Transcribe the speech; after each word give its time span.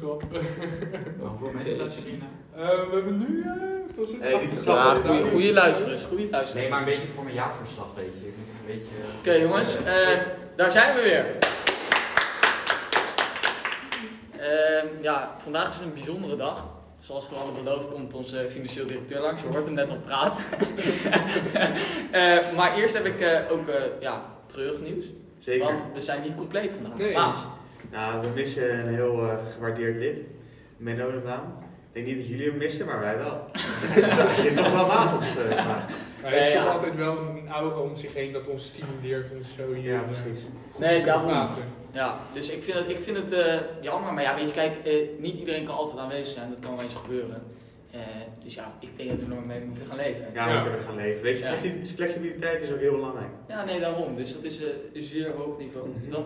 grap. 0.00 0.22
Hoeveel 1.20 1.52
mensen 1.54 1.76
luisteren 1.76 2.10
hier? 2.10 2.22
Eh, 2.56 2.88
we 2.90 2.94
hebben 2.94 3.18
nu, 3.18 3.42
eh, 3.42 3.52
wat 3.86 3.96
was 3.96 4.10
het? 4.10 4.20
Hey, 4.20 4.48
Ja, 4.64 4.94
goede, 4.94 5.24
goede 5.30 5.52
luisterers. 5.52 6.02
Nee, 6.54 6.68
maar 6.68 6.78
een 6.78 6.84
beetje 6.84 7.08
voor 7.08 7.24
mijn 7.24 7.36
jaarverslag, 7.36 7.86
weet 7.94 8.12
je. 8.20 8.26
Ik 8.26 8.34
moet 8.36 8.48
een 8.48 8.76
beetje... 8.78 9.18
Oké 9.18 9.32
jongens, 9.32 9.76
eh, 9.84 10.18
daar 10.56 10.70
zijn 10.70 10.94
we 10.94 11.02
weer. 11.02 11.26
Ehm, 14.38 14.86
ja, 15.02 15.34
vandaag 15.38 15.74
is 15.74 15.80
een 15.80 15.94
bijzondere 15.94 16.36
dag. 16.36 16.66
Zoals 17.00 17.28
we 17.28 17.34
hadden 17.34 17.64
beloofd 17.64 17.92
komt 17.92 18.14
onze 18.14 18.46
financieel 18.48 18.86
directeur 18.86 19.20
langs. 19.20 19.42
Je 19.42 19.48
hoort 19.48 19.64
hem 19.64 19.74
net 19.74 19.90
al 19.90 19.98
praten. 20.04 20.44
Eh, 22.10 22.36
maar 22.56 22.76
eerst 22.76 22.94
heb 22.94 23.04
ik 23.06 23.20
eh, 23.20 23.52
ook 23.52 23.68
eh, 23.68 23.82
ja, 24.00 24.22
treurig 24.46 24.80
nieuws. 24.80 25.04
Zeker. 25.38 25.64
Want 25.64 25.82
we 25.94 26.00
zijn 26.00 26.22
niet 26.22 26.34
compleet 26.36 26.74
vandaag. 26.74 26.98
Nee. 26.98 27.14
Baas. 27.14 27.36
Nou, 27.92 28.20
we 28.20 28.28
missen 28.34 28.78
een 28.78 28.94
heel 28.94 29.22
eh, 29.22 29.36
gewaardeerd 29.54 29.96
lid. 29.96 30.20
Menno 30.76 31.10
de 31.10 31.20
naam. 31.24 31.42
Ik 31.88 31.94
denk 31.94 32.06
niet 32.06 32.16
dat 32.16 32.26
jullie 32.26 32.48
hem 32.48 32.56
missen, 32.58 32.86
maar 32.86 33.00
wij 33.00 33.16
wel. 33.18 33.44
Hij 33.52 34.42
zit 34.42 34.56
toch 34.56 34.72
wel 34.72 34.86
baas 34.86 35.12
op 35.14 35.20
uh, 35.20 35.76
Hij 36.22 36.38
heeft 36.42 36.54
toch 36.56 36.64
ja. 36.64 36.70
altijd 36.70 36.94
wel 36.96 37.18
een 37.18 37.48
aura 37.48 37.76
om 37.78 37.96
zich 37.96 38.14
heen 38.14 38.32
dat 38.32 38.48
ons 38.48 38.66
stimuleert 38.66 39.30
om 39.30 39.38
zo 39.56 39.72
hier 39.72 39.92
Ja, 39.92 40.02
eh, 40.02 40.06
precies. 40.06 40.44
goed 40.72 40.80
Nee, 40.80 41.02
daarom. 41.04 41.26
praten. 41.26 41.62
Ja, 41.92 42.16
dus 42.34 42.50
ik 42.50 42.62
vind 42.62 42.78
het, 42.78 42.88
ik 42.88 43.00
vind 43.00 43.16
het 43.16 43.32
eh, 43.32 43.60
jammer. 43.80 44.12
Maar 44.12 44.22
ja, 44.22 44.34
weet 44.34 44.48
je, 44.48 44.54
kijk, 44.54 44.76
eh, 44.84 44.94
niet 45.18 45.36
iedereen 45.36 45.64
kan 45.64 45.74
altijd 45.76 45.98
aanwezig 45.98 46.32
zijn. 46.34 46.48
Dat 46.50 46.58
kan 46.58 46.74
wel 46.74 46.84
eens 46.84 46.94
gebeuren. 46.94 47.42
Eh, 47.90 48.00
dus 48.44 48.54
ja, 48.54 48.72
ik 48.80 48.96
denk 48.96 49.08
dat 49.08 49.22
we 49.22 49.30
er 49.30 49.34
maar 49.38 49.46
mee 49.46 49.60
moeten 49.60 49.86
gaan 49.86 49.96
leven. 49.96 50.20
Ja, 50.34 50.44
we 50.44 50.50
Ja. 50.50 50.54
moeten 50.54 50.72
er 50.72 50.80
gaan 50.82 50.96
leven. 50.96 51.22
Weet 51.22 51.38
je, 51.38 51.44
flexibiliteit 51.96 52.62
is 52.62 52.72
ook 52.72 52.80
heel 52.80 52.94
belangrijk. 52.94 53.30
Ja, 53.48 53.64
nee, 53.64 53.80
daarom. 53.80 54.14
Dus 54.16 54.32
dat 54.34 54.42
is 54.42 54.62
eh, 54.62 54.68
een 54.94 55.02
zeer 55.02 55.30
hoog 55.36 55.58
niveau. 55.58 55.88
Mhm. 55.88 56.10
Dan 56.10 56.24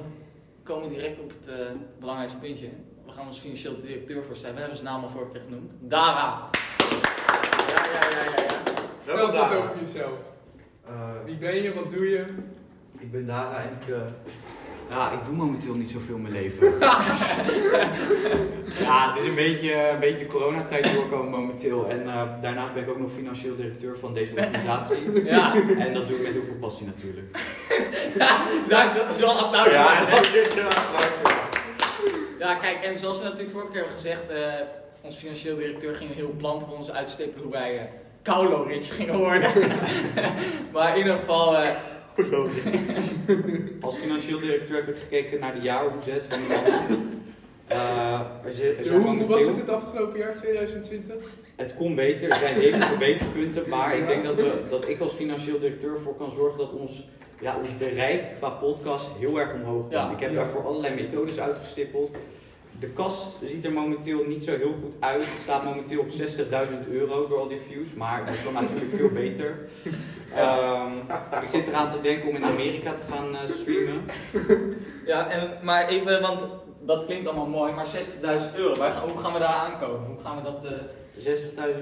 komen 0.63 0.89
we 0.89 0.95
direct 0.95 1.21
op 1.21 1.29
het 1.31 1.49
eh, 1.49 1.67
belangrijkste 1.99 2.39
puntje. 2.39 2.69
We 3.07 3.13
gaan 3.13 3.27
onze 3.27 3.41
financieel 3.41 3.81
directeur 3.81 4.25
voorstellen. 4.25 4.55
We 4.55 4.61
hebben 4.61 4.79
zijn 4.79 4.93
naam 4.93 5.03
al 5.03 5.09
vorige 5.09 5.31
keer 5.31 5.41
genoemd. 5.41 5.73
Dara. 5.81 6.49
Ja, 7.69 7.85
ja, 7.93 8.09
ja, 8.11 8.25
ja. 8.25 8.31
ja. 8.31 8.61
Vertel 9.01 9.25
eens 9.25 9.35
wat 9.35 9.55
over 9.55 9.79
jezelf. 9.81 10.19
Eh, 10.87 11.11
Wie 11.25 11.37
ben 11.37 11.55
je, 11.63 11.75
wat 11.75 11.91
doe 11.91 12.09
je? 12.09 12.25
ik 12.99 13.11
ben 13.11 13.27
Dara 13.27 13.63
en 13.63 13.69
ik... 13.81 13.95
ja, 14.91 15.11
ik 15.11 15.25
doe 15.25 15.35
momenteel 15.35 15.75
niet 15.75 15.91
zoveel 15.91 16.15
in 16.17 16.23
mijn 16.23 16.35
leven. 16.35 16.79
ja, 18.87 19.13
het 19.13 19.23
is 19.23 19.29
een 19.29 19.35
beetje, 19.35 19.89
een 19.89 20.01
beetje 20.01 20.19
de 20.19 20.27
coronatijd 20.27 20.93
doorkomen 20.95 21.31
momenteel. 21.31 21.89
En 21.89 22.07
eh, 22.07 22.23
daarnaast 22.41 22.75
ben 22.75 22.83
ik 22.83 22.89
ook 22.89 22.99
nog 22.99 23.11
financieel 23.13 23.57
directeur 23.57 23.99
van 23.99 24.13
deze 24.13 24.33
organisatie. 24.37 25.25
Ja, 25.25 25.55
En 25.79 25.95
dat 25.95 26.09
doe 26.09 26.17
ik 26.17 26.23
met 26.23 26.33
heel 26.33 26.45
veel 26.45 26.59
passie 26.61 26.87
natuurlijk. 26.87 27.37
ja 28.69 28.93
dat 28.95 29.15
is 29.15 29.21
wel 29.21 29.31
een 29.31 29.45
applaus 29.45 29.73
Ja, 29.73 29.85
waard, 29.85 30.11
dat 30.11 30.35
is 30.35 30.55
een 30.55 30.67
applaus. 30.67 31.11
Ja, 32.39 32.55
kijk, 32.55 32.85
en 32.85 32.99
zoals 32.99 33.19
we 33.19 33.25
natuurlijk 33.25 33.51
vorige 33.51 33.71
keer 33.71 33.81
hebben 33.81 34.01
gezegd, 34.01 34.29
eh 34.29 34.81
onze 35.05 35.19
financieel 35.19 35.57
directeur 35.57 35.95
ging 35.95 36.11
een 36.11 36.17
heel 36.17 36.35
plan 36.37 36.61
voor 36.61 36.77
ons 36.79 36.91
uitstippelen 36.91 37.43
hoe 37.43 37.53
wij 37.53 37.79
eh 37.79 37.85
Kaulo 38.23 38.63
rich 38.63 38.97
gingen 38.97 39.19
worden. 39.19 39.51
maar 40.73 40.91
in 40.91 40.97
ieder 40.97 41.19
geval, 41.19 41.57
Als 43.81 43.97
financieel 43.97 44.39
directeur 44.39 44.77
heb 44.77 44.89
ik 44.89 44.97
gekeken 45.01 45.41
naar 45.41 45.55
de 45.55 45.61
jaaromzet 45.61 46.27
van 46.29 46.39
de. 46.49 46.97
Eh, 47.67 48.21
er 48.45 48.53
zit- 48.53 48.87
er 48.87 48.93
Hoe, 48.93 49.17
hoe 49.17 49.27
was 49.27 49.45
het 49.45 49.57
het 49.57 49.69
afgelopen 49.69 50.19
jaar, 50.19 50.35
2020? 50.35 51.25
Het 51.57 51.75
kon 51.77 51.95
beter, 51.95 52.31
er 52.31 52.37
zijn 52.37 52.55
zeker 52.55 52.87
verbeterpunten, 52.87 53.69
maar 53.69 53.97
ik 53.97 54.07
denk 54.07 54.25
dat, 54.25 54.35
we, 54.37 54.53
dat 54.71 54.89
ik 54.89 55.01
als 55.01 55.13
financieel 55.13 55.59
directeur 55.59 55.95
ervoor 55.95 56.17
kan 56.17 56.31
zorgen 56.31 56.59
dat 56.59 56.73
ons, 56.73 57.09
ja, 57.41 57.57
ons 57.59 57.77
bereik 57.77 58.23
qua 58.39 58.49
podcast 58.49 59.07
heel 59.19 59.41
erg 59.41 59.53
omhoog 59.55 59.83
gaat. 59.83 59.93
Ja. 59.93 60.11
ik 60.11 60.21
heb 60.21 60.31
Ja. 60.31 60.37
daarvoor 60.37 60.67
allerlei 60.67 60.95
methodes 60.95 61.39
uitgestippeld. 61.41 62.11
De 62.83 62.89
kast 62.89 63.37
ziet 63.45 63.65
er 63.65 63.73
momenteel 63.73 64.25
niet 64.25 64.43
zo 64.45 64.57
heel 64.57 64.75
goed 64.83 64.95
uit. 64.99 65.25
Het 65.25 65.43
staat 65.43 65.65
momenteel 65.65 66.01
op 66.01 66.09
60.000 66.09 66.91
euro 66.91 67.29
door 67.29 67.39
al 67.39 67.49
die 67.49 67.61
views, 67.69 67.95
maar 67.95 68.27
dat 68.27 68.35
kan 68.45 68.53
natuurlijk 68.63 68.95
veel 68.95 69.09
beter. 69.11 69.69
Ehm, 70.35 70.93
ik 71.43 71.49
zit 71.49 71.67
eraan 71.67 71.91
te 71.93 72.01
denken 72.01 72.29
om 72.29 72.37
in 72.37 72.45
Amerika 72.45 72.93
te 72.93 73.13
gaan 73.13 73.35
eh, 73.37 73.41
streamen. 73.49 74.03
ja, 75.07 75.31
en, 75.31 75.59
maar 75.63 75.89
even, 75.89 76.21
want 76.21 76.47
dat 76.81 77.05
klinkt 77.05 77.27
allemaal 77.29 77.47
mooi, 77.47 77.73
maar 77.73 77.87
60.000 77.87 78.57
euro, 78.57 78.75
waar, 78.75 79.01
hoe 79.09 79.19
gaan 79.19 79.33
we 79.33 79.39
daar 79.39 79.49
aankomen? 79.55 80.07
Hoe 80.07 80.21
gaan 80.21 80.37
we 80.37 80.43
dat... 80.43 80.65
eh, 80.65 80.71
60.000 81.19 81.29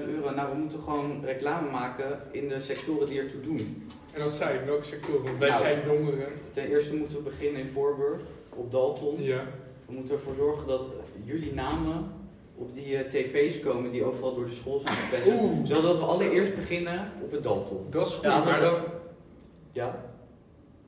euro, 0.07 0.29
nou 0.35 0.49
we 0.51 0.57
moeten 0.57 0.79
gewoon 0.81 1.21
reclame 1.25 1.69
maken 1.69 2.19
in 2.31 2.47
de 2.47 2.59
sectoren 2.59 3.05
die 3.05 3.19
ertoe 3.19 3.41
doen. 3.41 3.87
En 4.13 4.23
wat 4.23 4.33
zijn, 4.33 4.65
welke 4.65 4.85
sectoren? 4.85 5.23
Want 5.23 5.37
wij 5.37 5.49
Nou. 5.49 5.61
zijn 5.61 5.79
jongeren. 5.85 6.27
Ten 6.53 6.67
eerste 6.69 6.95
moeten 6.95 7.15
we 7.15 7.21
beginnen 7.21 7.61
in 7.61 7.67
Voorburg, 7.73 8.19
op 8.55 8.71
Dalton. 8.71 9.23
Ja. 9.23 9.43
We 9.91 9.97
moeten 9.97 10.15
ervoor 10.15 10.35
zorgen 10.35 10.67
dat 10.67 10.87
jullie 11.23 11.53
namen 11.53 12.11
op 12.55 12.73
die 12.73 12.97
eh, 12.97 13.09
tv's 13.09 13.59
komen 13.59 13.91
die 13.91 14.03
overal 14.03 14.35
door 14.35 14.45
de 14.45 14.51
school 14.53 14.81
zijn. 14.83 15.23
Oeh. 15.27 15.51
Zodat 15.63 15.97
we 15.97 16.03
allereerst 16.03 16.55
beginnen 16.55 17.11
op 17.23 17.31
het 17.31 17.43
Dalton. 17.43 17.85
Dat 17.89 18.07
is 18.07 18.13
goed, 18.13 18.23
Ja, 18.23 18.43
maar 18.43 18.59
dan, 18.59 18.75
Ja? 19.71 20.05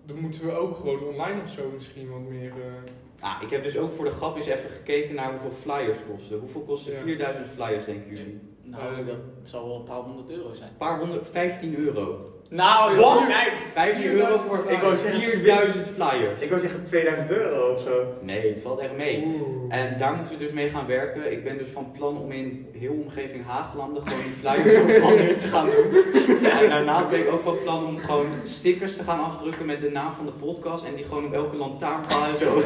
dan 0.06 0.20
moeten 0.20 0.46
we 0.46 0.52
ook 0.52 0.76
gewoon 0.76 1.04
online 1.04 1.42
of 1.42 1.50
zo 1.50 1.70
misschien 1.74 2.10
wat 2.10 2.20
meer... 2.30 2.50
eh, 2.52 2.92
Nou, 3.22 3.44
ik 3.44 3.50
heb 3.50 3.64
dus 3.64 3.78
ook 3.78 3.92
voor 3.92 4.06
de 4.06 4.12
grap 4.12 4.36
eens 4.38 4.46
even 4.46 4.70
gekeken 4.70 5.16
naar 5.16 5.32
hoeveel 5.32 5.52
flyers 5.62 5.98
kosten. 6.12 6.40
Hoeveel 6.40 6.62
kosten 6.62 6.94
Ja. 6.94 7.02
4000 7.02 7.48
flyers, 7.48 7.86
denken 7.86 8.10
jullie? 8.16 8.40
nou, 8.64 9.00
Eh, 9.00 9.08
dat 9.08 9.18
zal 9.44 9.68
wel 9.68 9.76
een 9.76 9.84
paar 9.84 10.02
honderd 10.02 10.30
euro 10.30 10.54
zijn. 10.54 10.70
Een 10.70 10.78
paar 10.78 11.00
honderd, 11.00 11.28
15 11.32 11.78
euro. 11.78 12.33
Nou, 12.54 12.96
Wat? 12.96 13.06
joh, 13.06 13.28
kijk. 13.28 13.54
15 13.74 14.12
euro 14.12 14.38
voor 14.48 14.66
Ik 14.68 14.80
wou 14.80 14.96
zeggen 14.96 15.22
4000 15.22 15.88
flyers. 15.88 16.40
Ik 16.42 16.50
wou 16.50 16.62
zeggen 16.62 16.84
2000 16.84 17.32
euro 17.32 17.74
of 17.74 17.82
zo. 17.82 18.14
Nee, 18.22 18.50
het 18.50 18.62
valt 18.62 18.80
echt 18.80 18.96
mee. 18.98 19.24
Oeh. 19.26 19.64
En 19.70 19.96
daar 19.98 20.14
moeten 20.16 20.38
we 20.38 20.44
dus 20.44 20.52
mee 20.52 20.70
gaan 20.70 20.88
werken. 20.88 21.32
Ik 21.32 21.44
ben 21.44 21.58
dus 21.58 21.68
van 21.74 21.92
plan 21.98 22.18
om 22.18 22.32
in 22.32 22.68
heel 22.78 22.92
omgeving 22.92 23.46
Haaglanden 23.48 24.04
gewoon 24.04 24.20
die 24.24 24.34
flyers 24.40 24.86
neer 25.16 25.38
te 25.38 25.48
gaan 25.48 25.66
doen. 25.66 26.02
En 26.64 26.70
daarnaast 26.70 27.10
ben 27.10 27.20
ik 27.20 27.32
ook 27.32 27.44
van 27.44 27.56
plan 27.64 27.86
om 27.86 27.98
gewoon 27.98 28.26
stickers 28.46 28.98
te 28.98 29.04
gaan 29.04 29.24
afdrukken 29.24 29.66
met 29.66 29.82
de 29.82 29.90
naam 29.90 30.14
van 30.14 30.26
de 30.26 30.32
podcast. 30.32 30.84
En 30.84 30.96
die 30.96 31.06
gewoon 31.06 31.26
op 31.26 31.34
elke 31.34 31.56
lantaarnpaal 31.56 32.24
en 32.24 32.38
zo 32.40 32.56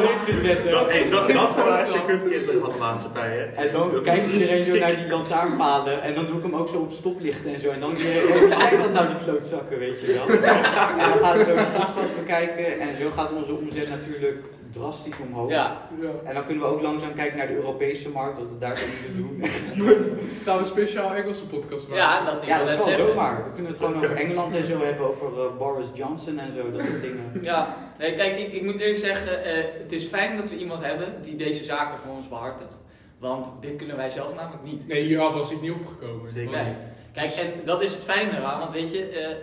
neer 0.00 0.20
te 0.24 0.40
zetten. 0.42 0.70
Dat, 0.70 0.90
hey, 0.90 1.08
dat, 1.10 1.28
dat 1.28 1.78
echt 1.78 2.04
kutkinderen 2.04 2.60
van 2.60 2.72
de 2.72 2.78
maatschappij, 2.78 3.28
hè? 3.28 3.44
En 3.44 3.72
dan 3.72 4.02
kijkt 4.02 4.32
iedereen 4.32 4.64
zo 4.64 4.78
naar 4.78 4.96
die 4.96 5.08
lantaarnpalen. 5.08 6.02
En 6.02 6.14
dan 6.14 6.26
doe 6.26 6.36
ik 6.36 6.42
hem 6.42 6.54
ook 6.54 6.68
zo 6.68 6.76
op 6.76 6.92
stoplichten 6.92 7.57
en 7.58 7.64
zo. 7.64 7.70
En 7.70 7.80
dan 7.80 7.90
wat 7.90 8.58
zijn 8.58 8.80
dat 8.80 8.92
nou 8.92 9.06
die 9.08 9.16
klootzakken, 9.16 9.78
weet 9.78 10.00
je 10.00 10.06
wel. 10.12 10.26
En 10.98 11.10
dan 11.10 11.18
gaan 11.22 11.38
we 11.38 11.44
zo 11.44 11.54
de 11.54 11.66
podcast 11.76 12.16
bekijken. 12.18 12.80
En 12.80 12.88
zo 13.00 13.10
gaat 13.10 13.32
onze 13.32 13.54
omzet 13.54 13.88
natuurlijk 13.88 14.44
drastisch 14.72 15.14
omhoog. 15.26 15.50
Ja, 15.50 15.88
Ja. 16.00 16.08
En 16.24 16.34
dan 16.34 16.46
kunnen 16.46 16.64
we 16.64 16.70
ook 16.70 16.82
langzaam 16.82 17.14
kijken 17.14 17.36
naar 17.38 17.46
de 17.46 17.54
Europese 17.54 18.08
markt, 18.08 18.38
wat 18.38 18.48
we 18.48 18.58
daar 18.58 18.78
kunnen 18.82 19.16
doen. 19.16 19.44
Gaan 20.44 20.56
we 20.56 20.62
een 20.62 20.64
speciaal 20.64 21.14
Engelse 21.14 21.46
podcast 21.46 21.88
maken? 21.88 22.04
ja 22.04 22.24
dat 22.24 22.42
ik 22.42 22.48
ja, 22.48 22.58
dat 22.64 22.76
kan 22.76 22.86
zeggen. 22.86 23.08
zomaar. 23.08 23.44
We 23.44 23.52
kunnen 23.54 23.70
het 23.70 23.80
gewoon 23.80 23.96
over 23.96 24.16
Engeland 24.16 24.54
en 24.54 24.64
zo 24.64 24.78
hebben, 24.84 25.08
over 25.08 25.26
eh, 25.26 25.56
Boris 25.58 25.86
Johnson 25.94 26.38
en 26.38 26.52
zo, 26.56 26.70
dat 26.70 26.86
soort 26.86 27.02
dingen. 27.02 27.30
Ja, 27.42 27.76
nee, 27.98 28.14
kijk, 28.14 28.38
ik, 28.38 28.52
ik 28.52 28.62
moet 28.62 28.80
eerlijk 28.80 28.98
zeggen, 28.98 29.44
eh, 29.44 29.64
het 29.82 29.92
is 29.92 30.06
fijn 30.06 30.36
dat 30.36 30.50
we 30.50 30.56
iemand 30.56 30.84
hebben 30.84 31.22
die 31.22 31.36
deze 31.36 31.64
zaken 31.64 32.00
voor 32.00 32.14
ons 32.16 32.28
behartigt. 32.28 32.76
Want 33.18 33.46
dit 33.60 33.76
kunnen 33.76 33.96
wij 33.96 34.10
zelf 34.10 34.34
namelijk 34.34 34.64
niet. 34.64 34.88
Nee, 34.88 35.02
hier 35.02 35.18
was 35.18 35.50
ik 35.50 35.60
niet 35.60 35.72
opgekomen. 35.72 36.32
Zeker. 36.32 36.50
Nee. 36.52 36.74
Kijk, 37.18 37.30
en 37.30 37.64
dat 37.64 37.82
is 37.82 37.92
het 37.92 38.04
fijne 38.04 38.36
eraan, 38.36 38.58
want 38.58 38.72
weet 38.72 38.92
je, 38.92 39.08
eh, 39.08 39.36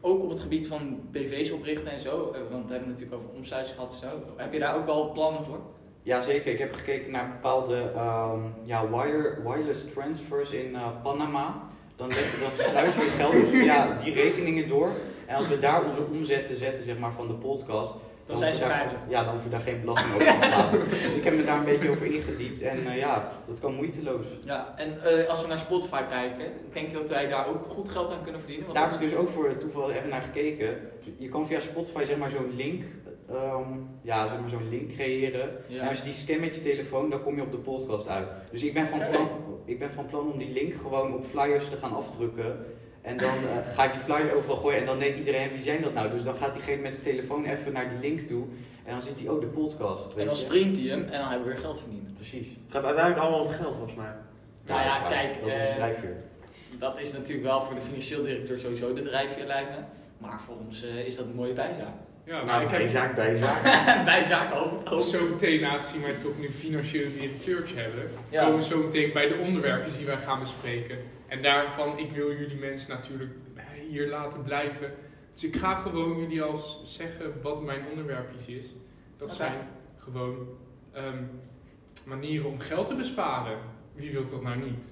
ook 0.00 0.22
op 0.22 0.30
het 0.30 0.40
gebied 0.40 0.66
van 0.66 1.00
BV's 1.10 1.50
oprichten 1.50 1.90
en 1.90 2.00
zo, 2.00 2.32
eh, 2.34 2.40
want 2.50 2.66
we 2.66 2.72
hebben 2.72 2.88
het 2.88 2.98
natuurlijk 2.98 3.14
over 3.14 3.36
omsluiting 3.36 3.74
gehad 3.74 3.92
en 3.92 4.10
zo, 4.10 4.16
heb 4.36 4.52
je 4.52 4.58
daar 4.58 4.76
ook 4.76 4.86
al 4.86 5.12
plannen 5.12 5.44
voor? 5.44 5.60
Jazeker, 6.02 6.52
ik 6.52 6.58
heb 6.58 6.74
gekeken 6.74 7.10
naar 7.10 7.28
bepaalde 7.28 7.90
ehm, 7.94 8.40
ja, 8.62 8.88
wire, 8.88 9.38
wireless 9.44 9.84
transfers 9.92 10.50
in 10.50 10.74
eh, 10.74 10.86
Panama. 11.02 11.68
Dan, 11.96 12.08
dan 12.08 12.66
sluis 12.66 12.94
je 12.94 13.00
geld 13.00 13.32
dus 13.32 13.48
via 13.60 13.96
die 14.04 14.14
rekeningen 14.14 14.68
door. 14.68 14.88
En 15.26 15.36
als 15.36 15.48
we 15.48 15.58
daar 15.58 15.84
onze 15.84 16.02
omzetten 16.12 16.56
zetten 16.56 16.84
zeg 16.84 16.98
maar, 16.98 17.12
van 17.12 17.26
de 17.26 17.34
podcast, 17.34 17.92
Dan 18.30 18.38
zijn 18.38 18.54
ze 18.54 18.64
veilig. 18.64 18.98
Ja, 19.08 19.22
dan 19.24 19.30
hoeven 19.32 19.50
we 19.50 19.56
daar 19.56 19.64
geen 19.66 19.80
belasting 19.80 20.14
over 20.14 20.26
te 20.26 20.38
betalen. 20.40 20.80
dus 21.04 21.14
ik 21.14 21.24
heb 21.24 21.36
me 21.36 21.44
daar 21.44 21.58
een 21.58 21.64
beetje 21.64 21.90
over 21.90 22.06
ingediept 22.14 22.60
en 22.62 22.86
eh, 22.86 22.96
ja, 22.98 23.28
dat 23.46 23.58
kan 23.58 23.74
moeiteloos. 23.74 24.26
Ja, 24.44 24.72
en 24.76 25.02
eh, 25.04 25.28
als 25.28 25.42
we 25.42 25.48
naar 25.48 25.58
Spotify 25.58 26.02
kijken, 26.08 26.44
denk 26.72 26.86
je 26.90 26.92
dat 26.96 27.08
wij 27.08 27.28
daar 27.28 27.48
ook 27.48 27.64
goed 27.64 27.90
geld 27.90 28.12
aan 28.12 28.22
kunnen 28.22 28.40
verdienen? 28.40 28.66
Want 28.66 28.78
Daar 28.78 28.90
heb 28.90 29.00
ik 29.00 29.04
is- 29.06 29.10
dus 29.10 29.20
ook 29.20 29.28
voor 29.28 29.48
het 29.48 29.58
toeval 29.58 29.90
even 29.90 30.08
naar 30.08 30.22
gekeken. 30.22 30.76
Je 31.18 31.28
kan 31.28 31.46
via 31.46 31.60
Spotify 31.60 32.04
zeg 32.04 32.16
maar 32.16 32.30
zo'n 32.30 32.52
link, 32.56 32.82
ehm, 33.30 33.62
ja, 34.02 34.26
zeg 34.28 34.40
maar 34.40 34.50
zo'n 34.50 34.68
link 34.68 34.90
creëren. 34.92 35.50
Ja. 35.66 35.82
En 35.82 35.88
als 35.88 35.98
je 35.98 36.04
die 36.04 36.12
scan 36.12 36.40
met 36.40 36.54
je 36.54 36.60
telefoon, 36.60 37.10
dan 37.10 37.22
kom 37.22 37.36
je 37.36 37.42
op 37.42 37.50
de 37.50 37.58
podcast 37.58 38.08
uit. 38.08 38.28
Dus 38.50 38.62
ik 38.62 38.74
ben 38.74 38.86
van 38.86 38.98
plan, 39.10 39.28
ik 39.64 39.78
ben 39.78 39.90
van 39.90 40.06
plan 40.06 40.32
om 40.32 40.38
die 40.38 40.52
link 40.52 40.74
gewoon 40.74 41.14
op 41.14 41.26
flyers 41.26 41.68
te 41.68 41.76
gaan 41.76 41.92
afdrukken. 41.96 42.56
En 43.02 43.16
dan 43.16 43.28
eh, 43.28 43.74
ga 43.74 43.84
ik 43.84 43.92
die 43.92 44.00
flyer 44.00 44.34
overal 44.36 44.56
gooien 44.56 44.78
en 44.80 44.86
dan 44.86 44.98
denkt 44.98 45.18
iedereen, 45.18 45.50
wie 45.52 45.62
zijn 45.62 45.82
dat 45.82 45.94
nou? 45.94 46.10
Dus 46.10 46.22
dan 46.22 46.34
gaat 46.36 46.52
diegene 46.54 46.82
met 46.82 46.92
zijn 46.92 47.04
telefoon 47.04 47.44
even 47.44 47.72
naar 47.72 47.88
die 47.88 47.98
link 48.10 48.20
toe. 48.20 48.44
En 48.84 48.92
dan 48.92 49.02
ziet 49.02 49.18
hij, 49.18 49.28
oh, 49.28 49.40
de 49.40 49.46
podcast. 49.46 50.04
En 50.16 50.24
dan 50.26 50.34
je. 50.34 50.40
streamt 50.40 50.76
hij 50.78 50.86
hem 50.86 51.02
en 51.04 51.20
dan 51.20 51.28
hebben 51.28 51.46
we 51.46 51.52
weer 51.52 51.62
geld 51.62 51.80
verdiend. 51.80 52.14
Precies. 52.14 52.46
Het 52.48 52.72
gaat 52.72 52.84
uiteindelijk 52.84 53.22
allemaal 53.24 53.44
om 53.44 53.50
geld, 53.50 53.74
volgens 53.74 53.94
mij. 53.96 54.12
Nou 54.66 54.80
ja, 54.80 55.00
waar. 55.00 55.10
kijk, 55.10 55.34
Dat 55.40 55.48
is 55.48 55.54
eh, 55.54 55.68
een 55.68 55.74
drijfveer. 55.74 56.16
Dat 56.78 56.98
is 57.00 57.12
natuurlijk 57.12 57.46
wel 57.46 57.62
voor 57.62 57.74
de 57.74 57.80
financieel 57.80 58.22
directeur 58.22 58.58
sowieso 58.58 58.94
de 58.94 59.02
drijfveer 59.02 59.46
lijkt 59.46 59.70
me. 59.70 59.76
Maar 60.18 60.40
voor 60.40 60.54
ons 60.66 60.84
eh, 60.84 61.06
is 61.06 61.16
dat 61.16 61.24
een 61.26 61.34
mooie 61.34 61.52
bijzaak. 61.52 61.94
Ja, 62.24 62.42
Nou, 62.44 62.62
ik 62.64 62.70
heb 62.70 62.78
bijzaak, 62.78 63.14
bijzaak. 63.14 63.62
Bij 64.04 64.24
zaken 64.24 64.56
over 64.90 65.00
zo 65.10 65.26
meteen, 65.28 65.64
aangezien 65.64 66.02
wij 66.02 66.14
toch 66.22 66.38
nu 66.38 66.50
financiële 66.50 67.12
directeurtje 67.12 67.76
hebben, 67.80 68.02
Ja. 68.30 68.44
komen 68.44 68.58
we 68.58 68.64
zo 68.64 68.78
meteen 68.82 69.12
bij 69.12 69.28
de 69.28 69.34
onderwerpen 69.46 69.92
die 69.96 70.06
wij 70.06 70.16
gaan 70.16 70.40
bespreken. 70.40 70.98
En 71.30 71.42
daarvan, 71.42 71.98
ik 71.98 72.10
wil 72.12 72.32
jullie 72.32 72.58
mensen 72.58 72.90
natuurlijk 72.90 73.30
hier 73.88 74.08
laten 74.08 74.42
blijven. 74.42 74.90
Dus 75.32 75.44
ik 75.44 75.56
ga 75.56 75.74
gewoon 75.74 76.18
jullie 76.20 76.42
al 76.42 76.58
zeggen 76.84 77.32
wat 77.42 77.62
mijn 77.62 77.80
onderwerpjes 77.90 78.46
is. 78.46 78.66
Dat 79.16 79.32
zijn 79.32 79.54
gewoon 79.98 80.48
ehm, 80.92 81.22
manieren 82.04 82.48
om 82.48 82.58
geld 82.58 82.86
te 82.86 82.94
besparen. 82.94 83.58
Wie 83.94 84.12
wil 84.12 84.24
dat 84.26 84.42
nou 84.42 84.56
niet? 84.56 84.84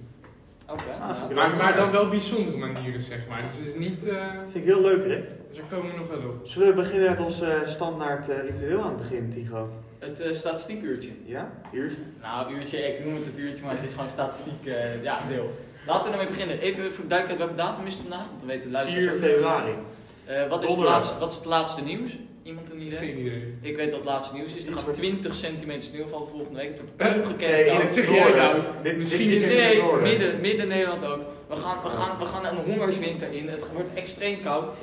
Oké. 0.69 0.91
Ah, 1.01 1.29
Maar, 1.35 1.55
maar 1.55 1.75
dan 1.75 1.91
wel 1.91 2.09
bijzondere 2.09 2.57
manieren, 2.57 3.01
zeg 3.01 3.27
maar. 3.27 3.41
Dus 3.41 3.57
het 3.57 3.67
is 3.67 3.75
niet... 3.75 4.07
eh, 4.07 4.31
Vind 4.51 4.55
ik 4.55 4.63
heel 4.63 4.81
leuk, 4.81 5.05
Rick. 5.05 5.23
dus 5.47 5.57
daar 5.57 5.65
komen 5.79 5.91
we 5.91 5.97
nog 5.97 6.07
wel 6.07 6.29
op. 6.29 6.47
Zullen 6.47 6.67
we 6.67 6.73
beginnen 6.73 7.09
met 7.09 7.19
ons 7.19 7.41
eh, 7.41 7.67
standaard 7.67 8.29
eh, 8.29 8.39
ritueel 8.49 8.81
aan 8.81 8.87
het 8.89 8.97
begin, 8.97 9.29
Tigo? 9.33 9.69
Het 9.99 10.19
eh, 10.19 10.33
statistiekuurtje. 10.33 11.11
Ja? 11.25 11.51
Uurtje? 11.71 11.97
Nou, 12.21 12.53
uurtje, 12.53 12.77
ik 12.77 13.05
noem 13.05 13.15
het 13.15 13.25
het 13.25 13.37
uurtje, 13.37 13.65
maar 13.65 13.75
het 13.75 13.83
is 13.83 13.93
gewoon 13.93 14.09
statistiek 14.09 14.65
eh, 14.65 15.03
ja, 15.03 15.17
deel. 15.27 15.51
Laten 15.87 16.05
we 16.05 16.11
ermee 16.17 16.27
beginnen. 16.27 16.59
Even 16.59 16.93
voor 16.93 17.07
duiken 17.07 17.37
welke 17.37 17.55
datum 17.55 17.85
is 17.87 17.93
het 17.93 18.01
vandaag? 18.01 18.25
Want 18.29 18.41
we 18.41 18.47
weten 18.47 18.71
luisteren. 18.71 19.19
4 19.19 19.29
februari. 19.29 19.71
Eh, 20.25 20.47
wat, 20.47 20.63
is 20.63 20.69
het 20.69 20.79
laatste, 20.79 21.19
wat 21.19 21.29
is 21.31 21.35
het 21.37 21.45
laatste 21.45 21.81
nieuws? 21.81 22.17
Iemand 22.43 22.71
een 22.71 22.81
idee? 22.81 22.99
Geen 22.99 23.19
idee. 23.19 23.53
Ik 23.61 23.75
weet 23.75 23.85
wat 23.89 23.99
het 23.99 24.09
laatste 24.09 24.33
nieuws 24.35 24.53
is. 24.55 24.65
Er 24.65 24.73
gaat 24.73 24.85
met- 24.85 24.95
20 24.95 25.35
centimeter 25.35 25.83
sneeuw 25.83 26.07
vallen 26.07 26.27
volgende 26.27 26.59
week. 26.59 26.69
Het 26.69 26.79
wordt 26.79 27.17
ongekend 27.17 27.51
Nee, 27.51 27.69
het 27.69 27.93
zeg 27.93 28.09
jij 28.13 28.31
nou. 28.31 28.61
Dit, 28.83 28.97
Misschien 28.97 29.29
in 29.29 29.41
het 29.43 29.53
Nee, 29.53 29.81
noorden. 29.81 30.03
midden, 30.03 30.41
midden 30.41 30.67
Nederland 30.67 31.05
ook. 31.05 31.21
We 31.49 31.55
gaan, 31.55 31.77
we, 31.83 31.89
gaan, 31.89 32.19
we 32.19 32.25
gaan 32.25 32.45
een 32.45 32.63
hongerswinter 32.73 33.31
in. 33.33 33.47
Het 33.49 33.63
wordt 33.73 33.89
extreem 33.93 34.41
koud. 34.43 34.75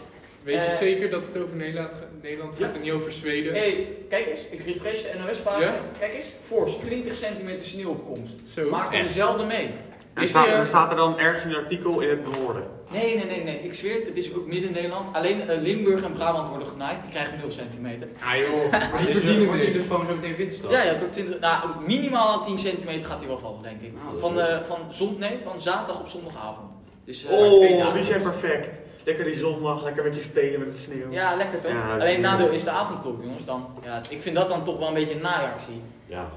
Weet 0.43 0.55
je 0.55 0.61
Eh, 0.61 0.77
zeker 0.77 1.11
dat 1.11 1.27
het 1.27 1.39
over 1.39 1.57
Nederland, 1.57 1.93
Nederland 2.23 2.55
gaat 2.57 2.69
Ja. 2.71 2.75
en 2.75 2.81
niet 2.83 2.93
over 2.93 3.13
Zweden? 3.13 3.53
Hé, 3.53 3.59
hey, 3.59 3.89
kijk 4.09 4.27
eens. 4.27 4.41
Ik 4.51 4.61
refresh 4.65 5.03
de 5.03 5.11
NOS-pagina. 5.27 5.67
Ja? 5.67 5.75
Kijk 5.99 6.15
eens. 6.15 6.25
Fors, 6.41 6.73
20 6.85 7.17
centimeter 7.17 7.67
sneeuwopkomst. 7.67 8.33
Zo. 8.55 8.69
Maak 8.71 8.95
er 8.95 9.03
dezelfde 9.03 9.45
mee. 9.45 9.71
Er 10.17 10.23
Is 10.23 10.29
staat, 10.29 10.45
die, 10.45 10.53
eh, 10.53 10.61
er 10.61 10.67
staat 10.67 10.91
er 10.91 10.97
dan 10.97 11.19
ergens 11.19 11.45
in 11.45 11.51
een 11.51 11.57
artikel 11.57 12.01
in 12.01 12.09
het 12.09 12.39
noorden. 12.39 12.63
Nee, 12.93 13.17
nee, 13.17 13.27
nee, 13.27 13.45
nee. 13.45 13.59
Ik 13.59 13.75
zweer 13.75 13.95
het. 13.95 14.05
Het 14.05 14.17
is 14.17 14.35
ook 14.35 14.47
midden 14.47 14.73
Nederland. 14.73 15.17
Alleen 15.17 15.49
eh, 15.49 15.61
Limburg 15.63 16.03
en 16.03 16.13
Brabant 16.13 16.49
worden 16.49 16.67
genaaid. 16.67 17.03
Die 17.03 17.11
krijgen 17.11 17.39
0 17.39 17.51
centimeter. 17.51 18.09
Ah 18.25 18.37
joh, 18.37 18.71
Maar 18.93 18.97
die 18.97 19.07
dus, 19.07 19.17
verdienen 19.17 19.73
dus 19.73 19.87
gewoon 19.87 20.07
zo 20.07 20.15
meteen 20.15 20.37
wit 20.37 20.53
straks? 20.53 20.75
Ja, 20.75 20.83
ja, 20.83 20.95
tot 20.95 21.13
20. 21.13 21.41
Nou, 21.41 21.69
minimaal 21.87 22.45
10 22.45 22.59
centimeter 22.59 23.07
gaat 23.07 23.19
hij 23.19 23.29
wel 23.29 23.39
vallen, 23.39 23.63
denk 23.63 23.81
ik. 23.81 23.93
Nou, 23.93 24.19
Van, 24.21 24.41
eh, 24.41 24.61
van, 24.63 24.79
zon, 24.91 25.17
nee, 25.19 25.39
van 25.45 25.61
zaterdag 25.61 26.01
op 26.01 26.09
zondagavond. 26.09 26.71
Dus, 27.05 27.25
eh, 27.25 27.37
twee 27.37 27.75
Oh, 27.75 27.95
die 27.95 28.05
zijn 28.05 28.23
perfect. 28.23 28.81
Lekker 29.05 29.25
die 29.25 29.35
zondag, 29.35 29.83
lekker 29.83 30.05
met 30.05 30.15
je 30.15 30.23
spelen 30.23 30.59
met 30.59 30.69
het 30.69 30.79
sneeuw. 30.79 31.11
Ja, 31.11 31.37
lekker? 31.37 31.69
Ja, 31.69 31.97
is 31.97 32.03
Alleen 32.03 32.21
nadeel 32.21 32.49
is 32.49 32.65
de 32.65 32.71
avondklok, 32.71 33.23
jongens. 33.23 33.45
Dan, 33.45 33.67
ja, 33.85 34.01
ik 34.09 34.23
vind 34.23 34.37
dat 34.37 34.49
dan 34.49 34.65
toch 34.65 34.79
wel 34.79 34.89
een 34.89 34.95
beetje 34.95 35.15
een 35.15 35.23
nareactie. 35.23 35.83
Ja. 36.07 36.29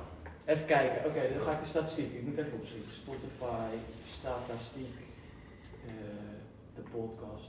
Even 0.50 0.66
kijken. 0.66 0.98
Oké, 1.10 1.22
dan 1.34 1.42
ga 1.46 1.52
ik 1.52 1.60
de 1.60 1.66
statistiek. 1.66 2.14
Ik 2.14 2.26
moet 2.28 2.38
even 2.38 2.54
opschieten. 2.62 2.92
Spotify, 3.04 3.72
statistiek, 4.18 4.96
eh, 5.86 5.92
de 6.76 6.82
podcast. 6.82 7.48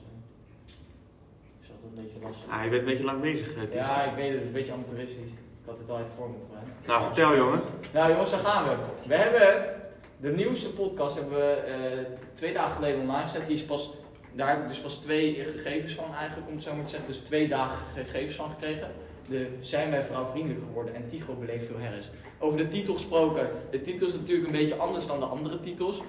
Het 1.57 1.63
is 1.63 1.71
altijd 1.75 1.93
een 1.97 2.03
beetje 2.03 2.21
lastig. 2.27 2.51
Ah, 2.51 2.65
je 2.65 2.71
bent 2.71 2.83
een 2.83 2.89
beetje 2.93 3.05
lang 3.05 3.21
bezig, 3.21 3.55
eh, 3.55 3.63
Tigo. 3.63 3.79
Ja, 3.79 4.03
ik 4.05 4.15
weet 4.15 4.33
het. 4.33 4.43
Een 4.43 4.53
beetje 4.53 4.73
amateuristisch. 4.73 5.33
Ik 5.61 5.67
had 5.67 5.79
het 5.79 5.91
al 5.91 5.99
even 5.99 6.11
voor 6.17 6.29
moeten. 6.29 6.49
Nou, 6.87 7.05
vertel 7.05 7.37
jongen. 7.37 7.61
Nou 7.93 8.11
jongens, 8.11 8.31
daar 8.31 8.41
gaan 8.41 8.65
we. 8.69 8.75
We 9.09 9.15
hebben 9.15 9.75
de 10.21 10.31
nieuwste 10.31 10.71
podcast 10.71 11.15
hebben 11.17 11.39
we 11.39 11.53
eh, 11.53 11.99
twee 12.33 12.53
dagen 12.53 12.75
geleden 12.75 13.01
online 13.01 13.23
gezet. 13.29 13.47
Die 13.47 13.57
is 13.57 13.65
pas, 13.65 13.91
daar 14.33 14.49
heb 14.49 14.61
ik 14.63 14.69
dus 14.69 14.81
pas 14.81 14.95
twee 14.95 15.35
gegevens 15.35 15.95
van 15.95 16.15
eigenlijk, 16.15 16.49
om 16.49 16.55
het 16.55 16.65
zo 16.65 16.75
maar 16.75 16.85
te 16.85 16.91
zeggen. 16.91 17.09
Dus 17.09 17.19
twee 17.19 17.49
dagen 17.49 17.87
gegevens 17.95 18.35
van 18.35 18.51
gekregen. 18.51 18.91
De 19.29 19.49
Zijn 19.61 19.91
wij 19.91 20.05
vrouw 20.05 20.27
vriendelijk 20.27 20.65
geworden 20.65 20.95
en 20.95 21.07
Tigo 21.07 21.35
beleeft 21.35 21.67
veel 21.67 21.79
herres. 21.79 22.11
Over 22.43 22.59
de 22.59 22.69
titel 22.69 22.95
gesproken. 22.95 23.51
De 23.71 23.83
titel 23.83 24.07
is 24.07 24.13
natuurlijk 24.13 24.47
een 24.47 24.59
beetje 24.59 24.77
anders 24.77 25.07
dan 25.07 25.19
de 25.19 25.25
andere 25.25 25.61
titels. 25.61 26.01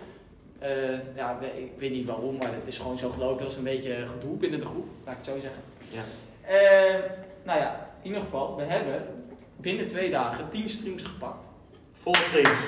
Eh, 0.60 1.16
ja, 1.16 1.40
ik 1.40 1.72
weet 1.78 1.92
niet 1.92 2.06
waarom, 2.06 2.38
maar 2.38 2.54
het 2.54 2.68
is 2.68 2.78
gewoon 2.78 2.98
zo 2.98 3.10
gelopen. 3.10 3.44
Dat 3.44 3.52
is 3.52 3.58
een 3.58 3.64
beetje 3.64 4.06
gedoe 4.06 4.38
binnen 4.38 4.60
de 4.60 4.66
groep, 4.66 4.88
laat 5.06 5.14
ik 5.14 5.26
het 5.26 5.34
zo 5.34 5.40
zeggen. 5.40 5.62
Ja. 5.90 6.04
Eh, 6.42 7.00
nou 7.44 7.60
ja, 7.60 7.90
in 8.02 8.08
ieder 8.08 8.22
geval, 8.22 8.56
we 8.56 8.64
hebben 8.64 9.06
binnen 9.56 9.88
twee 9.88 10.10
dagen 10.10 10.50
10 10.50 10.70
streams 10.70 11.04
gepakt. 11.04 11.48
Volle 11.94 12.18
streams. 12.18 12.60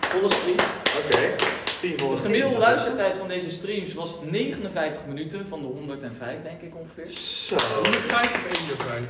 Volle 0.00 0.30
stream. 0.30 0.58
Oké. 1.04 1.34
10 1.36 1.63
De 1.84 2.16
gemiddelde 2.16 2.58
luistertijd 2.58 3.16
van 3.16 3.28
deze 3.28 3.50
streams 3.50 3.94
was 3.94 4.14
59 4.30 5.02
minuten 5.06 5.46
van 5.46 5.60
de 5.60 5.66
105, 5.66 6.42
denk 6.42 6.60
ik 6.60 6.76
ongeveer. 6.76 7.10
Zo. 7.18 7.56
105 7.56 8.50
of 8.50 8.58
105? 8.58 9.06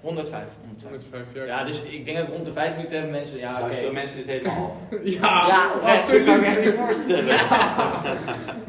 105. 0.00 0.42
105. 0.60 0.92
105, 1.10 1.22
ja. 1.34 1.44
Ja, 1.44 1.64
dus 1.64 1.82
ik 1.82 2.04
denk 2.04 2.16
dat 2.16 2.28
rond 2.28 2.44
de 2.44 2.52
5 2.52 2.76
minuten 2.76 2.96
hebben 2.96 3.14
mensen. 3.14 3.38
Ja, 3.38 3.62
oké. 3.62 3.90
Mensen 3.92 4.16
dit 4.16 4.26
helemaal 4.26 4.76
af? 4.90 4.98
Ja, 5.20 5.46
Ja, 5.46 5.74
oprecht. 5.74 6.10
Dat 6.10 6.24
kan 6.24 6.34
ik 6.34 6.40
me 6.40 6.46
echt 6.46 6.64
niet 6.64 6.74
voorstellen. 6.74 7.26
Ja, 7.26 8.02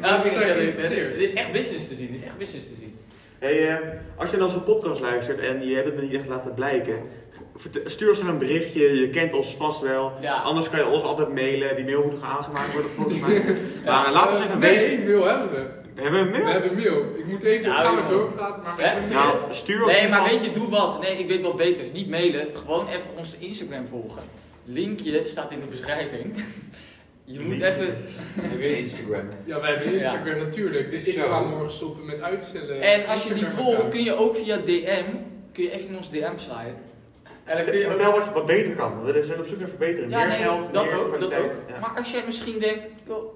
Dat 0.00 0.24
is. 0.24 0.34
Het 0.34 1.20
is 1.20 1.32
echt 1.32 1.52
business 1.52 1.88
te 1.88 1.94
zien. 1.94 2.06
Het 2.06 2.16
is 2.20 2.26
echt 2.26 2.38
business 2.38 2.66
te 2.66 2.74
zien. 2.78 2.98
Hey, 3.38 3.68
eh, 3.68 3.76
als 4.16 4.30
je 4.30 4.36
naar 4.36 4.46
onze 4.46 4.60
podcast 4.60 5.00
luistert 5.00 5.38
en 5.38 5.68
je 5.68 5.74
hebt 5.74 5.86
het 5.86 6.02
niet 6.02 6.14
echt 6.14 6.26
laten 6.26 6.54
blijken, 6.54 6.98
stuur 7.84 8.08
ons 8.08 8.18
een 8.18 8.38
berichtje. 8.38 9.00
Je 9.00 9.10
kent 9.10 9.34
ons 9.34 9.54
vast 9.58 9.80
wel. 9.80 10.12
Ja. 10.20 10.34
Anders 10.34 10.68
kan 10.68 10.78
je 10.78 10.86
ons 10.86 11.02
altijd 11.02 11.34
mailen. 11.34 11.76
Die 11.76 11.84
mail 11.84 12.02
moet 12.02 12.12
nog 12.12 12.22
aangemaakt 12.24 12.72
worden 12.72 12.90
volgens 12.90 13.20
mij. 13.20 13.42
Maar 13.84 14.12
laat 14.12 14.30
ons 14.32 14.44
even 14.44 14.58
Nee, 14.58 14.78
weten. 14.78 15.04
mail 15.04 15.24
hebben 15.24 15.50
we. 15.50 15.84
Hebben 16.02 16.20
we 16.20 16.26
een 16.26 16.32
We 16.32 16.38
mail? 16.38 16.52
hebben 16.52 16.74
mail. 16.74 17.02
Ik 17.16 17.26
moet 17.26 17.42
even, 17.42 17.68
Nou, 17.68 17.84
gaan 17.96 17.96
we 18.08 18.14
doorpraten, 18.14 18.62
maar... 18.62 18.76
We- 19.08 19.12
Nou, 19.14 19.36
stuur 19.50 19.86
Nee, 19.86 20.08
maar 20.08 20.24
weet 20.28 20.44
je, 20.44 20.52
doe 20.52 20.70
wat. 20.70 21.00
Nee, 21.00 21.16
ik 21.18 21.28
weet 21.28 21.42
wat 21.42 21.56
beter 21.56 21.82
is. 21.82 21.92
Niet 21.92 22.08
mailen, 22.08 22.46
gewoon 22.54 22.88
even 22.88 23.10
onze 23.16 23.36
Instagram 23.38 23.86
volgen. 23.86 24.22
Linkje 24.64 25.22
staat 25.24 25.50
in 25.50 25.60
de 25.60 25.66
beschrijving. 25.66 26.34
Je 27.24 27.40
moet 27.40 27.60
even. 27.62 27.96
Heb 28.40 28.60
je 28.60 28.78
Instagram? 28.78 29.28
Ja, 29.44 29.60
wij 29.60 29.74
hebben 29.74 29.94
Instagram 29.94 30.38
natuurlijk. 30.38 30.90
Dus 30.90 31.04
ik 31.04 31.18
ga 31.18 31.40
morgen 31.40 31.70
stoppen 31.70 32.04
met 32.06 32.20
uitstellen. 32.22 32.80
En 32.80 33.06
als 33.06 33.24
je 33.26 33.34
die 33.34 33.46
volgt, 33.46 33.88
kun 33.88 34.04
je 34.04 34.14
ook 34.16 34.36
via 34.36 34.56
DM, 34.56 35.04
kun 35.52 35.64
je 35.64 35.70
even 35.72 35.88
in 35.88 35.96
ons 35.96 36.10
DM 36.10 36.32
sliden. 36.36 36.76
En 37.46 37.56
dan 37.56 37.64
kun 37.64 37.74
je 37.78 37.84
ook- 37.84 37.90
Vertel 37.90 38.12
wat, 38.12 38.24
je- 38.24 38.30
wat 38.32 38.46
beter 38.46 38.74
kan. 38.74 39.02
We 39.02 39.24
zijn 39.24 39.38
op 39.38 39.46
zoek 39.46 39.58
naar 39.58 39.68
verbetering. 39.68 40.12
Ja, 40.12 40.18
meer 40.18 40.28
nee, 40.28 40.36
geld, 40.36 40.72
dat 40.72 40.84
meer 40.84 40.94
ook, 40.94 41.00
dat 41.00 41.16
kwaliteit. 41.18 41.44
ook. 41.52 41.68
Ja. 41.68 41.78
Maar 41.80 41.92
als 41.96 42.10
jij 42.10 42.22
misschien 42.24 42.58
denkt, 42.58 42.86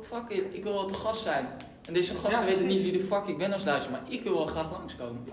fuck 0.02 0.22
it, 0.28 0.44
ik 0.50 0.62
wil 0.62 0.72
wel 0.72 0.86
te 0.86 0.94
gast 0.94 1.22
zijn. 1.22 1.48
En 1.86 1.92
deze 1.92 2.14
gasten 2.14 2.40
Ja, 2.40 2.46
weten 2.46 2.66
niet 2.66 2.82
wie 2.82 2.92
de 2.92 3.00
fuck 3.00 3.26
ik 3.26 3.38
ben 3.38 3.52
als 3.52 3.64
luister, 3.64 3.92
maar 3.92 4.02
ik 4.08 4.22
wil 4.22 4.34
wel 4.34 4.46
graag 4.46 4.70
langskomen. 4.70 5.24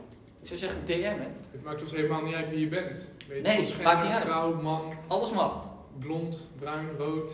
Ik 0.41 0.47
zou 0.47 0.59
zeggen, 0.59 0.81
DM 0.85 1.01
het. 1.19 1.47
Het 1.51 1.63
maakt 1.63 1.81
ons 1.81 1.91
helemaal 1.91 2.21
niet 2.21 2.33
uit 2.35 2.49
wie 2.49 2.59
je 2.59 2.67
bent. 2.67 2.97
Weet 3.27 3.43
Nee, 3.43 3.65
je, 3.65 3.73
maakt 3.83 4.03
niet 4.03 4.11
uit. 4.11 4.23
vrouw, 4.23 4.53
man, 4.61 4.81
Alles 5.07 5.31
mag. 5.31 5.63
blond, 5.99 6.47
bruin, 6.59 6.87
rood. 6.97 7.31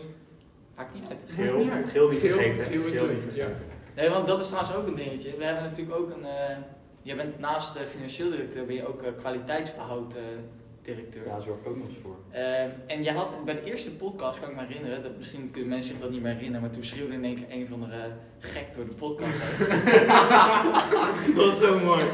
Maakt 0.76 0.94
niet 0.94 1.02
uit. 1.08 1.20
Geel, 1.26 1.58
niet 1.58 1.70
uit. 1.70 1.88
geel 1.88 2.08
niet 2.10 2.20
Geel- 2.20 2.30
vergeten. 2.30 2.64
geel 2.64 3.06
niet 3.06 3.22
vergeten. 3.22 3.62
Nee, 3.96 4.08
want 4.10 4.26
dat 4.26 4.40
is 4.40 4.46
trouwens 4.46 4.74
ook 4.76 4.86
een 4.86 4.94
dingetje. 4.94 5.36
We 5.36 5.44
hebben 5.44 5.62
natuurlijk 5.64 5.98
ook 5.98 6.10
een. 6.16 6.24
eh 6.24 6.56
jij 7.02 7.16
bent 7.16 7.38
naast 7.38 7.78
financieel 7.78 8.30
directeur, 8.30 8.66
ben 8.66 8.74
je 8.74 8.88
ook 8.88 9.02
eh, 9.02 9.10
kwaliteitsbehoud 9.18 10.14
eh, 10.14 10.20
directeur. 10.84 11.26
Ja, 11.26 11.40
zorg 11.40 11.58
ik 11.60 11.66
ook 11.66 11.76
nog 11.76 11.86
eens 11.88 11.96
voor. 12.02 12.16
Ehm, 12.30 12.70
en 12.86 13.02
jij 13.02 13.12
had 13.12 13.44
bij 13.44 13.54
de 13.54 13.64
eerste 13.64 13.90
podcast, 13.90 14.40
kan 14.40 14.50
ik 14.50 14.56
me 14.56 14.66
herinneren, 14.66 15.02
dat, 15.02 15.16
misschien 15.16 15.50
kunnen 15.50 15.70
mensen 15.70 15.90
zich 15.90 16.00
dat 16.00 16.10
niet 16.10 16.22
meer 16.22 16.32
herinneren, 16.32 16.60
maar 16.60 16.70
toen 16.70 16.84
schreeuwde 16.84 17.14
in 17.14 17.24
één 17.24 17.34
keer 17.34 17.56
een 17.56 17.66
van 17.66 17.80
de 17.80 17.86
eh, 17.86 18.02
gek 18.52 18.64
door 18.76 18.84
de 18.88 18.94
podcast. 18.94 19.38
dat 21.36 21.44
was 21.46 21.58
zo 21.58 21.78
mooi. 21.78 22.04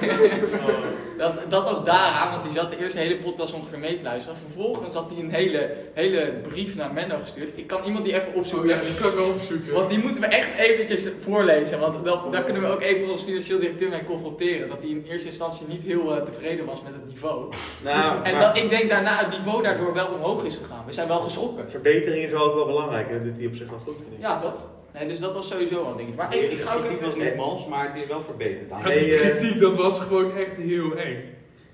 Dat, 1.19 1.35
dat 1.49 1.65
was 1.65 1.85
daaraan, 1.85 2.31
want 2.31 2.45
hij 2.45 2.53
zat 2.55 2.71
de 2.71 2.79
eerste 2.79 2.99
hele 2.99 3.17
podcast 3.17 3.53
ongeveer 3.55 3.79
mee 3.79 3.97
te 3.97 4.03
luisteren. 4.03 4.39
Vervolgens 4.39 4.95
had 4.95 5.11
hij 5.11 5.19
een 5.19 5.31
hele, 5.31 5.71
hele 5.95 6.33
brief 6.43 6.77
naar 6.77 6.93
Menno 6.93 7.19
gestuurd. 7.19 7.49
Ik 7.55 7.67
kan 7.67 7.85
iemand 7.85 8.05
die 8.05 8.15
even 8.15 8.33
Oh 8.33 8.37
opzoeken. 8.39 8.69
ja, 8.69 8.77
dat 8.77 8.99
kan 9.01 9.09
ik 9.11 9.15
wel 9.17 9.29
opzoeken. 9.29 9.73
Want 9.75 9.89
die 9.89 9.99
moeten 9.99 10.21
we 10.21 10.27
echt 10.29 10.59
eventjes 10.59 11.09
voorlezen, 11.21 11.79
want 11.81 12.05
dan, 12.05 12.31
daar 12.31 12.43
kunnen 12.43 12.63
we 12.63 12.69
ook 12.69 12.81
even 12.83 13.11
ons 13.11 13.23
financieel 13.23 13.59
directeur 13.59 13.89
mee 13.91 14.05
confronteren. 14.05 14.69
Dat 14.69 14.81
hij 14.81 14.91
in 14.91 15.05
eerste 15.09 15.29
instantie 15.29 15.67
niet 15.69 15.83
heel 15.83 16.15
eh, 16.17 16.23
tevreden 16.23 16.65
was 16.67 16.83
met 16.83 16.93
het 16.95 17.07
niveau. 17.07 17.53
Nou, 17.85 18.25
En 18.25 18.33
maar 18.33 18.41
dat, 18.43 18.57
ik 18.57 18.71
denk 18.71 18.91
daarna 18.91 19.17
het 19.17 19.31
niveau 19.31 19.63
daardoor 19.63 19.93
wel 19.95 20.07
omhoog 20.07 20.45
is 20.45 20.57
gegaan. 20.57 20.85
We 20.87 20.93
zijn 20.93 21.09
wel 21.09 21.19
geschrokken. 21.21 21.71
verbetering 21.71 22.25
is 22.25 22.33
ook 22.33 22.55
wel 22.55 22.67
belangrijk. 22.67 23.09
En 23.09 23.15
dat 23.15 23.25
doet 23.25 23.37
hij 23.37 23.47
op 23.47 23.55
zich 23.55 23.71
wel 23.71 23.79
goed. 23.85 23.95
vind 23.97 24.13
ik. 24.13 24.21
Ja, 24.21 24.41
toch? 24.41 24.55
Nee, 24.95 25.09
dus 25.09 25.19
dat 25.19 25.35
was 25.35 25.49
sowieso 25.49 25.75
wel 25.83 25.91
een 25.91 25.97
ding. 25.97 26.17
Maar 26.17 26.35
ik, 26.37 26.51
ik 26.51 26.61
ga 26.61 26.75
ook 26.75 26.85
kritiek 26.85 27.05
was 27.05 27.17
niet 27.17 27.37
mals, 27.37 27.67
maar 27.67 27.87
het 27.87 27.97
is 27.97 28.07
wel 28.09 28.23
verbeterd. 28.23 28.71
Aan. 28.73 28.83
Nee, 28.85 29.15
eh, 29.15 29.21
kritiek, 29.37 29.61
dat 29.61 29.75
was 29.75 30.01
gewoon 30.01 30.37
echt 30.37 30.57
heel 30.57 30.97
eng. 30.97 31.17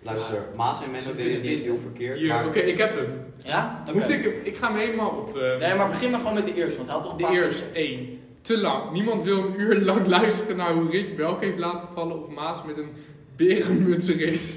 Luister, 0.02 0.42
Maas 0.56 0.78
en 0.82 0.84
Ze 0.84 0.90
deden 0.90 1.06
het 1.06 1.16
kunnen 1.40 1.40
niet 1.56 1.62
heel 1.62 1.78
verkeerd. 1.82 2.18
Hier, 2.18 2.28
maar 2.28 2.46
oké, 2.46 2.58
ik 2.58 2.78
heb 2.78 2.94
hem. 2.96 3.06
Ja? 3.42 3.84
Oké. 3.88 3.98
Moet 3.98 4.08
ik 4.10 4.22
hem? 4.24 4.32
Ik 4.42 4.56
ga 4.56 4.68
hem 4.68 4.76
helemaal 4.76 5.08
op. 5.10 5.36
eh, 5.38 5.58
Nee, 5.58 5.74
maar 5.74 5.88
begin 5.88 6.10
maar 6.10 6.18
gewoon 6.20 6.34
met 6.34 6.44
de 6.44 6.54
eerste, 6.54 6.76
want 6.76 6.88
hij 6.90 6.98
had 6.98 7.02
toch 7.02 7.12
een 7.12 7.18
De 7.18 7.24
paar... 7.24 7.32
eerste, 7.34 7.64
één. 7.72 8.18
Te 8.42 8.58
lang. 8.58 8.92
Niemand 8.92 9.22
wil 9.22 9.38
een 9.38 9.60
uur 9.60 9.80
lang 9.80 10.06
luisteren 10.16 10.56
naar 10.56 10.72
hoe 10.72 10.90
Rick 10.90 11.16
Belk 11.16 11.42
heeft 11.42 11.58
laten 11.58 11.88
vallen 11.94 12.22
of 12.24 12.28
Maas 12.28 12.58
met 12.66 12.76
een 12.78 12.88
berenmuts 13.36 14.08
reed. 14.08 14.52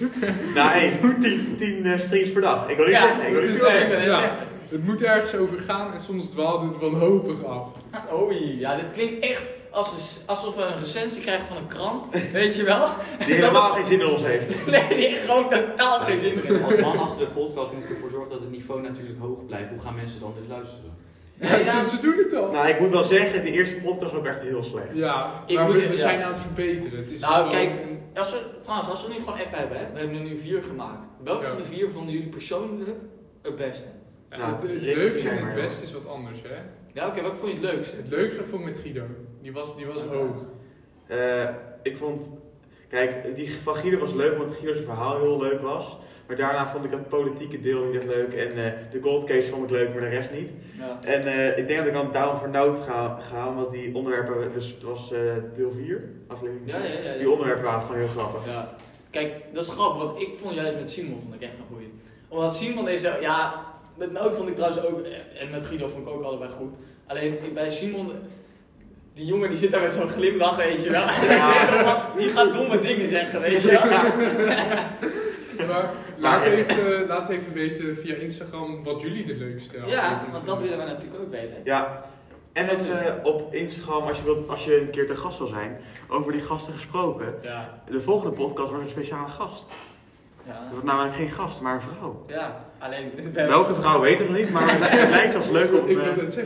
Nou, 0.56 0.70
hey, 0.70 1.00
10 1.20 1.56
10 1.58 1.86
eh, 1.86 2.00
streams 2.00 2.32
per 2.32 2.42
dag. 2.42 2.70
Ik 2.70 2.75
wil 2.78 2.86
niet 2.86 2.94
Ja, 2.96 3.08
zeggen. 3.08 3.25
Ik 3.28 3.34
wil 3.34 3.42
het 3.42 3.51
niet 3.51 3.60
is 3.62 3.66
zeggen. 3.66 3.82
echt- 3.82 3.98
net 3.98 4.06
ja. 4.06 4.38
Het 4.70 4.86
moet 4.86 5.02
ergens 5.02 5.36
over 5.36 5.60
gaan 5.60 5.94
en 5.94 6.00
soms 6.00 6.26
dwaalde 6.26 6.68
het 6.68 6.78
wanhopig 6.80 7.44
af. 7.46 7.68
Oei, 8.14 8.60
ja, 8.60 8.76
dit 8.76 8.92
klinkt 8.92 9.24
echt 9.26 9.42
als 9.72 9.92
een- 9.92 10.28
alsof 10.28 10.56
we 10.56 10.62
een 10.62 10.78
recensie 10.80 11.22
krijgen 11.22 11.46
van 11.48 11.58
een 11.58 11.68
krant, 11.68 12.06
weet 12.32 12.56
je 12.56 12.64
wel? 12.64 12.88
Die 13.26 13.34
helemaal 13.42 13.72
geen 13.72 13.86
zin 13.86 14.00
in 14.00 14.08
ons 14.08 14.22
heeft. 14.24 14.66
Nee, 14.66 14.88
die 14.96 15.10
gewoon 15.10 15.50
totaal 15.50 16.00
geen 16.00 16.20
zin 16.20 16.44
in. 16.44 16.64
Als 16.64 16.76
man 16.76 16.98
achter 17.00 17.20
de 17.20 17.32
podcast 17.34 17.72
moet 17.74 17.84
ik 17.84 17.90
ervoor 17.90 18.10
zorgen 18.10 18.30
dat 18.30 18.40
het 18.40 18.52
niveau 18.52 18.82
natuurlijk 18.82 19.20
hoog 19.20 19.46
blijft. 19.46 19.70
Hoe 19.70 19.80
gaan 19.80 19.96
mensen 19.96 20.20
dan 20.20 20.34
dus 20.40 20.48
luisteren? 20.50 20.98
Ja, 21.40 21.56
Ja, 21.56 21.84
ze, 21.84 21.90
ze 21.96 22.02
doen 22.02 22.18
het 22.18 22.34
al. 22.36 22.52
Nou, 22.52 22.68
ik 22.68 22.80
moet 22.80 22.90
wel 22.90 23.04
zeggen, 23.04 23.44
die 23.44 23.54
eerste 23.54 23.76
podcast 23.76 24.12
was 24.12 24.14
ook 24.14 24.26
echt 24.26 24.40
heel 24.42 24.64
slecht. 24.64 24.94
Ja, 24.96 25.44
Ik 25.48 25.56
maar 25.56 25.66
moet- 25.66 25.74
we, 25.74 25.80
we 25.82 25.88
ja. 25.90 25.96
zijn 25.96 26.24
aan 26.24 26.32
het 26.32 26.42
verbeteren. 26.42 27.00
Het 27.00 27.12
is 27.12 27.22
Nou, 27.22 27.34
gewoon 27.36 27.50
kijk, 27.50 27.72
Als 28.16 28.32
we, 28.32 28.40
trouwens, 28.62 28.90
als 28.90 29.06
we 29.08 29.14
nu 29.14 29.20
gewoon 29.20 29.38
even 29.38 29.58
hebben, 29.58 29.78
hè? 29.78 29.84
we 29.94 30.00
hebben 30.00 30.18
er 30.18 30.24
nu 30.24 30.38
vier 30.38 30.62
gemaakt. 30.62 31.06
Welke 31.24 31.44
Ja. 31.44 31.48
van 31.50 31.58
de 31.58 31.66
vier 31.66 31.90
vonden 31.90 32.14
jullie 32.14 32.30
persoonlijk 32.30 32.90
het 33.42 33.56
beste? 33.56 33.86
Ja, 34.29 34.38
Nou, 34.38 34.51
het, 34.62 34.69
het 34.69 34.81
leukste 34.95 35.29
en 35.29 35.45
het 35.45 35.55
beste 35.55 35.83
is 35.83 35.93
wat 35.93 36.07
anders, 36.07 36.41
hè? 36.41 36.55
Ja, 36.93 37.07
oké, 37.07 37.21
welke 37.21 37.36
vond 37.36 37.51
je 37.51 37.57
het 37.57 37.74
leukste? 37.74 37.95
Het 37.95 38.07
leukste 38.07 38.43
vond 38.43 38.62
ik 38.62 38.67
met 38.67 38.77
Guido. 38.77 39.03
Die 39.41 39.53
was, 39.53 39.75
die 39.77 39.86
was 39.86 40.01
hoog. 40.01 40.36
Eh, 41.07 41.50
ik 41.83 41.98
vond, 41.98 42.31
kijk, 42.89 43.36
die 43.36 43.51
van 43.63 43.75
Guido 43.75 43.98
was 43.98 44.13
leuk, 44.13 44.39
omdat 44.39 44.55
Guido's 44.55 44.83
verhaal 44.83 45.17
heel 45.19 45.39
leuk 45.41 45.62
was. 45.62 45.98
Maar 46.27 46.36
daarna 46.38 46.67
vond 46.67 46.83
ik 46.86 46.91
dat 46.91 47.07
politieke 47.09 47.59
deel 47.59 47.86
niet 47.86 47.95
echt 47.95 48.05
leuk. 48.05 48.33
En 48.33 48.50
eh, 48.65 48.71
de 48.91 49.01
gold 49.01 49.24
case 49.24 49.50
vond 49.50 49.63
ik 49.63 49.69
leuk, 49.69 49.89
maar 49.93 50.01
de 50.01 50.07
rest 50.07 50.31
niet. 50.31 50.51
Ja. 50.77 51.00
En 51.03 51.21
eh, 51.21 51.57
ik 51.57 51.67
denk 51.67 51.79
dat 51.79 51.88
ik 51.88 51.93
dan 51.93 52.12
daarom 52.12 52.38
voor 52.38 52.50
Nout 52.50 52.79
ga, 52.79 53.15
ga 53.15 53.50
omdat 53.50 53.71
die 53.71 53.95
onderwerpen, 53.95 54.53
dus 54.53 54.67
het 54.71 54.83
was 54.83 55.12
eh, 55.12 55.19
deel 55.55 55.71
4, 55.71 56.03
aflevering 56.27 56.67
Ja, 56.69 56.79
4. 56.79 56.89
ja, 56.89 57.00
ja. 57.03 57.12
ja. 57.12 57.17
Die 57.17 57.29
onderwerpen 57.29 57.63
waren 57.63 57.81
gewoon 57.81 57.98
heel 57.98 58.07
grappig. 58.07 58.45
Ja. 58.45 58.75
Kijk, 59.09 59.33
dat 59.53 59.63
is 59.63 59.69
grappig, 59.69 60.03
want 60.03 60.21
ik 60.21 60.29
vond 60.41 60.55
juist 60.55 60.79
met 60.79 60.91
Simon 60.91 61.19
vond 61.21 61.33
ik 61.33 61.41
echt 61.41 61.51
een 61.53 61.75
goeie. 61.75 61.93
Omdat 62.27 62.55
Simon 62.55 62.89
is, 62.89 63.01
zo- 63.01 63.19
ja, 63.21 63.65
met 64.00 64.12
Noot 64.12 64.36
vond 64.36 64.50
ik 64.50 64.56
trouwens 64.56 64.86
ook, 64.86 65.01
eh, 65.01 65.41
en 65.41 65.50
met 65.50 65.65
Guido 65.65 65.88
vond 65.88 66.08
ik 66.08 66.13
ook 66.13 66.24
allebei 66.24 66.50
goed. 66.50 66.74
Alleen 67.08 67.38
bij 67.53 67.70
Simon, 67.70 68.12
die 69.13 69.25
jongen 69.25 69.50
die 69.50 69.58
zit 69.58 69.72
daar 69.72 69.82
met 69.82 69.94
zo'n 69.94 70.08
glimlach, 70.08 70.56
weet 70.56 70.84
je 70.84 70.89
wel. 70.89 71.06
Ja. 71.29 72.10
Die 72.18 72.29
gaat 72.29 72.53
domme 72.53 72.79
dingen 72.79 73.08
zeggen, 73.08 73.41
weet 73.41 73.62
je 73.62 73.72
wel. 73.72 73.82
Maar 75.68 75.89
laat 76.18 76.44
even, 76.44 77.08
laat 77.08 77.29
even 77.29 77.53
weten 77.53 77.98
via 77.98 78.15
Instagram 78.15 78.84
wat 78.84 79.01
jullie 79.01 79.25
de 79.25 79.36
leukste 79.36 79.77
Ja, 79.88 80.27
want 80.32 80.46
dat 80.46 80.62
willen 80.62 80.77
wij 80.77 80.86
natuurlijk 80.86 81.22
ook 81.22 81.32
weten. 81.32 81.58
Ja. 81.63 82.01
En 82.53 82.70
even 82.70 83.06
eh, 83.06 83.25
op 83.25 83.53
Instagram, 83.53 84.03
als 84.03 84.18
je, 84.18 84.24
wilt, 84.24 84.50
als 84.50 84.65
je 84.65 84.82
een 84.82 84.89
keer 84.89 85.08
te 85.08 85.15
gast 85.15 85.38
wil 85.38 85.48
zijn, 85.48 85.79
over 86.08 86.32
die 86.32 86.41
gasten 86.41 86.74
gesproken. 86.74 87.36
Ja. 87.41 87.82
De 87.89 88.01
volgende 88.01 88.36
podcast 88.36 88.70
wordt 88.70 88.84
een 88.84 88.89
speciale 88.89 89.27
gast. 89.27 89.74
Ja. 90.48 90.53
Het 90.63 90.72
wordt 90.72 90.86
namelijk 90.86 91.15
geen 91.15 91.29
gast, 91.29 91.62
maar 91.62 91.74
een 91.74 91.81
vrouw. 91.81 92.24
Ja, 92.27 92.55
alleen... 92.79 93.12
Welke 93.34 93.74
vrouw 93.74 94.00
weten 94.01 94.25
we 94.25 94.31
nog 94.31 94.41
niet, 94.41 94.51
maar 94.51 94.63
het 94.79 95.10
lijkt- 95.10 95.36
ons 95.36 95.50
leuk 95.60 95.72
om, 95.81 95.88
Ik 95.88 95.98
eh, 95.98 96.43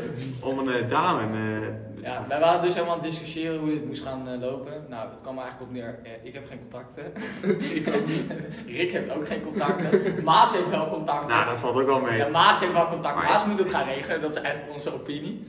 om 0.47 0.59
een 0.59 0.73
eh, 0.73 0.89
dame. 0.89 1.21
eh, 1.25 1.67
Ja, 2.03 2.25
wij 2.27 2.39
waren 2.39 2.61
dus 2.61 2.73
helemaal 2.73 2.95
aan 2.95 3.01
het 3.01 3.11
discussiëren 3.11 3.59
hoe 3.59 3.69
dit 3.69 3.85
moest 3.85 4.03
gaan 4.03 4.39
lopen. 4.39 4.85
Nou, 4.89 5.09
het 5.09 5.21
kwam 5.21 5.37
eigenlijk 5.39 5.69
op 5.69 5.75
neer, 5.75 5.99
ik 6.23 6.33
heb 6.33 6.47
geen 6.47 6.59
contacten. 6.59 7.03
ik 7.75 7.95
ook 7.95 8.05
niet. 8.07 8.33
Rick 8.67 8.91
heeft 8.91 9.11
ook 9.11 9.27
geen 9.27 9.43
contacten. 9.43 10.23
Maas 10.23 10.53
heeft 10.53 10.69
wel 10.69 10.89
contacten. 10.89 11.29
nou, 11.29 11.45
dat 11.45 11.57
valt 11.57 11.75
ook 11.75 11.85
wel 11.85 11.99
mee. 12.01 12.17
Ja, 12.17 12.27
Maas 12.27 12.59
heeft 12.59 12.73
wel 12.73 12.87
contact. 12.87 13.15
Maar- 13.15 13.23
Maas 13.25 13.45
moet 13.45 13.59
het 13.59 13.69
gaan 13.69 13.85
regelen, 13.87 14.21
dat 14.21 14.35
is 14.35 14.41
eigenlijk 14.41 14.73
onze 14.73 14.93
opinie. 14.93 15.43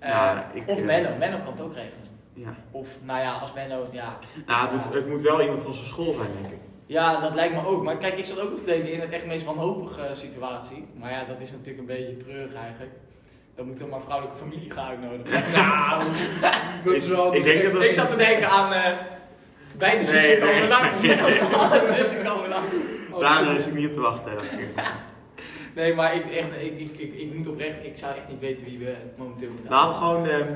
Nou, 0.00 0.38
ik, 0.52 0.62
of 0.66 0.82
Menno, 0.84 1.08
Menno 1.18 1.36
kan 1.44 1.52
het 1.52 1.62
ook 1.62 1.74
regelen. 1.74 2.08
Ja. 2.32 2.54
Of, 2.70 2.98
nou 3.04 3.20
ja, 3.20 3.32
als 3.32 3.52
Menno, 3.52 3.84
ja. 3.92 4.16
Nou, 4.46 4.62
het 4.62 4.72
moet, 4.86 4.94
het 4.94 5.08
moet 5.08 5.22
wel 5.22 5.40
iemand 5.42 5.62
van 5.62 5.74
zijn 5.74 5.86
school 5.86 6.14
zijn, 6.14 6.28
denk 6.42 6.52
ik. 6.52 6.58
Ja, 6.90 7.20
dat 7.20 7.34
lijkt 7.34 7.54
me 7.54 7.66
ook. 7.66 7.82
Maar 7.82 7.96
kijk, 7.98 8.18
ik 8.18 8.24
zat 8.24 8.40
ook 8.40 8.50
nog 8.50 8.58
te 8.58 8.64
denken 8.64 8.92
in 8.92 9.00
het 9.00 9.10
echt 9.10 9.26
meest 9.26 9.44
wanhopige 9.44 10.08
situatie. 10.12 10.84
Maar 10.94 11.10
ja, 11.10 11.24
dat 11.24 11.40
is 11.40 11.50
natuurlijk 11.50 11.78
een 11.78 11.86
beetje 11.96 12.16
treurig 12.16 12.54
eigenlijk. 12.54 12.90
Dan 13.54 13.66
moet 13.66 13.80
er 13.80 13.88
maar 13.88 14.00
vrouwelijke 14.00 14.38
familie 14.38 14.70
gaan 14.70 14.88
uitnodigen. 14.88 15.42
Nou, 15.60 16.02
dat 16.84 16.94
is 16.94 17.06
wel... 17.06 17.34
Ik 17.34 17.42
denk 17.44 17.62
dat 17.62 17.72
dat- 17.72 17.82
ik 17.82 17.92
zat 17.92 18.10
te 18.10 18.16
denken 18.16 18.48
aan 18.48 18.72
eh 18.72 18.96
beide 19.78 20.04
zussen 20.04 20.30
Nee, 20.30 20.38
komen 20.40 20.58
nee. 20.58 20.68
langs. 20.68 20.98
Alle 21.62 21.94
zussen 21.96 22.24
komen 22.24 22.48
langs. 22.48 22.68
Daar 23.20 23.54
is 23.56 23.66
ik 23.66 23.74
niet 23.74 23.88
op 23.88 23.94
te 23.94 24.00
wachten. 24.00 24.32
Nee, 25.74 25.94
maar 25.94 26.14
ik, 26.14 26.30
echt, 26.34 26.48
ik, 26.60 26.78
ik, 26.80 26.98
ik, 26.98 27.14
ik 27.14 27.34
moet 27.34 27.48
oprecht, 27.48 27.76
ik 27.84 27.96
zou 27.96 28.14
echt 28.14 28.28
niet 28.28 28.40
weten 28.40 28.64
wie 28.64 28.78
we 28.78 28.94
momenteel 29.16 29.50
moeten 29.50 29.70
Laten 29.70 29.88
we 29.90 29.94
gewoon. 29.96 30.26
ehm, 30.28 30.52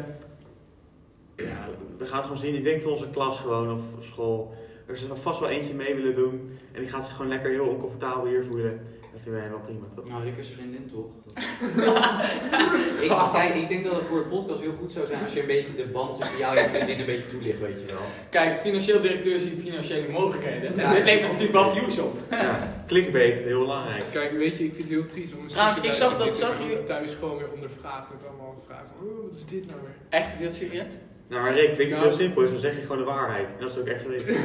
ja, 1.37 1.69
we 1.99 2.05
gaan 2.07 2.17
het 2.17 2.27
gewoon 2.27 2.41
zien. 2.41 2.55
Ik 2.55 2.65
denk 2.65 2.83
voor 2.83 2.93
onze 2.93 3.11
klas 3.11 3.39
gewoon 3.41 3.73
of 3.77 4.05
school. 4.05 4.55
Er 4.87 4.99
zal 4.99 5.17
vast 5.17 5.41
wel 5.41 5.49
eentje 5.49 5.75
mee 5.75 5.95
willen 5.95 6.15
doen. 6.15 6.59
En 6.73 6.81
die 6.81 6.89
gaat 6.91 7.05
zich 7.05 7.15
gewoon 7.17 7.31
lekker 7.31 7.51
heel 7.51 7.67
oncomfortabel 7.67 8.27
hier 8.27 8.45
voelen. 8.45 8.81
Dat 9.13 9.23
vinden 9.23 9.41
wij 9.41 9.51
helemaal 9.51 9.67
prima, 9.71 9.87
toch? 9.95 10.09
Nou, 10.09 10.25
Rick 10.25 10.37
is 10.37 10.49
vriendin 10.49 10.91
toch? 10.93 11.07
ik, 13.05 13.31
kijk, 13.33 13.55
ik 13.55 13.69
denk 13.69 13.85
dat 13.85 13.95
het 13.95 14.05
voor 14.05 14.19
de 14.23 14.29
podcast 14.29 14.61
heel 14.61 14.73
goed 14.79 14.93
zou 14.93 15.07
zijn 15.07 15.23
als 15.25 15.33
je 15.33 15.41
een 15.41 15.47
beetje 15.47 15.75
de 15.77 15.87
band 15.87 16.19
tussen 16.21 16.39
jou 16.39 16.57
en 16.57 16.63
je 16.63 16.69
vriendin 16.69 16.99
een 17.01 17.07
beetje 17.07 17.27
toelicht, 17.31 17.61
weet 17.61 17.81
je 17.81 17.87
wel. 17.87 18.03
Kijk, 18.31 18.61
financieel 18.61 19.01
directeur 19.01 19.39
ziet 19.39 19.59
financiële 19.59 20.09
mogelijkheden. 20.09 20.75
Ja. 20.77 20.93
Dit 20.93 21.05
levert 21.05 21.33
natuurlijk 21.33 21.53
wel 21.53 21.71
views 21.71 21.99
op. 21.99 22.19
Ja, 22.31 22.59
clickbait, 22.87 23.39
heel 23.39 23.59
belangrijk. 23.61 24.05
Kijk, 24.13 24.33
weet 24.33 24.57
je, 24.59 24.65
ik 24.65 24.71
vind 24.75 24.83
het 24.89 24.93
heel 24.99 25.07
triest 25.07 25.35
om 25.35 25.41
een 25.43 25.47
Trouwens, 25.49 25.81
ik 25.81 25.93
zag 25.93 26.17
dat- 26.19 26.27
ik 26.27 26.33
zag 26.33 26.59
je- 26.59 26.85
thuis 26.87 27.15
gewoon 27.19 27.37
weer 27.37 27.51
ondervraagd 27.55 28.11
met 28.11 28.29
allemaal 28.29 28.63
vragen. 28.67 28.87
Oh, 29.03 29.23
wat 29.25 29.35
is 29.35 29.45
dit 29.47 29.67
nou 29.67 29.79
weer? 29.83 29.95
Echt, 30.21 30.29
is 30.35 30.39
dit 30.41 30.55
serieus? 30.55 30.95
Nou, 31.35 31.47
maar 31.47 31.55
Rick, 31.55 31.75
weet 31.77 31.89
je 31.89 31.95
Nou. 31.95 32.07
heel 32.07 32.17
simpel 32.17 32.43
is? 32.43 32.51
Dan 32.51 32.61
zeg 32.61 32.75
je 32.75 32.81
gewoon 32.81 32.99
de 32.99 33.05
waarheid. 33.05 33.47
En 33.47 33.55
dat 33.61 33.71
is 33.71 33.79
ook 33.79 33.87
echt 33.87 34.07
weten. 34.07 34.35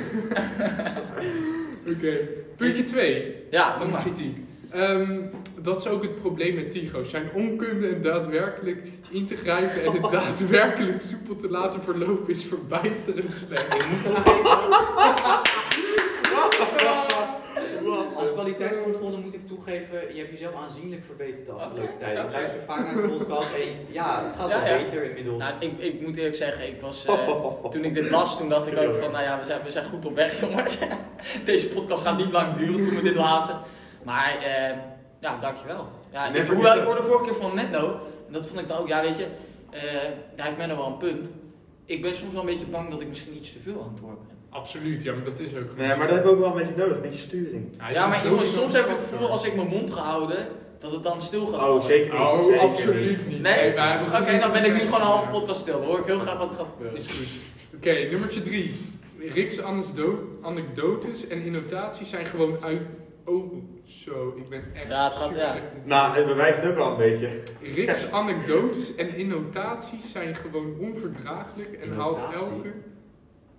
Oké, 1.96 2.18
puntje 2.56 2.84
2 2.84 3.36
Ja, 3.50 3.78
van 3.78 3.92
de 3.92 3.98
kritiek. 3.98 4.38
Ehm, 4.72 5.22
dat 5.62 5.80
is 5.80 5.88
ook 5.88 6.02
het 6.02 6.16
probleem 6.16 6.56
met 6.56 6.72
Tigo's. 6.72 7.10
Zijn 7.10 7.30
onkunde 7.34 7.88
en 7.88 8.02
daadwerkelijk 8.02 8.88
in 9.10 9.26
te 9.26 9.36
grijpen 9.36 9.84
en 9.86 9.92
het 9.92 10.12
daadwerkelijk 10.22 11.02
soepel 11.02 11.36
te 11.36 11.50
laten 11.50 11.82
verlopen 11.84 12.34
is 12.34 12.44
verbijsterend 12.46 13.34
slecht. 13.34 13.68
Als 18.16 18.32
kwaliteitscontrole 18.32 19.18
moet 19.18 19.34
ik 19.34 19.48
toegeven, 19.48 20.00
je 20.14 20.18
hebt 20.18 20.30
jezelf 20.30 20.56
aanzienlijk 20.56 21.04
verbeterd 21.04 21.46
de 21.46 21.52
afgelopen 21.52 21.98
tijd. 21.98 22.18
Ik 22.18 22.32
luister 22.32 22.62
vaak 22.68 22.86
naar 22.86 23.02
de 23.02 23.16
podcast 23.18 23.54
en 23.54 23.94
ja, 23.94 24.24
het 24.24 24.34
gaat 24.36 24.48
wel 24.48 24.78
beter 24.78 25.04
inmiddels. 25.04 25.38
Nou, 25.38 25.54
ik, 25.60 25.80
ik 25.80 26.02
moet 26.02 26.18
eerlijk 26.18 26.36
zeggen, 26.36 26.68
ik 26.68 26.82
was, 26.82 27.06
eh, 27.06 27.28
toen 27.72 27.84
ik 27.84 27.94
dit 27.94 28.10
las, 28.10 28.38
toen 28.38 28.50
dacht 28.50 28.68
ik 28.68 28.78
ook 28.78 28.96
van, 28.96 29.12
nou 29.12 29.24
ja, 29.24 29.40
we 29.40 29.46
zijn, 29.46 29.64
we 29.64 29.72
zijn 29.72 29.86
goed 29.86 30.06
op 30.06 30.16
weg 30.16 30.40
jongens. 30.46 30.78
Deze 31.44 31.68
podcast 31.68 32.04
gaat 32.04 32.18
niet 32.18 32.32
lang 32.32 32.58
duren 32.58 32.88
toen 32.88 32.96
we 32.96 33.02
dit 33.02 33.16
lazen. 33.16 33.60
Maar, 34.04 34.38
eh, 34.44 34.78
ja, 35.20 35.38
dankjewel. 35.40 35.88
Ja, 36.12 36.28
ik, 36.28 36.48
hoewel, 36.48 36.78
ik 36.78 36.84
hoorde 36.84 37.04
vorige 37.04 37.24
keer 37.24 37.36
van 37.36 37.56
Netno, 37.56 38.00
en 38.28 38.34
dat 38.34 38.46
vond 38.46 38.60
ik 38.60 38.68
dan 38.68 38.78
ook, 38.78 38.88
ja 38.88 39.02
weet 39.02 39.18
je, 39.18 39.28
eh, 39.70 39.82
daar 40.36 40.46
heeft 40.46 40.58
Menno 40.58 40.76
wel 40.76 40.86
een 40.86 40.98
punt. 40.98 41.30
Ik 41.86 42.02
ben 42.02 42.16
soms 42.16 42.32
wel 42.32 42.42
een 42.42 42.48
beetje 42.48 42.66
bang 42.66 42.90
dat 42.90 43.02
ik 43.02 43.08
misschien 43.08 43.36
iets 43.36 43.54
te 43.54 43.60
veel 43.60 43.82
aan 43.82 43.92
het 43.94 44.00
horen 44.00 44.18
ben. 44.28 44.39
Absoluut, 44.50 45.04
ja, 45.04 45.14
maar 45.14 45.24
dat 45.24 45.40
is 45.40 45.56
ook 45.56 45.78
Nee, 45.78 45.88
maar 45.88 46.08
dat 46.08 46.10
hebben 46.10 46.26
we 46.26 46.32
ook 46.32 46.40
wel 46.40 46.48
een 46.60 46.66
beetje 46.68 46.82
nodig. 46.82 46.96
Een 46.96 47.02
beetje 47.02 47.20
sturing. 47.20 47.82
Ja, 47.94 48.08
maar 48.08 48.28
jongens, 48.28 48.54
soms 48.54 48.74
heb 48.74 48.84
ik 48.86 48.90
het 48.90 49.00
gevoel 49.10 49.30
als 49.30 49.46
ik 49.46 49.56
mijn 49.56 49.68
mond 49.68 49.92
ga 49.94 50.02
houden, 50.02 50.48
dat 50.80 50.92
het 50.92 51.04
dan 51.04 51.22
stil 51.22 51.46
gaat 51.46 51.56
Oh, 51.56 51.62
vallen. 51.62 51.84
zeker 51.84 52.12
niet. 52.12 52.22
Oh, 52.22 52.44
zeker 52.46 52.60
absoluut 52.60 53.28
niet. 53.28 53.42
Nee? 53.42 53.74
hebben 53.74 54.22
Oké, 54.22 54.40
dan 54.40 54.52
ben 54.52 54.66
ik 54.66 54.72
nu 54.72 54.80
gewoon 54.80 55.02
een 55.02 55.06
halve 55.08 55.30
podcast 55.30 55.62
stil. 55.62 55.80
Dan 55.80 55.88
hoor 55.88 56.00
ik 56.00 56.06
heel 56.06 56.20
graag 56.20 56.38
wat 56.38 56.50
er 56.50 56.56
gaat 56.56 56.68
gebeuren. 56.76 56.98
Is 56.98 57.18
goed. 57.18 57.28
Oké, 57.76 57.94
nummertje 58.12 58.42
3. 58.42 58.76
Rick's 59.34 59.60
anekdo- 59.60 60.24
anekdotes 60.42 61.28
en 61.28 61.42
innotaties 61.42 62.10
zijn 62.10 62.26
gewoon 62.26 62.58
uit... 62.64 62.82
Oh, 63.26 63.54
zo, 63.86 64.34
ik 64.38 64.50
ben 64.50 64.64
echt 64.74 64.88
Ja, 64.88 65.04
het 65.04 65.14
gaat- 65.14 65.36
ja. 65.36 65.56
Nou, 65.84 66.16
het 66.16 66.26
bewijst 66.26 66.62
het 66.62 66.70
ook 66.72 66.78
wel 66.78 66.92
een 66.92 66.98
beetje. 66.98 67.30
Rick's 67.76 68.12
anekdotes 68.22 68.96
en 68.96 69.16
innotaties 69.18 70.12
zijn 70.12 70.36
gewoon 70.36 70.76
onverdraaglijk 70.80 71.74
en 71.82 71.94
haalt 71.94 72.16
Innotatie? 72.22 72.46
elke... 72.56 72.72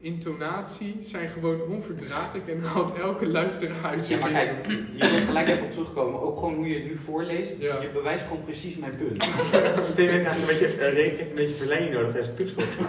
Intonatie 0.01 0.97
zijn 1.01 1.29
gewoon 1.29 1.61
onverdraaglijk 1.63 2.49
en 2.49 2.63
haalt 2.63 2.95
elke 2.99 3.27
luisteraar 3.27 3.85
uit 3.85 4.09
Ja, 4.09 4.19
maar 4.19 4.31
kijk, 4.31 4.67
je 4.67 4.99
wil 4.99 5.09
gelijk 5.27 5.49
even 5.49 5.65
op 5.65 5.71
terugkomen. 5.73 6.21
Ook 6.21 6.39
gewoon 6.39 6.55
hoe 6.55 6.69
je 6.69 6.75
het 6.75 6.85
nu 6.85 6.97
voorleest. 7.05 7.53
Ja. 7.59 7.81
Je 7.81 7.89
bewijst 7.93 8.25
gewoon 8.27 8.43
precies 8.45 8.77
mijn 8.77 8.97
punt. 8.97 9.21
Tim 9.95 10.09
heeft 10.09 10.41
een 10.41 10.47
beetje, 10.59 10.77
uh, 10.79 10.93
Rick 10.93 11.17
heeft 11.19 11.31
een 11.31 11.37
beetje 11.37 11.55
verlenging 11.55 11.93
nodig 11.93 12.11
tijdens 12.13 12.35
de 12.35 12.45
toets 12.45 12.53
volgens 12.53 12.77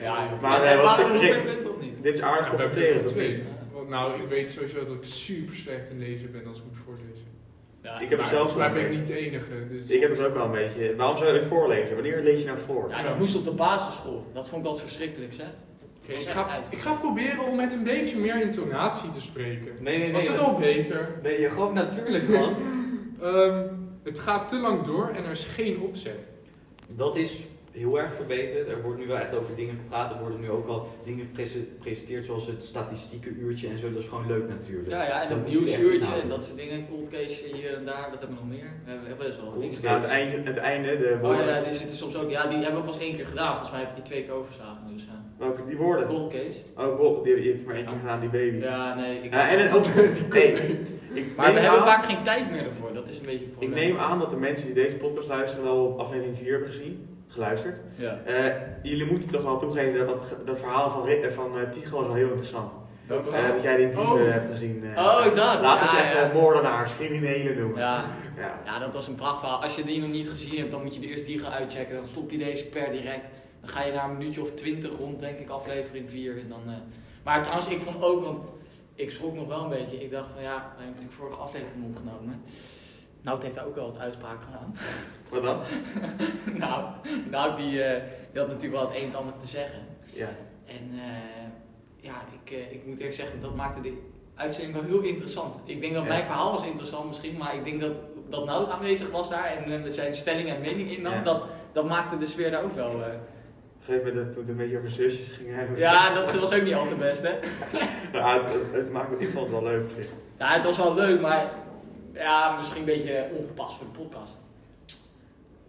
Ja, 0.00 0.28
Maar, 0.40 0.62
eh, 0.62 0.82
wat- 0.82 1.20
Rick- 1.20 1.68
of 1.70 1.80
niet? 1.80 2.02
Dit 2.02 2.12
is 2.16 2.22
aardig 2.22 2.52
Ja, 2.52 2.58
er 2.58 3.16
niet? 3.16 3.42
Want 3.72 3.88
nou, 3.88 4.22
ik 4.22 4.28
weet 4.28 4.50
sowieso 4.50 4.84
dat 4.84 4.94
ik 4.94 5.04
super 5.04 5.54
slecht 5.56 5.90
in 5.90 5.98
lezen 5.98 6.32
ben 6.32 6.46
als 6.46 6.58
ik 6.58 6.64
moet 6.64 6.76
voorlezen. 6.84 7.07
Ja, 7.82 8.00
Ik 8.00 8.00
heb 8.00 8.10
het 8.10 8.18
Maar 8.18 8.26
zelf 8.26 8.50
volgens 8.50 8.56
mij 8.56 8.72
ben 8.72 8.82
wel 8.82 8.84
ik 8.84 8.92
een 8.92 8.98
niet 8.98 9.06
de 9.06 9.16
enige. 9.16 9.68
Dus... 9.70 9.86
Ik 9.86 10.00
heb 10.00 10.10
het 10.10 10.26
ook 10.26 10.34
wel 10.34 10.44
een 10.44 10.50
beetje. 10.50 10.96
Waarom 10.96 11.16
zou 11.16 11.32
je 11.32 11.38
het 11.38 11.48
voorlezen? 11.48 11.94
Wanneer 11.94 12.22
lees 12.22 12.40
je 12.40 12.46
nou 12.46 12.58
voor? 12.58 12.90
Ja, 12.90 13.02
dat 13.02 13.18
moest 13.18 13.36
op 13.36 13.44
de 13.44 13.50
basisschool. 13.50 14.26
Dat 14.32 14.48
vond 14.48 14.62
ik 14.62 14.68
altijd 14.68 14.86
verschrikkelijk, 14.86 15.34
hè? 15.36 15.44
Ik, 16.14 16.28
ga, 16.28 16.60
ik 16.70 16.78
ga 16.78 16.92
proberen 16.92 17.44
om 17.44 17.56
met 17.56 17.72
een 17.72 17.84
beetje 17.84 18.18
meer 18.18 18.42
intonatie 18.42 19.10
te 19.10 19.20
spreken. 19.20 19.72
Nee, 19.80 19.98
nee, 19.98 20.12
Was 20.12 20.28
het 20.28 20.38
al 20.38 20.58
beter? 20.58 21.18
Nee, 21.22 21.40
je 21.40 21.50
gewoon 21.50 21.74
natuurlijk 21.74 22.28
was. 22.28 22.52
Ehm, 23.22 23.66
het 24.02 24.18
gaat 24.18 24.48
te 24.48 24.56
lang 24.56 24.84
door 24.84 25.08
en 25.08 25.24
er 25.24 25.30
is 25.30 25.44
geen 25.44 25.80
opzet. 25.80 26.30
Dat 26.86 27.16
is 27.16 27.38
heel 27.72 27.98
erg 28.00 28.14
verbeterd. 28.14 28.68
Er 28.68 28.82
wordt 28.82 28.98
nu 28.98 29.06
wel 29.06 29.16
echt 29.18 29.34
over 29.36 29.56
dingen 29.56 29.74
gepraat. 29.82 30.10
Er 30.10 30.18
worden 30.20 30.40
nu 30.40 30.50
ook 30.50 30.68
al 30.68 30.88
dingen 31.04 31.24
geprese- 31.26 31.66
gepresenteerd 31.74 32.24
zoals 32.24 32.46
het 32.46 32.62
statistieke 32.62 33.28
uurtje 33.28 33.68
en 33.68 33.78
zo. 33.78 33.92
Dat 33.92 34.02
is 34.02 34.08
gewoon 34.08 34.26
leuk 34.26 34.48
natuurlijk. 34.48 34.88
Ja, 34.90 35.02
ja, 35.04 35.22
en 35.22 35.28
je 35.28 35.34
echt 35.34 35.46
nieuwsuurtje 35.48 36.14
en 36.22 36.28
dat 36.28 36.44
soort 36.44 36.56
dingen. 36.56 36.86
Cold 36.88 37.08
case 37.08 37.44
hier 37.52 37.74
en 37.76 37.84
daar, 37.84 38.08
wat 38.10 38.18
hebben 38.20 38.36
we 38.36 38.42
nog 38.44 38.48
meer? 38.58 38.70
We 38.84 38.90
hebben, 38.90 39.26
best 39.26 39.40
wel 39.40 39.58
dingen. 39.60 39.76
Ja, 39.82 39.94
het 39.94 40.04
einde, 40.04 40.36
het 40.50 40.56
einde 40.56 40.98
de 40.98 41.18
Oh 41.22 41.34
ja, 41.46 41.60
die 41.60 41.72
zitten 41.78 41.96
soms 41.96 42.16
ook. 42.16 42.30
Ja, 42.30 42.46
die 42.46 42.58
hebben 42.58 42.80
we 42.80 42.86
pas 42.86 42.98
één 42.98 43.16
keer 43.16 43.26
gedaan. 43.26 43.50
Volgens 43.50 43.70
mij 43.70 43.80
heb 43.80 43.88
ik 43.88 43.94
die 43.94 44.04
twee 44.04 44.22
keer 44.24 44.32
overgeslagen. 44.32 44.82
Dus 44.92 45.04
ja. 45.04 45.22
Welke, 45.38 45.64
die 45.66 45.76
woorden. 45.76 46.06
Cold 46.06 46.32
case. 46.32 46.58
Oh, 46.76 47.24
die, 47.24 47.34
die 47.34 47.50
heb 47.50 47.60
ik 47.60 47.66
maar 47.66 47.74
één 47.74 47.84
keer 47.84 47.98
gedaan, 48.00 48.20
die 48.20 48.28
baby. 48.30 48.56
Ja, 48.56 48.94
nee. 48.94 49.18
Ik 49.22 49.32
Ja, 49.32 49.48
en 49.50 49.58
het 49.58 49.74
ook, 49.76 49.94
nee, 50.32 50.78
ik 51.12 51.36
maar 51.36 51.54
we 51.54 51.60
hebben 51.60 51.80
vaak 51.82 52.04
geen 52.04 52.22
tijd 52.22 52.50
meer 52.50 52.64
ervoor. 52.64 52.92
Dat 52.94 53.08
is 53.08 53.16
een 53.16 53.22
beetje 53.22 53.38
het 53.44 53.48
Ik 53.48 53.58
probleem. 53.58 53.88
neem 53.88 53.96
aan 53.98 54.18
dat 54.18 54.30
de 54.30 54.36
mensen 54.36 54.66
die 54.66 54.74
deze 54.74 54.96
podcast 54.96 55.28
luisteren 55.28 55.64
wel 55.64 55.98
aflevering 55.98 56.36
4 56.36 56.50
hebben 56.50 56.68
gezien, 56.68 57.06
geluisterd. 57.28 57.80
Ja. 57.96 58.18
Eh, 58.24 58.54
jullie 58.82 59.06
moeten 59.06 59.30
toch 59.30 59.42
wel 59.42 59.58
toegeven 59.58 60.06
dat 60.06 60.06
dat, 60.06 60.46
dat 60.46 60.58
verhaal 60.58 60.90
van, 60.90 61.08
eh, 61.08 61.30
van 61.30 61.58
eh, 61.58 61.70
Tycho 61.70 61.96
was 61.96 62.06
wel 62.06 62.14
heel 62.14 62.28
interessant. 62.28 62.72
Eh, 63.08 63.16
dat 63.52 63.62
jij 63.62 63.76
die 63.76 63.84
in 63.86 63.90
Tycho 63.92 64.14
Oh. 64.14 64.30
hebt 64.30 64.50
gezien. 64.52 64.84
eh. 64.94 65.04
Oh, 65.04 65.24
dat, 65.24 65.36
Laten 65.36 65.86
we 65.88 65.96
ja, 65.96 66.02
zeggen 66.02 66.26
ja. 66.28 66.32
moordenaars, 66.40 66.94
criminelen 66.96 67.58
noemen. 67.58 67.78
Ja, 67.78 68.04
Ja. 68.36 68.60
ja, 68.64 68.78
dat 68.78 68.94
was 68.94 69.08
een 69.08 69.14
prachtverhaal. 69.14 69.62
Als 69.62 69.76
je 69.76 69.84
die 69.84 70.00
nog 70.00 70.10
niet 70.10 70.28
gezien 70.28 70.58
hebt, 70.58 70.70
dan 70.70 70.82
moet 70.82 70.94
je 70.94 71.00
de 71.00 71.06
eerst 71.06 71.26
die 71.26 71.38
gaan 71.38 71.52
uitchecken. 71.52 71.94
Dan 71.96 72.04
stop 72.08 72.30
je 72.30 72.38
deze 72.38 72.66
per 72.66 72.90
direct. 72.92 73.28
Dan 73.60 73.70
ga 73.70 73.82
je 73.84 73.92
naar 73.92 74.04
een 74.10 74.16
minuutje 74.16 74.40
of 74.42 74.50
twintig 74.52 74.96
rond, 74.98 75.20
denk 75.20 75.38
ik, 75.38 75.48
aflevering 75.48 76.10
4. 76.10 76.38
En 76.38 76.48
dan, 76.48 76.62
eh, 76.66 76.74
Maar 77.24 77.42
trouwens, 77.42 77.68
ik 77.68 77.80
vond 77.80 78.02
ook, 78.02 78.24
want 78.24 78.38
ik 78.94 79.10
schrok 79.10 79.34
nog 79.34 79.46
wel 79.46 79.62
een 79.62 79.68
beetje. 79.68 80.02
Ik 80.02 80.10
dacht 80.10 80.28
van 80.34 80.42
ja, 80.42 80.72
hebben 80.78 81.00
de 81.08 81.10
vorige 81.14 81.36
aflevering 81.36 81.84
opgenomen. 81.84 82.42
Nou, 83.22 83.34
het 83.36 83.42
heeft 83.44 83.54
daar 83.56 83.66
ook 83.66 83.74
wel 83.74 83.86
wat 83.86 83.98
uitspraak 83.98 84.38
gedaan. 84.42 84.74
Wat 85.28 85.42
dan? 85.42 85.60
nou, 86.64 86.84
nou 87.30 87.56
die, 87.56 87.82
eh, 87.82 88.02
die 88.32 88.40
had 88.40 88.50
natuurlijk 88.50 88.80
wel 88.80 88.88
het 88.90 88.96
een 89.02 89.08
en 89.08 89.14
ander 89.16 89.36
te 89.38 89.46
zeggen. 89.46 89.78
Ja. 90.04 90.28
En 90.66 90.90
eh, 90.92 91.48
ja, 91.96 92.14
ik, 92.44 92.50
eh, 92.50 92.72
ik 92.72 92.86
moet 92.86 92.96
eerlijk 92.98 93.16
zeggen, 93.16 93.40
dat 93.40 93.54
maakte 93.54 93.80
de 93.80 93.92
uitzending 94.34 94.74
wel 94.74 94.84
heel 94.84 95.00
interessant. 95.00 95.54
Ik 95.64 95.80
denk 95.80 95.94
dat 95.94 96.02
Ja. 96.02 96.08
mijn 96.08 96.24
verhaal 96.24 96.52
was 96.52 96.64
interessant 96.66 97.08
misschien, 97.08 97.36
maar 97.36 97.54
ik 97.54 97.64
denk 97.64 97.80
dat, 97.80 97.92
dat 98.28 98.44
Nout 98.44 98.70
aanwezig 98.70 99.10
was 99.10 99.28
daar 99.30 99.44
en 99.44 99.82
met 99.82 99.94
zijn 99.94 100.14
stelling 100.14 100.48
en 100.48 100.60
mening 100.60 100.90
innam, 100.90 101.12
Ja. 101.12 101.22
dat, 101.22 101.42
dat 101.72 101.84
maakte 101.88 102.18
de 102.18 102.26
sfeer 102.26 102.50
daar 102.50 102.62
ook 102.64 102.72
wel. 102.74 102.88
Op 102.90 102.94
een 103.00 103.94
gegeven 103.94 104.14
moment, 104.14 104.32
toen 104.32 104.40
het 104.40 104.50
een 104.50 104.56
beetje 104.56 104.76
over 104.78 104.90
zusjes 104.90 105.28
ging 105.36 105.48
hebben. 105.54 105.78
Ja, 105.78 106.14
dat 106.14 106.34
was 106.34 106.52
ook 106.54 106.62
niet 106.62 106.74
al 106.74 106.88
te 106.88 106.94
best, 106.94 107.22
hè? 107.22 107.32
Ja, 108.18 108.42
het, 108.44 108.54
het 108.72 108.92
maakt 108.92 109.10
me, 109.10 109.16
ik 109.18 109.28
vond 109.28 109.50
het 109.50 109.60
wel 109.60 109.62
leuk. 109.70 109.90
Ja, 110.38 110.46
het 110.52 110.64
was 110.64 110.76
wel 110.76 110.94
leuk, 110.94 111.20
maar 111.20 111.50
ja, 112.12 112.56
misschien 112.56 112.78
een 112.78 112.84
beetje 112.84 113.26
ongepast 113.38 113.76
voor 113.76 113.86
de 113.92 113.98
podcast. 113.98 114.40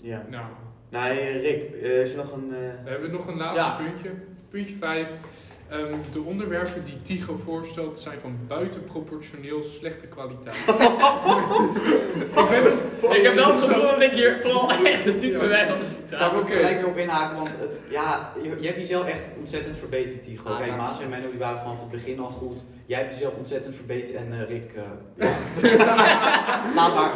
Ja. 0.01 0.25
Nou, 0.29 0.43
Nou, 0.89 1.05
hey, 1.13 1.41
Rick, 1.41 1.73
eh, 1.83 2.01
is 2.01 2.11
er 2.11 2.17
nog 2.17 2.31
een... 2.31 2.49
eh, 2.53 2.83
we 2.83 2.89
hebben 2.89 3.11
nog 3.11 3.27
een 3.27 3.37
laatste 3.37 3.59
Ja. 3.59 3.75
puntje. 3.83 4.09
Puntje 4.49 4.75
5. 4.79 5.07
de 6.11 6.21
onderwerpen 6.21 6.85
die 6.85 7.01
Tigo 7.01 7.39
voorstelt 7.45 7.99
zijn 7.99 8.19
van 8.21 8.37
buitenproportioneel 8.47 9.63
slechte 9.63 10.07
kwaliteit. 10.07 10.55
ik 12.35 12.49
ben 12.49 13.17
Ik 13.17 13.23
heb 13.23 13.33
wel 13.35 13.51
het 13.53 13.61
gevoel 13.61 13.81
dat 13.81 14.01
ik 14.01 14.11
hier 14.11 14.37
vooral 14.41 14.71
echt 14.71 15.03
de 15.03 15.17
type 15.17 15.37
Ja. 15.37 15.47
ben 15.47 15.67
van 15.67 15.77
de 15.77 15.83
Daar 15.83 15.85
situatie. 15.85 16.31
wil 16.31 16.39
ik 16.39 16.45
Oké. 16.45 16.55
gelijk 16.55 16.75
weer 16.75 16.87
op 16.87 16.97
inhaken, 16.97 17.35
want 17.37 17.49
het, 17.59 17.79
ja, 17.89 18.31
je, 18.43 18.49
je 18.59 18.65
hebt 18.67 18.79
jezelf 18.79 19.07
echt 19.07 19.21
ontzettend 19.39 19.77
verbeterd, 19.77 20.23
Tigo. 20.23 20.49
Ah. 20.49 20.77
Maas 20.77 20.99
en 21.01 21.09
Menno 21.09 21.29
die 21.29 21.39
waren 21.39 21.59
vanaf 21.59 21.79
het 21.79 21.89
begin 21.91 22.19
al 22.19 22.29
goed. 22.29 22.57
Jij 22.85 22.99
hebt 22.99 23.13
jezelf 23.13 23.35
ontzettend 23.35 23.75
verbeterd 23.75 24.15
en 24.17 24.33
eh, 24.33 24.47
Rick, 24.47 24.71
eh, 24.75 25.27
ja. 25.77 26.73
Laat 26.75 26.95
maar. 26.95 27.11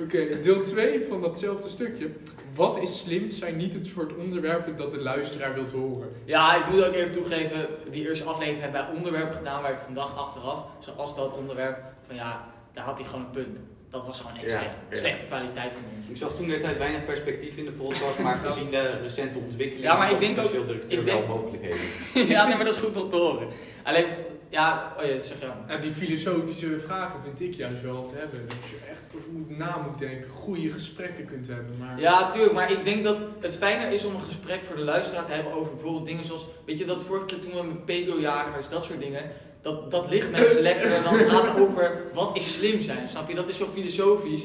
Oké, 0.00 0.40
deel 0.42 0.62
2 0.62 1.04
van 1.08 1.20
datzelfde 1.20 1.68
stukje. 1.68 2.10
Wat 2.54 2.78
is 2.82 2.98
slim 2.98 3.30
zijn 3.30 3.56
niet 3.56 3.74
het 3.74 3.86
soort 3.86 4.16
onderwerpen 4.16 4.76
dat 4.76 4.90
de 4.92 4.98
luisteraar 5.00 5.54
wilt 5.54 5.70
horen. 5.70 6.08
Ja, 6.24 6.56
ik 6.66 6.70
moet 6.72 6.84
ook 6.84 6.94
even 6.94 7.12
toegeven, 7.12 7.66
die 7.90 8.08
eerste 8.08 8.24
aflevering 8.24 8.62
hebben 8.62 8.86
wij 8.86 8.96
onderwerp 8.96 9.32
gedaan 9.32 9.62
waar 9.62 9.72
ik 9.72 9.78
vandaag 9.84 10.18
achteraf, 10.18 10.64
zoals 10.78 11.16
dat 11.16 11.36
onderwerp, 11.38 11.78
van 12.06 12.16
ja, 12.16 12.44
daar 12.74 12.84
had 12.84 12.98
hij 12.98 13.06
gewoon 13.08 13.24
een 13.24 13.30
punt. 13.30 13.58
Dat 13.90 14.06
was 14.06 14.20
gewoon 14.20 14.36
echt 14.36 14.50
Ja, 14.50 14.58
slecht. 14.58 14.74
ja. 14.90 14.96
Slechte 14.96 15.24
kwaliteit 15.26 15.70
van 15.72 15.80
ons. 15.96 16.08
Ik 16.08 16.16
zag 16.16 16.36
toen 16.36 16.48
de 16.48 16.60
tijd 16.60 16.78
weinig 16.78 17.04
perspectief 17.04 17.56
in 17.56 17.64
de 17.64 17.70
podcast, 17.70 18.18
maar 18.18 18.36
gezien 18.44 18.70
de 18.70 18.90
recente 19.02 19.38
ontwikkelingen 19.38 19.90
Ja, 19.90 19.98
maar 19.98 20.10
ik 20.12 20.18
denk 20.18 20.36
de 20.36 20.42
ook- 20.42 20.68
ik 20.68 20.88
denk- 20.88 21.04
wel 21.04 21.26
mogelijkheden. 21.26 21.78
ja, 22.34 22.46
nee, 22.46 22.56
maar 22.56 22.64
dat 22.64 22.74
is 22.74 22.80
goed 22.80 23.02
om 23.02 23.08
te 23.10 23.16
horen. 23.16 23.48
Alleen, 23.82 24.06
ja, 24.48 24.92
oh 24.98 25.04
ja, 25.04 25.20
zeg 25.20 25.40
ja. 25.40 25.64
Ja, 25.68 25.76
die 25.76 25.92
filosofische 25.92 26.80
vragen 26.80 27.20
vind 27.22 27.40
ik 27.40 27.54
juist 27.54 27.82
wel 27.82 28.08
te 28.10 28.18
hebben. 28.18 28.40
Dat 28.48 28.56
je 28.70 28.86
echt 28.90 29.02
moet 29.30 29.58
na 29.58 29.76
moet 29.88 29.98
denken, 29.98 30.30
goede 30.30 30.70
gesprekken 30.70 31.24
kunt 31.26 31.46
hebben. 31.46 31.76
Maar 31.78 32.00
Ja, 32.00 32.30
tuurlijk, 32.30 32.52
maar 32.52 32.70
ik 32.70 32.84
denk 32.84 33.04
dat 33.04 33.18
het 33.40 33.56
fijner 33.56 33.92
is 33.92 34.04
om 34.04 34.14
een 34.14 34.20
gesprek 34.20 34.64
voor 34.64 34.76
de 34.76 34.82
luisteraar 34.82 35.26
te 35.26 35.32
hebben 35.32 35.52
over 35.52 35.72
bijvoorbeeld 35.72 36.06
dingen 36.06 36.24
zoals, 36.24 36.46
weet 36.64 36.78
je, 36.78 36.84
dat 36.84 37.02
vorige 37.02 37.26
keer 37.26 37.38
toen 37.38 37.52
we 37.52 37.62
met 37.62 37.84
pedojagers, 37.84 38.68
dat 38.68 38.84
soort 38.84 39.00
dingen, 39.00 39.30
dat, 39.62 39.90
dat 39.90 40.10
ligt 40.10 40.30
mensen 40.30 40.62
lekker 40.62 40.92
en 40.92 41.02
dan 41.02 41.14
gaat 41.14 41.48
het 41.48 41.58
over 41.58 42.02
wat 42.14 42.36
is 42.36 42.54
slim 42.54 42.80
zijn, 42.80 43.08
snap 43.08 43.28
je? 43.28 43.34
Dat 43.34 43.48
is 43.48 43.56
zo 43.56 43.68
filosofisch, 43.72 44.42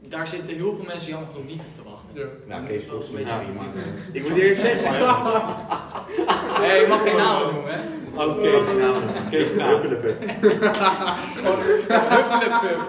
daar 0.00 0.26
zitten 0.26 0.54
heel 0.56 0.74
veel 0.74 0.84
mensen 0.84 1.10
jammer 1.10 1.28
genoeg 1.32 1.46
niet 1.46 1.60
op 1.60 1.74
te 1.84 1.90
wachten. 1.90 2.08
Ja. 2.12 2.26
Nou, 2.46 2.66
Kees 2.66 2.86
een 2.86 2.98
beetje 2.98 3.38
prima. 3.44 3.64
ik 4.12 4.28
moet 4.28 4.38
eerst 4.38 4.60
zeggen, 4.60 4.92
Nee, 6.60 6.80
je 6.82 6.86
mag 6.88 7.02
geen 7.02 7.16
namen 7.16 7.54
noemen, 7.54 7.72
hè? 7.72 7.78
Oh, 8.16 8.34
Kees, 8.38 8.66
nou, 8.78 9.00
Kees 9.30 9.50
Knaap. 9.52 9.82
Huppelepup. 11.44 12.80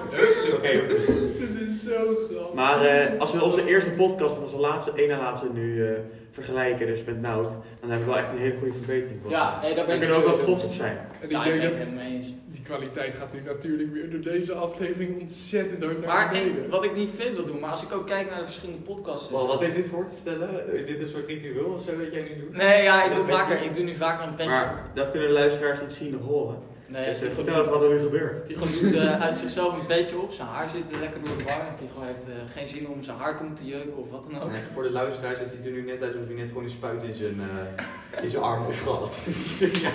Oké, 0.53 0.87
Dit 0.87 0.99
is 0.99 1.61
zo 1.85 2.15
grappig. 2.29 2.53
Maar 2.53 2.85
eh, 2.85 3.19
als 3.19 3.33
we 3.33 3.43
onze 3.43 3.65
eerste 3.67 3.91
podcast 3.91 4.33
met 4.35 4.43
onze 4.43 4.57
laatste, 4.57 4.91
één 4.95 5.09
na 5.09 5.17
laatste 5.17 5.47
nu 5.53 5.85
eh, 5.87 5.93
vergelijken, 6.31 6.87
dus 6.87 7.03
met 7.03 7.21
Nout, 7.21 7.51
dan 7.79 7.89
hebben 7.89 8.07
we 8.07 8.13
wel 8.13 8.17
echt 8.23 8.31
een 8.31 8.37
hele 8.37 8.55
goede 8.55 8.73
verbetering. 8.73 9.19
gehad. 9.25 9.31
Ja, 9.31 9.61
nee, 9.61 9.75
daar 9.75 9.85
ben 9.85 9.99
Daar 9.99 10.07
ik 10.07 10.11
kunnen 10.13 10.17
we 10.27 10.31
ook 10.33 10.35
wel 10.37 10.45
trots 10.45 10.63
op 10.63 10.73
zijn. 10.73 10.97
En 11.21 11.29
Ja, 11.29 11.43
ik 11.45 11.51
denk 11.51 11.61
ben 11.61 11.69
dat 11.71 11.79
het 11.79 11.93
mee 11.95 12.13
eens. 12.15 12.25
die 12.51 12.61
kwaliteit 12.63 13.13
gaat 13.13 13.33
nu 13.33 13.41
natuurlijk 13.45 13.93
weer 13.93 14.09
door 14.11 14.21
deze 14.33 14.53
aflevering 14.53 15.21
ontzettend 15.21 15.83
hard 15.83 15.97
naar 15.99 16.07
Maar 16.07 16.29
beneden. 16.29 16.63
en, 16.63 16.69
wat 16.69 16.83
ik 16.83 16.95
niet 16.95 17.09
vind 17.15 17.35
wil 17.35 17.45
doen, 17.45 17.59
maar 17.59 17.71
als 17.71 17.83
ik 17.83 17.93
ook 17.93 18.07
kijk 18.07 18.29
naar 18.29 18.39
de 18.39 18.45
verschillende 18.45 18.81
podcasts. 18.81 19.29
Wel, 19.31 19.47
wat 19.47 19.61
heeft 19.61 19.75
dit 19.75 19.87
voor 19.87 20.05
te 20.05 20.15
stellen? 20.15 20.73
Is 20.73 20.85
dit 20.85 21.01
een 21.01 21.07
soort 21.07 21.27
ritueel 21.27 21.65
of 21.65 21.81
zo 21.83 21.97
dat 21.97 22.11
jij 22.13 22.21
nu 22.21 22.39
doet? 22.39 22.53
Nee, 22.57 22.83
ja, 22.83 23.03
ik 23.03 23.15
doe, 23.15 23.25
vaker, 23.25 23.63
ik 23.63 23.73
doe 23.75 23.83
nu 23.83 23.95
vaker 23.95 24.27
een 24.27 24.35
petje. 24.35 24.49
Maar 24.51 24.85
dat 24.93 25.11
kunnen 25.11 25.27
de 25.27 25.33
luisteraars 25.33 25.81
niet 25.81 25.91
zien 25.91 26.15
of 26.19 26.25
horen. 26.25 26.57
Nee, 26.87 27.19
dus 27.19 27.33
vertel 27.33 27.59
even 27.59 27.71
wat 27.71 27.81
er 27.81 27.89
nu 27.89 27.99
gebeurt. 27.99 28.45
Tigo 28.45 28.65
doet 28.81 28.93
eh, 28.93 29.21
uit 29.21 29.39
zichzelf 29.39 29.73
een 29.73 29.85
petje 29.85 30.17
op, 30.17 30.31
zijn 30.31 30.47
haar 30.47 30.69
zit 30.69 30.99
lekker 30.99 31.23
door 31.23 31.37
de 31.37 31.43
war. 31.43 31.59
En 31.59 31.75
Tigo 31.77 32.01
heeft 32.01 32.27
eh, 32.27 32.53
geen 32.53 32.67
zin 32.67 32.87
om 32.87 33.03
zijn 33.03 33.17
haar 33.17 33.37
te 33.37 33.43
moeten 33.43 33.65
jeuken 33.65 33.97
of 33.97 34.09
wat 34.09 34.25
dan 34.29 34.41
ook. 34.41 34.51
Nee, 34.51 34.61
voor 34.73 34.83
de 34.83 34.91
luisteraars, 34.91 35.39
het 35.39 35.51
ziet 35.51 35.65
er 35.65 35.71
nu 35.71 35.81
net 35.81 36.01
uit 36.03 36.13
alsof 36.13 36.27
hij 36.27 36.35
net 36.35 36.47
gewoon 36.47 36.63
een 36.63 36.69
spuit 36.69 37.03
in 37.03 37.13
zijn, 37.13 37.41
eh, 37.41 38.23
in 38.23 38.29
zijn 38.29 38.43
arm 38.43 38.65
heeft 38.65 38.81
gehad. 38.81 39.27
ja. 39.83 39.91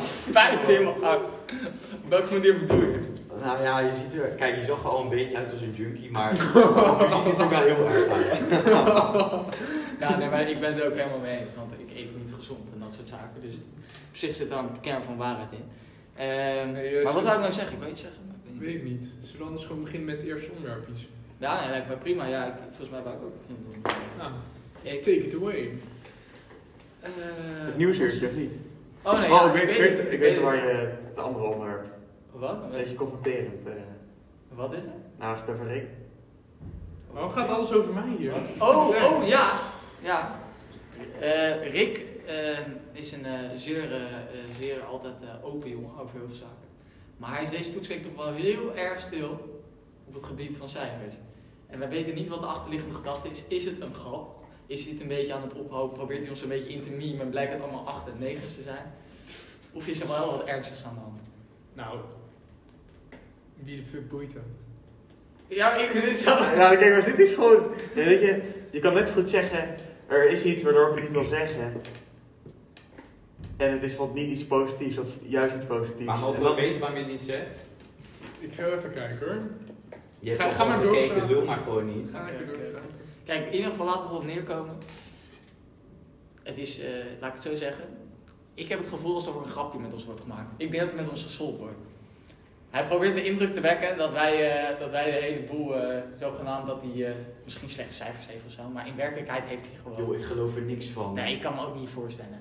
Spijt 0.00 0.68
in 0.68 0.84
mijn 0.84 1.02
arm. 1.02 1.22
Op 2.04 2.08
welke 2.08 2.32
manier 2.32 2.58
bedoel 2.58 2.80
je? 2.80 3.00
Nou 3.42 3.62
ja, 3.62 3.78
je 3.78 3.92
ziet 4.02 4.20
er, 4.20 4.28
kijk, 4.28 4.56
je 4.56 4.64
zag 4.64 4.82
er 4.82 4.88
al 4.88 5.02
een 5.02 5.08
beetje 5.08 5.36
uit 5.36 5.52
als 5.52 5.60
een 5.60 5.72
junkie, 5.72 6.10
maar 6.10 6.34
je 6.36 6.38
ziet 6.38 7.30
het 7.30 7.40
er 7.40 7.48
wel 7.48 7.62
heel 7.62 7.86
erg 7.86 8.08
uit. 8.08 8.40
Ja, 10.02 10.16
nee, 10.16 10.28
maar 10.28 10.48
ik 10.48 10.60
ben 10.60 10.72
het 10.72 10.80
er 10.80 10.86
ook 10.86 10.96
helemaal 10.96 11.18
mee 11.18 11.38
eens, 11.38 11.48
want 11.56 11.72
ik 11.72 11.96
eet 11.96 12.16
niet 12.16 12.34
gezond 12.38 12.68
en 12.72 12.80
dat 12.80 12.94
soort 12.94 13.08
zaken. 13.08 13.40
Dus 13.40 13.56
op 14.12 14.18
zich 14.18 14.34
zit 14.34 14.48
daar 14.48 14.58
een 14.58 14.80
kern 14.80 15.02
van 15.02 15.16
waarheid 15.16 15.52
in. 15.52 15.64
Ehm, 16.16 16.72
Nee, 16.72 16.88
eh, 16.98 17.04
maar 17.04 17.12
wat 17.12 17.22
zo- 17.22 17.28
zou 17.28 17.34
ik 17.34 17.40
nou 17.40 17.52
zeggen? 17.52 17.72
Ik 17.74 17.80
wil 17.82 17.90
iets 17.90 18.00
zeggen. 18.00 18.20
maar 18.26 18.36
ik 18.36 18.60
weet 18.60 18.72
niet. 18.72 18.82
Weet 18.82 18.82
ik 18.82 18.82
niet. 19.00 19.12
Zullen 19.20 19.38
we 19.40 19.44
anders 19.46 19.64
gewoon 19.64 19.82
beginnen 19.82 20.06
met 20.08 20.16
het 20.16 20.26
eerste 20.26 20.50
onderwerpje? 20.52 20.92
Ja, 21.38 21.60
nee, 21.60 21.70
lijkt 21.70 21.88
me 21.88 21.96
prima. 21.96 22.26
Ja, 22.26 22.44
ik, 22.46 22.52
volgens 22.68 22.90
mij 22.90 23.02
wou 23.02 23.16
ik 23.16 23.22
ook 23.22 23.32
beginnen. 23.40 23.82
Nou, 24.18 24.30
Ik, 24.82 25.02
take 25.02 25.16
it 25.26 25.34
away. 25.34 25.70
eh, 27.00 27.10
Het 27.66 27.76
nieuwsuurtje 27.76 28.26
of 28.26 28.36
niet? 28.36 28.52
Oh 29.02 29.18
nee, 29.18 29.30
oh, 29.32 29.36
ja, 29.44 29.46
ik 29.46 29.52
weet, 29.52 29.76
ik 29.78 29.82
het. 29.90 30.02
weet, 30.02 30.12
ik 30.12 30.18
weet 30.18 30.40
waar 30.40 30.56
je 30.56 30.92
het 31.08 31.18
andere 31.18 31.44
onderwerp. 31.44 31.86
Wat? 32.32 32.62
Een 32.62 32.70
beetje 32.70 32.94
confronterend. 32.94 33.66
eh 33.66 33.72
Wat 34.48 34.72
is 34.72 34.82
het? 34.82 34.90
nou, 35.18 35.36
het 35.36 35.50
over 35.50 35.66
Rick. 35.66 35.86
Waarom 37.10 37.30
gaat 37.30 37.48
alles 37.48 37.72
over 37.72 37.92
mij 37.94 38.08
hier? 38.18 38.32
Oh, 38.58 38.88
oh 38.88 39.26
ja. 39.26 39.50
Ja. 40.02 40.34
Eh, 41.20 41.70
Rick 41.70 42.00
is 42.92 43.12
een 43.12 43.24
eh, 43.24 43.32
zeer, 43.56 43.92
eh, 43.92 44.02
eh, 44.02 44.10
zeer 44.60 44.82
altijd 44.82 45.14
eh, 45.22 45.44
open 45.44 45.70
jongen 45.70 45.98
over 46.00 46.18
heel 46.18 46.26
veel 46.28 46.36
zaken. 46.36 46.68
Maar 47.16 47.34
hij 47.34 47.42
is 47.42 47.50
deze 47.50 47.72
toetsweek 47.72 48.02
toch 48.02 48.16
wel 48.16 48.32
heel 48.34 48.76
erg 48.76 49.00
stil 49.00 49.60
op 50.04 50.14
het 50.14 50.22
gebied 50.24 50.56
van 50.56 50.68
cijfers. 50.68 51.14
En 51.66 51.78
wij 51.78 51.88
weten 51.88 52.14
niet 52.14 52.28
wat 52.28 52.40
de 52.40 52.46
achterliggende 52.46 52.94
gedachte 52.94 53.28
is. 53.28 53.42
Is 53.48 53.64
het 53.64 53.80
een 53.80 53.94
grap? 53.94 54.40
Is 54.66 54.82
hij 54.82 54.92
het 54.92 55.00
een 55.00 55.08
beetje 55.08 55.34
aan 55.34 55.42
het 55.42 55.54
ophouden? 55.54 55.96
Probeert 55.96 56.20
hij 56.20 56.30
ons 56.30 56.42
een 56.42 56.48
beetje 56.48 56.72
in 56.72 56.82
te 56.82 56.90
memen 56.90 57.20
en 57.20 57.30
blijkt 57.30 57.52
het 57.52 57.62
allemaal 57.62 57.86
8 57.86 58.06
en 58.06 58.18
9 58.18 58.42
te 58.56 58.62
zijn? 58.62 58.92
Of 59.72 59.86
is 59.86 60.00
er 60.00 60.08
wel 60.08 60.30
wat 60.30 60.44
ernstigs 60.44 60.84
aan 60.84 60.94
de 60.94 61.00
hand? 61.00 61.20
Nou, 61.74 61.98
wie 63.54 63.76
de 63.76 63.82
fuck 63.82 64.08
boeit 64.10 64.32
dat? 64.32 64.42
Ja, 65.48 65.74
ik 65.74 65.90
vind 65.90 66.04
het 66.04 66.16
zo. 66.18 66.30
Ja, 66.30 66.76
kijk, 66.76 66.90
maar 66.90 67.04
dit 67.04 67.18
is 67.18 67.32
gewoon. 67.32 67.62
ja, 67.94 68.04
Weet 68.04 68.20
je, 68.20 68.42
je 68.70 68.78
kan 68.78 68.94
net 68.94 69.08
zo 69.08 69.14
goed 69.14 69.30
zeggen: 69.30 69.76
er 70.06 70.30
is 70.30 70.42
iets 70.42 70.62
waardoor 70.62 70.88
ik 70.88 70.94
het 70.94 71.02
niet 71.02 71.12
wil 71.12 71.24
zeggen. 71.24 71.80
En 73.62 73.72
het 73.72 73.82
is 73.82 73.96
wat 73.96 74.14
niet 74.14 74.30
iets 74.30 74.44
positiefs 74.46 74.98
of 74.98 75.08
juist 75.22 75.54
iets 75.56 75.64
positiefs. 75.66 76.04
Maar 76.04 76.18
mogen 76.18 76.34
En 76.34 76.40
we 76.40 76.46
dan- 76.46 76.54
weten 76.56 76.80
waarom 76.80 76.96
je 76.98 77.02
het 77.04 77.12
niet 77.12 77.22
zegt? 77.22 77.58
Ik 78.38 78.54
ga 78.54 78.64
even 78.64 78.92
kijken 78.92 79.26
hoor. 79.26 79.42
Je 80.20 80.28
hebt 80.30 80.42
Ga- 80.42 80.50
ga 80.50 80.64
maar 80.64 80.76
gewoon 80.78 80.94
gekeken, 80.94 81.44
maar 81.44 81.58
gewoon 81.58 81.96
niet. 81.96 82.10
Ga. 82.10 82.28
Kijk, 83.24 83.46
in 83.46 83.52
ieder 83.54 83.70
geval 83.70 83.86
laat 83.86 84.00
het 84.00 84.08
erop 84.08 84.24
neerkomen. 84.24 84.76
Het 86.42 86.58
is, 86.58 86.80
eh, 86.80 86.88
laat 87.20 87.28
ik 87.28 87.34
het 87.34 87.42
zo 87.52 87.56
zeggen. 87.56 87.84
Ik 88.54 88.68
heb 88.68 88.78
het 88.78 88.88
gevoel 88.88 89.14
alsof 89.14 89.34
er 89.34 89.42
een 89.42 89.48
grapje 89.48 89.78
met 89.78 89.92
ons 89.92 90.04
wordt 90.04 90.20
gemaakt. 90.20 90.52
Ik 90.56 90.70
denk 90.70 90.82
dat 90.82 90.92
er 90.92 91.00
met 91.02 91.10
ons 91.10 91.22
gesold 91.22 91.58
wordt. 91.58 91.76
Hij 92.70 92.84
probeert 92.86 93.14
de 93.14 93.24
indruk 93.24 93.52
te 93.52 93.60
wekken 93.60 93.96
dat 93.96 94.12
wij, 94.12 94.50
eh, 94.72 94.78
dat 94.80 94.90
wij 94.90 95.04
de 95.04 95.10
hele 95.20 95.40
boel, 95.40 95.76
eh, 95.76 95.98
zogenaamd, 96.20 96.66
dat 96.66 96.82
hij 96.82 97.06
eh, 97.06 97.14
misschien 97.44 97.68
slechte 97.70 97.94
cijfers 97.94 98.26
heeft 98.26 98.44
of 98.46 98.52
zo. 98.52 98.62
Maar 98.72 98.86
in 98.86 98.96
werkelijkheid 98.96 99.44
heeft 99.46 99.66
hij 99.66 99.76
gewoon. 99.82 99.98
Joh, 100.06 100.14
ik 100.16 100.24
geloof 100.24 100.56
er 100.56 100.62
niks 100.62 100.86
van. 100.86 101.12
Nee, 101.14 101.34
ik 101.34 101.40
kan 101.40 101.54
me 101.54 101.66
ook 101.66 101.74
niet 101.80 101.88
voorstellen. 101.90 102.40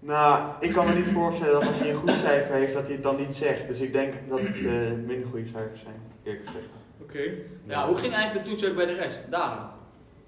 Nou, 0.00 0.42
ik 0.60 0.72
kan 0.72 0.86
me 0.86 0.94
niet 0.94 1.12
voorstellen 1.12 1.52
dat 1.52 1.68
als 1.68 1.78
hij 1.78 1.88
een 1.90 1.96
goed 1.96 2.16
cijfer 2.18 2.54
heeft, 2.54 2.72
dat 2.72 2.82
hij 2.82 2.92
het 2.92 3.02
dan 3.02 3.16
niet 3.16 3.34
zegt. 3.34 3.68
Dus 3.68 3.80
ik 3.80 3.92
denk 3.92 4.14
dat 4.28 4.38
het 4.40 4.56
eh, 4.56 4.92
minder 5.06 5.28
goede 5.30 5.46
cijfers 5.52 5.80
zijn, 5.80 6.00
eerlijk 6.22 6.46
gezegd. 6.46 6.66
Oké. 7.02 7.22
Ja, 7.64 7.86
hoe 7.86 7.96
ging 7.96 8.12
eigenlijk 8.14 8.44
de 8.44 8.50
toets 8.50 8.68
ook 8.68 8.76
bij 8.76 8.86
de 8.86 8.94
rest? 8.94 9.30
Daar. 9.30 9.58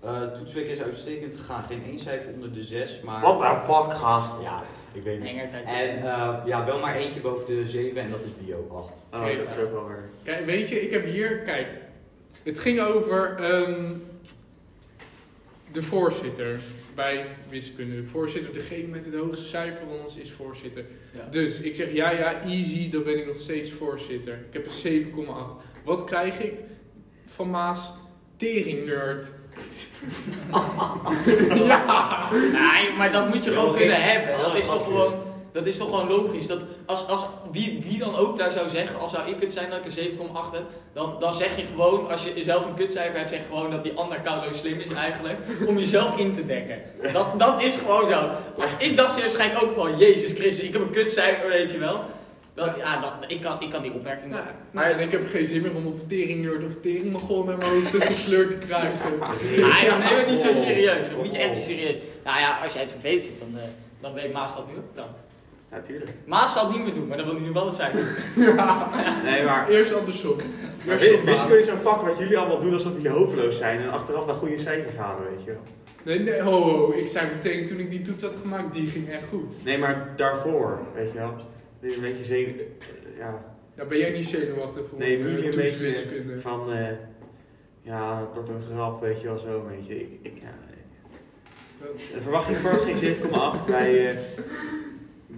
Eh, 0.03 0.23
toetsweek 0.23 0.69
is 0.69 0.81
uitstekend 0.81 1.35
gegaan. 1.37 1.65
Geen 1.65 1.83
één 1.85 1.99
cijfer 1.99 2.33
onder 2.33 2.53
de 2.53 2.63
6, 2.63 3.01
maar... 3.01 3.21
Wat 3.21 3.41
een 3.41 3.75
fuck, 3.75 3.95
gast. 3.95 4.33
Ja, 4.43 4.63
ik 4.93 5.03
weet 5.03 5.21
niet. 5.21 5.41
En 5.65 5.97
eh, 5.97 6.35
ja, 6.45 6.65
wel 6.65 6.79
maar 6.79 6.95
eentje 6.95 7.21
boven 7.21 7.47
de 7.47 7.67
7 7.67 8.03
en 8.03 8.11
dat 8.11 8.21
is 8.21 8.47
bio 8.47 8.69
8. 8.73 8.85
Oh, 9.13 9.21
Oké. 9.21 9.37
dat 9.37 9.57
is 9.57 9.63
ook 9.63 9.73
wel 9.73 9.85
waar. 9.85 10.09
Kijk, 10.23 10.47
weet 10.47 10.69
je, 10.69 10.83
ik 10.83 10.91
heb 10.91 11.05
hier, 11.05 11.39
kijk, 11.39 11.69
het 12.43 12.59
ging 12.59 12.81
over 12.81 13.37
ehm, 13.37 13.93
de 15.73 15.83
voorzitter 15.83 16.61
bij 16.99 17.27
wiskunde. 17.49 17.97
De 17.97 18.07
voorzitter, 18.07 18.53
degene 18.53 18.87
met 18.87 19.05
het 19.05 19.15
hoogste 19.15 19.45
cijfer 19.45 19.87
van 19.87 19.99
ons 20.05 20.17
is 20.17 20.31
voorzitter. 20.31 20.85
Ja. 21.15 21.29
Dus 21.31 21.61
ik 21.61 21.75
zeg, 21.75 21.93
ja, 21.93 22.11
ja, 22.11 22.43
easy, 22.43 22.91
dan 22.91 23.03
ben 23.03 23.19
ik 23.19 23.27
nog 23.27 23.37
steeds 23.37 23.71
voorzitter. 23.71 24.35
Ik 24.35 24.53
heb 24.53 24.67
een 24.67 25.05
7,8. 25.05 25.85
Wat 25.85 26.05
krijg 26.05 26.41
ik 26.41 26.55
van 27.27 27.51
Maas? 27.51 27.93
Tering 28.37 28.87
nerd. 28.87 29.27
ja! 31.71 32.29
Nee, 32.33 32.93
maar 32.97 33.13
dat 33.13 33.29
moet 33.29 33.45
je 33.45 33.51
gewoon 33.51 33.77
kunnen 33.77 34.03
hebben. 34.03 34.39
Dat 34.39 34.57
is 34.57 34.67
toch 34.67 34.85
gewoon, 34.85 35.15
dat 35.59 35.67
is 35.67 35.77
toch 35.77 35.89
gewoon 35.89 36.09
logisch. 36.09 36.47
Dat 36.47 36.61
als, 36.87 37.07
als, 37.07 37.27
wie, 37.51 37.83
wie 37.89 37.99
dan 37.99 38.17
ook 38.17 38.39
daar 38.39 38.51
zou 38.51 38.69
zeggen, 38.69 39.01
als 39.01 39.13
zou 39.13 39.29
ik 39.29 39.41
het 39.41 39.53
zijn 39.53 39.71
dat 39.71 39.79
ik 39.79 39.85
een 39.85 40.11
7,8 40.11 40.53
heb, 40.53 40.63
dan, 40.93 41.17
dan 41.21 41.35
zeg 41.35 41.57
je 41.57 41.65
gewoon, 41.65 42.11
als 42.11 42.25
je 42.25 42.45
zelf 42.45 42.65
een 42.65 42.75
kutcijfer 42.75 43.19
hebt, 43.19 43.31
zeg 43.31 43.39
je 43.39 43.47
gewoon 43.47 43.71
dat 43.71 43.83
die 43.83 43.93
ander 43.93 44.21
koude 44.21 44.57
slim 44.57 44.81
is 44.81 44.91
eigenlijk, 44.91 45.39
om 45.67 45.79
jezelf 45.79 46.19
in 46.19 46.35
te 46.35 46.47
dekken. 46.47 46.83
Dat, 47.13 47.39
dat 47.39 47.63
is 47.63 47.75
gewoon 47.75 48.09
zo. 48.09 48.31
Ik 48.79 48.97
dacht 48.97 49.21
waarschijnlijk 49.21 49.63
ook 49.63 49.73
gewoon, 49.73 49.99
Jezus 49.99 50.33
Christus, 50.33 50.65
ik 50.65 50.73
heb 50.73 50.83
een 50.83 50.91
kutcijfer, 50.91 51.49
weet 51.49 51.71
je 51.71 51.79
wel. 51.79 52.01
Dat, 52.55 52.77
ja, 52.77 53.01
dat, 53.01 53.13
ik, 53.27 53.41
kan, 53.41 53.63
ik 53.63 53.71
kan 53.71 53.83
die 53.83 53.93
opmerking 53.93 54.31
Nou, 54.31 54.45
nou, 54.71 54.93
en 54.93 55.01
ik 55.01 55.13
heb 55.13 55.29
geen 55.31 55.47
zin 55.47 55.63
meer 55.63 55.75
om 55.75 55.87
of 55.87 56.07
tering 56.09 56.43
nerd 56.43 56.65
of 56.65 56.75
tering 56.83 57.13
begon 57.13 57.47
naar 57.47 57.57
mijn 57.57 57.71
hoofd 57.71 58.05
gesleurd 58.05 58.51
te 58.51 58.67
krijgen. 58.67 58.91
Ah, 59.73 59.83
joh, 59.83 59.99
neem 59.99 60.19
het 60.19 60.29
niet 60.29 60.39
zo 60.39 60.53
serieus. 60.55 61.09
Dat 61.09 61.17
moet 61.17 61.33
je 61.33 61.39
echt 61.39 61.55
niet 61.55 61.63
serieus. 61.63 61.97
Nou 62.25 62.39
ja, 62.39 62.59
als 62.63 62.73
jij 62.73 62.83
het 62.83 62.91
vervelend 62.91 63.23
vindt, 63.23 63.39
dan, 63.41 63.63
eh, 63.63 63.69
dan 64.01 64.13
weet 64.15 64.33
Maas 64.33 64.57
dat 64.57 64.67
nu 64.69 64.77
ook 64.77 64.95
dan. 64.95 65.07
Ja, 65.71 65.81
tuurlijk. 65.81 66.11
Maas 66.27 66.53
zal 66.53 66.67
het 66.67 66.77
niet 66.77 66.85
meer 66.85 66.95
doen, 66.95 67.07
maar 67.07 67.17
dan 67.17 67.27
wil 67.27 67.35
hij 67.35 67.45
nu 67.45 67.53
wel 67.53 67.67
het 67.67 67.75
cijfer. 67.83 68.23
Nee, 69.25 69.45
maar... 69.45 69.69
Eerst 69.69 69.93
andersom. 69.93 70.37
Maar 70.87 71.01
Eerst 71.01 71.25
wist 71.25 71.39
Maas. 71.39 71.49
je 71.51 71.57
niet 71.57 71.65
zo'n 71.65 71.77
vak 71.79 72.01
wat 72.01 72.19
jullie 72.19 72.39
allemaal 72.39 72.61
doen 72.61 72.73
alsof 72.73 72.93
jullie 72.93 73.09
hopeloos 73.11 73.59
zijn 73.59 73.81
en 73.81 73.91
achteraf 73.91 74.27
naar 74.27 74.35
goede 74.35 74.59
cijfers 74.59 74.97
halen, 74.97 75.31
weet 75.31 75.45
je 75.45 75.51
wel? 75.51 75.61
Nee, 76.03 76.19
nee, 76.19 76.41
ho, 76.43 76.51
ho. 76.51 76.93
Ik 76.93 77.09
zei 77.09 77.27
meteen 77.35 77.67
toen 77.67 77.79
ik 77.79 77.91
die 77.91 78.03
toets 78.03 78.23
had 78.23 78.37
gemaakt, 78.37 78.75
die 78.75 78.87
ging 78.87 79.11
echt 79.11 79.25
goed. 79.29 79.65
Nee, 79.65 79.79
maar 79.79 80.13
daarvoor, 80.17 80.79
weet 80.95 81.13
je 81.13 81.19
wel? 81.19 81.35
Dit 81.81 81.91
is 81.91 81.97
een 81.97 82.03
beetje 82.03 82.25
zenuw... 82.25 82.55
Ja, 83.19 83.45
Ja, 83.77 83.85
ben 83.85 83.99
jij 83.99 84.11
niet 84.11 84.27
zenuwachtig 84.27 84.83
voor 84.89 84.99
Nee, 84.99 85.19
de 85.19 85.25
nu 85.25 85.31
een 85.45 85.51
beetje- 85.57 85.79
wiskunde? 85.79 86.41
van... 86.41 86.73
eh 86.73 86.87
ja, 87.83 88.19
het 88.21 88.29
wordt 88.35 88.49
een 88.49 88.75
grap, 88.75 89.01
weet 89.01 89.21
je 89.21 89.27
wel, 89.27 89.39
zo 89.39 89.65
een 89.69 89.77
beetje. 89.77 90.01
Ik, 90.01 90.09
ik, 90.23 90.33
ja, 90.41 90.55
de 92.15 92.21
verwachting 92.23 92.57
verwacht 92.57 92.83
geen 92.85 93.15
7,8. 93.61 93.67
Bij, 93.67 94.11
eh, 94.11 94.17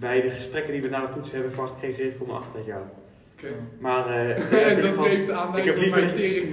bij 0.01 0.21
de 0.21 0.29
gesprekken 0.29 0.73
die 0.73 0.81
we 0.81 0.89
na 0.89 1.05
de 1.05 1.13
toets 1.13 1.31
hebben, 1.31 1.51
verwacht 1.51 1.83
ik 1.83 1.95
geen 1.95 2.11
7,8 2.11 2.55
uit 2.55 2.65
jou. 2.65 2.81
Oké. 3.37 3.47
Maar 3.79 4.07
En 4.29 4.41
vind 4.41 4.81
dat 4.81 4.85
ik 5.05 5.11
geeft 5.11 5.27
ik 5.29 5.35
aanleiding 5.35 5.65
heb 5.65 5.77
liever 5.77 6.01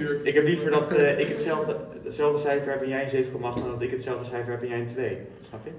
dat- 0.07 0.25
ik 0.25 0.33
heb 0.33 0.43
liever 0.43 0.71
dat 0.71 0.91
eh, 0.91 1.19
ik 1.19 1.27
hetzelfde, 1.27 1.75
hetzelfde 2.03 2.39
cijfer 2.39 2.71
heb 2.71 2.81
en 2.81 2.87
jij 2.89 3.03
een 3.03 3.09
7,8 3.09 3.31
dan 3.41 3.69
dat 3.71 3.81
ik 3.81 3.91
hetzelfde 3.91 4.25
cijfer 4.25 4.51
heb 4.51 4.61
en 4.61 4.67
jij 4.67 4.79
een 4.79 4.87
2. 4.87 5.17
Snap 5.47 5.59
je? 5.63 5.71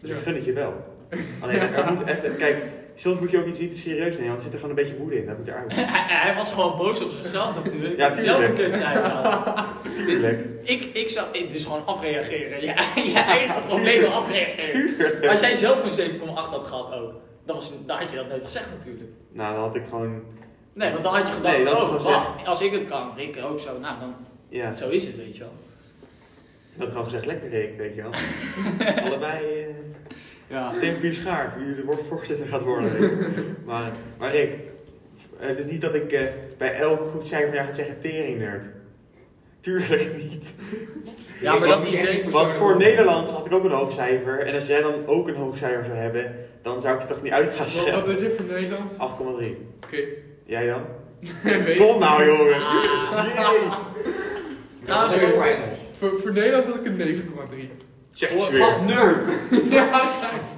Dus 0.00 0.10
Ja. 0.10 0.16
ik 0.16 0.22
gun 0.22 0.34
het 0.34 0.44
je 0.44 0.52
wel. 0.52 0.72
Alleen 1.42 1.58
er 1.60 1.92
moet 1.92 2.08
even, 2.08 2.36
kijk, 2.36 2.56
soms 3.02 3.18
moet 3.20 3.30
je 3.30 3.38
ook 3.38 3.46
iets 3.46 3.58
niet 3.58 3.74
te 3.74 3.80
serieus 3.80 4.14
nemen, 4.14 4.26
want 4.26 4.36
er 4.36 4.44
zit 4.44 4.52
er 4.52 4.58
gewoon 4.60 4.76
een 4.76 4.82
beetje 4.82 4.96
woede 4.96 5.16
in. 5.16 5.26
Dat 5.26 5.38
moet 5.38 5.48
eruit. 5.48 5.74
hij, 5.76 6.18
hij 6.18 6.34
was 6.34 6.52
gewoon 6.52 6.76
boos 6.76 7.00
op 7.00 7.10
zichzelf 7.22 7.64
natuurlijk. 7.64 7.96
Ja, 7.98 8.14
Zelf 8.14 8.40
een 8.40 8.54
tuurlijk. 8.54 8.70
kutcijfer 8.70 9.10
had. 9.10 9.66
Tuurlijk. 9.96 10.46
Ik, 10.62 10.84
ik 10.84 11.08
zou, 11.10 11.26
ik, 11.32 11.52
dus 11.52 11.64
gewoon 11.64 11.86
afreageren. 11.86 12.62
Ja, 12.62 12.74
je 12.94 13.18
eigen 13.18 13.66
probleem 13.66 14.04
afreageren. 14.04 15.30
Als 15.30 15.40
jij 15.40 15.56
zelf 15.56 15.98
een 15.98 16.10
7,8 16.10 16.20
had 16.26 16.66
gehad 16.66 16.92
ook, 16.92 17.12
dan, 17.46 17.56
was, 17.56 17.72
dan 17.86 17.98
had 17.98 18.10
je 18.10 18.16
dat 18.16 18.28
nooit 18.28 18.42
gezegd 18.42 18.66
natuurlijk. 18.78 19.10
Nou, 19.32 19.54
dan 19.54 19.62
had 19.62 19.74
ik 19.74 19.86
gewoon, 19.86 20.22
Nee, 20.72 20.90
want 20.90 21.02
dan 21.02 21.14
had 21.14 21.26
je 21.26 21.32
gedacht, 21.32 21.56
Nee, 21.56 21.64
dat 21.64 21.74
oh, 21.74 22.02
wacht, 22.02 22.46
als 22.46 22.60
ik 22.60 22.72
het 22.72 22.86
kan, 22.86 23.12
Rick 23.16 23.38
ook 23.44 23.60
zo. 23.60 23.78
Nou, 23.78 23.98
dan, 23.98 24.14
ja, 24.48 24.76
zo 24.76 24.88
is 24.88 25.04
het, 25.04 25.16
weet 25.16 25.36
je 25.36 25.42
wel. 25.42 25.52
ik 26.74 26.80
had 26.80 26.88
gewoon 26.88 27.04
gezegd, 27.04 27.26
lekker 27.26 27.48
Rick, 27.48 27.76
weet 27.76 27.94
je 27.94 28.02
wel. 28.02 28.12
Allebei, 29.06 29.62
eh, 29.62 29.74
Ja. 30.52 30.72
stem 30.74 30.98
Pier 31.00 31.14
Schaar, 31.14 31.52
voor 31.52 31.62
jullie 31.62 31.84
de 31.84 32.04
voorzitter 32.08 32.46
gaat 32.46 32.62
worden. 32.62 32.88
je. 33.00 33.32
maar, 33.66 33.90
maar 34.18 34.30
Rick, 34.30 34.52
het 35.36 35.58
is 35.58 35.64
niet 35.64 35.80
dat 35.80 35.94
ik 35.94 36.12
eh, 36.12 36.20
bij 36.58 36.72
elk 36.72 37.00
goed 37.00 37.26
cijfer 37.26 37.46
van 37.48 37.56
jou 37.56 37.68
ga 37.68 37.74
zeggen 37.74 38.00
tering 38.00 38.38
nerd. 38.38 38.66
Tuurlijk 39.60 40.10
niet. 40.16 40.54
Ja, 41.40 41.58
maar 41.58 41.68
dat 41.68 41.82
Ik- 41.82 41.88
is 41.92 42.08
ik- 42.08 42.30
Want 42.30 42.50
voor. 42.52 42.76
Nederlands 42.76 43.32
had 43.32 43.46
ik 43.46 43.52
ook 43.52 43.64
een 43.64 43.70
hoog 43.70 43.92
cijfer. 43.92 44.38
En 44.40 44.54
als 44.54 44.66
jij 44.66 44.80
dan 44.82 44.94
ook 45.06 45.28
een 45.28 45.34
hoog 45.34 45.56
cijfer 45.56 45.84
zou 45.84 45.96
hebben, 45.96 46.34
dan 46.62 46.80
zou 46.80 46.94
ik 46.96 47.02
je 47.02 47.08
toch 47.08 47.22
niet 47.22 47.32
uit 47.32 47.54
gaan 47.54 47.64
Wat 47.66 47.74
wat 47.74 47.82
schelden. 47.84 48.14
is 48.14 48.20
dit 48.20 48.32
voor 48.36 48.46
Nederland? 48.46 48.92
8,3. 48.92 48.96
Oké. 49.84 49.98
Jij 50.44 50.66
dan? 50.66 50.82
Weet- 51.64 51.78
Kom 51.78 51.98
nou, 51.98 52.24
jongen. 52.26 52.54
Ah. 52.62 52.84
Jee. 55.10 55.28
Voor. 55.28 55.46
Voor, 55.98 56.20
voor 56.20 56.32
Nederland 56.32 56.64
had 56.64 56.74
ik 56.76 56.84
een 56.86 56.96
9,3. 56.96 57.70
Eens 58.18 58.48
weer. 58.50 58.68
Nerd. 58.86 59.28
Ja, 59.70 60.02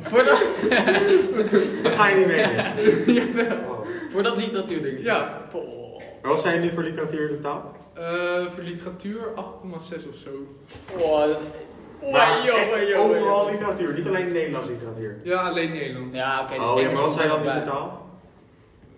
voordat, 0.03 0.43
Dat 1.83 1.93
ga 1.95 2.09
je 2.09 2.17
niet 2.17 2.27
meenemen. 2.27 2.75
jawel. 3.37 3.85
voor 4.11 4.23
dat 4.23 4.37
literatuurdingetje. 4.37 5.05
Ja. 5.05 5.39
Oh. 5.53 5.99
Maar 6.23 6.31
wat 6.33 6.41
zijn 6.41 6.55
jullie 6.55 6.73
voor 6.73 6.83
literatuur 6.83 7.31
in 7.31 7.37
totaal? 7.37 7.77
Eh, 7.95 8.47
voor 8.55 8.63
literatuur 8.63 9.21
8,6 9.35 10.09
of 10.09 10.17
zo. 10.17 10.31
Oh, 10.99 11.21
dat- 11.21 11.41
Maar 12.13 12.39
oh, 12.39 12.45
joh, 12.45 12.59
echt 12.59 12.71
joh, 12.71 12.89
joh, 12.89 13.01
overal 13.11 13.51
literatuur, 13.51 13.93
niet 13.93 14.07
alleen 14.07 14.33
Nederlands 14.33 14.69
literatuur. 14.69 15.17
Ja, 15.23 15.49
alleen 15.49 15.73
Nederlands. 15.73 16.17
Ja, 16.17 16.41
oké. 16.43 16.55
dus 16.59 16.69
Oh 16.71 16.81
ja, 16.81 16.91
maar 16.91 17.03
wat 17.03 17.13
zijn 17.13 17.29
dan 17.29 17.39
in 17.45 17.63
totaal? 17.65 18.07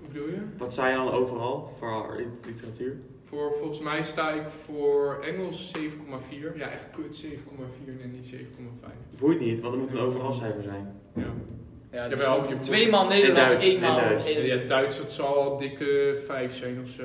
Hoe 0.00 0.08
bedoel 0.08 0.26
je? 0.28 0.38
Wat 0.58 0.74
zijn 0.74 0.96
dan 0.96 1.10
overal 1.12 1.72
voor 1.78 2.20
literatuur? 2.46 2.96
Voor, 3.36 3.54
volgens 3.58 3.80
mij 3.80 4.02
sta 4.02 4.30
ik 4.30 4.46
voor 4.64 5.22
Engels 5.24 5.72
7,4. 5.78 6.56
Ja, 6.56 6.70
echt 6.70 6.86
kut 6.90 7.24
7,4 7.26 8.02
en 8.02 8.10
niet 8.10 8.34
7,5. 8.34 8.38
Boeit 9.18 9.40
niet, 9.40 9.60
want 9.60 9.74
er 9.74 9.80
moet 9.80 9.90
een 9.90 9.98
overal 9.98 10.32
cijfer 10.32 10.62
zijn. 10.62 11.00
Ja. 11.14 11.34
Ja, 11.90 12.08
dus 12.08 12.24
je- 12.48 12.58
twee 12.58 12.88
maal 12.90 13.08
Nederlands, 13.08 13.54
Duits, 13.54 13.64
één 13.66 13.80
maal... 13.80 13.98
en 13.98 14.04
Duits. 14.08 14.32
Ja, 14.32 14.56
Duits, 14.56 14.96
dat 14.98 15.12
zal 15.12 15.34
al 15.34 15.56
dikke 15.56 16.20
5 16.26 16.56
zijn 16.56 16.80
of 16.82 16.88
zo. 16.88 17.02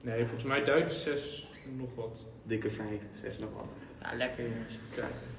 Nee, 0.00 0.20
volgens 0.20 0.44
mij 0.44 0.64
Duits 0.64 1.02
6 1.02 1.48
nog 1.78 1.94
wat. 1.94 2.24
Dikke 2.42 2.70
5, 2.70 2.86
6 3.22 3.38
nog 3.38 3.50
wat. 3.52 3.66
Ja, 4.02 4.16
lekker 4.16 4.42
jongens. 4.44 4.78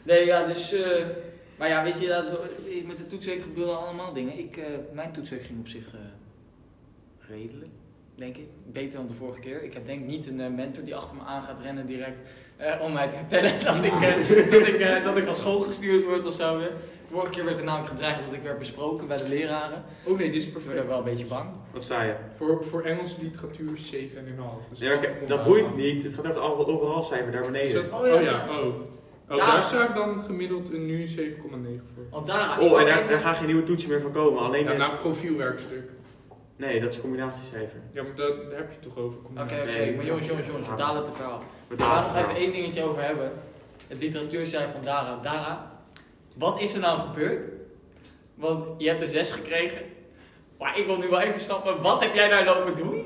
Nee, 0.04 0.25
ja, 0.25 0.45
dus... 0.45 0.73
eh, 0.73 1.06
maar 1.58 1.67
ja, 1.69 1.84
weet 1.84 1.99
je, 1.99 2.08
dat, 2.08 2.39
met 2.86 2.97
de 2.97 3.08
toetsweek 3.08 3.41
gebeuren 3.41 3.80
allemaal 3.80 4.13
dingen. 4.13 4.38
Ik, 4.39 4.58
eh, 4.58 4.65
mijn 4.93 5.12
toetsweek 5.12 5.41
ging 5.43 5.60
op 5.60 5.67
zich 5.67 5.93
eh, 5.93 5.99
redelijk, 7.19 7.71
denk 8.15 8.38
ik. 8.38 8.45
Beter 8.65 8.97
dan 8.97 9.08
de 9.08 9.13
vorige 9.13 9.39
keer. 9.39 9.63
Ik 9.63 9.73
heb 9.73 9.86
denk 9.86 9.99
ik 10.01 10.08
niet 10.08 10.28
een 10.28 10.39
eh, 10.41 10.49
mentor 10.49 10.84
die 10.84 10.95
achter 10.95 11.15
me 11.15 11.21
aan 11.23 11.43
gaat 11.43 11.60
rennen 11.62 11.86
direct... 11.86 12.17
eh, 12.58 12.82
om 12.82 12.93
mij 12.93 13.10
te 13.10 13.15
vertellen 13.15 13.51
dat 13.65 13.84
ik, 13.84 13.91
eh, 14.01 14.51
dat, 14.51 14.67
ik, 14.67 14.80
eh, 14.80 15.04
dat 15.04 15.17
ik 15.17 15.25
van 15.25 15.34
school 15.36 15.60
gestuurd 15.60 16.04
word 16.06 16.25
of 16.25 16.34
zo. 16.34 16.60
hè. 16.60 16.67
Vorige 17.10 17.32
keer 17.32 17.45
werd 17.45 17.58
er 17.58 17.63
namelijk 17.63 17.89
gedreigd 17.89 18.19
dat 18.25 18.34
ik 18.34 18.41
werd 18.41 18.60
besproken 18.60 19.08
bij 19.08 19.17
de 19.17 19.28
leraren. 19.28 19.84
Oh 20.04 20.17
nee, 20.17 20.32
dit 20.32 20.41
is 20.41 20.47
Ik 20.47 20.54
werd 20.54 20.65
er 20.65 20.71
perfect. 20.71 20.89
wel 20.89 20.97
een 20.97 21.04
beetje 21.04 21.25
bang. 21.25 21.49
Wat 21.71 21.84
zei 21.84 22.08
je? 22.08 22.15
Voor, 22.38 22.63
voor 22.65 22.82
Engelse 22.84 23.15
literatuur 23.21 23.78
7,5. 23.78 23.80
Dus 24.69 24.80
Nee, 24.80 24.97
komt 24.97 25.28
dat 25.28 25.43
boeit 25.43 25.75
niet. 25.75 26.04
Het 26.04 26.15
gaat 26.15 26.25
over 26.25 26.60
het 26.60 26.67
over- 26.67 26.73
overal 26.73 27.04
cijfer 27.04 27.32
daar 27.32 27.41
beneden. 27.41 27.89
dat- 27.89 28.01
Oh 28.01 28.13
oh 28.13 28.21
ja, 28.21 28.45
oh. 28.49 28.65
Oh, 29.30 29.38
Ja. 29.38 29.45
daar 29.54 29.63
zou 29.63 29.84
ik 29.84 29.95
dan 29.95 30.21
gemiddeld 30.21 30.73
een 30.73 30.86
nu 30.86 31.06
7,9 31.08 31.82
voor. 31.93 32.04
Want 32.10 32.28
daar... 32.28 32.60
Oh, 32.60 32.80
en 32.80 32.86
daar, 32.86 33.08
daar 33.08 33.19
gaan 33.19 33.36
geen 33.36 33.45
nieuwe 33.45 33.63
toetsen 33.63 33.89
meer 33.89 34.01
van 34.01 34.12
komen. 34.12 34.41
Alleen 34.41 34.63
Ja, 34.78 34.89
profielwerkstuk. 34.89 35.89
Nee, 36.55 36.79
dat 36.79 36.91
is 36.91 37.01
combinatiecijfer. 37.01 37.79
Ja, 37.91 38.03
maar 38.03 38.15
daar, 38.15 38.29
daar 38.49 38.57
heb 38.57 38.71
je 38.71 38.79
toch 38.79 38.97
over. 38.97 39.17
Oké, 39.17 39.25
combinatie. 39.25 39.59
oké, 39.59 39.95
maar 39.95 40.05
jongens, 40.05 40.27
jongens, 40.27 40.47
jongens, 40.47 40.67
we 40.67 40.75
dalen 40.75 41.03
te 41.03 41.11
ver 41.11 41.25
af. 41.25 41.43
We 41.67 41.83
gaan 41.83 42.03
nog 42.03 42.17
even 42.17 42.35
één 42.35 42.51
dingetje 42.51 42.83
over 42.83 43.03
hebben. 43.03 43.31
Het 43.87 44.01
literatuurcijfer 44.01 44.71
van 44.71 44.81
Dara. 44.81 45.19
Dara, 45.21 45.71
wat 46.33 46.61
is 46.61 46.73
er 46.73 46.79
nou 46.79 46.99
gebeurd? 46.99 47.49
Want 48.35 48.65
je 48.81 48.87
hebt 48.87 49.01
een 49.01 49.07
6 49.07 49.31
gekregen. 49.31 49.81
Maar 50.57 50.77
ik 50.77 50.85
wil 50.85 50.97
nu 50.97 51.07
wel 51.07 51.19
even 51.19 51.39
snappen, 51.39 51.81
wat 51.81 52.01
heb 52.01 52.13
jij 52.13 52.27
nou 52.27 52.45
lopen 52.45 52.75
doen? 52.75 53.05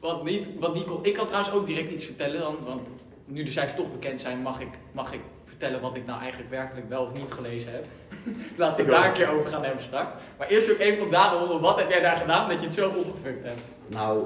Wat 0.00 0.24
niet, 0.24 0.46
wat 0.58 0.74
niet 0.74 0.84
kon. 0.84 1.04
Ik 1.04 1.12
kan 1.12 1.26
trouwens 1.26 1.54
ook 1.54 1.66
direct 1.66 1.88
iets 1.88 2.04
vertellen 2.04 2.40
dan, 2.40 2.56
want 2.64 2.88
nu 3.24 3.42
de 3.42 3.50
cijfers 3.50 3.76
toch 3.76 3.92
bekend 3.92 4.20
zijn, 4.20 4.38
mag 4.38 4.60
ik, 4.60 4.68
mag 4.92 5.12
ik 5.12 5.20
vertellen 5.64 5.88
wat 5.90 5.96
ik 5.96 6.06
nou 6.06 6.20
eigenlijk 6.20 6.50
werkelijk 6.50 6.88
wel 6.88 7.02
of 7.02 7.12
niet 7.12 7.32
gelezen 7.32 7.72
heb. 7.72 7.84
Laten 8.56 8.76
we 8.76 8.82
Ik 8.82 8.96
daar 8.96 9.06
een 9.06 9.12
keer 9.12 9.30
over 9.30 9.50
gaan 9.50 9.64
hebben 9.64 9.82
straks. 9.82 10.12
Maar 10.38 10.48
eerst 10.48 10.70
ook 10.70 10.78
even 10.78 11.10
daarom 11.10 11.40
horen, 11.40 11.60
wat 11.60 11.78
heb 11.78 11.90
jij 11.90 12.00
daar 12.00 12.16
gedaan 12.16 12.48
dat 12.48 12.60
je 12.60 12.66
het 12.66 12.74
zo 12.74 12.88
opgefukt 12.88 13.44
hebt? 13.44 13.62
Nou, 13.86 14.24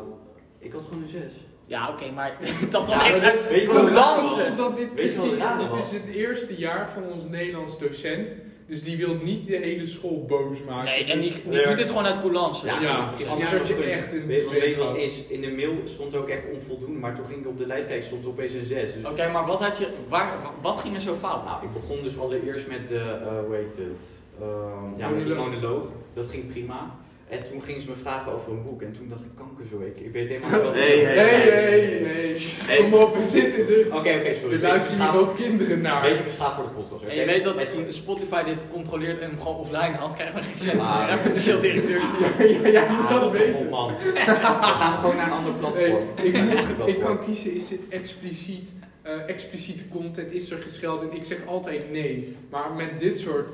ik 0.59 0.72
had 0.72 0.85
gewoon 0.85 1.03
een 1.03 1.09
6. 1.09 1.22
Ja, 1.66 1.88
oké, 1.88 2.11
maar 2.11 2.37
dat 2.70 2.88
was 2.88 2.98
Ja, 2.98 3.07
echt 3.07 3.44
een 3.44 3.51
weet 3.51 3.61
je. 3.61 4.55
Dat 4.57 4.77
dit, 4.77 4.90
is 4.94 5.14
dit 5.14 5.85
is 5.85 5.92
het 5.92 6.09
eerste 6.12 6.57
jaar 6.57 6.90
van 6.94 7.03
ons 7.12 7.24
Nederlands 7.29 7.79
docent. 7.79 8.29
Dus 8.68 8.83
die 8.83 8.96
wil 8.96 9.14
niet 9.22 9.46
de 9.46 9.57
hele 9.57 9.87
school 9.87 10.24
boos 10.26 10.62
maken. 10.66 10.85
Nee, 10.85 11.04
en 11.04 11.18
die, 11.18 11.33
Dus- 11.33 11.57
die 11.57 11.66
doet 11.66 11.76
dit 11.76 11.88
gewoon 11.88 12.07
uit 12.07 12.20
coulance. 12.20 12.66
Ja, 12.66 12.81
ja, 12.81 13.12
is 13.16 13.28
anders 13.28 13.50
had 13.50 13.68
je 13.68 13.74
echt 13.74 14.12
een 14.12 14.26
Weet, 14.26 14.76
wat 14.76 14.96
is? 14.96 15.26
In 15.26 15.40
de 15.40 15.50
mail 15.50 15.72
stond 15.85 16.12
er 16.12 16.18
ook 16.20 16.28
echt 16.28 16.44
onvoldoende, 16.52 16.98
maar 16.98 17.16
toen 17.16 17.26
ging 17.26 17.40
ik 17.40 17.46
op 17.46 17.59
de 17.59 17.66
lijst 17.66 17.87
kijken, 17.87 18.07
stond 18.07 18.22
er 18.24 18.28
opeens 18.31 18.52
een 18.52 18.64
6. 18.64 18.92
Dus 18.92 19.04
Oké, 19.11 19.31
maar 19.31 19.46
wat, 19.46 19.61
had 19.62 19.78
je, 19.78 19.88
waar, 20.09 20.33
wat 20.62 20.81
ging 20.81 20.94
er 20.94 21.00
zo 21.00 21.14
fout? 21.14 21.44
Nou, 21.44 21.64
ik 21.64 21.72
begon 21.72 22.02
dus 22.02 22.18
allereerst 22.18 22.68
met 22.68 22.88
de, 22.88 22.98
eh 22.98 23.44
hoe 23.46 23.54
heet 23.54 23.76
het? 23.76 23.98
Ehm, 24.40 24.98
ja, 24.98 25.09
met 25.09 25.24
de 25.24 25.35
monoloog. 25.35 25.87
Dat 26.14 26.31
ging 26.31 26.46
prima. 26.46 26.96
En 27.31 27.38
toen 27.51 27.62
gingen 27.62 27.83
ze 27.83 27.88
me 27.88 27.95
vragen 28.03 28.33
over 28.33 28.53
een 28.53 28.62
boek. 28.62 28.83
En 28.83 28.93
toen 28.93 29.09
dacht 29.09 29.23
ik, 29.23 29.31
kanker 29.35 29.64
zo. 29.71 29.81
Ik, 29.81 30.01
ik 30.07 30.12
weet 30.12 30.29
helemaal 30.29 30.51
niet 30.51 30.62
wat 30.62 30.75
Nee, 30.75 30.97
nee, 30.97 31.07
hé, 31.07 31.25
hé. 31.25 32.35
Hey. 32.67 32.77
Kom 32.77 32.95
op, 32.95 33.14
we 33.17 33.23
zitten 33.23 33.69
er. 33.69 33.87
Oké, 33.97 34.14
oké, 34.19 34.35
sorry. 34.35 34.55
Er 34.55 34.61
luisteren 34.61 35.11
hier 35.11 35.21
ook 35.21 35.37
kinderen 35.37 35.73
Een 35.73 35.81
naar. 35.83 36.03
beetje 36.03 36.25
beschaafd 36.25 36.55
voor 36.55 36.64
de 36.64 36.71
podcast. 36.71 37.03
En 37.05 37.17
je 37.17 37.25
weet 37.25 37.45
dat 37.45 37.57
En 37.59 37.69
toen, 37.69 37.87
Spotify 37.88 38.43
dit 38.45 38.57
controleert 38.73 39.21
en 39.21 39.29
hem 39.31 39.38
gewoon 39.41 39.57
offline 39.57 39.95
had, 39.97 40.14
krijgen 40.14 40.37
we 40.37 40.43
geen 40.43 40.59
cent 40.59 40.81
Ah. 40.81 41.07
meer. 41.25 41.35
De 41.35 41.61
directeur. 41.61 42.01
Ja, 42.38 42.45
ja, 42.45 42.69
jij 42.71 42.88
moet 42.91 43.07
Ah, 43.07 43.21
dat 43.21 43.33
weten. 43.33 43.69
man. 43.69 43.88
Dan 44.14 44.27
gaan 44.27 44.93
we 44.93 44.99
gewoon 45.01 45.17
naar 45.17 45.27
een 45.27 45.33
ander 45.33 45.53
Nee, 45.53 45.61
platform. 45.61 46.87
ik, 46.88 47.01
kan 47.01 47.25
kiezen, 47.25 47.55
is 47.55 47.69
dit 47.69 47.81
expliciet, 47.88 48.69
eh, 49.03 49.12
expliciete 49.27 49.88
content, 49.88 50.33
is 50.33 50.51
er 50.51 50.59
gescheld 50.62 51.03
en 51.03 51.12
ik 51.17 51.25
zeg 51.25 51.38
altijd 51.47 51.91
nee. 51.91 52.37
Maar 52.51 52.73
met 52.77 53.01
dit 53.01 53.19
soort 53.19 53.51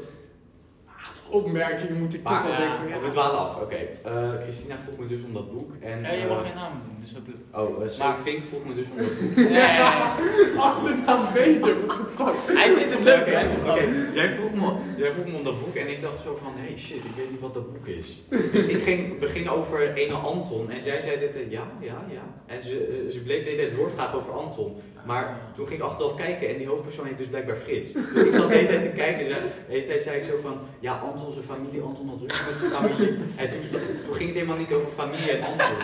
opmerkingen 1.31 1.99
moet 1.99 2.15
ik 2.15 2.25
toch 2.25 2.33
Maar, 2.43 2.61
wel 2.61 2.75
van 2.77 2.89
ja, 2.89 3.01
We 3.01 3.09
dwalen 3.09 3.39
af, 3.39 3.61
oké. 3.61 3.75
Eh, 4.05 4.31
Christina 4.43 4.77
vroeg 4.85 4.99
me 4.99 5.07
dus 5.07 5.23
om 5.23 5.33
dat 5.33 5.53
boek. 5.53 5.71
En, 5.81 6.01
Ja, 6.03 6.13
je 6.13 6.27
mag 6.27 6.39
eh, 6.39 6.45
geen 6.47 6.55
naam 6.55 6.73
doen. 6.87 6.97
Dus 7.01 7.13
dat 7.13 7.23
Oh, 7.63 7.71
uh, 7.85 7.99
Maar- 7.99 8.17
Fink 8.23 8.45
vroeg 8.51 8.65
me 8.65 8.75
dus 8.75 8.87
om 8.91 8.97
dat 8.97 9.07
boek. 9.21 9.37
nee, 9.37 9.49
nee, 9.49 10.59
achternaam 10.59 11.33
weten, 11.33 11.87
what 11.87 11.97
the 11.97 12.35
fuck. 12.45 12.57
Hij 12.57 12.75
vindt 12.75 12.95
het 12.95 13.03
leuk, 13.03 13.27
hè? 13.27 13.71
Oké, 13.71 14.13
zij, 14.13 14.29
vroeg 14.31 14.55
me, 14.55 14.73
zij 14.99 15.11
vroeg 15.13 15.27
me 15.27 15.37
om 15.37 15.43
dat 15.43 15.61
boek 15.61 15.75
en 15.75 15.89
ik 15.89 16.03
dacht 16.03 16.21
zo 16.23 16.39
van, 16.43 16.53
hey 16.57 16.79
shit, 16.79 17.05
ik 17.05 17.11
weet 17.17 17.31
niet 17.31 17.41
wat 17.41 17.55
dat 17.55 17.73
boek 17.73 17.87
is. 17.87 18.23
Dus 18.53 18.67
ik 18.67 18.83
ging 18.83 19.19
beginnen 19.19 19.53
over 19.53 19.95
ene 19.95 20.15
Anton 20.15 20.71
en 20.71 20.81
zij 20.81 21.01
zei 21.01 21.19
dit, 21.19 21.35
ja, 21.49 21.63
ja, 21.81 22.05
ja. 22.11 22.23
En 22.47 22.63
ze, 22.63 23.07
ze 23.13 23.21
bleef 23.21 23.45
de 23.45 23.51
hele 23.51 23.63
tijd 23.63 23.77
doorvragen 23.77 24.19
over 24.19 24.33
Anton. 24.33 24.77
Maar 25.05 25.41
toen 25.57 25.67
ging 25.67 25.81
ik 25.81 25.87
achteraf 25.87 26.15
kijken 26.15 26.49
en 26.49 26.57
die 26.57 26.67
hoofdpersoon 26.67 27.07
heet 27.07 27.19
dus 27.19 27.27
blijkbaar 27.27 27.57
Frits. 27.57 27.93
Dus 27.93 28.25
ik 28.25 28.33
zat 28.33 28.49
de 28.49 28.55
hele 28.55 28.69
tijd 28.69 28.83
te 28.83 28.89
kijken 28.89 29.27
en 29.27 29.33
de 29.33 29.73
hele 29.73 29.87
tijd 29.87 30.01
zei 30.03 30.17
ik 30.17 30.25
zo 30.25 30.37
van, 30.43 30.59
ja, 30.81 30.93
Anton 30.95 31.33
zijn 31.33 31.45
familie, 31.45 31.83
Anton 31.83 32.09
had 32.09 32.21
ruzie 32.21 32.47
met 32.51 32.59
zijn 32.59 32.71
familie. 32.71 33.19
En 33.37 33.49
toen, 33.51 33.61
toen 34.07 34.15
ging 34.15 34.29
het 34.29 34.39
helemaal 34.39 34.57
niet 34.57 34.73
over 34.73 34.89
familie 34.91 35.31
en 35.31 35.45
Anton. 35.45 35.77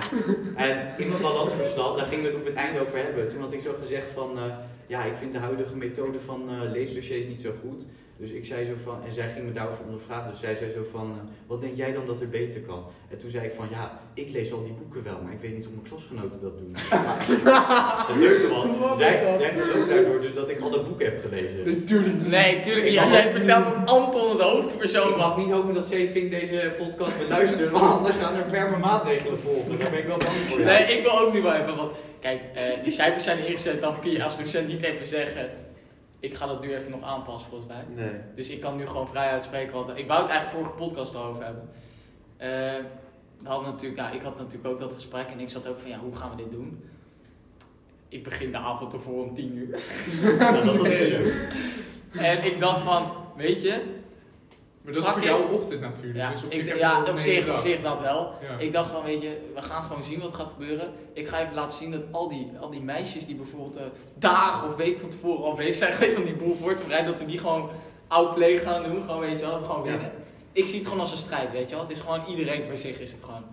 En 0.56 0.94
in 0.98 1.09
mijn 1.09 1.22
balansverslag, 1.22 1.96
daar 1.96 2.06
gingen 2.06 2.24
we 2.24 2.30
het 2.30 2.38
op 2.38 2.44
het 2.44 2.54
einde 2.54 2.80
over 2.80 2.96
hebben. 2.96 3.28
Toen 3.28 3.40
had 3.40 3.52
ik 3.52 3.62
zo 3.64 3.74
gezegd 3.80 4.06
van, 4.14 4.38
eh, 4.38 4.44
ja, 4.87 5.04
ik 5.04 5.14
vind 5.18 5.33
de 5.33 5.38
huidige 5.38 5.76
methode 5.76 6.20
van 6.20 6.50
eh, 6.50 6.70
leesdossiers 6.70 7.24
niet 7.26 7.40
zo 7.40 7.50
goed. 7.62 7.83
Dus 8.20 8.30
ik 8.30 8.44
zei 8.46 8.66
zo 8.66 8.72
van, 8.85 8.98
en 9.06 9.12
zij 9.12 9.28
ging 9.28 9.44
me 9.46 9.52
daarover 9.52 9.85
ondervragen. 9.85 10.30
Dus 10.30 10.40
zij 10.40 10.54
zei 10.54 10.72
zo 10.72 10.83
van, 10.90 11.06
eh, 11.16 11.30
wat 11.46 11.61
denk 11.61 11.76
jij 11.76 11.92
dan 11.92 12.06
dat 12.06 12.20
er 12.20 12.28
beter 12.28 12.61
kan? 12.61 12.85
En 13.11 13.18
toen 13.18 13.30
zei 13.30 13.44
ik 13.44 13.52
van, 13.52 13.66
ja, 13.70 14.00
ik 14.14 14.30
lees 14.33 14.52
al 14.52 14.62
die 14.64 14.72
boeken 14.72 15.02
wel, 15.02 15.18
maar 15.24 15.33
ik 15.33 15.40
weet 15.40 15.54
niet 15.56 15.64
hoe 15.64 15.74
mijn 15.74 15.88
klasgenoten 15.88 16.40
dat 16.40 16.59
doen. 16.59 16.72
Het 18.11 18.16
leuke 18.16 18.48
was, 18.48 18.98
zij, 18.98 19.35
zij 19.38 19.50
gelooft 19.56 19.88
daardoor 19.88 20.20
dus 20.20 20.35
dat 20.35 20.48
ik 20.48 20.61
al 20.61 20.70
de 20.70 20.80
boeken 20.80 21.04
heb 21.04 21.20
gelezen. 21.20 21.78
Natuurlijk 21.78 22.14
niet. 22.14 22.26
Nee, 22.30 22.61
tuurlijk 22.61 22.87
niet. 22.87 22.94
Mag- 23.00 23.12
jij 23.12 23.33
vertelt 23.33 23.64
dat 23.64 23.90
Anton 23.96 24.37
de 24.37 24.42
hoofdpersoon 24.42 25.09
Ik 25.11 25.16
mag 25.16 25.37
niet 25.37 25.50
hopen 25.50 25.74
dat 25.74 25.87
Vink 25.87 26.30
deze 26.30 26.72
podcast 26.78 27.18
beluistert, 27.18 27.70
want 27.70 27.85
anders 27.96 28.16
gaan 28.16 28.35
ze 28.35 28.42
ferme 28.48 28.76
maatregelen 28.76 29.38
volgen. 29.38 29.78
Daar 29.78 29.90
ben 29.90 29.98
ik 29.98 30.06
wel 30.06 30.16
bang 30.18 30.37
voor. 30.37 30.61
ja. 30.61 30.64
Nee, 30.64 30.96
ik 30.96 31.02
wil 31.02 31.18
ook 31.20 31.33
niet 31.33 31.42
wel 31.42 31.52
even. 31.54 31.76
Want 31.76 31.92
kijk, 32.20 32.40
eh, 32.54 32.62
die 32.85 32.92
cijfers 32.92 33.24
zijn 33.24 33.46
ingezet. 33.46 33.80
Dan 33.80 34.00
kun 34.00 34.11
je 34.11 34.24
als 34.24 34.38
docent 34.38 34.68
niet 34.68 34.83
even 34.83 35.09
zeggen. 35.09 35.50
Ik 36.20 36.35
ga 36.35 36.46
dat 36.46 36.61
nu 36.61 36.74
even 36.74 36.90
nog 36.90 37.02
aanpassen 37.02 37.50
volgens 37.50 37.70
mij. 37.70 37.85
Nee. 38.04 38.20
Dus 38.35 38.48
ik 38.48 38.61
kan 38.61 38.76
nu 38.76 38.87
gewoon 38.87 39.09
vrij 39.09 39.30
uitspreken. 39.30 39.72
Want 39.72 39.98
ik 39.98 40.06
wou 40.06 40.22
het 40.22 40.30
eigenlijk 40.30 40.61
vorige 40.61 40.85
podcast 40.85 41.14
erover 41.14 41.44
hebben. 41.44 41.68
Eh, 42.37 42.48
we 43.42 43.48
hadden 43.48 43.70
natuurlijk, 43.70 44.00
ja, 44.00 44.11
ik 44.11 44.22
had 44.22 44.38
natuurlijk 44.38 44.66
ook 44.66 44.78
dat 44.78 44.94
gesprek. 44.94 45.28
En 45.28 45.40
ik 45.40 45.50
zat 45.50 45.66
ook 45.66 45.78
van 45.78 45.90
ja, 45.90 45.98
hoe 45.98 46.16
gaan 46.16 46.30
we 46.30 46.37
dit 46.37 46.50
doen? 46.50 46.85
Ik 48.09 48.24
begin 48.24 48.50
de 48.50 48.59
avond 48.59 48.92
ervoor 48.92 49.24
om 49.24 49.35
10 49.35 49.56
uur. 49.56 49.80
Ja, 50.38 50.52
dat. 50.62 50.87
En 52.18 52.44
ik 52.44 52.59
dacht 52.59 52.80
van, 52.80 53.12
weet 53.37 53.62
je, 53.62 53.83
Maar 54.92 55.00
dat 55.00 55.09
is 55.09 55.11
voor 55.18 55.22
jouw 55.22 55.48
ochtend 55.48 55.81
natuurlijk. 55.81 56.16
ja, 56.16 56.31
dus 56.31 56.44
op 56.44 56.50
ik, 56.53 56.61
zich 56.66 56.79
ja 56.79 57.00
op, 57.05 57.18
zich, 57.18 57.40
op 57.40 57.46
dag. 57.46 57.61
zich 57.61 57.83
dat 57.83 58.00
wel. 58.00 58.33
Ja. 58.42 58.59
Ik 58.59 58.72
dacht 58.72 58.90
van, 58.90 59.03
weet 59.03 59.22
je, 59.22 59.50
we 59.55 59.62
gaan 59.62 59.83
gewoon 59.83 60.05
zien 60.05 60.20
wat 60.20 60.35
gaat 60.35 60.48
gebeuren. 60.50 60.90
Ik 61.12 61.29
ga 61.29 61.40
even 61.40 61.55
laten 61.55 61.79
zien 61.79 61.90
dat 61.90 62.03
al 62.11 62.29
die, 62.29 62.50
al 62.61 62.70
die 62.70 62.81
meisjes 62.81 63.26
die 63.26 63.35
bijvoorbeeld 63.35 63.76
eh, 63.76 63.83
dagen 64.14 64.68
of 64.68 64.76
weken 64.76 65.00
van 65.00 65.09
tevoren 65.11 65.44
al 65.44 65.55
bezig 65.55 65.74
zijn 65.74 65.92
geweest 65.96 66.18
om 66.18 66.24
die 66.24 66.35
boel 66.37 66.55
voor 66.55 66.76
te 66.76 66.83
bereiden, 66.83 67.11
dat 67.11 67.20
we 67.20 67.26
die 67.26 67.38
gewoon 67.38 67.70
outplay 68.09 68.59
gaan 68.59 68.83
doen. 68.83 69.03
Gewoon, 69.03 69.20
weet 69.20 69.38
je 69.40 69.46
wel, 69.46 69.59
gewoon 69.59 69.85
Ja. 69.85 69.90
winnen. 69.90 70.11
Ik 70.53 70.66
zie 70.66 70.74
het 70.79 70.85
gewoon 70.85 71.00
als 71.00 71.12
een 71.12 71.18
strijd, 71.18 71.53
weet 71.53 71.68
je 71.68 71.74
wel. 71.74 71.85
Het 71.85 71.92
is 71.96 72.00
gewoon 72.00 72.24
iedereen 72.29 72.64
voor 72.64 72.76
zich 72.79 73.00
is 73.00 73.12
het 73.12 73.24
gewoon. 73.24 73.44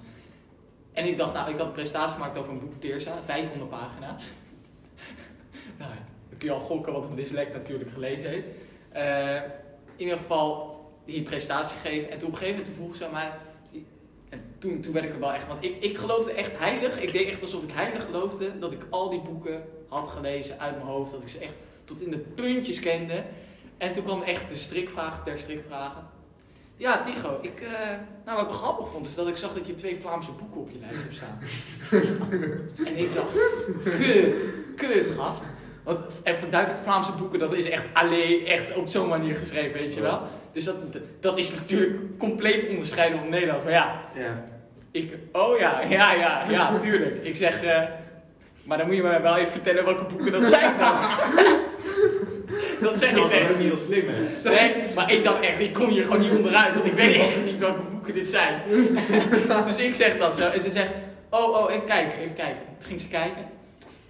En 0.93 1.05
ik 1.05 1.17
dacht, 1.17 1.33
nou, 1.33 1.49
ik 1.51 1.57
had 1.57 1.67
een 1.67 1.73
presentatie 1.73 2.13
gemaakt 2.13 2.37
over 2.37 2.51
een 2.51 2.59
boek 2.59 2.73
Teersa, 2.79 3.11
500 3.25 3.69
pagina's. 3.69 4.23
nou 5.79 5.91
ja, 5.91 5.97
dan 6.29 6.37
kun 6.37 6.47
je 6.47 6.53
al 6.53 6.59
gokken 6.59 6.93
wat 6.93 7.03
een 7.09 7.15
dyslect 7.15 7.53
natuurlijk 7.53 7.91
gelezen 7.91 8.29
heeft. 8.29 8.45
Eh, 8.91 9.35
in 9.35 10.03
ieder 10.03 10.17
geval 10.17 10.76
die 11.13 11.21
presentatie 11.21 11.77
gegeven. 11.77 12.11
En 12.11 12.17
toen 12.17 12.27
op 12.27 12.33
een 12.33 12.39
gegeven 12.39 12.59
moment 12.59 12.75
vroeg 12.75 12.95
ze 12.95 13.05
aan 13.05 13.11
mij. 13.11 13.31
En 14.29 14.41
toen, 14.57 14.81
toen 14.81 14.93
werd 14.93 15.05
ik 15.05 15.13
er 15.13 15.19
wel 15.19 15.33
echt. 15.33 15.47
Want 15.47 15.63
ik, 15.63 15.83
ik 15.83 15.97
geloofde 15.97 16.31
echt 16.31 16.59
heilig. 16.59 17.01
Ik 17.01 17.11
deed 17.11 17.27
echt 17.27 17.41
alsof 17.41 17.63
ik 17.63 17.71
heilig 17.73 18.05
geloofde. 18.05 18.59
Dat 18.59 18.71
ik 18.71 18.81
al 18.89 19.09
die 19.09 19.21
boeken 19.21 19.63
had 19.87 20.09
gelezen 20.09 20.59
uit 20.59 20.75
mijn 20.75 20.87
hoofd. 20.87 21.11
Dat 21.11 21.21
ik 21.21 21.29
ze 21.29 21.39
echt 21.39 21.53
tot 21.83 22.01
in 22.01 22.11
de 22.11 22.17
puntjes 22.17 22.79
kende. 22.79 23.23
En 23.77 23.93
toen 23.93 24.03
kwam 24.03 24.21
echt 24.21 24.49
de 24.49 24.55
strikvraag 24.55 25.23
ter 25.23 25.37
strikvragen. 25.37 26.15
Ja, 26.75 27.03
Tigo, 27.03 27.39
ik, 27.41 27.61
eh, 27.61 27.89
nou, 28.25 28.37
wat 28.37 28.49
ik 28.49 28.55
grappig 28.55 28.89
vond, 28.89 29.07
is 29.07 29.15
dat 29.15 29.27
ik 29.27 29.37
zag 29.37 29.53
dat 29.53 29.67
je 29.67 29.73
twee 29.73 29.99
Vlaamse 29.99 30.31
boeken 30.31 30.61
op 30.61 30.69
je 30.71 30.79
lijst 30.79 31.01
hebt 31.01 31.15
staan. 31.15 31.39
en 32.87 32.97
ik 32.97 33.13
dacht, 33.13 33.37
kut, 33.83 34.35
kut, 34.75 35.07
gast. 35.17 35.43
Want 35.83 35.99
even 36.23 36.49
duidelijk, 36.49 36.83
Vlaamse 36.83 37.11
boeken, 37.11 37.39
dat 37.39 37.53
is 37.53 37.69
echt 37.69 37.85
alleen 37.93 38.45
echt 38.45 38.75
op 38.75 38.87
zo'n 38.87 39.07
manier 39.07 39.35
geschreven, 39.35 39.79
weet 39.79 39.93
je 39.93 40.01
wel. 40.01 40.21
Dus 40.57 40.65
dat, 40.65 40.75
dat 41.19 41.37
is 41.37 41.53
natuurlijk 41.53 42.17
compleet 42.17 42.69
onderscheiden 42.69 43.19
van 43.19 43.29
Nederland. 43.29 43.63
Maar 43.63 43.73
ja, 43.73 44.01
Ja. 44.15 44.43
ik, 44.91 45.13
oh 45.31 45.59
ja, 45.59 45.81
ja, 45.81 46.13
ja, 46.13 46.45
ja, 46.49 46.79
tuurlijk. 46.79 47.19
Ik 47.23 47.35
zeg, 47.35 47.63
eh, 47.63 47.83
maar 48.63 48.77
dan 48.77 48.87
moet 48.87 48.95
je 48.95 49.01
me 49.01 49.21
wel 49.21 49.37
even 49.37 49.51
vertellen 49.51 49.85
welke 49.85 50.03
boeken 50.03 50.31
dat 50.31 50.43
zijn 50.43 50.77
dan. 50.77 50.93
dat 52.81 52.97
zeg 52.97 53.13
Dat 53.13 53.25
ik 53.25 53.31
is 53.31 53.37
tegen 53.37 53.49
ook 53.49 53.57
niet 53.59 53.67
heel 53.67 53.77
slim, 53.77 54.05
hè? 54.07 54.49
Nee, 54.49 54.93
maar 54.95 55.11
ik 55.11 55.23
dacht 55.23 55.39
echt, 55.39 55.59
ik 55.59 55.73
kom 55.73 55.89
hier 55.89 56.03
gewoon 56.03 56.21
niet 56.21 56.35
onderuit, 56.35 56.73
want 56.73 56.85
ik 56.85 56.93
weet 56.93 57.15
echt 57.15 57.45
niet 57.45 57.57
welke 57.57 57.81
boeken 57.91 58.13
dit 58.13 58.27
zijn. 58.27 58.61
dus 59.67 59.77
ik 59.77 59.95
zeg 59.95 60.17
dat 60.17 60.37
zo. 60.37 60.49
En 60.49 60.61
ze 60.61 60.71
zegt, 60.71 60.91
oh, 61.29 61.55
oh, 61.55 61.71
even 61.71 61.85
kijken, 61.85 62.19
even 62.19 62.35
kijken. 62.35 62.61
Toen 62.77 62.87
ging 62.87 62.99
ze 62.99 63.07
kijken. 63.07 63.45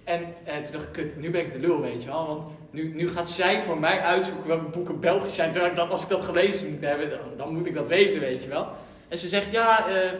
En 0.04 0.20
eh, 0.44 0.54
toen 0.54 0.72
dacht 0.72 0.84
ik, 0.84 0.92
kut, 0.92 1.16
nu 1.20 1.30
ben 1.30 1.40
ik 1.40 1.52
de 1.52 1.58
lul, 1.58 1.80
weet 1.80 2.02
je 2.02 2.08
wel. 2.08 2.26
Want 2.26 2.44
nu, 2.70 2.94
nu 2.94 3.08
gaat 3.08 3.30
zij 3.30 3.62
voor 3.62 3.78
mij 3.78 4.00
uitzoeken 4.00 4.48
welke 4.48 4.64
boeken 4.64 5.00
Belgisch 5.00 5.34
zijn. 5.34 5.50
Terwijl 5.50 5.70
ik 5.70 5.78
dat, 5.78 5.90
als 5.90 6.02
ik 6.02 6.08
dat 6.08 6.24
gelezen 6.24 6.70
moet 6.70 6.80
hebben, 6.80 7.10
dan, 7.10 7.18
dan 7.36 7.54
moet 7.54 7.66
ik 7.66 7.74
dat 7.74 7.88
weten, 7.88 8.20
weet 8.20 8.42
je 8.42 8.48
wel. 8.48 8.68
En 9.08 9.18
ze 9.18 9.28
zegt, 9.28 9.52
ja, 9.52 9.88
eh 9.88 10.10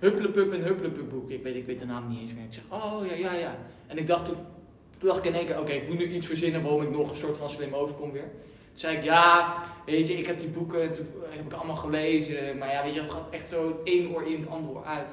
Hupplepup 0.00 0.52
en 0.52 0.62
Hupplepup 0.62 1.10
boek. 1.10 1.30
Ik 1.30 1.42
weet, 1.42 1.56
ik 1.56 1.66
weet 1.66 1.78
de 1.78 1.86
naam 1.86 2.08
niet 2.08 2.20
eens 2.20 2.32
meer. 2.32 2.44
Ik 2.44 2.52
zeg, 2.52 2.64
oh, 2.68 3.06
ja, 3.06 3.14
ja, 3.14 3.32
ja. 3.32 3.56
En 3.86 3.98
ik 3.98 4.06
dacht 4.06 4.24
toen, 4.24 4.36
dacht 4.98 5.18
ik 5.18 5.24
in 5.24 5.34
één 5.34 5.46
keer, 5.46 5.60
oké, 5.60 5.72
ik 5.72 5.88
moet 5.88 5.98
nu 5.98 6.12
iets 6.12 6.26
verzinnen 6.26 6.62
waarom 6.62 6.82
ik 6.82 6.90
nog 6.90 7.10
een 7.10 7.16
soort 7.16 7.36
van 7.36 7.50
slim 7.50 7.74
overkom 7.74 8.12
weer. 8.12 8.28
Toen 8.70 8.78
zei 8.78 8.96
ik, 8.96 9.02
ja, 9.02 9.54
weet 9.86 10.08
je, 10.08 10.18
ik 10.18 10.26
heb 10.26 10.38
die 10.38 10.48
boeken, 10.48 10.80
heb 10.80 11.46
ik 11.46 11.52
allemaal 11.52 11.76
gelezen. 11.76 12.58
Maar 12.58 12.70
ja, 12.70 12.82
weet 12.82 12.94
je, 12.94 13.00
het 13.00 13.10
gaat 13.10 13.28
echt 13.30 13.48
zo 13.48 13.80
één 13.84 14.14
oor 14.14 14.26
in, 14.26 14.40
het 14.40 14.50
andere 14.50 14.72
oor 14.72 14.84
uit. 14.84 15.06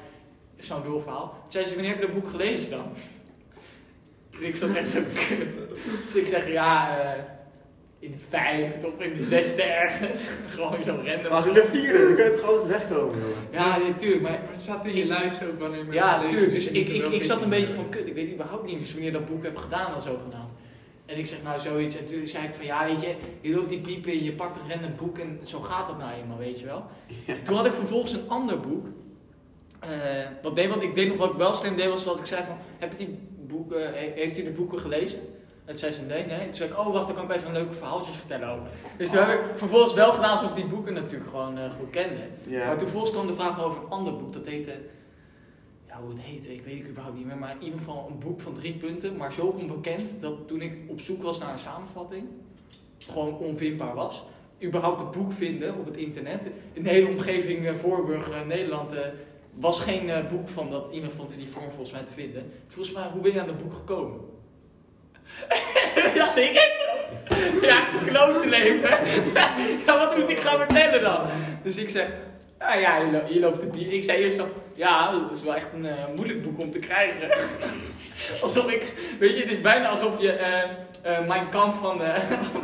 Zo'n 0.60 0.84
doorverhaal. 0.84 1.30
Toen 1.30 1.52
zei 1.52 1.66
ze, 1.66 1.74
wanneer 1.74 1.92
heb 1.92 2.00
je 2.00 2.06
dat 2.06 2.16
boek 2.16 2.30
gelezen 2.30 2.72
dan? 2.72 2.92
En 4.40 4.46
ik 4.48 4.56
zat 4.56 4.76
echt 4.76 4.90
zo 4.90 5.00
kut. 5.14 5.48
Dus 6.14 6.22
ik 6.22 6.28
zeg, 6.28 6.52
ja, 6.52 7.00
eh, 7.00 7.22
in 8.00 8.12
de 8.12 8.18
vijfde 8.30 8.88
of 8.88 9.02
in 9.02 9.18
de 9.18 9.24
zesde 9.24 9.62
ergens. 9.64 10.28
Gewoon 10.56 10.84
zo 10.84 11.00
random. 11.06 11.32
Als 11.32 11.46
in 11.46 11.54
de 11.54 11.66
vierde, 11.66 11.98
dan 12.06 12.16
kun 12.16 12.24
je 12.24 12.32
het 12.32 12.40
gewoon 12.40 12.68
wegkomen. 12.68 13.16
Ja, 13.52 13.78
natuurlijk, 13.78 14.22
maar 14.22 14.32
Maar 14.32 14.52
het 14.52 14.62
staat 14.62 14.86
in 14.86 14.96
je 14.96 15.06
lijst 15.06 15.44
ook 15.44 15.60
wanneer 15.60 15.86
je 15.86 15.92
ja, 15.94 16.22
natuurlijk. 16.22 16.52
Dus 16.52 16.68
ik, 16.68 16.90
ik, 16.90 17.06
ik 17.06 17.24
zat 17.24 17.38
een 17.38 17.44
in- 17.44 17.50
beetje 17.50 17.74
van, 17.74 17.90
kut, 17.90 18.08
ik 18.08 18.14
weet 18.14 18.34
überhaupt 18.34 18.66
niet 18.66 18.80
eens 18.80 18.94
wanneer 18.94 19.12
dat 19.12 19.26
boek 19.26 19.44
heb 19.44 19.58
gedaan 19.58 19.96
of 19.96 20.04
zo 20.04 20.18
gedaan. 20.24 20.50
En 21.06 21.18
ik 21.18 21.26
zeg 21.28 21.38
nou 21.44 21.60
zoiets, 21.60 21.98
en 21.98 22.06
toen 22.06 22.28
zei 22.28 22.44
ik 22.46 22.54
van, 22.54 22.66
ja 22.66 22.86
weet 22.86 23.02
je, 23.02 23.16
je 23.42 23.56
loopt 23.56 23.70
die 23.70 23.80
piepen 23.82 24.12
en 24.12 24.24
je 24.24 24.32
pakt 24.34 24.56
een 24.56 24.72
random 24.72 24.96
boek 24.98 25.18
en 25.18 25.40
zo 25.44 25.60
gaat 25.60 25.88
het 25.88 25.98
nou 25.98 26.12
eenmaal, 26.22 26.38
weet 26.38 26.60
je 26.60 26.66
wel. 26.66 26.84
Toen 27.44 27.56
had 27.56 27.66
ik 27.66 27.74
vervolgens 27.74 28.12
een 28.14 28.28
ander 28.30 28.60
boek. 28.60 28.86
Eh, 29.80 29.90
wat 30.42 30.56
deed, 30.56 30.70
want 30.70 30.82
ik 30.82 30.96
deed 30.96 31.08
nog 31.08 31.18
wat 31.18 31.32
ik 31.32 31.38
wel 31.38 31.54
slim 31.54 31.76
deed, 31.76 31.90
was 31.90 32.04
dat 32.04 32.20
ik 32.20 32.26
zei 32.26 32.44
van, 32.46 32.58
heb 32.80 32.92
je 32.92 32.98
die 33.06 33.20
boeken, 33.48 33.82
he- 33.94 34.12
heeft 34.16 34.38
u 34.38 34.44
de 34.44 34.50
boeken 34.52 34.80
gelezen? 34.80 35.20
En 35.20 35.74
toen 35.74 35.78
zei 35.78 35.92
ze 35.92 36.02
nee, 36.02 36.26
nee. 36.26 36.38
En 36.38 36.44
toen 36.44 36.54
zei 36.54 36.70
ik, 36.70 36.78
oh 36.80 36.94
wacht, 36.94 37.08
dan 37.08 37.16
kan 37.16 37.26
ik 37.26 37.32
even 37.32 37.52
leuke 37.54 37.74
verhaaltjes 37.74 38.18
vertellen 38.18 38.48
over. 38.50 38.70
Dus 38.98 39.10
toen 39.10 39.20
heb 39.20 39.40
ik 39.40 39.58
vervolgens 39.58 39.94
wel 39.94 40.12
gedaan 40.12 40.32
alsof 40.32 40.50
ik 40.50 40.56
die 40.56 40.66
boeken 40.66 40.94
natuurlijk 40.94 41.30
gewoon 41.30 41.58
eh, 41.58 41.72
goed 41.72 41.90
kende. 41.90 42.16
Maar 42.66 42.70
toen 42.70 42.80
vervolgens 42.80 43.12
kwam 43.12 43.28
de 43.28 43.34
vraag 43.34 43.64
over 43.64 43.82
een 43.84 43.90
ander 43.90 44.16
boek. 44.18 44.34
Dat 44.34 44.46
heette, 44.46 44.72
ja 45.88 46.00
hoe 46.02 46.10
het 46.10 46.20
heette, 46.22 46.54
ik 46.54 46.64
weet 46.66 46.80
het 46.80 46.90
überhaupt 46.90 47.18
niet 47.18 47.26
meer. 47.26 47.38
Maar 47.38 47.52
in 47.60 47.64
ieder 47.64 47.80
geval 47.80 48.08
een 48.10 48.20
boek 48.20 48.42
van 48.42 48.54
drie 48.54 48.74
punten. 48.74 49.18
Maar 49.18 49.34
zo 49.34 49.46
onbekend 49.60 50.04
dat 50.20 50.48
toen 50.48 50.62
ik 50.62 50.74
op 50.88 51.00
zoek 51.00 51.24
was 51.24 51.40
naar 51.40 51.52
een 51.52 51.60
samenvatting, 51.60 52.24
gewoon 52.98 53.38
onvindbaar 53.38 53.96
was. 53.96 54.24
Überhaupt 54.64 55.02
een 55.02 55.22
boek 55.22 55.32
vinden 55.32 55.76
op 55.76 55.86
het 55.86 55.98
internet. 55.98 56.50
In 56.74 56.84
de 56.84 56.90
hele 56.90 57.08
omgeving 57.08 57.66
eh, 57.68 57.74
Voorburg, 57.76 58.30
eh, 58.32 58.46
Nederland, 58.46 58.94
was 59.60 59.80
geen 59.80 60.10
eh, 60.10 60.26
boek 60.26 60.50
van 60.50 60.70
dat, 60.70 60.88
iemand 60.92 61.14
van 61.14 61.28
die 61.36 61.50
vorm 61.50 61.72
volgens 61.72 61.92
mij 61.92 62.04
te 62.04 62.14
vinden. 62.14 62.42
Toen 62.42 62.52
volgens 62.68 62.96
mij, 62.96 63.06
hoe 63.12 63.22
ben 63.22 63.34
je 63.34 63.40
aan 63.40 63.48
dat 63.48 63.64
boek 63.64 63.74
gekomen? 63.74 64.20
ja, 66.16 66.36
ik 66.36 66.76
Ja, 67.62 67.86
klote 68.06 68.48
leven. 68.48 68.90
ja, 69.86 69.98
wat 69.98 70.18
moet 70.18 70.30
ik 70.30 70.40
gaan 70.40 70.58
vertellen 70.58 71.02
dan? 71.02 71.22
Dus 71.64 71.78
ik 71.78 71.90
zeg, 71.90 72.14
nou 72.60 72.80
ja, 72.80 72.98
je, 72.98 73.34
je 73.34 73.40
loopt 73.40 73.62
de 73.62 73.68
bier. 73.68 73.94
Ik 73.94 74.04
zei 74.04 74.24
eerst 74.24 74.38
zo, 74.38 74.48
ja, 74.76 75.12
dat 75.12 75.32
is 75.32 75.44
wel 75.44 75.56
echt 75.56 75.74
een 75.74 75.86
eh, 75.86 75.96
moeilijk 76.16 76.44
boek 76.44 76.62
om 76.62 76.72
te 76.72 76.80
krijgen. 76.80 77.30
alsof 78.42 78.72
ik, 78.72 78.94
weet 79.20 79.38
je, 79.38 79.44
het 79.44 79.52
is 79.54 79.62
bijna 79.62 79.88
alsof 79.88 80.22
je 80.22 80.32
eh 80.32 80.70
mijn 81.28 81.50
kamp 81.50 81.76
van, 81.76 82.02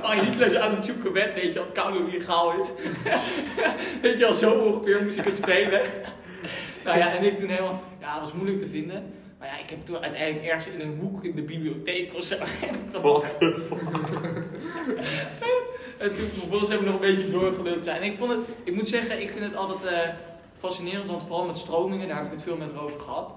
van 0.01 0.19
Hitler 0.19 0.60
aan 0.60 0.75
het 0.75 0.86
zoeken 0.86 1.13
bent, 1.13 1.36
weet 1.36 1.53
je, 1.53 1.60
wat 1.60 1.71
koude 1.71 2.12
illegaal 2.12 2.53
is. 2.60 2.67
weet 4.01 4.19
je 4.19 4.25
wel, 4.25 4.34
zo 4.34 4.51
ongeveer 4.51 5.03
moest 5.03 5.17
ik 5.17 5.25
het 5.25 5.36
spelen. 5.36 5.82
Nou 6.84 6.98
ja, 6.98 7.15
en 7.17 7.24
ik 7.24 7.38
toen 7.38 7.50
helemaal, 7.50 7.82
ja, 8.00 8.13
het 8.13 8.22
was 8.22 8.34
moeilijk 8.34 8.60
te 8.60 8.67
vinden. 8.67 9.13
Maar 9.39 9.48
ja, 9.48 9.63
ik 9.63 9.69
heb 9.69 9.86
toen 9.86 9.98
uiteindelijk 9.98 10.46
ergens 10.46 10.67
in 10.67 10.80
een 10.80 10.98
hoek 11.00 11.24
in 11.24 11.36
de 11.36 11.41
bibliotheek 11.41 12.13
of 12.13 12.24
zo. 12.24 12.38
dat 12.91 13.02
What 13.12 13.39
the 13.39 13.56
fuck? 15.39 15.63
en 15.98 16.15
toen 16.15 16.28
vervolgens 16.28 16.69
hebben 16.69 16.88
we 16.88 16.93
nog 16.93 17.02
een 17.02 17.15
beetje 17.15 17.32
doorgeluld 17.32 17.84
zijn. 17.84 18.02
En 18.02 18.12
ik 18.12 18.17
vond 18.17 18.32
het, 18.32 18.39
ik 18.63 18.76
moet 18.76 18.88
zeggen, 18.88 19.22
ik 19.22 19.32
vind 19.32 19.46
het 19.46 19.56
altijd 19.56 19.84
eh, 19.84 20.13
fascinerend, 20.58 21.08
want 21.08 21.24
vooral 21.24 21.46
met 21.46 21.58
stromingen, 21.58 22.08
daar 22.08 22.17
heb 22.17 22.26
ik 22.26 22.32
het 22.32 22.43
veel 22.43 22.58
met 22.58 22.78
over 22.78 23.00
gehad. 23.00 23.34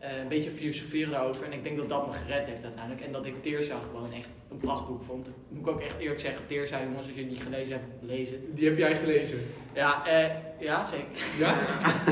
Eh, 0.00 0.18
een 0.18 0.28
beetje 0.28 0.50
filosoferen 0.50 1.10
daarover. 1.10 1.44
En 1.44 1.52
ik 1.52 1.62
denk 1.62 1.76
dat 1.76 1.88
dat 1.88 2.06
me 2.06 2.12
gered 2.12 2.46
heeft 2.46 2.64
uiteindelijk. 2.64 3.06
En 3.06 3.12
dat 3.12 3.26
ik 3.26 3.42
Teersa 3.42 3.78
gewoon 3.78 4.12
echt 4.12 4.28
een 4.50 4.56
prachtboek 4.56 5.02
vond. 5.02 5.30
Moet 5.48 5.66
ik 5.66 5.72
ook 5.72 5.80
echt 5.80 5.98
eerlijk 5.98 6.20
zeggen, 6.20 6.46
Teersa 6.46 6.82
jongens, 6.82 7.06
als 7.06 7.16
je 7.16 7.24
niet 7.24 7.42
gelezen 7.42 7.72
hebt, 7.72 7.86
lezen. 8.00 8.54
Die 8.54 8.68
heb 8.68 8.78
jij 8.78 8.96
gelezen. 8.96 9.38
Ja, 9.74 10.06
eh, 10.06 10.30
ja 10.58 10.84
zeker. 10.84 11.06
Ja? 11.38 11.54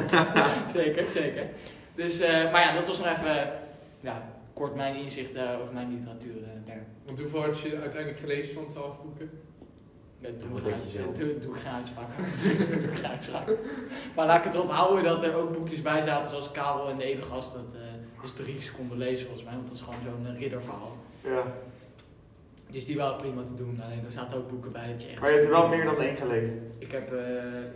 zeker, 0.80 1.04
zeker. 1.08 1.46
Dus, 1.94 2.20
eh, 2.20 2.52
maar 2.52 2.60
ja, 2.60 2.74
dat 2.74 2.86
was 2.86 2.98
nog 2.98 3.08
even, 3.08 3.52
ja, 4.00 4.34
kort 4.52 4.74
mijn 4.74 4.96
inzicht 4.96 5.38
over 5.38 5.72
mijn 5.72 5.94
literatuur 5.94 6.34
daar. 6.66 6.86
Want 7.06 7.18
hoeveel 7.18 7.42
had 7.42 7.60
je 7.60 7.80
uiteindelijk 7.80 8.20
gelezen 8.20 8.54
van 8.54 8.68
12 8.68 9.02
boeken? 9.02 9.30
Je 10.20 10.28
uitspraak. 11.72 12.08
doe 12.80 12.90
ik 12.90 12.96
geen 12.96 13.06
uitspraak. 13.10 13.48
Maar 14.16 14.26
laat 14.26 14.38
ik 14.38 14.44
het 14.44 14.54
erop 14.54 14.70
houden 14.70 15.04
dat 15.04 15.22
er 15.22 15.34
ook 15.34 15.52
boekjes 15.52 15.82
bij 15.82 16.02
zaten 16.02 16.30
zoals 16.30 16.50
Karel 16.50 16.88
en 16.88 16.96
de 16.96 17.04
Edelgast. 17.04 17.52
Dat 17.52 17.74
eh, 17.74 18.24
is 18.24 18.32
drie 18.32 18.60
seconden 18.62 18.98
lezen 18.98 19.24
volgens 19.26 19.44
mij, 19.44 19.54
want 19.54 19.66
dat 19.68 19.76
is 19.76 19.82
gewoon 19.82 20.00
zo'n 20.04 20.34
eh, 20.34 20.40
ridderverhaal. 20.40 20.96
Ja. 21.24 21.42
Dus 22.70 22.84
die 22.84 22.96
waren 22.96 23.16
prima 23.16 23.42
te 23.44 23.54
doen. 23.54 23.80
Alleen 23.84 24.04
er 24.06 24.12
zaten 24.12 24.38
ook 24.38 24.48
boeken 24.48 24.72
bij 24.72 24.92
dat 24.92 25.02
je 25.02 25.08
echt... 25.08 25.20
Maar 25.20 25.30
je 25.30 25.36
hebt 25.36 25.48
er 25.48 25.54
wel 25.54 25.68
meer 25.68 25.84
dan 25.84 26.00
één 26.00 26.16
gelezen. 26.16 26.72
Ik 26.78 26.92
heb, 26.92 27.12
eh, 27.12 27.18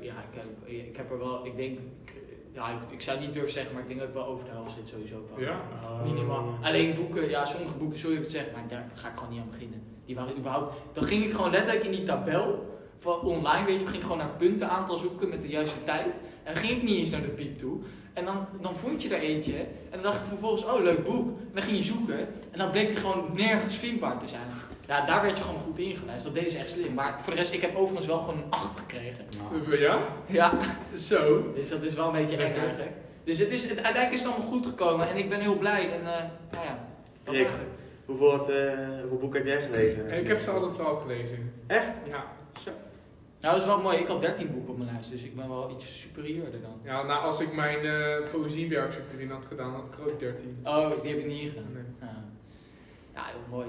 ja, 0.00 0.14
ik 0.30 0.40
heb, 0.40 0.68
ik 0.88 0.96
heb 0.96 1.10
er 1.10 1.18
wel, 1.18 1.46
ik 1.46 1.56
denk, 1.56 1.78
ik- 1.78 2.20
ja, 2.52 2.68
ik, 2.70 2.78
ik 2.90 3.00
zou 3.00 3.20
niet 3.20 3.32
durven 3.32 3.52
zeggen, 3.52 3.72
maar 3.72 3.82
ik 3.82 3.88
denk 3.88 4.00
dat 4.00 4.08
ik 4.08 4.14
wel 4.14 4.26
over 4.26 4.44
de 4.44 4.50
helft 4.50 4.74
zit 4.76 4.88
sowieso 4.88 5.28
wel. 5.30 5.40
Ja? 5.44 5.60
Minimaal. 6.04 6.54
Alleen 6.62 6.94
boeken, 6.94 7.28
ja, 7.28 7.44
sommige 7.44 7.74
boeken, 7.74 7.98
sorry 7.98 8.16
dat 8.16 8.26
ik 8.26 8.32
het 8.32 8.42
zeg, 8.42 8.52
maar 8.54 8.68
daar 8.68 8.90
ga 8.94 9.08
ik 9.08 9.16
gewoon 9.16 9.32
niet 9.32 9.40
aan 9.42 9.50
beginnen. 9.50 9.82
Die 10.06 10.14
waren 10.14 10.36
überhaupt, 10.38 10.70
dan 10.92 11.04
ging 11.04 11.24
ik 11.24 11.32
gewoon 11.32 11.50
letterlijk 11.50 11.84
in 11.84 11.90
die 11.90 12.02
tabel 12.02 12.70
van 12.98 13.20
online, 13.20 13.66
weet 13.66 13.78
je, 13.78 13.84
ging 13.84 13.96
ik 13.96 14.02
gewoon 14.02 14.18
naar 14.18 14.36
puntenaantal 14.38 14.98
zoeken 14.98 15.28
met 15.28 15.42
de 15.42 15.48
juiste 15.48 15.84
tijd. 15.84 16.14
En 16.42 16.54
dan 16.54 16.62
ging 16.62 16.76
ik 16.76 16.82
niet 16.82 16.98
eens 16.98 17.10
naar 17.10 17.22
de 17.22 17.28
piep 17.28 17.58
toe. 17.58 17.78
En 18.12 18.24
dan, 18.24 18.46
dan 18.60 18.76
vond 18.76 19.02
je 19.02 19.14
er 19.14 19.20
eentje. 19.20 19.56
En 19.56 19.90
dan 19.90 20.02
dacht 20.02 20.16
ik 20.16 20.26
vervolgens, 20.28 20.64
oh 20.64 20.82
leuk 20.82 21.04
boek. 21.04 21.26
En 21.26 21.50
dan 21.54 21.62
ging 21.62 21.76
je 21.76 21.82
zoeken. 21.82 22.18
En 22.50 22.58
dan 22.58 22.70
bleek 22.70 22.88
die 22.88 22.96
gewoon 22.96 23.28
nergens 23.34 23.76
vindbaar 23.76 24.18
te 24.18 24.28
zijn. 24.28 24.46
Ja, 24.86 25.06
daar 25.06 25.22
werd 25.22 25.38
je 25.38 25.44
gewoon 25.44 25.60
goed 25.60 25.78
ingelijst. 25.78 26.24
Dat 26.24 26.34
deden 26.34 26.50
ze 26.50 26.58
echt 26.58 26.70
slim. 26.70 26.94
Maar 26.94 27.22
voor 27.22 27.32
de 27.32 27.38
rest, 27.38 27.52
ik 27.52 27.60
heb 27.60 27.76
overigens 27.76 28.06
wel 28.06 28.18
gewoon 28.18 28.36
een 28.36 28.50
8 28.50 28.78
gekregen. 28.78 29.24
Nou, 29.50 29.78
Ja? 29.78 29.98
Ja, 30.26 30.58
Zo. 30.96 31.52
dus 31.54 31.68
dat 31.68 31.82
is 31.82 31.94
wel 31.94 32.06
een 32.06 32.12
beetje 32.12 32.36
eng 32.36 32.54
eigenlijk. 32.56 32.92
Dus 33.24 33.38
het 33.38 33.50
is, 33.50 33.62
het, 33.62 33.70
uiteindelijk 33.72 34.12
is 34.12 34.20
het 34.20 34.28
allemaal 34.28 34.48
goed 34.48 34.66
gekomen. 34.66 35.08
En 35.08 35.16
ik 35.16 35.28
ben 35.28 35.40
heel 35.40 35.58
blij. 35.58 35.92
En 35.92 36.00
eh, 36.00 36.22
nou 36.50 36.64
ja, 36.64 36.86
dat 37.24 37.34
eigenlijk. 37.34 37.68
Hoeveel, 38.12 38.48
eh, 38.48 38.78
hoeveel 39.00 39.18
boeken 39.18 39.38
heb 39.38 39.48
jij 39.48 39.62
gelezen? 39.62 40.10
Ik 40.10 40.28
heb 40.28 40.38
ze 40.38 40.50
alle 40.50 40.68
12 40.68 41.02
gelezen. 41.02 41.52
Echt? 41.66 41.92
Ja. 42.08 42.24
Nou, 43.40 43.54
dat 43.54 43.62
is 43.62 43.68
wel 43.68 43.80
mooi. 43.80 43.96
Ik 43.96 44.06
had 44.06 44.20
13 44.20 44.52
boeken 44.52 44.70
op 44.70 44.78
mijn 44.78 44.90
lijst, 44.92 45.10
dus 45.10 45.22
ik 45.22 45.36
ben 45.36 45.48
wel 45.48 45.70
iets 45.70 46.00
superieurder 46.00 46.60
dan. 46.60 46.80
Ja, 46.84 47.02
nou 47.02 47.24
als 47.24 47.40
ik 47.40 47.52
mijn 47.54 47.78
eh 47.78 48.30
poëziewerkstuk 48.30 49.04
erin 49.14 49.30
had 49.30 49.44
gedaan, 49.48 49.74
had 49.74 49.86
ik 49.86 50.06
ook 50.06 50.20
13. 50.20 50.60
Oh, 50.64 51.02
die 51.02 51.10
heb 51.10 51.20
je 51.20 51.26
niet 51.26 51.40
ingedaan. 51.40 51.72
Nee. 51.72 51.82
Ja, 52.00 52.24
ja 53.14 53.22
heel 53.24 53.58
mooi. 53.58 53.66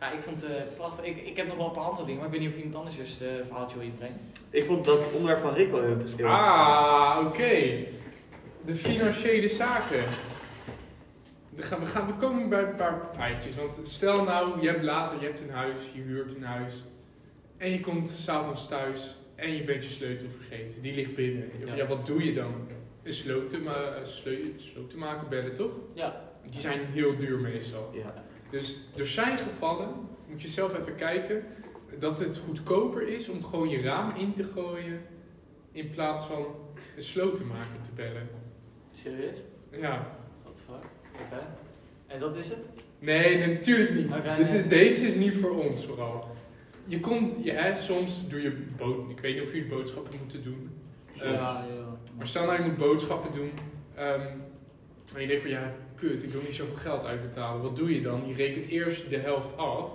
Ja, 0.00 0.12
ik 0.12 0.22
vond 0.22 0.42
het 0.42 0.50
eh, 0.50 0.62
prachtig. 0.76 1.04
Ik, 1.04 1.16
ik 1.16 1.36
heb 1.36 1.46
nog 1.46 1.56
wel 1.56 1.66
een 1.66 1.72
paar 1.72 1.84
andere 1.84 2.06
dingen, 2.06 2.20
maar 2.20 2.26
ik 2.26 2.32
weet 2.32 2.42
niet 2.42 2.50
of 2.50 2.56
iemand 2.56 2.76
anders 2.76 2.96
dus 2.96 3.20
een 3.20 3.46
verhaaltje 3.46 3.78
wil 3.78 3.86
inbrengen. 3.86 4.20
Ik 4.50 4.64
vond 4.64 4.84
dat 4.84 5.12
onderwerp 5.12 5.40
van 5.40 5.54
Rick 5.54 5.70
wel 5.70 5.80
heel 5.80 5.90
interessant. 5.90 6.22
Ah, 6.30 7.22
oké. 7.26 7.84
De 8.64 8.76
financiële 8.76 9.48
zaken. 9.48 10.04
We, 11.56 11.62
gaan, 11.62 11.80
we, 11.80 11.86
gaan, 11.86 12.06
we 12.06 12.12
komen 12.14 12.48
bij 12.48 12.62
een 12.62 12.74
paar 12.76 13.00
feitjes. 13.14 13.56
Want 13.56 13.80
stel 13.82 14.24
nou, 14.24 14.60
je 14.60 14.68
hebt 14.68 14.82
later, 14.82 15.20
je 15.20 15.24
hebt 15.26 15.40
een 15.40 15.50
huis, 15.50 15.80
je 15.94 16.00
huurt 16.00 16.34
een 16.36 16.42
huis. 16.44 16.82
En 17.56 17.70
je 17.70 17.80
komt 17.80 18.08
s'avonds 18.08 18.68
thuis 18.68 19.16
en 19.34 19.52
je 19.56 19.64
bent 19.64 19.84
je 19.84 19.90
sleutel 19.90 20.28
vergeten. 20.36 20.82
Die 20.82 20.94
ligt 20.94 21.14
binnen. 21.14 21.50
Ja, 21.66 21.74
Ja. 21.74 21.86
wat 21.86 22.06
doe 22.06 22.24
je 22.24 22.34
dan? 22.34 22.54
Een 23.02 23.12
sloten, 23.12 23.62
ma 23.62 24.04
sleu- 24.04 24.52
sloten 24.56 24.98
maken 24.98 25.28
bellen, 25.28 25.54
toch? 25.54 25.72
Ja. 25.94 26.24
Die 26.50 26.60
zijn 26.60 26.80
heel 26.84 27.16
duur 27.16 27.38
meestal. 27.38 27.90
Ja. 27.94 28.24
Dus 28.50 28.76
er 28.96 29.06
zijn 29.06 29.38
gevallen, 29.38 29.88
moet 30.28 30.42
je 30.42 30.48
zelf 30.48 30.78
even 30.78 30.94
kijken, 30.94 31.44
dat 31.98 32.18
het 32.18 32.36
goedkoper 32.36 33.08
is 33.08 33.28
om 33.28 33.44
gewoon 33.44 33.68
je 33.68 33.80
raam 33.80 34.16
in 34.16 34.34
te 34.34 34.44
gooien 34.44 35.00
in 35.72 35.90
plaats 35.90 36.24
van 36.26 36.46
een 36.96 37.02
slotenmaker 37.02 37.80
te 37.82 37.90
bellen. 37.94 38.28
Serieus? 38.92 39.38
Ja. 39.70 40.16
Wat 40.44 40.60
fuck? 40.66 40.84
Oké. 41.24 41.46
En 42.06 42.20
dat 42.20 42.36
is 42.36 42.48
het? 42.48 42.58
Nee, 42.98 43.36
nee, 43.38 43.54
natuurlijk 43.54 43.94
niet. 43.94 44.08
Dit 44.36 44.48
nee. 44.48 44.58
is, 44.58 44.68
deze 44.68 45.06
is 45.06 45.14
niet 45.14 45.34
voor 45.34 45.50
ons 45.50 45.86
vooral. 45.86 46.36
Je 46.84 47.00
komt, 47.00 47.44
ja, 47.44 47.74
soms 47.74 48.28
doe 48.28 48.42
je 48.42 48.52
bood, 48.76 49.10
ik 49.10 49.20
weet 49.20 49.34
niet 49.34 49.42
of 49.42 49.52
jullie 49.52 49.68
boodschappen 49.68 50.18
moeten 50.20 50.42
doen. 50.42 50.70
Eh, 51.18 51.32
ja. 51.32 51.64
Maar 52.16 52.26
stel 52.26 52.44
nou 52.44 52.62
je 52.62 52.68
moet 52.68 52.76
boodschappen 52.76 53.32
doen. 53.32 53.50
ehm, 53.94 54.26
en 55.14 55.20
je 55.20 55.26
denkt 55.26 55.42
van 55.42 55.50
ja, 55.50 55.72
kut, 55.94 56.22
ik 56.22 56.30
wil 56.30 56.40
niet 56.42 56.54
zoveel 56.54 56.74
geld 56.74 57.04
uitbetalen. 57.04 57.62
Wat 57.62 57.76
doe 57.76 57.94
je 57.94 58.00
dan? 58.00 58.22
Je 58.26 58.34
rekent 58.34 58.66
eerst 58.66 59.10
de 59.10 59.16
helft 59.16 59.56
af. 59.56 59.90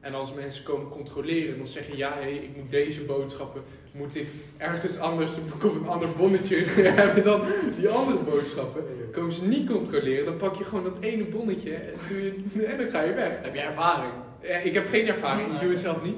En 0.00 0.14
als 0.14 0.34
mensen 0.34 0.64
komen 0.64 0.88
controleren, 0.88 1.56
dan 1.56 1.66
zeggen 1.66 1.96
ja, 1.96 2.14
hé, 2.18 2.28
ik 2.28 2.56
moet 2.56 2.70
deze 2.70 3.04
boodschappen, 3.04 3.62
moet 3.92 4.16
ik 4.16 4.26
ergens 4.56 4.98
anders, 4.98 5.30
moet 5.36 5.54
ik 5.54 5.64
op 5.64 5.74
een 5.74 5.88
ander 5.88 6.08
bonnetje 6.16 6.56
hebben 7.00 7.24
dan 7.24 7.42
die 7.76 7.88
andere 7.88 8.18
boodschappen. 8.18 8.84
Komen 9.12 9.32
ze 9.32 9.46
niet 9.46 9.70
controleren, 9.70 10.24
dan 10.24 10.36
pak 10.36 10.54
je 10.54 10.64
gewoon 10.64 10.84
dat 10.84 10.96
ene 11.00 11.24
bonnetje 11.24 11.74
en, 11.74 11.92
doe 12.08 12.22
je, 12.22 12.64
en 12.64 12.76
dan 12.76 12.90
ga 12.90 13.00
je 13.00 13.14
weg. 13.14 13.42
Heb 13.42 13.54
jij 13.54 13.64
ervaring? 13.64 14.12
Ja, 14.42 14.56
ik 14.56 14.74
heb 14.74 14.86
geen 14.86 15.06
ervaring, 15.06 15.52
ik 15.54 15.60
doe 15.60 15.70
het 15.70 15.80
zelf 15.80 16.02
niet. 16.02 16.16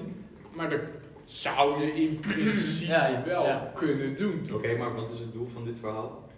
Maar 0.52 0.70
dat 0.70 0.80
zou 1.24 1.80
je 1.80 1.94
in 1.94 2.20
principe 2.20 2.86
Ja, 2.86 3.06
ja, 3.06 3.22
wel 3.26 3.44
ja. 3.44 3.72
kunnen 3.74 4.16
doen. 4.16 4.46
Oké, 4.52 4.76
maar 4.76 4.94
wat 4.94 5.10
is 5.10 5.18
het 5.18 5.32
doel 5.32 5.46
van 5.46 5.64
dit 5.64 5.76
verhaal? 5.80 6.30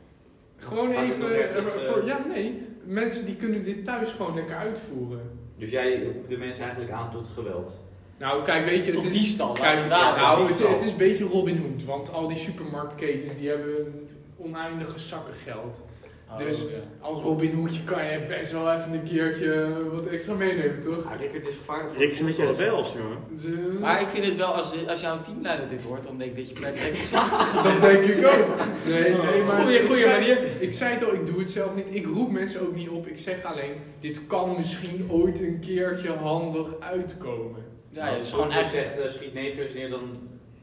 Gewoon 0.57 0.93
Gaat 0.93 1.05
even, 1.05 1.39
ergens, 1.39 1.75
eh, 1.75 1.87
eh, 1.87 1.93
voor, 1.93 2.05
ja 2.05 2.25
nee, 2.29 2.63
mensen 2.85 3.25
die 3.25 3.37
kunnen 3.37 3.65
dit 3.65 3.85
thuis 3.85 4.13
gewoon 4.13 4.35
lekker 4.35 4.57
uitvoeren. 4.57 5.31
Dus 5.59 5.71
jij 5.71 6.03
roept 6.05 6.29
de 6.29 6.37
mensen 6.37 6.63
eigenlijk 6.63 6.93
aan 6.93 7.11
tot 7.11 7.27
geweld. 7.27 7.84
Nou 8.19 8.45
kijk, 8.45 8.65
weet 8.65 8.79
je, 8.85 8.91
het 8.91 8.95
Tot 8.95 9.05
is, 9.05 9.13
diefstal. 9.13 9.53
kijk, 9.53 9.59
Kijk, 9.65 9.75
inderdaad. 9.83 10.17
nou, 10.17 10.49
het, 10.49 10.83
is 10.83 10.91
een 10.91 10.97
beetje 10.97 11.25
Robin 11.25 11.57
Hood, 11.59 11.85
want 11.85 12.13
al 12.13 12.29
die 12.29 12.37
supermarktketens 12.37 13.37
die 13.37 13.49
hebben 13.49 14.07
oneindige 14.37 14.99
zakken 14.99 15.35
geld. 15.45 15.83
Oh, 16.31 16.39
Dus- 16.39 16.61
ja. 16.61 16.67
Als 17.01 17.21
Robin 17.23 17.55
Hoodje 17.55 17.83
kan 17.83 18.05
je 18.05 18.25
best 18.29 18.53
wel 18.53 18.73
even 18.73 18.93
een 18.93 19.03
keertje 19.03 19.69
wat 19.93 20.07
extra 20.07 20.35
meenemen, 20.35 20.83
toch? 20.83 21.05
Ah, 21.05 21.21
Rick, 21.21 21.33
het 21.33 21.47
is 21.47 21.55
gevaarlijk 21.55 21.93
voor 21.93 22.03
Rick 22.03 22.11
is 22.13 22.19
een 22.19 22.27
beetje 22.27 22.53
rebels, 22.53 22.93
jongen. 22.93 23.19
Dus, 23.31 23.45
eh, 23.45 23.81
Maar 23.81 24.01
ik 24.01 24.09
vind 24.09 24.25
het 24.27 24.37
wel, 24.37 24.55
als, 24.55 24.73
als 24.89 25.01
jouw 25.01 25.21
teamleider 25.21 25.69
dit 25.69 25.83
hoort, 25.85 26.05
dan 26.05 26.19
denk 26.19 26.31
ik 26.31 26.37
dat 26.37 26.49
je 26.49 26.55
per 26.61 26.73
direct 26.75 26.99
geslaagd 26.99 27.53
dat 27.65 27.81
denk 27.81 28.05
ik 28.05 28.27
ook. 28.27 28.47
Nee, 28.89 29.01
nee, 29.03 29.43
maar 29.43 29.61
Goeie, 29.63 29.79
ik 29.81 29.87
goeie 29.87 30.01
zei- 30.03 30.19
manier. 30.19 30.39
Ik 30.59 30.75
zei 30.75 30.93
het 30.95 31.05
al, 31.05 31.15
ik 31.15 31.27
doe 31.27 31.39
het 31.39 31.51
zelf 31.51 31.75
niet. 31.75 31.89
Ik 31.91 32.07
roep 32.07 32.31
mensen 32.31 32.61
ook 32.61 32.75
niet 32.75 32.89
op. 32.89 33.07
Ik 33.07 33.19
zeg 33.19 33.45
alleen, 33.45 33.75
dit 34.01 34.27
kan 34.27 34.55
misschien 34.57 35.07
ooit 35.11 35.41
een 35.41 35.59
keertje 35.61 36.09
handig 36.13 36.67
uitkomen. 36.81 37.63
Ja, 37.95 38.09
als 38.09 38.19
het 38.19 38.29
gewoon 38.29 38.53
echt... 38.53 38.71
zegt 38.71 38.99
eh, 38.99 39.09
schiet 39.09 39.35
negers 39.35 39.75
neer, 39.75 39.91
dan... 39.91 40.17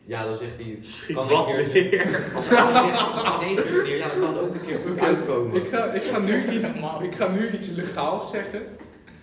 Ja, 0.05 0.25
dan 0.25 0.37
zegt 0.37 0.55
hij... 0.55 0.77
Schiet 0.81 1.15
Kan 1.15 1.27
wat 1.27 1.47
een 1.47 1.55
keertje. 1.55 1.81
neer. 1.89 2.31
Als 2.35 2.47
hij 2.49 2.83
zegt 2.83 3.17
schiet 3.17 3.41
negers 3.41 3.87
neer, 3.87 3.97
ja, 3.97 4.07
dan 4.07 4.19
kan 4.19 4.33
het 4.33 4.43
ook 4.43 4.53
een 4.53 4.65
keer 4.65 4.77
goed 4.87 4.99
uitkomen. 4.99 5.55
Ik 5.63 5.67
ga, 5.67 5.83
ik, 5.85 6.03
ga 6.03 6.19
nu 6.19 6.45
iets, 6.55 6.73
Normaal. 6.73 7.03
ik 7.03 7.15
ga 7.15 7.27
nu 7.27 7.51
iets 7.51 7.67
legaals 7.67 8.31
zeggen. 8.31 8.61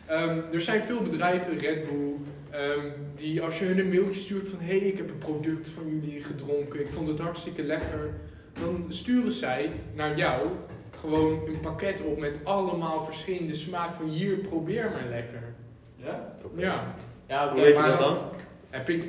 Ehm, 0.06 0.40
er 0.52 0.60
zijn 0.60 0.82
veel 0.82 1.02
bedrijven, 1.02 1.58
Red 1.58 1.88
Bull, 1.88 2.14
ehm, 2.50 2.86
die 3.14 3.42
als 3.42 3.58
je 3.58 3.64
hun 3.64 3.78
een 3.78 3.88
mailtje 3.88 4.20
stuurt 4.20 4.48
van 4.48 4.58
hé, 4.60 4.78
hey, 4.78 4.88
ik 4.88 4.96
heb 4.96 5.10
een 5.10 5.18
product 5.18 5.68
van 5.68 5.82
jullie 5.88 6.24
gedronken, 6.24 6.80
ik 6.80 6.86
vond 6.92 7.08
het 7.08 7.18
hartstikke 7.18 7.62
lekker, 7.62 8.10
dan 8.60 8.84
sturen 8.88 9.32
zij 9.32 9.70
naar 9.94 10.16
jou 10.16 10.48
gewoon 11.00 11.40
een 11.46 11.60
pakket 11.60 12.02
op 12.04 12.18
met 12.18 12.40
allemaal 12.42 13.04
verschillende 13.04 13.54
smaken 13.54 13.96
van 13.96 14.08
hier, 14.08 14.36
probeer 14.36 14.90
maar 14.90 15.06
lekker. 15.10 15.42
Ja? 15.96 16.34
Ja, 16.56 16.94
Ja, 17.28 17.44
oké, 17.44 17.54
Hoe 17.54 17.62
weet 17.62 17.74
je 17.74 17.80
maar 17.80 17.88
dat 17.90 17.98
dan? 17.98 18.18
heb 18.70 18.88
ik 18.88 19.04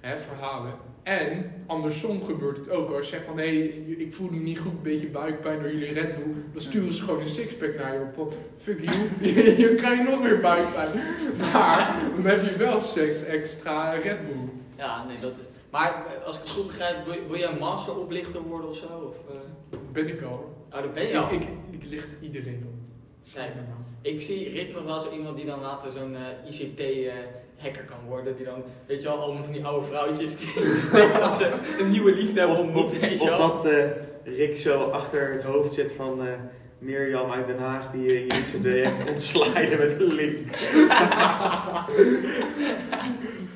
hè, 0.00 0.18
verhalen. 0.18 0.72
En 1.02 1.52
andersom 1.66 2.24
gebeurt 2.24 2.56
het 2.56 2.70
ook. 2.70 2.92
Als 2.92 3.04
je 3.04 3.10
zegt 3.10 3.24
van 3.24 3.38
hé, 3.38 3.44
hey, 3.44 3.66
ik 3.98 4.14
voel 4.14 4.30
me 4.30 4.38
niet 4.38 4.58
goed, 4.58 4.72
een 4.72 4.82
beetje 4.82 5.06
buikpijn 5.06 5.60
door 5.60 5.72
jullie 5.72 5.92
Red 5.92 6.16
Bull. 6.16 6.34
Dan 6.52 6.60
sturen 6.60 6.92
ze 6.92 7.02
gewoon 7.02 7.20
een 7.20 7.28
sixpack 7.28 7.74
naar 7.78 7.94
je 7.94 8.00
op. 8.16 8.34
Fuck 8.56 8.80
you, 8.80 8.96
je 9.62 9.74
krijgt 9.76 10.04
nog 10.04 10.22
meer 10.22 10.38
buikpijn. 10.40 10.88
Maar 11.52 12.00
dan 12.16 12.24
heb 12.24 12.40
je 12.42 12.56
wel 12.58 12.78
seks 12.78 13.24
extra 13.24 13.90
Red 13.92 14.22
Bull. 14.22 14.48
Ja, 14.76 15.04
nee, 15.04 15.20
dat 15.20 15.32
is... 15.38 15.44
Maar 15.70 15.92
eh, 16.06 16.26
als 16.26 16.36
ik 16.36 16.40
het 16.42 16.50
goed 16.50 16.66
begrijp, 16.66 17.06
wil, 17.06 17.14
wil 17.28 17.38
jij 17.38 17.56
masteroplichter 17.60 18.42
worden 18.42 18.70
of 18.70 18.76
zo? 18.76 18.86
Of, 18.86 19.34
eh? 19.34 19.78
Ben 19.92 20.08
ik 20.08 20.22
al. 20.22 20.56
Oh, 20.72 20.82
dat 20.82 20.94
ben 20.94 21.06
je 21.06 21.18
al. 21.18 21.32
Ik, 21.32 21.40
ik, 21.40 21.48
ik 21.70 21.90
licht 21.90 22.08
iedereen 22.20 22.64
op. 22.66 22.74
Kijk, 23.34 23.52
Ik 24.02 24.20
zie 24.20 24.48
Rick 24.48 24.74
nog 24.74 24.84
wel 24.84 25.00
zo 25.00 25.10
iemand 25.10 25.36
die 25.36 25.46
dan 25.46 25.60
later 25.60 25.92
zo'n 25.92 26.16
eh, 26.16 26.22
ICT-hacker 27.58 27.84
kan 27.84 27.98
worden. 28.06 28.36
Die 28.36 28.44
dan, 28.44 28.62
weet 28.86 29.02
je 29.02 29.08
wel, 29.08 29.18
allemaal 29.18 29.44
van 29.44 29.52
die 29.52 29.64
oude 29.64 29.86
vrouwtjes 29.86 30.36
die 30.36 30.48
dat 31.20 31.36
ze 31.38 31.52
een 31.80 31.88
nieuwe 31.90 32.14
liefde 32.14 32.38
hebben 32.38 32.58
ontmoet, 32.58 32.98
weet 32.98 33.12
Of 33.12 33.22
je 33.22 33.28
wel. 33.28 33.38
dat 33.38 33.66
eh, 33.66 33.84
Rick 34.24 34.56
zo 34.56 34.80
achter 34.90 35.32
het 35.32 35.42
hoofd 35.42 35.74
zit 35.74 35.92
van 35.92 36.20
eh, 36.26 36.32
Mirjam 36.78 37.30
uit 37.30 37.46
Den 37.46 37.58
Haag 37.58 37.90
die 37.90 38.08
eh, 38.08 38.18
je 38.18 38.24
niet 38.24 38.48
zo 38.52 38.60
DM 38.60 39.06
kon 39.06 39.20
sliden 39.20 39.78
met 39.78 40.00
een 40.00 40.14
link. 40.14 40.48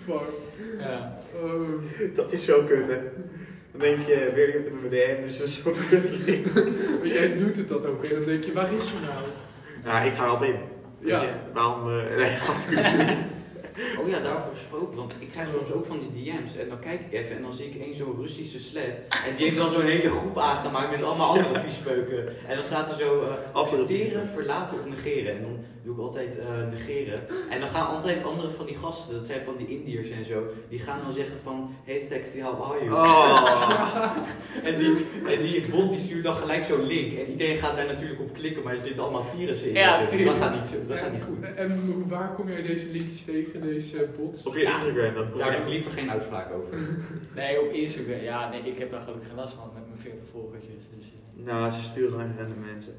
Fuck. 0.05 0.23
Ja. 0.79 1.19
Oh. 1.43 1.69
Dat 2.15 2.33
is 2.33 2.45
zo 2.45 2.63
kut, 2.63 2.87
hè. 2.87 2.99
Dan 3.71 3.81
denk 3.81 4.07
je, 4.07 4.31
weer 4.35 4.55
in 4.55 4.63
mijn 4.81 4.93
DM, 4.93 5.27
dus 5.27 5.39
dat 5.39 5.47
is 5.47 5.63
zo'n 5.63 5.75
kut 5.91 6.27
link. 6.27 6.55
Maar 6.99 7.07
jij 7.07 7.37
doet 7.37 7.57
het 7.57 7.69
dan 7.69 7.87
ook 7.87 8.05
en 8.05 8.15
dan 8.15 8.25
denk 8.25 8.45
je, 8.45 8.53
waar 8.53 8.73
is 8.73 8.85
je 8.85 8.97
nou? 9.07 9.25
Ja, 9.85 10.03
ik 10.03 10.15
ga 10.15 10.25
er 10.25 10.31
altijd 10.31 10.51
in. 10.51 10.61
Ja. 11.09 11.23
je, 11.23 11.29
waarom... 11.53 11.89
eh 11.89 12.17
nee, 12.17 13.07
niet. 13.07 13.41
Oh 14.01 14.09
ja, 14.09 14.21
daarover 14.21 14.53
gesproken. 14.53 14.97
Want 14.97 15.13
ik 15.19 15.31
krijg 15.31 15.49
soms 15.53 15.73
ook 15.73 15.87
van 15.87 15.99
die 16.01 16.25
DM's. 16.25 16.57
En 16.57 16.69
dan 16.69 16.79
kijk 16.79 17.01
ik 17.01 17.13
even 17.13 17.37
en 17.37 17.43
dan 17.43 17.55
zie 17.55 17.69
ik 17.69 17.81
één 17.83 17.95
zo'n 17.95 18.17
Russische 18.21 18.59
sled. 18.59 18.95
En 19.27 19.37
die 19.37 19.47
heeft 19.47 19.57
dan 19.57 19.73
zo'n 19.73 19.83
hele 19.83 20.11
groep 20.11 20.39
aangemaakt 20.39 20.91
met 20.91 21.03
allemaal 21.03 21.29
andere 21.29 21.61
viespeuken. 21.61 22.49
En 22.49 22.55
dan 22.55 22.65
staat 22.65 22.89
er 22.89 22.97
zo 22.97 23.21
Andere 23.21 23.43
accepteren, 23.53 24.27
verlaten 24.27 24.79
of 24.79 24.87
negeren. 24.87 25.37
En 25.37 25.43
dan 25.43 25.65
doe 25.83 25.95
ik 25.95 26.01
altijd 26.01 26.39
eh, 26.39 26.47
negeren. 26.71 27.29
En 27.51 27.61
dan 27.61 27.69
gaan 27.69 27.87
altijd 27.87 28.25
andere 28.25 28.51
van 28.51 28.67
die 28.67 28.77
gasten, 28.77 29.15
dat 29.15 29.25
zijn 29.25 29.45
van 29.45 29.57
die 29.57 29.69
Indiërs 29.69 30.11
en 30.11 30.25
zo, 30.25 30.43
die 30.69 30.79
gaan 30.79 30.99
dan 31.05 31.13
zeggen 31.13 31.37
van 31.43 31.75
Hey 31.85 31.99
sexy, 31.99 32.41
how 32.41 32.63
are 32.63 32.85
you? 32.85 32.91
Oh. 32.91 34.17
En 34.63 34.79
die, 34.79 35.07
en 35.27 35.43
die 35.43 35.69
bot 35.71 35.91
die 35.91 36.01
stuurt 36.01 36.25
dan 36.25 36.35
gelijk 36.35 36.65
zo'n 36.65 36.87
link. 36.87 37.13
En 37.13 37.31
iedereen 37.31 37.57
gaat 37.57 37.77
daar 37.77 37.87
natuurlijk 37.87 38.21
op 38.21 38.33
klikken, 38.33 38.63
maar 38.63 38.73
er 38.73 38.83
zitten 38.83 39.03
allemaal 39.03 39.23
virussen 39.23 39.69
in. 39.69 39.75
Ja, 39.75 40.07
Dus 40.07 40.25
dat 40.25 40.37
gaat 40.37 40.55
niet, 40.55 40.67
zo, 40.67 40.77
dat 40.89 40.99
gaat 40.99 41.13
niet 41.13 41.23
goed. 41.23 41.55
En, 41.55 42.09
waar 42.09 42.35
kom 42.35 42.49
jij 42.49 42.63
deze 42.63 42.87
linkjes 42.87 43.25
tegen, 43.25 43.61
deze 43.61 44.09
bots? 44.17 44.47
Op 44.47 44.55
je 44.55 44.61
Ja, 44.61 44.75
Instagram, 44.75 45.15
dat 45.15 45.27
komt 45.27 45.39
Daar 45.39 45.49
heb 45.51 45.59
echt 45.59 45.67
ik 45.67 45.73
liever 45.73 45.93
geen 45.93 46.11
uitspraak 46.11 46.53
over. 46.53 46.79
Nee, 47.35 47.61
op 47.61 47.73
Instagram. 47.73 48.21
Ja, 48.21 48.51
nee, 48.51 48.61
ik 48.61 48.79
heb 48.79 48.91
daar 48.91 49.01
gelukkig 49.01 49.29
geen 49.29 49.37
last 49.37 49.55
van 49.55 49.71
met 49.75 49.89
mijn 49.89 50.01
40 50.01 50.21
volgertjes. 50.31 50.83
Dus, 50.97 51.07
eh. 51.07 51.45
Nou, 51.45 51.71
ze 51.71 51.83
sturen 51.83 52.11
gewoon 52.11 52.27
echt 52.27 52.39
random 52.39 52.61
mensen. 52.61 52.95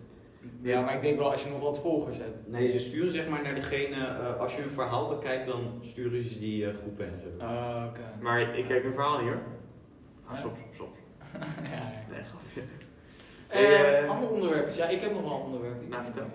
Ja, 0.61 0.81
maar 0.81 0.95
ik 0.95 1.01
denk 1.01 1.17
wel 1.17 1.31
als 1.31 1.43
je 1.43 1.49
nog 1.49 1.59
wat 1.59 1.79
volgers 1.81 2.17
hebt. 2.17 2.47
Nee, 2.47 2.71
ze 2.71 2.79
sturen 2.79 3.11
zeg 3.11 3.27
maar 3.27 3.41
naar 3.43 3.55
degene, 3.55 3.95
eh, 3.95 4.39
als 4.39 4.55
je 4.55 4.61
een 4.63 4.71
verhaal 4.71 5.09
bekijkt, 5.09 5.47
dan 5.47 5.79
sturen 5.81 6.29
ze 6.29 6.39
die 6.39 6.65
eh, 6.67 6.75
groepen 6.81 7.05
en 7.05 7.19
zo. 7.21 7.45
Ah, 7.45 7.85
oké. 7.89 7.99
Maar 8.21 8.57
ik 8.57 8.65
kijk 8.65 8.83
een 8.83 8.93
verhaal 8.93 9.17
niet 9.21 9.27
hoor. 9.33 9.41
Ja. 10.29 10.37
Soms, 10.41 10.57
soms. 10.77 10.97
ja, 11.63 11.69
ja. 11.69 12.03
Nee, 12.11 12.23
grapje. 12.23 12.61
Eh, 13.47 13.99
eh, 14.03 14.09
andere 14.09 14.31
onderwerpen. 14.31 14.75
Ja, 14.75 14.87
ik 14.87 15.01
heb 15.01 15.11
nog 15.13 15.21
wel 15.21 15.33
een 15.33 15.41
onderwerp. 15.45 15.81
Ik 15.81 15.89
Nou, 15.89 16.03
vertel. 16.03 16.23
eh, 16.23 16.29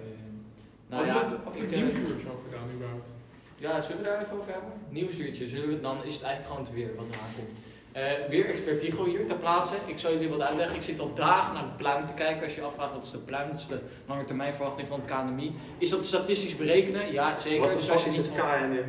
nou 0.88 1.06
ja, 1.06 1.22
ik, 1.54 1.70
eh, 1.72 1.76
nieuwsuurtje 1.82 2.28
al 2.28 2.40
gedaan 2.50 2.68
überhaupt? 2.74 3.09
ja, 3.56 3.80
zullen 3.80 4.02
we 4.02 4.09
daar 4.09 4.22
even 4.22 4.36
over 4.38 4.52
hebben? 4.52 4.72
Nieuwsuurtje, 4.88 5.48
zullen 5.48 5.68
we, 5.68 5.80
dan 5.80 6.04
is 6.04 6.14
het 6.14 6.22
eigenlijk 6.22 6.46
gewoon 6.54 6.64
het 6.66 6.74
weer 6.74 6.90
wat 6.96 7.04
eraan 7.14 7.34
komt. 7.36 7.50
Eh 7.99 8.28
weer 8.28 8.46
expert 8.46 8.80
Tigo 8.80 9.05
hier 9.05 9.26
ter 9.26 9.36
plaatse. 9.36 9.74
Ik 9.86 9.99
zal 9.99 10.12
jullie 10.12 10.28
wat 10.28 10.40
uitleggen. 10.40 10.76
Ik 10.76 10.82
zit 10.82 11.01
al 11.01 11.14
dagen 11.14 11.55
naar 11.55 11.62
de 11.62 11.76
pluim 11.76 12.07
te 12.07 12.12
kijken. 12.12 12.42
Als 12.42 12.55
je 12.55 12.61
je 12.61 12.66
afvraagt 12.66 12.92
wat 12.92 13.05
is 13.05 13.11
de 13.11 13.18
pluim, 13.18 13.51
dat 13.51 13.61
is 13.61 13.66
de 13.66 13.80
lange 14.07 14.24
termijn 14.24 14.55
verwachting 14.55 14.86
van 14.86 15.01
het 15.01 15.11
KNMI. 15.11 15.53
Is 15.78 15.90
dat 15.90 16.05
statistisch 16.05 16.57
berekenen? 16.57 17.12
Ja, 17.12 17.38
zeker. 17.40 17.68
Wat 17.68 17.76
Dus 17.76 17.90
als 17.90 18.05
je 18.05 18.11
is 18.11 18.16
het 18.16 18.32
KNMI? 18.32 18.80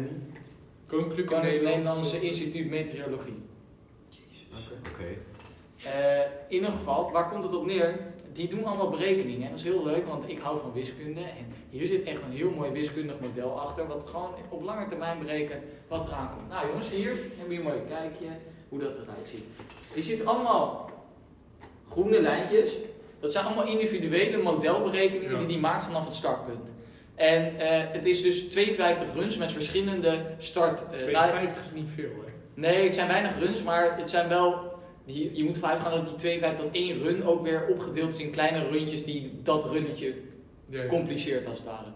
Koninklijke 0.88 1.34
Koninklijk 1.34 1.34
Nederlandse... 1.34 1.64
Nederlandse 1.64 2.22
Instituut 2.22 2.70
Meteorologie. 2.70 3.44
Oké. 4.80 5.08
Eh, 5.84 6.20
in 6.48 6.56
ieder 6.56 6.72
geval, 6.72 7.12
waar 7.12 7.30
komt 7.30 7.44
het 7.44 7.56
op 7.56 7.66
neer? 7.66 8.00
Die 8.34 8.48
doen 8.48 8.66
allemaal 8.66 8.90
berekeningen. 8.90 9.44
En 9.44 9.50
dat 9.50 9.60
is 9.60 9.66
heel 9.66 9.86
leuk, 9.86 10.08
want 10.08 10.30
ik 10.30 10.40
hou 10.40 10.60
van 10.60 10.74
wiskunde. 10.74 11.22
En 11.22 11.46
hier 11.70 11.88
zit 11.88 12.04
echt 12.04 12.22
een 12.22 12.32
heel 12.32 12.52
mooi 12.52 12.72
wiskundig 12.72 13.20
model 13.20 13.60
achter. 13.60 13.88
Wat 13.88 14.08
gewoon 14.10 14.34
op 14.50 14.64
lange 14.64 14.86
termijn 14.86 15.20
berekent 15.20 15.64
wat 15.88 16.06
er 16.06 16.14
aankomt. 16.14 16.50
Nou 16.50 16.68
jongens, 16.68 16.90
hier 16.90 17.14
hebben 17.38 17.48
we 17.48 17.56
een 17.56 17.62
mooi 17.62 17.80
kijkje 17.88 18.28
hoe 18.70 18.80
dat 18.80 18.92
eruit 18.98 19.28
ziet. 19.28 19.44
Je 19.94 20.04
ziet 20.04 20.26
allemaal 20.26 20.90
groene 21.90 22.22
lijntjes. 22.22 22.72
Dat 23.20 23.32
zijn 23.32 23.46
allemaal 23.46 23.68
individuele 23.68 24.38
modelberekeningen 24.38 25.32
Ja. 25.32 25.38
die 25.38 25.48
die 25.48 25.58
maakt 25.60 25.84
vanaf 25.84 26.06
het 26.06 26.16
startpunt. 26.16 26.72
En 27.16 27.60
eh, 27.60 27.84
het 27.92 28.06
is 28.06 28.22
dus 28.22 28.42
52 28.42 29.14
runs 29.14 29.38
met 29.38 29.52
verschillende 29.52 30.26
start... 30.38 30.84
eh, 30.92 30.98
52 30.98 31.64
is 31.66 31.72
niet 31.74 31.90
veel, 31.96 32.10
hè? 32.26 32.32
Nee, 32.54 32.84
het 32.84 32.96
zijn 32.96 33.08
weinig 33.08 33.40
runs, 33.40 33.64
maar 33.64 33.98
het 33.98 34.10
zijn 34.10 34.28
wel. 34.30 34.68
Die, 35.06 35.36
je 35.36 35.44
moet 35.44 35.56
ervan 35.56 35.70
uitgaan 35.70 35.92
dat 35.92 36.06
die 36.06 36.16
52, 36.16 36.66
dat 36.66 36.74
één 36.76 37.04
run 37.04 37.24
ook 37.24 37.44
weer 37.44 37.68
opgedeeld 37.68 38.14
is 38.14 38.20
in 38.20 38.32
kleine 38.32 38.68
rundjes 38.70 39.04
die 39.04 39.40
dat 39.44 39.66
runnetje 39.72 40.14
compliceert 40.88 41.48
als 41.48 41.58
het 41.58 41.68
ware. 41.68 41.90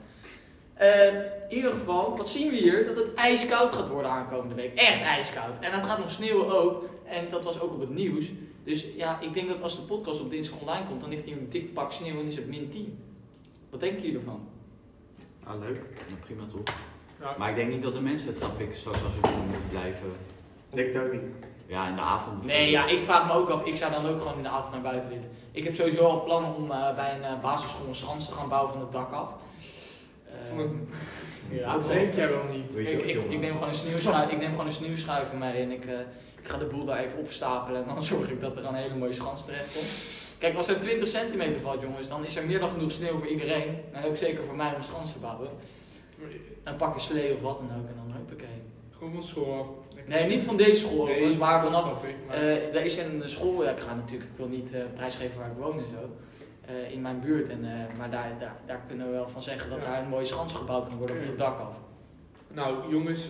Eh, 0.84 1.08
in 1.50 1.56
ieder 1.56 1.72
geval, 1.72 2.18
wat 2.18 2.30
zien 2.30 2.50
we 2.50 2.56
hier? 2.56 2.86
Dat 2.86 2.96
het 2.96 3.14
ijskoud 3.14 3.74
gaat 3.74 3.90
worden 3.90 4.12
aankomende 4.12 4.56
week. 4.56 4.80
Echt 4.80 5.02
ijskoud. 5.02 5.60
En 5.60 5.72
het 5.72 5.84
gaat 5.84 5.98
nog 5.98 6.12
sneeuwen 6.12 6.62
ook. 6.62 6.84
En 7.06 7.28
dat 7.32 7.44
was 7.44 7.60
ook 7.60 7.74
op 7.74 7.80
het 7.80 7.90
nieuws. 7.90 8.26
Dus 8.64 8.86
ja, 8.96 9.20
ik 9.20 9.34
denk 9.34 9.48
dat 9.48 9.62
als 9.62 9.76
de 9.76 9.82
podcast 9.82 10.20
op 10.20 10.30
dinsdag 10.30 10.60
online 10.60 10.86
komt, 10.86 11.02
dan 11.02 11.10
ligt 11.10 11.26
hier 11.26 11.38
een 11.38 11.50
dik 11.50 11.74
pak 11.74 11.92
sneeuw 11.92 12.20
en 12.20 12.26
is 12.26 12.36
het 12.36 12.48
min 12.48 12.70
10. 12.70 13.00
Wat 13.70 13.80
denken 13.80 14.02
jullie 14.02 14.18
ervan? 14.18 14.48
Ah, 15.44 15.60
leuk. 15.60 15.82
Ja, 16.08 16.16
prima 16.20 16.44
toch? 16.52 16.76
Ja. 17.20 17.36
Maar 17.38 17.50
ik 17.50 17.56
denk 17.56 17.72
niet 17.72 17.82
dat 17.82 17.94
de 17.94 18.02
mensen 18.02 18.28
het 18.28 18.44
gaan 18.44 18.56
pikken 18.58 18.78
straks 18.78 19.04
als 19.04 19.14
we 19.22 19.28
gewoon 19.28 19.46
moeten 19.46 19.70
blijven. 19.70 20.12
Denk 20.70 20.94
het 20.94 21.04
ook 21.04 21.12
niet. 21.12 21.22
Ja, 21.68 21.88
in 21.88 21.96
de 21.96 22.02
avond 22.02 22.46
Nee, 22.46 22.70
ja, 22.70 22.88
ik 22.88 23.04
vraag 23.04 23.28
me 23.28 23.34
ook 23.34 23.50
af. 23.50 23.66
Ik 23.66 23.76
zou 23.76 23.92
dan 23.92 24.06
ook 24.06 24.22
gewoon 24.22 24.38
in 24.38 24.44
de 24.44 24.50
avond 24.50 24.74
naar 24.74 24.82
buiten 24.82 25.10
willen. 25.10 25.30
Ik 25.52 25.64
heb 25.64 25.76
sowieso 25.76 26.06
al 26.06 26.24
plannen 26.24 26.56
om 26.56 26.72
eh, 26.72 26.96
bij 26.96 27.16
een 27.16 27.24
eh, 27.24 27.42
basisschool 27.42 27.88
een 27.88 27.96
schans 27.96 28.26
te 28.26 28.34
gaan 28.34 28.50
bouwen 28.50 28.72
van 28.72 28.82
het 28.82 28.92
dak 28.92 29.12
af. 29.12 29.34
Eh, 30.50 31.58
ja, 31.60 31.74
dat 31.78 31.88
denk 31.88 32.14
jij 32.14 32.30
wel 32.30 32.44
niet. 32.52 32.78
Ik, 32.78 33.02
ik, 33.02 33.32
ik, 33.32 33.40
neem 33.40 33.54
gewoon 33.54 33.68
een 33.68 33.76
sneeuwschuiver, 33.76 34.34
ik 34.34 34.40
neem 34.40 34.50
gewoon 34.50 34.66
een 34.66 34.72
sneeuwschuiver 34.72 35.38
mee 35.38 35.62
en 35.62 35.72
ik, 35.72 35.86
eh, 35.86 36.00
ik 36.42 36.48
ga 36.48 36.58
de 36.58 36.66
boel 36.66 36.86
daar 36.86 37.04
even 37.04 37.20
opstapelen 37.20 37.82
en 37.82 37.94
dan 37.94 38.04
zorg 38.14 38.30
ik 38.30 38.40
dat 38.40 38.58
er 38.58 38.66
een 38.66 38.76
hele 38.76 38.96
mooie 38.96 39.14
schans 39.14 39.46
terecht 39.46 39.74
komt. 39.74 40.22
Kijk, 40.40 40.56
als 40.56 40.68
er 40.68 40.80
20 40.80 41.08
centimeter 41.08 41.60
valt, 41.60 41.82
jongens, 41.82 42.08
dan 42.08 42.26
is 42.26 42.36
er 42.36 42.46
meer 42.46 42.60
dan 42.60 42.70
genoeg 42.70 42.92
sneeuw 42.92 43.18
voor 43.18 43.28
iedereen. 43.28 43.78
En 43.92 44.04
ook 44.04 44.18
zeker 44.18 44.46
voor 44.46 44.56
mij 44.56 44.70
om 44.70 44.76
een 44.76 44.84
schans 44.84 45.12
te 45.14 45.20
bouwen. 45.20 45.50
Dan 46.64 46.76
pak 46.76 46.94
ik 46.94 47.00
slee 47.00 47.34
of 47.34 47.42
wat 47.42 47.58
dan 47.58 47.78
ook 47.78 47.88
en 47.88 47.96
dan 47.96 48.16
huppakee. 48.18 48.62
Gewoon 48.98 49.14
van 49.14 49.24
school 49.24 49.60
af. 49.60 49.68
Nee, 50.08 50.28
niet 50.28 50.42
van 50.42 50.58
deze 50.58 50.76
school 50.76 51.04
Nee, 51.04 51.14
overigens, 51.14 51.38
maar 51.38 51.62
vanaf 51.62 51.82
snap 51.82 52.06
ik, 52.06 52.16
maar- 52.28 52.36
eh, 52.36 52.76
er 52.76 52.86
is 52.86 52.98
een 52.98 53.24
school, 53.26 53.64
ja, 53.64 53.70
ik 53.70 53.80
ga 53.80 53.96
natuurlijk, 53.96 54.30
ik 54.32 54.38
wil 54.38 54.48
niet 54.48 54.74
eh, 54.74 54.82
prijsgeven 54.96 55.40
waar 55.40 55.50
ik 55.50 55.58
woon 55.58 55.78
en 55.78 55.86
zo, 55.92 56.10
eh, 56.66 56.92
in 56.92 57.02
mijn 57.02 57.20
buurt. 57.20 57.50
En, 57.50 57.66
eh, 57.66 57.98
maar 57.98 58.10
daar, 58.12 58.32
daar, 58.40 58.56
daar 58.66 58.82
kunnen 58.88 59.08
we 59.08 59.14
wel 59.14 59.30
van 59.30 59.42
zeggen 59.42 59.70
dat 59.70 59.80
Ja. 59.80 59.86
daar 59.86 60.02
een 60.02 60.08
mooie 60.10 60.26
schans 60.26 60.54
gebouwd 60.54 60.88
kan 60.88 60.98
worden 60.98 61.16
van 61.18 61.26
het 61.26 61.38
dak 61.38 61.60
af. 61.60 61.80
Nou, 62.48 62.92
jongens, 62.92 63.26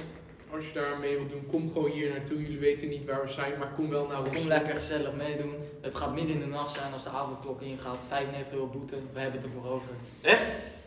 als 0.53 0.67
je 0.67 0.73
daar 0.73 0.97
mee 0.99 1.15
wilt 1.15 1.29
doen, 1.29 1.45
kom 1.51 1.71
gewoon 1.71 1.91
hier 1.91 2.09
naartoe. 2.11 2.41
Jullie 2.41 2.59
weten 2.59 2.89
niet 2.89 3.05
waar 3.05 3.21
we 3.21 3.31
zijn, 3.31 3.53
maar 3.59 3.67
kom 3.75 3.89
wel 3.89 4.07
naar 4.07 4.19
ons. 4.19 4.35
Kom 4.35 4.47
lekker 4.47 4.73
gezellig 4.75 5.13
meedoen. 5.13 5.53
Het 5.81 5.95
gaat 5.95 6.13
midden 6.13 6.33
in 6.35 6.39
de 6.39 6.45
nacht 6.47 6.75
zijn 6.75 6.93
als 6.93 7.03
de 7.03 7.09
avondklok 7.09 7.61
ingaat. 7.61 7.99
95 8.07 8.53
euro 8.53 8.67
boete, 8.67 8.95
we 9.13 9.19
hebben 9.19 9.41
het 9.41 9.49
ervoor 9.53 9.71
over. 9.71 9.89
Echt? 10.21 10.45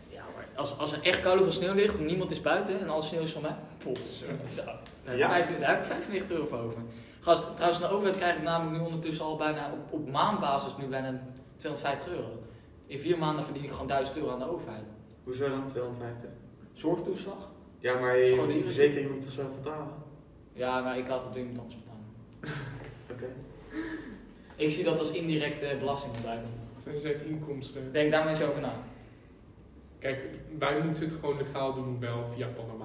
Ja, 0.09 0.22
maar 0.36 0.47
als, 0.55 0.78
als 0.78 0.92
er 0.92 1.03
echt 1.03 1.20
koude 1.20 1.42
van 1.42 1.53
sneeuw 1.53 1.74
ligt 1.74 1.99
en 1.99 2.05
niemand 2.05 2.30
is 2.30 2.40
buiten 2.40 2.80
en 2.80 2.88
alle 2.88 3.03
sneeuw 3.03 3.22
is 3.22 3.32
van 3.32 3.42
mij. 3.42 3.55
Zo. 3.84 3.92
Zo. 4.61 4.62
Daar 4.64 4.74
heb, 5.05 5.18
Ja. 5.18 5.36
ik 5.36 5.44
95, 5.44 5.59
daar 5.59 5.70
heb 5.70 5.78
ik 5.80 5.86
95 5.86 6.30
euro 6.30 6.47
voor 6.47 6.59
over. 6.59 6.78
Gast, 7.20 7.47
trouwens, 7.55 7.80
de 7.80 7.88
overheid 7.88 8.16
krijg 8.16 8.36
ik 8.36 8.42
namelijk 8.42 8.78
nu 8.78 8.84
ondertussen 8.86 9.24
al 9.24 9.36
bijna 9.36 9.70
op, 9.72 9.92
op 10.01 10.11
maandbasis 10.11 10.76
nu 10.78 10.86
bijna 10.86 11.20
250 11.57 12.09
euro. 12.09 12.42
In 12.86 12.98
vier 12.98 13.18
maanden 13.18 13.44
verdien 13.44 13.64
ik 13.64 13.70
gewoon 13.70 13.86
1000 13.86 14.16
euro 14.16 14.30
aan 14.30 14.38
de 14.38 14.50
overheid. 14.50 14.84
Hoezo 15.24 15.48
dan 15.48 15.66
250? 15.66 16.30
Zorgtoeslag? 16.72 17.50
Ja, 17.78 17.98
maar 17.98 18.18
je, 18.18 18.46
die 18.46 18.64
verzekering 18.64 19.11
moet 19.11 19.18
je 19.18 19.24
toch 19.24 19.34
zelf 19.34 19.54
betalen? 19.54 19.88
Ja, 20.52 20.80
maar 20.80 20.98
ik 20.98 21.09
laat 21.09 21.24
het 21.24 21.32
door 21.32 21.42
iemand 21.42 21.59
anders 21.61 21.80
betalen. 21.80 22.04
Oké. 23.12 23.26
Ik 24.57 24.70
zie 24.70 24.84
dat 24.84 24.98
als 24.98 25.11
indirecte 25.11 25.76
belastingontduiking. 25.78 26.52
Dat 26.84 27.00
zijn 27.02 27.26
inkomsten. 27.26 27.92
Denk 27.92 28.11
daar 28.11 28.24
maar 28.24 28.32
eens 28.32 28.42
over 28.42 28.61
na. 28.61 28.72
Kijk, 29.98 30.18
wij 30.59 30.82
moeten 30.82 31.04
het 31.04 31.12
gewoon 31.12 31.36
legaal 31.36 31.74
doen, 31.74 32.00
wel 32.00 32.28
via 32.34 32.46
Panama? 32.46 32.76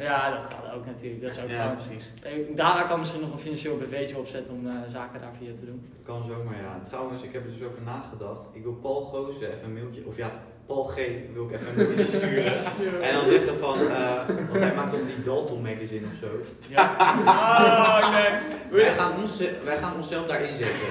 Ja, 0.00 0.30
dat 0.40 0.48
kan 0.48 0.70
ook 0.74 0.86
natuurlijk. 0.86 1.22
Dat 1.22 1.30
is 1.30 1.42
ook 1.42 1.48
Ja, 1.48 1.62
gewoon... 1.62 1.76
precies. 1.76 2.10
Dara 2.56 2.82
kan 2.82 2.98
misschien 2.98 3.20
nog 3.20 3.32
een 3.32 3.38
financieel 3.38 3.76
BV'tje 3.76 4.18
opzetten 4.18 4.54
om 4.54 4.66
eh, 4.66 4.74
zaken 4.88 5.20
daar 5.20 5.32
via 5.38 5.52
te 5.58 5.64
doen. 5.64 5.92
Kan 6.04 6.24
zomaar, 6.24 6.56
ja. 6.60 6.80
Trouwens, 6.82 7.22
ik 7.22 7.32
heb 7.32 7.44
er 7.44 7.50
dus 7.50 7.62
over 7.68 7.82
nagedacht. 7.82 8.46
Ik 8.52 8.62
wil 8.62 8.72
Paul 8.72 9.04
Goosen 9.04 9.46
even 9.48 9.64
een 9.64 9.72
mailtje, 9.72 10.02
of 10.06 10.16
ja, 10.16 10.30
Paul 10.66 10.84
G. 10.84 10.94
wil 11.32 11.44
ik 11.48 11.52
even 11.52 11.66
een 11.68 11.74
mailtje 11.76 12.04
sturen. 12.16 13.02
En 13.02 13.14
dan 13.14 13.24
zeggen 13.24 13.58
van, 13.58 13.78
eh, 13.78 14.26
want 14.26 14.52
hij 14.64 14.74
maakt 14.74 14.94
ook 14.94 15.06
die 15.06 15.22
Dalton 15.24 15.62
magazine 15.62 16.06
of 16.06 16.18
zo. 16.20 16.28
Ja. 16.68 16.94
Oh, 17.26 18.10
nee. 18.16 18.30
Wij 18.70 18.92
gaan, 18.94 19.20
ons, 19.20 19.42
wij 19.64 19.76
gaan 19.78 19.96
onszelf 19.96 20.26
daarin 20.26 20.56
zetten. 20.56 20.88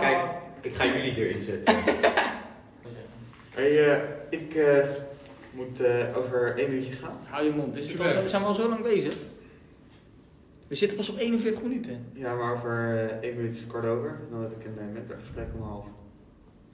Kijk, 0.00 0.18
ik 0.60 0.74
ga 0.74 0.84
jullie 0.86 1.14
erin 1.16 1.42
zetten. 1.42 1.74
Hey, 3.58 3.92
eh, 3.92 4.02
ik 4.30 4.54
eh, 4.54 4.88
moet 5.58 5.80
eh, 5.80 6.16
over 6.16 6.56
één 6.56 6.68
minuutje 6.68 6.92
gaan. 6.92 7.18
Hou 7.24 7.44
je 7.44 7.50
mond. 7.50 7.76
Is 7.76 7.92
het 7.92 8.00
al, 8.00 8.22
we 8.22 8.28
zijn 8.28 8.42
al 8.42 8.54
zo 8.54 8.68
lang 8.68 8.82
bezig. 8.82 9.16
We 10.68 10.74
zitten 10.74 10.96
pas 10.96 11.08
op 11.08 11.18
41 11.18 11.62
minuten. 11.62 12.04
Ja, 12.12 12.34
maar 12.34 12.52
over 12.52 12.94
eh, 12.94 13.28
één 13.28 13.36
minuut 13.36 13.52
is 13.52 13.60
het 13.60 13.68
kort 13.68 13.84
over. 13.84 14.18
Dan 14.30 14.40
heb 14.42 14.52
ik 14.52 14.64
een 14.64 14.86
uh, 14.88 14.92
mentorgesprek 14.92 15.48
om 15.54 15.62
half. 15.62 15.84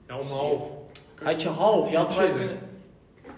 Ja, 0.07 0.19
om 0.19 0.27
half. 0.27 0.61
Had 1.23 1.41
je 1.41 1.49
half, 1.49 1.91
je 1.91 1.97
had 1.97 2.09
even 2.09 2.35
kunnen... 2.35 2.59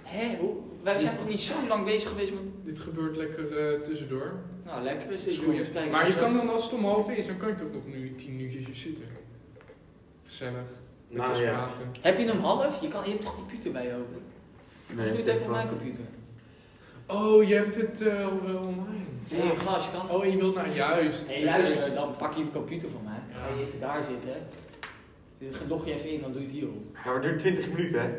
Hé, 0.03 0.37
hoe? 0.39 0.55
wij 0.87 0.99
zijn 0.99 1.15
toch 1.15 1.27
niet 1.27 1.41
zo 1.41 1.53
lang 1.67 1.85
bezig 1.85 2.09
geweest 2.09 2.33
met... 2.33 2.41
Dit 2.63 2.79
gebeurt 2.79 3.17
lekker 3.17 3.57
eh, 3.57 3.81
tussendoor. 3.81 4.33
Nou, 4.65 4.83
lekker 4.83 5.11
is 5.11 5.23
dit 5.23 5.91
Maar 5.91 6.07
je 6.07 6.15
kan 6.15 6.33
dan 6.33 6.49
als 6.49 6.63
het 6.63 6.73
om 6.73 6.85
half 6.85 7.09
is, 7.09 7.27
dan 7.27 7.37
kan 7.37 7.47
je 7.47 7.55
toch 7.55 7.73
nog 7.73 7.87
nu 7.87 8.15
10 8.15 8.35
minuutjes 8.35 8.81
zitten. 8.81 9.05
Gezellig. 10.25 10.53
Met 11.07 11.21
Nou 11.21 11.41
ja. 11.41 11.51
praten. 11.51 11.91
Heb 12.01 12.17
je 12.17 12.27
hem 12.27 12.39
half? 12.39 12.81
Je, 12.81 12.87
kan, 12.87 13.03
je 13.03 13.09
hebt 13.09 13.23
toch 13.23 13.33
een 13.33 13.39
computer 13.39 13.71
bij 13.71 13.85
je 13.85 13.93
open? 13.93 14.21
Nee, 14.95 15.07
doe 15.07 15.17
het 15.17 15.27
even 15.27 15.45
op 15.45 15.51
mijn 15.51 15.67
computer. 15.67 16.03
Oh, 17.05 17.43
je 17.43 17.55
hebt 17.55 17.75
het 17.75 18.01
eh, 18.01 18.27
wel 18.45 18.57
online. 18.57 19.55
Glas, 19.57 19.85
je 19.85 19.91
kan... 19.91 20.09
Oh, 20.09 20.23
en 20.23 20.31
je 20.31 20.37
wilt 20.37 20.55
nou 20.55 20.69
juist. 20.69 21.27
Nee, 21.27 21.43
luister, 21.43 21.93
dan 21.93 22.15
pak 22.17 22.33
je 22.33 22.43
de 22.43 22.51
computer 22.51 22.89
van 22.89 23.01
mij. 23.03 23.19
Dan 23.31 23.41
ga 23.41 23.47
je 23.57 23.65
even 23.65 23.79
daar 23.79 24.03
zitten. 24.03 24.47
Dan 25.59 25.67
log 25.67 25.85
je 25.85 25.93
even 25.93 26.09
in, 26.09 26.21
dan 26.21 26.31
doe 26.31 26.41
je 26.41 26.47
het 26.47 26.55
hierop. 26.55 26.83
Ja, 26.93 26.99
maar 27.05 27.13
het 27.13 27.23
duurt 27.23 27.39
20 27.39 27.67
minuten, 27.69 28.01
hè? 28.01 28.09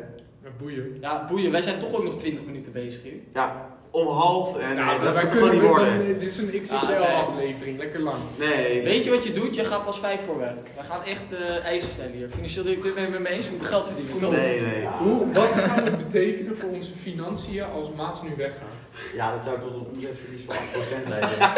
Ja, 0.43 0.49
boeien. 0.57 0.97
Ja, 1.01 1.25
boeien, 1.29 1.51
wij 1.51 1.61
zijn 1.61 1.79
toch 1.79 1.93
ook 1.93 2.03
nog 2.03 2.15
20 2.15 2.45
minuten 2.45 2.71
bezig 2.71 3.03
hier. 3.03 3.13
Ja, 3.33 3.77
om 3.91 4.07
half 4.07 4.57
en 4.57 4.75
Ja, 4.75 4.95
eh, 4.95 5.03
dat 5.03 5.13
wij 5.13 5.27
kunnen 5.27 5.31
gewoon 5.39 5.51
niet 5.53 5.61
dan, 5.61 5.69
worden. 5.69 5.93
eh, 5.99 6.19
dit 6.19 6.21
is 6.29 6.37
een 6.37 6.61
XXL 6.61 6.75
Ah, 6.75 6.83
oké. 6.89 6.97
aflevering, 7.05 7.77
lekker 7.77 7.99
lang. 7.99 8.17
Nee. 8.39 8.83
Weet 8.83 9.03
je 9.03 9.09
wat 9.09 9.23
je 9.23 9.31
doet? 9.31 9.55
Je 9.55 9.63
gaat 9.65 9.85
pas 9.85 9.99
vijf 9.99 10.21
voor 10.25 10.37
weg. 10.37 10.53
We 10.77 10.83
gaan 10.83 11.03
echt 11.03 11.33
eh 11.33 11.65
eisen 11.65 11.89
stellen 11.91 12.11
hier. 12.11 12.29
Financieel 12.29 12.63
directeur 12.63 12.93
ben 12.93 13.03
je 13.03 13.09
het 13.09 13.19
met 13.19 13.29
me 13.29 13.35
eens? 13.35 13.45
We 13.45 13.51
moeten 13.51 13.67
geld 13.69 13.87
verdienen. 13.87 14.31
Nee, 14.39 14.61
nee. 14.61 14.85
Hoe, 14.87 15.31
wat 15.33 15.55
zou 15.55 15.81
het 15.81 15.97
betekenen 15.97 16.57
voor 16.57 16.69
onze 16.69 16.91
financiën 17.01 17.63
als 17.63 17.87
Maas 17.97 18.21
nu 18.21 18.29
weggaat? 18.37 18.73
Ja, 19.15 19.31
dat 19.33 19.43
zou 19.43 19.59
tot 19.59 19.73
een 19.73 19.87
omzetverlies 19.93 20.41
van 20.47 20.55
8% 20.55 21.07
leiden. 21.07 21.37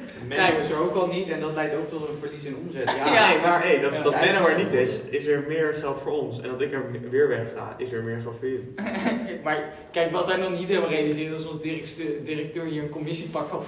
Menno 0.37 0.59
is 0.59 0.69
er 0.69 0.79
ook 0.81 0.95
al 0.95 1.07
niet 1.07 1.29
en 1.29 1.39
dat 1.39 1.53
leidt 1.53 1.75
ook 1.75 1.89
tot 1.89 2.07
een 2.07 2.15
verlies 2.19 2.43
in 2.43 2.55
omzet. 2.55 2.91
Ja, 2.97 3.05
Ja. 3.13 3.29
Nee, 3.29 3.39
maar 3.39 3.61
hey, 3.63 3.79
dat, 3.79 3.93
Ja. 3.93 4.01
dat 4.01 4.11
Menno 4.19 4.47
er 4.47 4.57
niet 4.57 4.73
is, 4.73 4.99
is 5.09 5.25
er 5.25 5.43
meer 5.47 5.73
geld 5.73 5.99
voor 5.99 6.11
ons. 6.11 6.41
En 6.41 6.49
dat 6.49 6.61
ik 6.61 6.73
er 6.73 6.83
weer 7.09 7.27
weg 7.27 7.47
ga, 7.55 7.75
is 7.77 7.91
er 7.91 8.03
meer 8.03 8.19
geld 8.21 8.35
voor 8.39 8.47
jullie. 8.47 8.73
maar 9.45 9.73
kijk, 9.91 10.11
wat 10.11 10.27
wij 10.27 10.35
nog 10.37 10.51
niet 10.59 10.69
hebben 10.69 10.89
realiseren 10.89 11.35
is 11.35 11.43
dat 11.43 11.51
onze 11.51 11.67
directeur, 11.67 12.23
directeur 12.23 12.65
hier 12.65 12.83
een 12.83 12.89
commissie 12.89 13.27
pakt 13.27 13.49
van 13.49 13.63
50% 13.63 13.65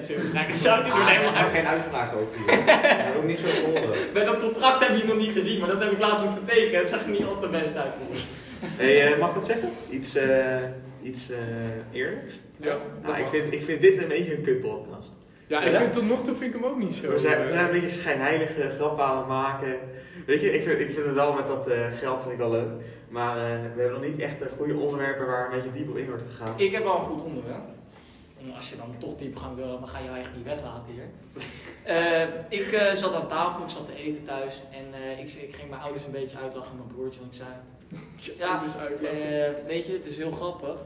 zullen 0.00 0.30
krijgen. 0.30 0.52
Dat 0.52 0.60
zou 0.60 0.78
ik 0.78 0.84
dus 0.84 0.92
Ah, 0.94 0.98
weer 1.06 1.14
ik 1.14 1.18
helemaal 1.20 1.42
heb 1.42 1.50
geen 1.52 1.66
uitspraak 1.66 2.14
over 2.14 2.36
hier. 2.46 2.58
Ik 2.58 2.62
heb 2.66 3.16
ook 3.16 3.24
niks 3.24 3.42
over 3.44 3.64
horen. 3.64 3.98
Nee, 4.14 4.24
dat 4.24 4.40
contract 4.40 4.86
heb 4.86 4.96
je 4.96 5.04
nog 5.04 5.16
niet 5.16 5.32
gezien, 5.32 5.58
maar 5.60 5.68
dat 5.68 5.78
heb 5.80 5.92
ik 5.92 5.98
laatst 5.98 6.24
moeten 6.24 6.44
tekenen. 6.44 6.78
Het 6.78 6.88
zag 6.88 7.02
er 7.02 7.08
niet 7.10 7.24
altijd 7.24 7.50
best 7.50 7.76
uit. 7.76 7.94
Hey, 8.76 9.12
eh, 9.12 9.18
mag 9.18 9.28
ik 9.28 9.34
wat 9.34 9.46
zeggen? 9.46 9.68
Iets, 9.90 10.14
eh, 10.14 10.56
iets 11.02 11.30
eh, 11.30 11.36
eerlijks? 12.00 12.34
Ja, 12.60 12.76
Nou, 13.02 13.18
ik 13.18 13.26
vind, 13.28 13.52
ik 13.54 13.62
vind 13.62 13.80
dit 13.82 14.02
een 14.02 14.08
beetje 14.08 14.36
een 14.36 14.42
kutpodcast. 14.42 15.12
Ja 15.46 15.60
ik 15.62 15.72
Ja? 15.72 15.78
vind 15.78 15.92
tot 15.92 16.08
nog 16.08 16.22
toe 16.22 16.34
vind 16.34 16.54
ik 16.54 16.60
hem 16.60 16.70
ook 16.70 16.78
niet 16.78 16.94
zo. 16.94 17.08
We 17.10 17.18
zijn, 17.18 17.38
we 17.38 17.44
eh, 17.46 17.52
zijn 17.52 17.64
een 17.64 17.80
beetje 17.80 18.00
schijnheilige 18.00 18.68
grappen 18.68 19.04
aan 19.04 19.16
het 19.16 19.26
maken. 19.26 19.78
Weet 20.26 20.40
je, 20.40 20.52
ik 20.52 20.62
vind, 20.62 20.80
ik 20.80 20.90
vind 20.90 21.06
het 21.06 21.14
wel 21.14 21.32
met 21.32 21.46
dat 21.46 21.68
eh, 21.68 21.92
geld 21.92 22.20
vind 22.20 22.32
ik 22.32 22.38
wel 22.38 22.50
leuk. 22.50 22.70
Maar 23.08 23.36
eh, 23.36 23.42
we 23.74 23.80
hebben 23.80 24.00
nog 24.00 24.10
niet 24.10 24.18
echt 24.18 24.40
eh, 24.42 24.48
goede 24.56 24.74
onderwerpen 24.76 25.26
waar 25.26 25.44
een 25.44 25.50
beetje 25.56 25.72
diep 25.78 25.88
op 25.90 25.96
in 25.96 26.06
wordt 26.06 26.22
gegaan. 26.30 26.54
Ik 26.56 26.72
heb 26.72 26.84
al 26.84 26.98
een 26.98 27.04
goed 27.04 27.22
onderwerp. 27.22 27.64
En 28.40 28.54
als 28.54 28.70
je 28.70 28.76
dan 28.76 28.94
toch 28.98 29.16
diepgang 29.16 29.56
wil, 29.56 29.66
dan 29.66 29.88
ga 29.88 29.98
je 29.98 30.08
eigenlijk 30.08 30.36
niet 30.36 30.46
weglaten 30.54 30.92
hier. 30.92 31.04
Eh, 31.86 32.22
ik 32.48 32.72
eh, 32.72 32.94
zat 32.94 33.14
aan 33.14 33.28
tafel, 33.28 33.64
ik 33.64 33.70
zat 33.70 33.86
te 33.86 33.94
eten 33.94 34.24
thuis 34.24 34.62
en 34.70 35.02
eh, 35.02 35.18
ik, 35.18 35.32
ik 35.32 35.54
ging 35.54 35.70
mijn 35.70 35.82
ouders 35.82 36.04
een 36.04 36.10
beetje 36.10 36.38
uitlachen, 36.38 36.76
mijn 36.76 36.88
broertje, 36.88 37.20
want 37.20 37.32
ik 37.32 37.38
zei... 37.38 37.50
Ja, 38.38 38.62
weet 39.66 39.86
je, 39.86 39.92
het 39.92 40.06
is 40.06 40.16
heel 40.16 40.30
grappig. 40.30 40.76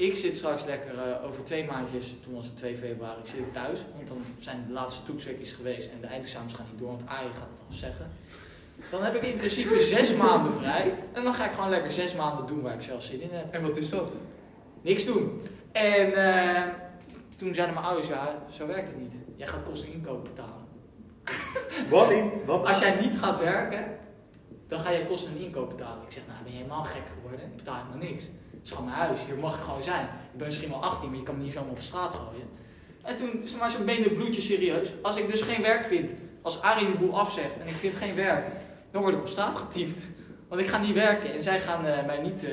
Ik 0.00 0.16
zit 0.16 0.36
straks 0.36 0.64
lekker 0.64 0.90
eh, 0.98 1.26
over 1.26 1.44
twee 1.44 1.64
maandjes, 1.64 2.14
toen 2.22 2.34
was 2.34 2.44
het 2.44 2.56
2 2.56 2.76
februari, 2.76 3.20
zit 3.22 3.38
ik 3.38 3.52
thuis. 3.52 3.80
Want 3.94 4.08
dan 4.08 4.16
zijn 4.38 4.64
de 4.66 4.72
laatste 4.72 5.04
toetsweekjes 5.04 5.52
geweest 5.52 5.90
en 5.90 6.00
de 6.00 6.06
eindexamens 6.06 6.54
gaan 6.54 6.66
niet 6.70 6.80
door, 6.80 6.88
want 6.88 7.02
AI 7.06 7.24
gaat 7.24 7.48
het 7.52 7.60
al 7.68 7.74
zeggen. 7.74 8.10
Dan 8.90 9.02
heb 9.02 9.14
ik 9.14 9.22
in 9.22 9.36
principe 9.36 9.80
zes 9.94 10.14
maanden 10.14 10.52
vrij. 10.52 10.94
En 11.12 11.22
dan 11.24 11.34
ga 11.34 11.44
ik 11.44 11.52
gewoon 11.52 11.70
lekker 11.70 11.92
zes 11.92 12.14
maanden 12.14 12.46
doen 12.46 12.62
waar 12.62 12.74
ik 12.74 12.82
zelf 12.82 13.02
zin 13.02 13.20
in 13.20 13.28
heb 13.32 13.52
En 13.54 13.62
wat 13.62 13.76
is 13.76 13.90
dat? 13.90 14.12
niks 14.80 15.04
doen. 15.04 15.42
En 15.72 16.12
eh, 16.14 16.62
toen 17.36 17.54
zeiden 17.54 17.74
mijn 17.74 17.86
ouders, 17.86 18.08
ja, 18.08 18.42
zo 18.50 18.66
werkt 18.66 18.88
het 18.88 18.98
niet. 18.98 19.14
Jij 19.36 19.46
gaat 19.46 19.62
kosten 19.62 19.88
en 19.88 19.94
inkoop 19.94 20.24
betalen. 20.24 20.64
Wat 21.90 22.10
in? 22.10 22.30
Wat? 22.46 22.64
Als 22.64 22.78
jij 22.78 23.00
niet 23.00 23.18
gaat 23.18 23.38
werken, 23.38 23.84
dan 24.68 24.80
ga 24.80 24.90
je 24.90 25.06
kosten 25.06 25.32
en 25.32 25.40
inkoop 25.40 25.70
betalen. 25.70 26.02
Ik 26.04 26.12
zeg, 26.12 26.22
nou 26.26 26.42
ben 26.42 26.52
je 26.52 26.58
helemaal 26.58 26.82
gek 26.82 27.02
geworden? 27.14 27.46
Ik 27.46 27.56
betaal 27.56 27.76
helemaal 27.76 28.08
niks. 28.08 28.24
Het 28.60 28.68
is 28.68 28.74
gewoon 28.74 28.90
mijn 28.90 29.00
huis, 29.06 29.20
hier 29.26 29.36
mag 29.36 29.56
ik 29.56 29.62
gewoon 29.62 29.82
zijn. 29.82 30.04
Ik 30.04 30.38
ben 30.38 30.46
misschien 30.46 30.68
wel 30.70 30.82
18, 30.82 31.08
maar 31.08 31.18
je 31.18 31.24
kan 31.24 31.36
me 31.36 31.42
niet 31.42 31.52
zomaar 31.52 31.70
op 31.70 31.80
straat 31.80 32.14
gooien. 32.14 32.48
En 33.02 33.16
toen, 33.16 33.44
maar, 33.58 33.70
ze 33.70 33.82
het 33.84 34.14
bloedje 34.14 34.40
serieus. 34.40 34.92
Als 35.02 35.16
ik 35.16 35.30
dus 35.30 35.42
geen 35.42 35.62
werk 35.62 35.84
vind, 35.84 36.12
als 36.42 36.62
Arie 36.62 36.92
de 36.92 36.98
boel 36.98 37.18
afzegt 37.18 37.58
en 37.60 37.66
ik 37.66 37.74
vind 37.74 37.94
geen 37.94 38.14
werk, 38.14 38.46
dan 38.90 39.02
word 39.02 39.14
ik 39.14 39.20
op 39.20 39.28
straat 39.28 39.56
getiefd. 39.56 40.06
Want 40.48 40.60
ik 40.60 40.68
ga 40.68 40.78
niet 40.78 40.94
werken 40.94 41.32
en 41.32 41.42
zij 41.42 41.60
gaan 41.60 41.86
eh, 41.86 42.06
mij 42.06 42.20
niet, 42.20 42.44
eh, 42.44 42.50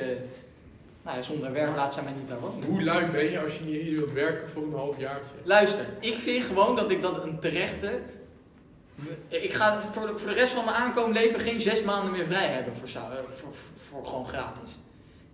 nou 1.02 1.16
ja, 1.16 1.22
zonder 1.22 1.52
werk 1.52 1.76
laat 1.76 1.94
zij 1.94 2.02
mij 2.02 2.12
niet 2.12 2.28
daar 2.28 2.40
wonen. 2.40 2.64
Hoe 2.64 2.82
lui 2.82 3.10
ben 3.10 3.30
je 3.30 3.40
als 3.40 3.58
je 3.58 3.64
niet 3.64 3.98
wilt 3.98 4.12
werken 4.12 4.48
voor 4.48 4.62
een 4.62 4.74
half 4.74 4.98
jaartje? 4.98 5.34
Luister, 5.44 5.84
ik 6.00 6.14
vind 6.14 6.44
gewoon 6.44 6.76
dat 6.76 6.90
ik 6.90 7.02
dat 7.02 7.24
een 7.24 7.38
terechte. 7.38 8.00
Ik 9.28 9.52
ga 9.52 9.80
voor 9.80 10.06
de, 10.06 10.18
voor 10.18 10.28
de 10.28 10.34
rest 10.34 10.52
van 10.52 10.64
mijn 10.64 10.76
aankomend 10.76 11.14
leven 11.14 11.40
geen 11.40 11.60
zes 11.60 11.82
maanden 11.82 12.12
meer 12.12 12.26
vrij 12.26 12.48
hebben 12.48 12.76
voor, 12.76 12.88
eh, 12.88 13.02
voor, 13.28 13.54
voor, 13.54 13.54
voor 13.76 14.06
gewoon 14.06 14.26
gratis. 14.26 14.70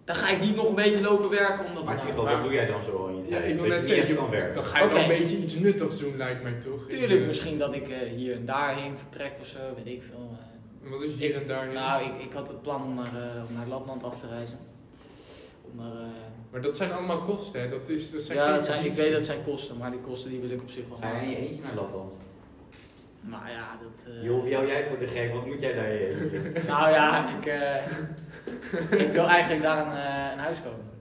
Dan 0.04 0.14
ga 0.14 0.28
ik 0.30 0.40
niet 0.40 0.56
nog 0.56 0.68
een 0.68 0.74
beetje 0.74 1.00
lopen 1.00 1.30
werken 1.30 1.66
omdat 1.66 1.84
Maar 1.84 1.98
Tigo, 2.06 2.24
wat 2.24 2.42
doe 2.42 2.52
jij 2.52 2.66
dan 2.66 2.82
zo 2.82 2.96
al 2.96 3.08
in 3.08 3.16
je 3.16 3.22
Ja, 3.22 3.38
tijd? 3.38 3.54
ik 3.54 3.60
wil 3.60 3.68
net 3.68 3.84
zeggen, 3.84 4.16
kan 4.16 4.30
werken. 4.30 4.54
Dan 4.54 4.64
ga 4.64 4.78
je 4.78 4.84
Oké. 4.84 4.92
wel 4.94 5.02
een 5.02 5.08
beetje 5.08 5.36
iets 5.38 5.54
nuttigs 5.54 5.98
doen, 5.98 6.16
lijkt 6.16 6.42
mij 6.42 6.52
toch? 6.52 6.88
Tuurlijk, 6.88 7.26
misschien 7.26 7.58
dat 7.58 7.74
ik 7.74 7.88
eh, 7.88 7.98
hier 8.16 8.34
en 8.34 8.44
daarheen 8.46 8.98
vertrek 8.98 9.32
of 9.40 9.46
zo, 9.46 9.58
weet 9.76 9.94
ik 9.94 10.02
veel. 10.02 10.36
Wat 10.90 11.02
is 11.02 11.10
hier 11.14 11.34
en 11.34 11.46
daar? 11.46 11.72
nou, 11.72 12.04
ik, 12.04 12.24
ik 12.24 12.32
had 12.32 12.48
het 12.48 12.62
plan 12.62 12.82
om 12.82 12.94
naar, 12.94 13.14
eh, 13.14 13.48
om 13.48 13.54
naar 13.56 13.66
Lapland 13.68 14.02
af 14.04 14.18
te 14.18 14.26
reizen. 14.28 14.58
Om 15.70 15.76
naar, 15.76 15.92
eh, 15.92 16.08
Maar 16.50 16.60
dat 16.62 16.76
zijn 16.76 16.92
allemaal 16.92 17.22
kosten, 17.22 17.60
hè? 17.60 17.68
Dat 17.68 17.88
is, 17.88 18.10
dat 18.10 18.22
zijn 18.22 18.38
ja, 18.38 18.54
dat 18.54 18.64
zijn, 18.64 18.84
ik 18.84 18.92
weet 18.92 19.12
dat 19.12 19.24
zijn 19.24 19.42
kosten, 19.44 19.76
maar 19.76 19.90
die 19.90 20.00
kosten 20.00 20.30
die 20.30 20.40
wil 20.40 20.50
ik 20.50 20.60
op 20.62 20.70
zich 20.70 20.84
wel 20.88 20.98
Ga 21.00 21.20
je 21.20 21.36
eentje 21.36 21.62
naar 21.62 21.74
Lapland? 21.74 22.16
Nou 23.26 23.48
ja, 23.48 23.76
dat... 23.82 24.06
eh, 24.14 24.24
Joh, 24.24 24.42
wie 24.44 24.54
hou 24.54 24.66
jij 24.66 24.84
voor 24.86 24.98
de 24.98 25.06
gek? 25.06 25.32
Wat 25.34 25.46
moet 25.46 25.60
jij 25.60 25.72
daar? 25.74 25.88
Nou 26.76 26.90
ja, 26.90 27.24
ik, 27.38 27.46
eh, 27.46 29.00
ik 29.00 29.12
wil 29.12 29.26
eigenlijk 29.26 29.62
daar 29.62 29.86
een, 29.86 29.92
eh, 29.92 30.32
een 30.32 30.38
huis 30.38 30.58
kopen. 30.62 30.92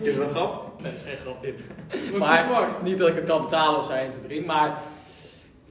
Is 0.00 0.14
dat 0.16 0.24
een 0.24 0.30
grap? 0.30 0.80
Nee, 0.82 0.92
dat 0.92 1.00
is 1.00 1.06
geen 1.06 1.16
grap 1.16 1.42
dit. 1.42 1.66
Maar-? 2.18 2.68
Niet 2.82 2.98
dat 2.98 3.08
ik 3.08 3.14
het 3.14 3.24
kan 3.24 3.42
betalen 3.42 3.78
of 3.78 3.86
zo 3.86 3.92
1, 3.92 4.10
2, 4.10 4.22
3, 4.22 4.44
maar... 4.44 4.78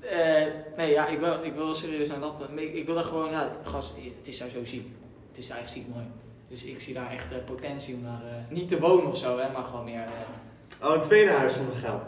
eh, 0.01 0.45
nee, 0.77 0.91
ja, 0.91 1.07
ik 1.07 1.19
wil, 1.19 1.33
ik 1.43 1.53
wil 1.53 1.73
serieus 1.75 2.07
naar 2.09 2.19
dat... 2.19 2.33
Ik 2.55 2.85
wil 2.85 2.95
daar 2.95 3.03
gewoon, 3.03 3.31
ja, 3.31 3.51
gast, 3.63 3.93
het 4.17 4.27
is 4.27 4.37
daar 4.37 4.49
zo 4.49 4.63
ziek. 4.65 4.87
Het 5.29 5.37
is 5.37 5.49
eigenlijk 5.49 5.85
ziek 5.85 5.95
mooi. 5.95 6.05
Dus 6.49 6.63
ik 6.63 6.79
zie 6.81 6.93
daar 6.93 7.11
echt 7.11 7.45
potentie 7.45 7.95
om 7.95 8.03
daar... 8.03 8.21
eh, 8.29 8.55
niet 8.55 8.69
te 8.69 8.79
wonen 8.79 9.05
of 9.07 9.17
zo, 9.17 9.37
hè, 9.39 9.51
maar 9.51 9.63
gewoon 9.63 9.85
meer... 9.85 10.03
eh, 10.03 10.87
Oh, 10.89 10.95
een 10.95 11.01
tweede 11.01 11.31
huis 11.31 11.55
zonder 11.55 11.75
geld. 11.77 12.01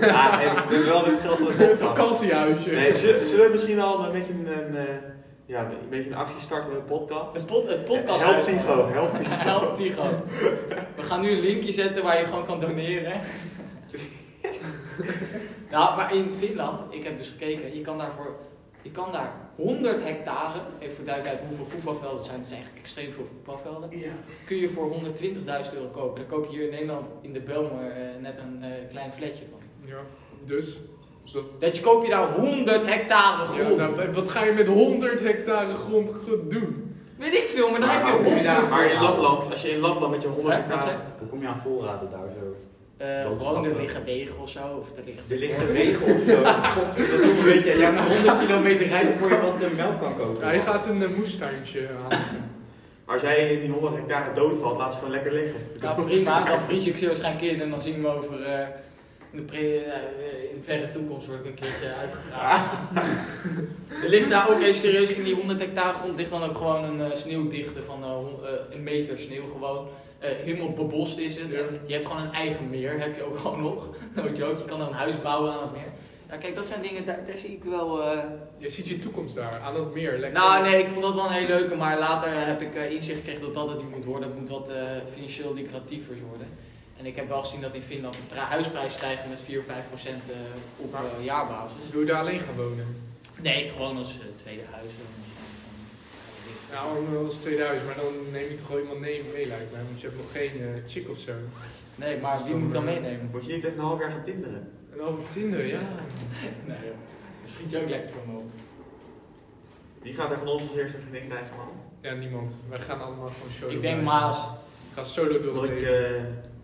Ja, 0.00 0.42
en 0.42 0.56
ik 0.56 0.68
ben 0.68 0.84
wel 0.84 1.04
dit 1.04 1.20
geld 1.20 1.38
Een 1.60 1.78
vakantiehuisje. 1.78 2.70
Nee, 2.70 2.94
zullen, 2.94 3.26
zullen 3.26 3.44
we 3.44 3.52
misschien 3.52 3.80
al 3.80 4.04
een 4.04 4.12
beetje 4.12 4.32
een, 4.32 4.66
een, 4.66 4.76
eh, 4.76 4.94
ja, 5.46 5.60
een 5.60 5.88
beetje 5.90 6.10
een 6.10 6.16
actie 6.16 6.40
starten 6.40 6.70
met 6.70 6.78
een 6.78 6.84
podcast? 6.84 7.34
een 7.34 7.44
pod, 7.44 7.68
het 7.68 7.84
podcast 7.84 8.24
Help 8.24 8.42
Tigo, 8.44 8.88
help 8.88 9.16
Tigo. 9.16 9.30
Help 9.50 9.76
Tigo. 9.76 10.02
We 10.96 11.02
gaan 11.02 11.20
nu 11.20 11.30
een 11.30 11.40
linkje 11.40 11.72
zetten 11.72 12.02
waar 12.02 12.18
je 12.18 12.24
gewoon 12.24 12.44
kan 12.44 12.60
doneren. 12.60 13.12
nou, 15.70 15.96
maar 15.96 16.14
in 16.14 16.34
Finland, 16.38 16.80
ik 16.90 17.04
heb 17.04 17.18
dus 17.18 17.28
gekeken, 17.28 17.74
je 17.74 17.80
kan 17.80 17.98
daar 17.98 18.12
voor, 18.12 18.36
je 18.82 18.90
kan 18.90 19.12
daar 19.12 19.32
100 19.56 20.02
hectare, 20.02 20.58
even 20.78 20.94
voor 20.96 21.04
duidelijkheid 21.04 21.48
hoeveel 21.48 21.66
voetbalvelden 21.66 22.16
het 22.16 22.26
zijn, 22.26 22.38
het 22.38 22.46
zijn 22.48 22.58
eigenlijk 22.60 22.84
extreem 22.86 23.12
veel 23.12 23.26
voetbalvelden, 23.32 23.98
Ja. 23.98 24.12
kun 24.46 24.56
je 24.56 24.68
voor 24.68 24.90
120.000 24.90 25.74
euro 25.74 25.86
kopen. 25.92 26.20
Dan 26.20 26.38
koop 26.38 26.44
je 26.50 26.56
hier 26.56 26.64
in 26.64 26.70
Nederland 26.70 27.06
in 27.20 27.32
de 27.32 27.40
Belmer 27.40 27.90
eh, 27.90 28.20
net 28.20 28.38
een 28.38 28.62
eh, 28.62 28.70
klein 28.90 29.12
flatje 29.12 29.44
van. 29.50 29.60
Ja, 29.88 29.98
dus. 30.44 30.78
Dat- 31.32 31.60
Dat 31.60 31.76
je 31.76 31.82
koop 31.82 32.04
je 32.04 32.10
daar 32.10 32.32
100 32.32 32.86
hectare 32.86 33.42
Ja, 33.42 33.64
grond. 33.64 33.76
nou, 33.96 34.12
wat 34.12 34.30
ga 34.30 34.44
je 34.44 34.52
met 34.52 34.66
100 34.66 35.20
hectare 35.20 35.74
grond 35.74 36.10
doen? 36.48 36.90
Weet 37.18 37.34
ik 37.34 37.48
veel, 37.48 37.70
maar 37.70 37.80
dan 37.80 37.88
Maar 37.88 37.98
heb 37.98 38.06
je 38.06 38.12
kom 38.12 38.24
je 38.24 38.30
100 38.34 38.46
daar- 38.54 38.68
Maar 38.68 38.86
in. 38.92 39.00
Lapland, 39.00 39.50
als 39.50 39.62
je 39.62 39.70
in 39.70 39.80
Lapland 39.80 40.10
met 40.12 40.22
je 40.22 40.28
100 40.28 40.54
Hè, 40.54 40.60
wat 40.60 40.68
hectare... 40.70 40.96
Hoe 41.18 41.28
kom 41.28 41.40
je 41.40 41.46
aan 41.48 41.60
voorraden 41.60 42.10
daar 42.10 42.21
Eh, 43.02 43.22
Boodschappen. 43.22 43.46
gewoon 43.46 43.64
er 43.64 43.80
liggen 43.80 44.04
wegen 44.04 44.40
of 44.40 44.50
zo. 44.50 44.60
Of 44.80 44.88
er 44.96 45.02
liggen 45.04 45.24
Er 45.28 45.38
ligt 45.38 45.72
wegen 45.72 46.14
op 46.14 46.22
zo. 46.26 46.36
Godverdomme, 46.80 47.26
dat 47.26 47.44
weet 47.44 47.64
je. 47.64 47.78
Jij 47.78 47.92
moet 47.92 48.16
100 48.16 48.46
kilometer 48.46 48.86
rijden 48.86 49.18
voor 49.18 49.28
je 49.28 49.40
wat 49.40 49.62
eh, 49.62 49.70
melk 49.76 50.00
kan 50.00 50.16
kopen. 50.16 50.54
Je 50.54 50.60
gaat 50.60 50.86
een 50.86 51.02
uh, 51.02 51.16
moestuintje 51.16 51.86
halen. 51.86 52.18
Maar 53.04 53.14
als 53.14 53.22
jij 53.22 53.52
in 53.52 53.60
die 53.60 53.70
100 53.70 53.94
hectare 53.94 54.34
doodvalt, 54.34 54.76
laat 54.76 54.92
ze 54.92 54.98
gewoon 54.98 55.14
lekker 55.14 55.32
liggen. 55.32 55.60
Nou 55.80 56.04
prima, 56.04 56.44
dan 56.44 56.62
vries 56.62 56.86
ik 56.86 56.96
ze 56.96 57.06
waarschijnlijk 57.06 57.52
in 57.52 57.60
en 57.60 57.70
dan 57.70 57.82
zien 57.82 58.02
we 58.02 58.08
over 58.08 58.42
eh, 58.42 58.66
in 59.32 59.38
de, 59.38 59.44
pre, 59.44 59.78
eh, 59.78 60.54
in 60.54 60.62
verre 60.62 60.90
toekomst 60.90 61.26
word 61.26 61.38
ik 61.40 61.46
een 61.46 61.54
keertje 61.54 61.94
uitgegraven. 62.00 62.78
er 64.02 64.08
ligt 64.08 64.30
daar 64.30 64.50
ook 64.50 64.60
even 64.60 64.80
serieus 64.80 65.12
in 65.14 65.24
die 65.24 65.34
100 65.34 65.60
hectare 65.60 65.92
grond 65.94 66.16
ligt 66.16 66.30
dan 66.30 66.42
ook 66.44 66.56
gewoon 66.56 66.84
een 66.84 67.10
eh, 67.12 67.16
sneeuwdichte 67.18 67.82
van 67.82 68.04
eh, 68.04 68.76
een 68.76 68.82
meter 68.82 69.18
sneeuw 69.18 69.46
gewoon. 69.46 69.88
Eh, 70.18 70.30
helemaal 70.30 70.72
bebost 70.72 71.18
is 71.18 71.36
het 71.38 71.50
Ja. 71.50 71.58
en 71.58 71.80
je 71.86 71.92
hebt 71.94 72.06
gewoon 72.06 72.22
een 72.22 72.32
eigen 72.32 72.70
meer, 72.70 73.00
heb 73.00 73.16
je 73.16 73.22
ook 73.22 73.38
gewoon 73.38 73.62
nog. 73.62 73.88
Weet 74.14 74.36
je 74.36 74.44
ook, 74.44 74.58
je 74.58 74.64
kan 74.64 74.78
dan 74.78 74.88
een 74.88 74.94
huis 74.94 75.22
bouwen 75.22 75.52
aan 75.52 75.62
het 75.62 75.72
meer. 75.72 75.90
Ja 76.30 76.36
kijk, 76.38 76.54
dat 76.54 76.66
zijn 76.66 76.82
dingen, 76.82 77.06
daar, 77.06 77.20
daar 77.26 77.38
zie 77.38 77.50
ik 77.50 77.64
wel... 77.64 78.02
eh, 78.02 78.18
Je 78.58 78.68
ziet 78.70 78.88
je 78.88 78.98
toekomst 78.98 79.34
daar, 79.34 79.60
aan 79.64 79.74
het 79.74 79.94
meer. 79.94 80.10
Lekker. 80.18 80.40
nou, 80.40 80.62
nee, 80.62 80.80
ik 80.82 80.88
vond 80.88 81.02
dat 81.02 81.14
wel 81.14 81.24
een 81.24 81.32
hele 81.32 81.46
leuke, 81.58 81.76
maar 81.76 81.98
later 81.98 82.28
heb 82.32 82.60
ik 82.60 82.74
inzicht 82.74 83.18
gekregen 83.18 83.40
dat 83.42 83.54
dat 83.54 83.68
het 83.68 83.78
niet 83.82 83.90
moet 83.94 84.04
worden. 84.04 84.28
Het 84.28 84.38
moet 84.38 84.48
wat 84.48 84.68
eh, 84.70 84.82
financieel 85.14 85.54
lucratiever 85.54 86.14
worden. 86.28 86.46
En 87.02 87.08
ik 87.08 87.16
heb 87.16 87.28
wel 87.28 87.42
gezien 87.42 87.60
dat 87.60 87.74
in 87.74 87.82
Finland 87.82 88.16
de 88.28 88.34
huisprijzen 88.34 88.98
stijgen 88.98 89.30
met 89.30 89.40
4 89.40 89.58
of 89.58 89.64
5 89.64 89.88
procent 89.88 90.22
eh, 90.30 90.36
op 90.76 90.94
eh, 90.94 91.24
jaarbasis. 91.24 91.76
Dus 91.80 91.90
wil 91.90 92.00
je 92.00 92.06
daar 92.06 92.20
alleen 92.20 92.40
gaan 92.40 92.56
wonen? 92.56 92.86
Nee, 93.40 93.68
gewoon 93.68 93.96
als 93.96 94.18
eh, 94.18 94.24
tweede 94.36 94.62
huis. 94.70 94.90
Nou, 96.72 97.12
dat 97.12 97.30
is 97.30 97.36
2000, 97.36 97.86
maar 97.86 97.96
dan 97.96 98.12
neem 98.32 98.48
je 98.50 98.56
toch 98.56 98.68
wel 98.68 98.80
iemand 98.80 99.00
mee, 99.00 99.24
mee 99.32 99.46
lijkt 99.46 99.72
mij. 99.72 99.82
Want 99.84 100.00
je 100.00 100.06
hebt 100.06 100.18
nog 100.18 100.32
geen 100.32 100.82
chick 100.88 101.08
of 101.08 101.18
zo. 101.18 101.32
Nee, 101.94 102.20
maar 102.20 102.44
wie 102.44 102.54
moet 102.54 102.72
dan 102.72 102.84
meenemen? 102.84 103.28
Moet 103.32 103.46
je 103.46 103.52
niet 103.52 103.64
even 103.64 103.78
een 103.78 103.84
half 103.84 104.00
jaar 104.00 104.10
gaan 104.10 104.24
tinderen? 104.24 104.70
En 104.92 105.00
over 105.00 105.22
Tinder, 105.32 105.66
ja. 105.66 105.80
Nee, 106.68 106.78
joh. 106.84 106.96
Dat 107.40 107.50
schiet 107.50 107.70
je 107.70 107.80
ook 107.82 107.88
lekker 107.88 108.10
van 108.10 108.34
me 108.34 108.38
op. 108.38 108.50
Wie 110.02 110.12
gaat 110.12 110.30
er 110.30 110.38
van 110.38 110.48
ons 110.48 110.62
als 110.62 110.76
eerste 110.76 110.96
een 110.96 111.02
vriendin 111.02 111.28
krijgen, 111.28 111.56
man? 111.56 111.68
Ja, 112.00 112.12
niemand. 112.14 112.52
Wij 112.68 112.80
gaan 112.80 113.00
allemaal 113.00 113.28
gewoon 113.28 113.52
solo. 113.60 113.72
Ik 113.72 113.80
denk. 113.80 114.02
Maas. 114.02 114.38
Ik 114.88 114.98
ga 114.98 115.04
solo 115.04 115.40
door 115.40 115.68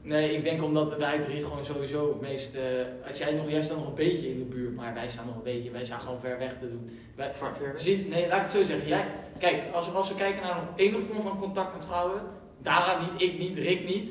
Nee, 0.03 0.33
ik 0.37 0.45
denk 0.45 0.63
omdat 0.63 0.97
wij 0.97 1.19
drie 1.19 1.43
gewoon 1.45 1.65
sowieso 1.65 2.09
het 2.09 2.21
meest... 2.21 2.55
eh, 2.55 2.63
als 3.09 3.19
jij 3.19 3.33
nog, 3.33 3.51
jij 3.51 3.63
staat 3.63 3.77
nog 3.77 3.87
een 3.87 3.95
beetje 3.95 4.31
in 4.31 4.39
de 4.39 4.45
buurt, 4.45 4.75
maar 4.77 4.95
wij 4.95 5.09
staan 5.09 5.27
nog 5.27 5.35
een 5.37 5.43
beetje. 5.43 5.71
Wij 5.71 5.85
staan 5.85 6.01
gewoon 6.01 6.21
ver 6.21 6.39
weg 6.39 6.53
te 6.59 6.69
doen. 6.71 6.99
Wij, 7.15 7.31
ver- 7.35 7.57
ver 7.57 7.73
weg? 7.73 7.81
Zie, 7.81 8.07
nee, 8.09 8.29
laat 8.29 8.37
ik 8.37 8.43
het 8.43 8.53
zo 8.53 8.65
zeggen. 8.65 8.89
Jij, 8.89 9.05
kijk, 9.41 9.63
als, 9.73 9.93
als 9.95 10.09
we 10.09 10.15
kijken 10.15 10.43
naar 10.43 10.55
nog 10.55 10.65
enige 10.77 11.03
vorm 11.03 11.23
van 11.23 11.39
contact 11.39 11.75
met 11.75 11.85
vrouwen, 11.87 12.21
Dara 12.63 13.01
niet, 13.01 13.23
ik 13.31 13.39
niet, 13.39 13.59
Rick 13.59 13.85
niet. 13.89 14.11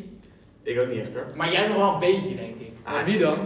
Ik 0.63 0.79
ook 0.79 0.87
niet 0.87 0.99
echt, 0.99 1.13
hoor. 1.13 1.25
Maar 1.35 1.51
jij 1.51 1.67
nog 1.67 1.77
wel 1.77 1.93
een 1.93 1.99
beetje, 1.99 2.35
denk 2.35 2.59
ik. 2.59 2.71
Maar 2.85 3.05
wie 3.05 3.17
dan? 3.17 3.37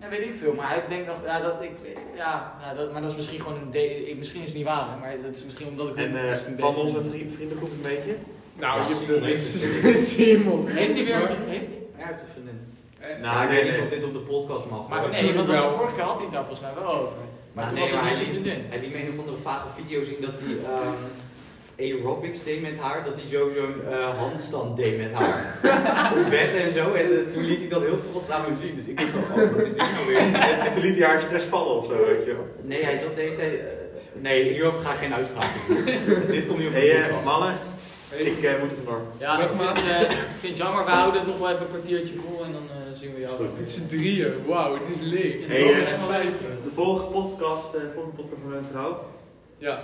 Ja, 0.00 0.08
weet 0.08 0.20
ik 0.24 0.34
veel, 0.34 0.54
maar 0.54 0.68
hij 0.68 0.82
denkt 0.88 1.06
nog, 1.06 1.24
ja, 1.24 1.40
dat 1.40 1.62
ik, 1.62 1.70
ja, 2.16 2.54
ja 2.62 2.74
dat, 2.74 2.92
maar 2.92 3.00
dat 3.00 3.10
is 3.10 3.16
misschien 3.16 3.40
gewoon 3.40 3.56
een, 3.62 3.70
de, 3.70 4.08
ik, 4.10 4.18
misschien 4.18 4.40
is 4.40 4.46
het 4.46 4.56
niet 4.56 4.66
waar, 4.66 4.90
hè, 4.90 4.96
maar 5.00 5.16
dat 5.22 5.36
is 5.36 5.44
misschien 5.44 5.66
omdat 5.68 5.88
ik... 5.88 5.96
En 5.96 6.16
eh, 6.16 6.46
een 6.46 6.58
van 6.58 6.76
onze 6.76 7.02
vriend, 7.02 7.32
vriendengroep 7.32 7.70
een 7.70 7.82
beetje? 7.82 8.14
Nou, 8.58 8.80
Ja, 8.80 8.88
je 8.88 8.94
Simon 8.94 9.20
dat 9.20 9.28
is 9.28 9.54
heeft 9.82 10.06
Simon. 10.08 10.66
Heeft 10.68 10.94
hij 10.94 11.04
weer? 11.04 11.16
Heeft 11.46 11.66
hij? 11.66 11.78
Hij 11.96 12.06
heeft 12.10 12.20
een 12.22 12.32
vriendin. 12.32 12.58
Eh, 12.98 13.08
Nou, 13.08 13.34
Maar 13.34 13.44
ik 13.44 13.50
weet 13.62 13.72
niet 13.72 13.80
of 13.82 13.88
dit 13.88 14.04
op 14.04 14.12
de 14.12 14.18
podcast 14.18 14.64
mag. 14.70 14.88
Maar 14.88 15.00
hoor. 15.00 15.10
nee, 15.10 15.34
want 15.34 15.48
wel. 15.48 15.70
vorige 15.70 15.94
keer 15.94 16.02
had 16.02 16.14
hij 16.14 16.24
het 16.24 16.32
daar 16.32 16.44
volgens 16.48 16.60
mij 16.66 16.74
wel 16.82 16.92
over. 16.94 17.12
Maar 17.52 17.66
toen 17.68 17.74
nee, 17.78 17.82
was 17.84 17.92
niet 17.92 18.00
hij 18.08 18.14
zijn 18.14 18.26
liet- 18.26 18.34
vriendin. 18.34 18.60
Hij 18.68 18.78
liet 18.80 18.92
me 18.92 18.98
een 19.02 19.12
of 19.14 19.18
andere 19.18 19.36
vage 19.48 19.66
video 19.78 19.98
zien 20.04 20.20
dat 20.20 20.36
hij 20.42 20.52
ehm, 20.72 21.00
aerobics 21.84 22.42
deed 22.44 22.60
met 22.62 22.76
haar. 22.78 23.04
Dat 23.04 23.16
hij 23.20 23.26
zo 23.34 23.50
zo'n 23.56 23.74
eh, 23.92 24.18
handstand 24.18 24.76
deed 24.76 24.96
met 25.04 25.12
haar. 25.12 25.38
Op 26.18 26.30
bed 26.30 26.50
en 26.64 26.72
zo. 26.78 26.92
En 26.92 27.06
eh, 27.18 27.32
toen 27.32 27.44
liet 27.44 27.60
hij 27.60 27.68
dat 27.68 27.82
heel 27.82 28.00
trots 28.00 28.30
aan 28.30 28.42
me 28.50 28.56
zien. 28.64 28.74
Dus 28.76 28.84
ik 28.86 28.96
dacht, 28.96 29.08
van, 29.10 29.42
oh, 29.42 29.50
wat 29.56 29.66
is 29.66 29.74
dit 29.78 29.88
nou 29.94 30.06
weer? 30.06 30.18
En, 30.50 30.60
en 30.60 30.72
toen 30.72 30.82
liet 30.82 30.98
hij 30.98 31.06
haar 31.08 31.16
expres 31.20 31.42
vallen 31.42 31.74
of 31.76 31.84
zo, 31.86 31.92
weet 32.10 32.24
je 32.26 32.32
wel. 32.38 32.46
Nee, 32.62 32.84
hij 32.84 32.98
zat 32.98 33.14
de 33.16 33.20
hele 33.20 33.36
tijd... 33.36 33.60
nee, 34.26 34.52
hierover 34.52 34.80
ga 34.80 34.92
ik 34.92 34.98
geen 34.98 35.14
uitspraak 35.14 35.50
doen. 35.68 35.84
dit 36.34 36.46
komt 36.46 36.58
niet 36.58 36.66
op 36.66 36.72
de 36.74 36.78
Hé, 36.78 36.90
hey, 36.90 37.02
podcast. 37.08 37.24
mannen, 37.24 37.54
ik 38.10 38.42
eh, 38.42 38.60
moet 38.60 38.70
er 38.70 38.76
vandoor. 38.84 39.02
Ja, 39.18 39.32
ik 39.38 39.58
Dag, 39.58 39.78
vind, 39.78 39.88
eh, 39.90 40.00
ik 40.00 40.10
vind 40.40 40.52
het 40.52 40.56
jammer, 40.56 40.84
we 40.84 40.90
houden 40.90 41.20
het 41.20 41.28
nog 41.30 41.38
wel 41.38 41.48
even 41.50 41.60
een 41.62 41.68
kwartiertje 41.68 42.14
vol 42.26 42.44
en 42.44 42.52
dan 42.52 42.62
eh, 42.70 42.98
zien 43.00 43.14
we 43.14 43.20
jou. 43.20 43.36
Goed. 43.36 43.58
Met 43.58 43.70
z'n 43.70 43.86
drieën, 43.86 44.32
wauw, 44.46 44.74
het 44.74 44.88
is 44.88 45.00
leeg. 45.00 45.46
Hey, 45.46 45.62
eh. 45.62 45.86
De 46.64 46.70
volgende 46.74 47.10
podcast, 47.10 47.74
eh, 47.74 47.80
de 47.80 47.90
volgende 47.94 48.16
podcast 48.16 48.40
van 48.42 48.50
mijn 48.50 48.64
vrouw. 48.70 49.00
Ja. 49.58 49.80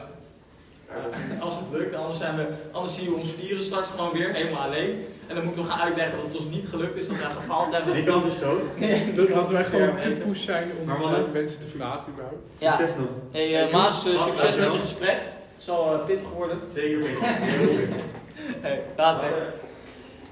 Ja, 0.89 1.39
als 1.41 1.55
het 1.55 1.65
lukt, 1.73 1.95
anders, 1.95 2.19
zijn 2.19 2.37
we, 2.37 2.47
anders 2.73 2.97
zien 2.97 3.09
we 3.11 3.15
ons 3.17 3.33
vieren 3.33 3.63
straks 3.63 3.91
gewoon 3.91 4.13
weer, 4.13 4.33
helemaal 4.33 4.63
alleen. 4.63 5.05
En 5.27 5.35
dan 5.35 5.45
moeten 5.45 5.63
we 5.63 5.69
gaan 5.69 5.81
uitleggen 5.81 6.17
dat 6.19 6.27
het 6.27 6.37
ons 6.37 6.55
niet 6.55 6.69
gelukt 6.69 6.97
is, 6.99 7.09
dat 7.09 7.17
wij 7.17 7.31
gefaald 7.31 7.75
hebben. 7.75 7.95
Die 7.95 8.05
kans 8.05 8.25
is 8.27 8.37
groot. 8.43 8.61
Nee, 8.79 9.13
Dat, 9.15 9.29
dat 9.29 9.51
wij 9.51 9.65
gewoon 9.65 9.99
te 9.99 10.11
poes 10.11 10.43
zijn 10.45 10.71
om 10.81 10.87
Maar 10.87 10.99
mannen? 10.99 11.27
eh, 11.27 11.33
mensen 11.33 11.61
te 11.61 11.67
vragen 11.69 12.13
überhaupt. 12.13 12.49
Ja, 12.59 12.77
Succes 12.77 12.97
nog. 12.99 13.09
hey, 13.31 13.65
eh, 13.67 13.73
Maas, 13.73 14.07
eh, 14.07 14.27
succes 14.27 14.57
met 14.57 14.73
je 14.73 14.79
gesprek. 14.79 15.17
Het 15.55 15.65
zal 15.65 15.93
eh, 15.95 16.05
pittig 16.07 16.29
worden. 16.31 16.59
Zeker 16.75 16.99
weten. 16.99 17.19
Hey, 18.61 18.85
later. 18.97 19.31
Maar, 19.31 19.53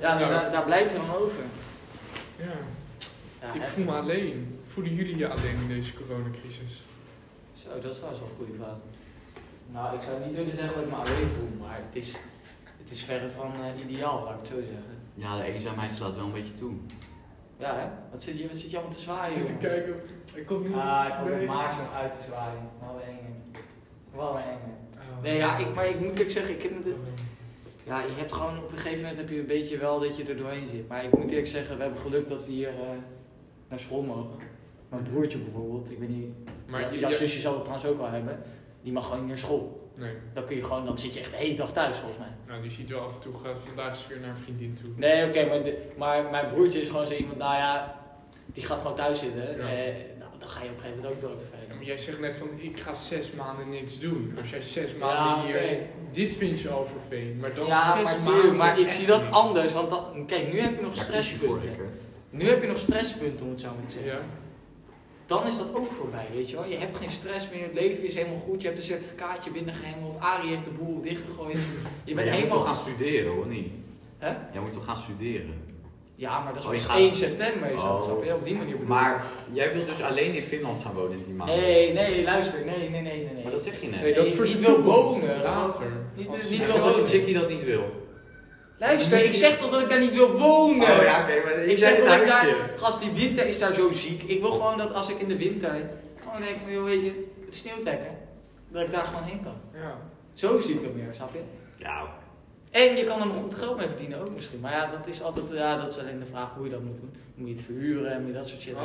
Ja. 0.01 0.19
Daar, 0.19 0.51
daar 0.53 0.65
blijf 0.65 0.93
je 0.93 0.97
dan 0.99 1.15
over. 1.17 1.43
Ja. 2.37 2.45
Ja, 3.41 3.53
Ik 3.53 3.61
heftig. 3.61 3.69
voel 3.75 3.85
me 3.85 3.93
alleen. 4.01 4.61
Voelen 4.69 4.95
jullie 4.95 5.17
je 5.17 5.29
alleen 5.29 5.57
in 5.57 5.69
deze 5.69 5.93
coronacrisis? 5.95 6.85
Zo, 7.63 7.69
dat 7.81 7.93
is 7.93 7.97
trouwens 7.97 8.23
wel 8.23 8.31
een 8.31 8.37
goede 8.37 8.53
vraag. 8.63 8.77
Nou, 9.73 9.97
ik 9.97 10.03
zou 10.03 10.25
niet 10.27 10.37
willen 10.37 10.55
zeggen 10.55 10.75
dat 10.75 10.85
ik 10.85 10.91
me 10.91 10.97
alleen 10.97 11.29
voel, 11.37 11.67
maar 11.67 11.77
het 11.87 11.95
is, 11.97 12.17
het 12.83 12.91
is 12.91 13.03
verre 13.03 13.29
van 13.31 13.53
eh, 13.53 13.85
ideaal, 13.89 14.23
laat 14.25 14.33
ik 14.35 14.39
het 14.39 14.49
zo 14.49 14.55
zeggen. 14.55 14.95
Ja, 15.15 15.37
de 15.37 15.43
eenzaamheid 15.43 15.91
slaat 15.91 16.15
wel 16.15 16.25
een 16.25 16.33
beetje 16.33 16.53
toe. 16.53 16.73
Ja, 17.59 17.75
hè? 17.77 17.87
Wat 18.11 18.23
zit 18.23 18.39
je, 18.39 18.49
wat 18.49 18.57
zit 18.57 18.71
je 18.71 18.77
allemaal 18.77 18.95
te 18.97 19.01
zwaaien, 19.03 19.41
Ik 19.41 19.47
zit 19.47 19.61
te 19.61 19.67
kijken. 19.67 19.95
Ik 20.35 20.47
kom 20.47 20.63
niet. 20.63 20.73
Ah, 20.75 21.05
ik 21.09 21.15
kom 21.23 21.37
nee. 21.37 21.47
nog 21.47 21.95
uit 21.95 22.13
te 22.13 22.23
zwaaien. 22.27 22.61
Wel 22.81 22.95
een 22.95 23.09
enge. 23.09 23.33
Wel 24.15 24.37
een 24.37 24.43
enge. 24.43 24.73
Oh. 25.17 25.23
Nee, 25.23 25.37
ja, 25.37 25.57
ik, 25.57 25.75
maar 25.75 25.87
ik 25.87 26.01
moet 26.01 26.11
eerlijk 26.11 26.31
zeggen, 26.31 26.55
ik 26.55 26.63
heb 26.63 26.73
Oh. 26.73 26.93
Ja, 27.87 28.01
je 28.01 28.13
hebt 28.17 28.33
gewoon 28.33 28.59
op 28.59 28.71
een 28.73 28.77
gegeven 28.79 28.99
moment 29.01 29.17
heb 29.17 29.29
je 29.29 29.39
een 29.39 29.47
beetje 29.47 29.79
wel 29.79 30.01
dat 30.01 30.17
je 30.17 30.25
er 30.25 30.37
doorheen 30.37 30.67
zit. 30.67 30.89
Maar 30.89 31.05
ik 31.05 31.17
moet 31.19 31.29
eerlijk 31.31 31.47
zeggen, 31.47 31.77
we 31.77 31.83
hebben 31.83 32.01
geluk 32.01 32.29
dat 32.29 32.47
we 32.47 32.53
hier 32.53 32.69
eh, 32.69 32.75
naar 33.69 33.81
school 33.81 34.03
mogen. 34.03 34.37
Mijn 34.89 35.03
broertje 35.03 35.39
bijvoorbeeld, 35.39 35.91
ik 35.91 35.99
weet 35.99 36.09
niet, 36.09 36.29
Maar 36.67 36.97
jouw 36.97 37.11
je- 37.11 37.17
zusje 37.17 37.41
zal 37.41 37.53
het 37.55 37.65
trouwens 37.65 37.91
ook 37.91 37.99
wel 37.99 38.11
hebben. 38.11 38.43
Die 38.83 38.93
mag 38.93 39.05
gewoon 39.05 39.19
niet 39.21 39.29
naar 39.29 39.39
school. 39.39 39.83
Nee. 39.97 40.15
Dan 40.35 40.45
kun 40.45 40.57
je 40.57 40.63
gewoon, 40.63 40.85
dan 40.87 40.99
zit 40.99 41.15
je 41.15 41.21
echt 41.21 41.31
de 41.31 41.37
hele 41.37 41.55
dag 41.57 41.73
thuis 41.73 41.97
volgens 41.97 42.19
mij. 42.19 42.29
Nou, 42.47 42.63
die 42.63 42.71
ziet 42.71 42.91
wel 42.91 43.01
af 43.01 43.15
en 43.15 43.21
toe. 43.21 43.35
Gaat 43.45 43.57
vandaag 43.67 43.89
eens 43.89 44.07
weer 44.09 44.21
naar 44.21 44.29
een 44.31 44.43
vriendin 44.43 44.75
toe. 44.83 44.91
Nee, 44.97 45.27
oké, 45.29 45.47
maar, 45.47 45.63
de- 45.63 45.79
maar 45.97 46.31
mijn 46.31 46.49
broertje 46.53 46.81
is 46.81 46.89
gewoon 46.89 47.07
zo 47.07 47.13
iemand, 47.13 47.39
nou 47.39 47.55
ja, 47.57 48.01
die 48.47 48.65
gaat 48.65 48.81
gewoon 48.81 48.97
thuis 48.97 49.19
zitten. 49.19 49.43
Ja. 49.43 49.69
Eh, 49.69 49.95
nou, 50.19 50.31
dan 50.39 50.49
ga 50.49 50.63
je 50.63 50.69
op 50.69 50.75
een 50.75 50.81
gegeven 50.81 51.03
moment 51.03 51.15
ook 51.15 51.21
dood 51.31 51.41
Ja, 51.69 51.75
maar 51.75 51.85
jij 51.85 51.97
zegt 51.97 52.21
net 52.21 52.37
van 52.37 52.49
ik 52.57 52.81
ga 52.81 52.95
zes 52.95 53.31
maanden 53.33 53.69
niks 53.69 53.99
doen. 53.99 54.35
Als 54.39 54.51
jij 54.51 54.61
zes 54.61 54.95
maanden 54.95 55.47
Ja, 55.53 55.59
hier. 55.59 55.79
Dit 56.15 56.35
vind 56.35 56.61
je 56.61 56.69
al 56.69 56.87
vervelend. 56.87 57.41
Maar 57.41 57.55
dan 57.55 57.67
Ja, 57.67 57.97
zes 57.97 58.17
maar, 58.25 58.55
maar 58.55 58.79
ik 58.79 58.89
zie 58.89 59.07
dat 59.07 59.31
anders. 59.31 59.73
Want 59.73 59.91
dat, 59.91 60.05
kijk, 60.27 60.53
nu 60.53 60.61
heb 60.61 60.77
je 60.77 60.83
nog 60.83 60.95
stresspunten. 60.95 61.71
Nu 62.31 62.49
heb 62.49 62.63
je 62.63 62.69
nog 62.69 62.79
stresspunten, 62.79 63.45
om 63.45 63.51
het 63.51 63.61
zo 63.61 63.67
maar 63.67 63.87
te 63.87 63.93
zeggen. 63.93 64.13
Ja. 64.13 64.21
Dan 65.27 65.47
is 65.47 65.57
dat 65.59 65.75
ook 65.75 65.87
voorbij, 65.87 66.27
weet 66.35 66.51
je 66.51 66.57
wel. 66.57 66.65
Je 66.65 66.77
hebt 66.77 66.95
geen 66.95 67.11
stress 67.11 67.49
meer, 67.51 67.63
het 67.63 67.75
leven 67.75 68.07
is 68.07 68.15
helemaal 68.15 68.39
goed. 68.39 68.61
Je 68.61 68.67
hebt 68.67 68.79
een 68.79 68.87
certificaatje 68.87 69.51
binnengehengeld. 69.51 70.21
Arie 70.21 70.51
heeft 70.51 70.65
de 70.65 70.71
boel 70.71 71.01
dichtgegooid. 71.01 71.59
Je 72.05 72.15
bent 72.15 72.17
jij 72.17 72.25
moet 72.25 72.35
helemaal... 72.35 72.57
toch 72.57 72.67
gaan 72.67 72.75
studeren, 72.75 73.33
hoor 73.33 73.47
niet? 73.47 73.73
Hè? 74.19 74.29
Jij 74.53 74.61
moet 74.63 74.73
toch 74.73 74.85
gaan 74.85 74.99
studeren? 74.99 75.74
Ja, 76.17 76.41
maar 76.41 76.53
dat 76.55 76.63
is 76.63 76.69
Oh, 76.69 76.75
pas 76.75 76.85
gaat- 76.85 76.97
1 76.97 77.15
september 77.15 77.71
is 77.71 77.81
dat. 77.83 77.91
Oh. 77.91 78.03
Snap 78.03 78.25
je? 78.25 78.35
Op 78.35 78.45
die 78.45 78.55
manier 78.57 78.73
bedoel. 78.73 78.89
Maar 78.89 79.25
jij 79.53 79.73
wilt 79.73 79.87
dus 79.89 80.03
alleen 80.03 80.35
in 80.35 80.43
Finland 80.43 80.79
gaan 80.83 80.93
wonen 80.95 81.19
in 81.19 81.25
die 81.25 81.35
maand? 81.35 81.51
Nee, 81.51 81.93
nee, 81.93 82.23
luister. 82.23 82.65
Nee, 82.65 82.79
nee, 82.79 82.89
nee, 82.91 83.03
nee. 83.03 83.29
nee. 83.35 83.43
Maar 83.43 83.53
dat 83.53 83.63
zeg 83.63 83.81
je 83.81 83.89
net. 83.89 84.01
Nee, 84.01 84.15
dat 84.15 84.27
is 84.27 84.35
voor 84.35 84.45
niet 84.45 84.53
zijn 84.53 84.65
wil 84.65 84.83
wonen, 84.83 85.43
Later. 85.43 85.87
Niet, 86.17 86.29
Als- 86.29 86.51
niet 86.51 86.67
wil 86.67 86.69
wat 86.75 86.77
als 86.81 86.87
een 86.87 86.93
wonen. 86.95 87.09
chickie 87.09 87.35
dat 87.35 87.49
niet 87.49 87.65
wil? 87.65 88.03
Luister, 88.79 89.25
ik 89.25 89.33
zeg 89.33 89.59
toch 89.59 89.71
dat 89.71 89.81
ik 89.81 89.89
daar 89.89 90.01
niet 90.01 90.13
wil 90.15 90.33
wonen. 90.39 90.97
Oh 90.99 91.03
ja, 91.03 91.23
oké, 91.23 91.41
maar 91.45 91.53
Ik 91.65 91.79
zeg 91.79 91.97
dat 92.05 92.21
ik 92.21 92.27
daar, 92.27 92.47
gast, 92.77 93.01
die 93.01 93.11
winter 93.11 93.47
is 93.47 93.59
daar 93.59 93.73
zo 93.73 93.91
ziek. 93.93 94.23
Ik 94.23 94.41
wil 94.41 94.51
gewoon 94.51 94.79
dat 94.79 94.95
als 94.95 95.11
ik 95.11 95.19
in 95.19 95.29
de 95.29 95.37
winter 95.39 95.91
gewoon 96.25 96.41
denk 96.41 96.57
van, 96.59 96.73
joh, 96.73 96.85
weet 96.85 97.01
je, 97.01 97.29
het 97.47 97.57
sneeuwt 97.57 97.83
lekker. 97.83 98.11
Dat 98.73 98.83
ik 98.83 98.93
daar 98.93 99.03
gewoon 99.05 99.23
heen 99.23 99.41
kan. 99.43 99.55
Ja. 99.75 99.99
Zo 100.35 100.59
zie 100.61 100.75
ik 100.75 100.83
het 100.83 100.95
meer, 100.97 101.15
snap 101.15 101.31
je? 101.33 101.41
Ja, 101.77 102.03
En 102.75 102.97
je 102.97 103.05
kan 103.05 103.21
er 103.21 103.27
nog 103.27 103.37
goed 103.37 103.55
geld 103.55 103.77
mee 103.77 103.89
verdienen 103.89 104.21
ook 104.21 104.31
misschien. 104.35 104.61
Maar 104.61 104.73
ja, 104.73 104.91
dat 104.91 105.07
is 105.07 105.23
altijd, 105.23 105.51
ja, 105.51 105.77
dat 105.83 105.91
is 105.91 105.99
alleen 105.99 106.19
de 106.19 106.27
vraag 106.27 106.55
hoe 106.55 106.65
je 106.65 106.71
dat 106.71 106.81
moet 106.83 107.01
doen. 107.01 107.13
Moet 107.35 107.49
je 107.49 107.55
het 107.55 107.63
verhuren 107.65 108.13
en 108.13 108.19
moet 108.21 108.31
je 108.31 108.37
dat 108.37 108.49
soort 108.49 108.61
shit 108.61 108.75
Oh. 108.75 108.81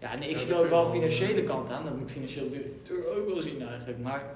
Ja, 0.00 0.18
nee, 0.18 0.28
ik 0.28 0.34
Ja, 0.36 0.42
zie 0.42 0.52
er 0.52 0.58
ook 0.58 0.68
wel 0.68 0.82
wel. 0.82 0.90
financiële 0.92 1.42
kant 1.44 1.70
aan. 1.70 1.84
Dat 1.84 1.96
moet 1.98 2.10
financieel 2.10 2.48
directeur 2.48 3.16
ook 3.16 3.28
wel 3.32 3.42
zien 3.42 3.68
eigenlijk. 3.68 3.98
Maar, 3.98 4.34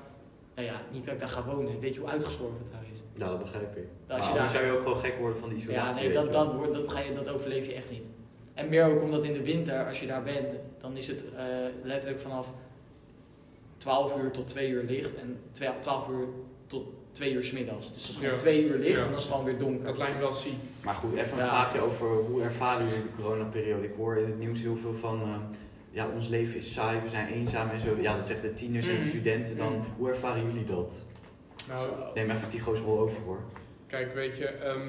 nou 0.54 0.66
ja, 0.66 0.80
niet 0.92 1.04
dat 1.04 1.14
ik 1.14 1.20
daar 1.20 1.28
ga 1.28 1.44
wonen. 1.44 1.80
Weet 1.80 1.94
je 1.94 2.00
hoe 2.00 2.08
uitgestorven 2.08 2.58
het 2.58 2.72
daar 2.72 2.82
is? 2.92 2.98
Ja, 3.18 3.26
dat 3.28 3.38
begrijp 3.38 3.76
ik. 3.76 3.84
Als 3.84 4.18
Maar 4.18 4.18
je 4.18 4.24
dan 4.26 4.36
daar- 4.36 4.48
zou 4.48 4.64
je 4.64 4.70
ook 4.72 4.82
gewoon 4.82 4.96
gek 4.98 5.18
worden 5.18 5.38
van 5.38 5.48
die 5.48 5.58
Ja, 5.58 5.64
isolatie. 5.64 6.00
nee, 6.00 6.08
weet 6.12 6.16
dat, 6.24 6.28
wel. 6.34 6.44
dat, 6.46 6.54
wordt, 6.54 6.72
dat, 6.72 6.88
ga 6.88 7.00
je, 7.00 7.12
dat 7.12 7.28
overleef 7.28 7.66
je 7.66 7.74
echt 7.74 7.90
niet. 7.90 8.02
En 8.54 8.68
meer 8.68 8.84
ook 8.84 9.02
omdat 9.02 9.24
in 9.24 9.32
de 9.32 9.42
winter, 9.42 9.86
als 9.86 10.00
je 10.00 10.06
daar 10.06 10.22
bent, 10.22 10.52
dan 10.80 10.96
is 10.96 11.06
het 11.08 11.24
eh, 11.36 11.44
letterlijk 11.82 12.20
vanaf 12.20 12.52
12 13.76 14.16
uur 14.22 14.30
tot 14.30 14.46
2 14.48 14.68
uur 14.68 14.82
licht 14.84 15.14
en 15.16 15.38
twee- 15.52 15.68
12 15.80 16.08
uur 16.08 16.26
tot 16.66 16.86
2 17.12 17.32
uur 17.32 17.44
's 17.44 17.52
middags. 17.52 17.86
Dus 17.92 18.00
het 18.00 18.08
is 18.10 18.14
gewoon 18.16 18.30
Ja. 18.30 18.36
2 18.36 18.64
uur 18.64 18.78
licht 18.78 18.96
Ja. 18.96 19.02
en 19.02 19.08
dan 19.08 19.16
is 19.18 19.22
het 19.24 19.32
gewoon 19.32 19.46
weer 19.46 19.58
donker. 19.58 19.84
Dat 19.86 19.98
lijkt 19.98 20.14
me 20.14 20.20
wel 20.20 20.32
ziek. 20.32 20.52
Maar 20.84 20.94
goed, 20.94 21.14
even 21.16 21.32
een 21.32 21.38
Ja. 21.38 21.48
vraagje 21.48 21.80
over 21.80 22.06
hoe 22.06 22.42
ervaren 22.42 22.86
jullie 22.88 23.02
de 23.02 23.22
coronaperiode? 23.22 23.84
Ik 23.86 23.92
hoor 23.96 24.16
in 24.16 24.24
het 24.24 24.38
nieuws 24.38 24.60
heel 24.60 24.76
veel 24.76 24.94
van, 24.94 25.22
eh, 25.22 25.56
ja, 25.90 26.08
ons 26.08 26.28
leven 26.28 26.56
is 26.56 26.72
saai, 26.72 27.00
we 27.00 27.08
zijn 27.08 27.28
eenzaam 27.28 27.70
en 27.70 27.80
zo. 27.80 27.96
Ja, 28.00 28.16
dat 28.16 28.26
zeggen 28.26 28.48
de 28.48 28.54
tieners 28.54 28.86
en 28.88 28.94
de 28.94 29.00
Mhm. 29.00 29.08
studenten 29.08 29.56
dan. 29.56 29.72
Mhm. 29.72 29.82
Hoe 29.96 30.08
ervaren 30.08 30.44
jullie 30.46 30.64
dat? 30.64 30.92
Nou. 31.68 31.88
Neem 32.14 32.30
even 32.30 32.48
Tigo's 32.48 32.78
rol 32.78 32.98
over 32.98 33.22
hoor. 33.22 33.40
kijk, 33.86 34.14
weet 34.14 34.36
je, 34.36 34.46
ehm, 34.46 34.88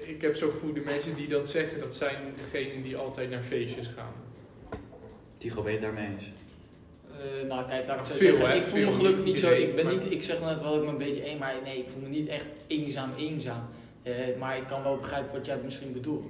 ik 0.00 0.22
heb 0.22 0.36
zo 0.36 0.50
gevoel, 0.50 0.72
de 0.72 0.82
mensen 0.84 1.14
die 1.14 1.28
dat 1.28 1.48
zeggen, 1.48 1.80
dat 1.80 1.94
zijn 1.94 2.16
degenen 2.50 2.82
die 2.82 2.96
altijd 2.96 3.30
naar 3.30 3.42
feestjes 3.42 3.86
gaan. 3.96 4.12
Tigo, 5.38 5.62
ben 5.62 5.72
je 5.72 5.78
het 5.78 5.86
daarmee 5.86 6.06
eens? 6.06 6.24
Eh, 7.20 7.48
nou 7.48 7.66
kijk, 7.68 7.86
laat 7.86 7.98
ik 7.98 8.04
zo 8.04 8.14
Veel, 8.14 8.34
zeggen. 8.34 8.48
hè, 8.50 8.56
Ik 8.56 8.62
voel 8.62 8.84
me 8.84 8.92
gelukkig 8.92 9.24
niet 9.24 9.32
niet 9.34 9.42
zo. 9.42 9.50
Ik 9.52 9.74
ben 9.74 9.84
maar- 9.84 9.94
niet, 9.94 10.10
ik 10.10 10.22
zeg 10.22 10.40
net 10.40 10.60
wel 10.60 10.76
ik 10.76 10.82
me 10.82 10.88
een 10.88 10.98
beetje 10.98 11.22
één, 11.22 11.38
maar 11.38 11.54
nee, 11.64 11.78
ik 11.78 11.88
voel 11.88 12.02
me 12.02 12.08
niet 12.08 12.28
echt 12.28 12.46
eenzaam, 12.66 13.10
eenzaam. 13.18 13.62
Eh, 14.02 14.12
maar 14.38 14.56
ik 14.56 14.66
kan 14.66 14.82
wel 14.82 14.96
begrijpen 14.96 15.32
wat 15.32 15.46
jij 15.46 15.56
misschien 15.64 15.92
bedoelt. 15.92 16.24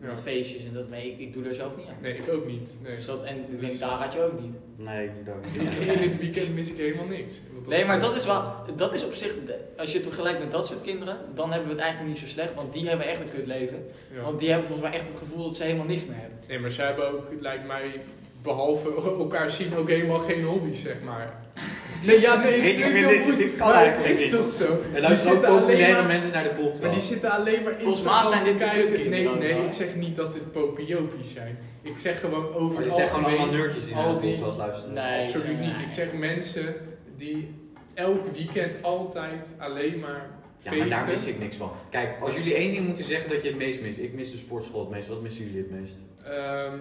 Ja. 0.00 0.06
Met 0.06 0.22
feestjes 0.22 0.64
en 0.64 0.72
dat, 0.72 0.90
maar 0.90 1.04
ik, 1.04 1.18
ik 1.18 1.32
doe 1.32 1.44
er 1.48 1.54
zelf 1.54 1.76
niet 1.76 1.86
aan. 1.86 1.94
Nee, 2.02 2.16
ik 2.16 2.28
ook 2.32 2.46
niet. 2.46 2.78
Nee. 2.82 2.94
Dus 2.96 3.06
dat, 3.06 3.24
en 3.24 3.36
ik 3.36 3.42
Dus- 3.50 3.60
denk, 3.68 3.80
daar 3.80 3.90
had 3.90 4.12
je 4.12 4.22
ook 4.22 4.40
niet. 4.40 4.54
Nee, 4.76 5.04
ik 5.04 5.10
doe 5.14 5.24
dat 5.24 5.52
In 5.80 5.86
niet. 5.88 6.00
het 6.10 6.18
weekend 6.18 6.54
mis 6.54 6.68
ik 6.70 6.76
helemaal 6.76 7.06
niks. 7.06 7.34
Nee, 7.66 7.84
maar 7.84 8.00
dat 8.00 8.16
is 8.16 8.26
wel, 8.26 8.52
dat 8.76 8.92
is 8.94 9.04
op 9.04 9.12
zich, 9.14 9.34
als 9.76 9.90
je 9.90 9.96
het 9.96 10.06
vergelijkt 10.06 10.38
met 10.40 10.50
dat 10.50 10.66
soort 10.66 10.80
kinderen, 10.82 11.16
dan 11.34 11.48
hebben 11.50 11.68
we 11.68 11.74
het 11.74 11.82
eigenlijk 11.82 12.12
niet 12.12 12.22
zo 12.22 12.26
slecht, 12.32 12.54
want 12.54 12.72
die 12.72 12.88
hebben 12.88 13.06
echt 13.06 13.20
een 13.20 13.30
kut 13.34 13.46
leven. 13.46 13.86
Ja. 14.14 14.22
Want 14.22 14.38
die 14.38 14.48
hebben 14.50 14.66
volgens 14.68 14.88
mij 14.88 14.98
echt 14.98 15.08
het 15.08 15.16
gevoel 15.18 15.44
dat 15.44 15.56
ze 15.56 15.62
helemaal 15.62 15.86
niks 15.86 16.04
meer 16.06 16.16
hebben. 16.18 16.38
Nee, 16.48 16.58
maar 16.58 16.70
zij 16.70 16.86
hebben 16.86 17.08
ook, 17.12 17.26
lijkt 17.40 17.66
mij, 17.66 18.00
behalve 18.44 18.94
elkaar 19.24 19.50
zien, 19.50 19.76
ook 19.76 19.88
helemaal 19.88 20.18
geen 20.18 20.44
hobby's, 20.44 20.80
zeg 20.82 20.96
maar. 21.04 21.32
Nee, 22.06 22.20
ja, 22.20 22.36
nee, 22.42 22.56
ik 22.56 22.78
denk 22.78 22.92
heel 22.94 23.08
dit- 23.26 23.38
dit 23.38 23.56
kan 23.56 23.66
maar 23.68 23.76
eigenlijk 23.76 24.08
het 24.08 24.18
is 24.20 24.24
niet. 24.32 24.40
toch 24.40 24.52
zo. 24.52 24.64
Er 24.64 24.78
Die 24.92 25.00
luisteren 25.00 25.36
ook 25.36 25.58
populaire 25.58 25.92
maar- 25.98 26.06
mensen 26.06 26.32
naar 26.32 26.42
de 26.42 26.48
Maar 26.48 26.58
die 26.62 26.70
podcast. 26.72 27.06
zitten 27.06 27.30
alleen 27.30 27.62
maar 27.62 27.72
in 27.72 27.78
Volgens 27.80 28.02
mij 28.02 28.22
zijn 28.22 28.44
dit 28.44 28.52
de 28.58 28.64
kijken. 28.64 29.10
Nee, 29.10 29.28
nee, 29.28 29.64
ik 29.66 29.72
zeg 29.72 29.94
niet 29.94 30.16
dat 30.16 30.34
het 30.34 30.52
popiopies 30.52 31.32
zijn. 31.32 31.58
Ik 31.82 31.98
zeg 31.98 32.20
gewoon 32.20 32.54
over 32.54 32.74
Maar 32.74 32.82
het 32.82 32.92
zijn 32.92 33.08
gewoon 33.08 33.24
allemaal 33.24 33.46
nerdjes 33.46 33.84
die 33.84 33.94
al 33.94 34.14
de 34.14 34.20
die- 34.20 34.34
podcast 34.34 34.58
luisteren. 34.58 34.94
Nee. 34.94 35.24
absoluut 35.24 35.60
niet. 35.60 35.78
Ik 35.86 35.90
zeg 35.90 36.12
mensen 36.12 36.74
die 37.16 37.54
elk 37.94 38.26
weekend 38.36 38.82
altijd 38.82 39.48
alleen 39.58 39.98
maar 40.00 40.30
Ja, 40.58 40.74
maar 40.74 40.88
daar 40.88 41.06
mis 41.06 41.26
ik 41.26 41.38
niks 41.38 41.56
van. 41.56 41.70
Kijk, 41.90 42.08
als 42.20 42.34
jullie 42.34 42.54
één 42.54 42.72
ding 42.72 42.86
moeten 42.86 43.04
zeggen 43.04 43.30
dat 43.30 43.42
je 43.42 43.48
het 43.48 43.56
meest 43.58 43.80
mist. 43.80 43.98
Ik 43.98 44.12
mis 44.14 44.30
de 44.30 44.36
sportschool 44.36 44.80
het 44.80 44.90
meest. 44.90 45.08
Wat 45.08 45.20
missen 45.22 45.44
jullie 45.44 45.60
het 45.60 45.70
meest? 45.70 45.96
Ehm, 46.24 46.74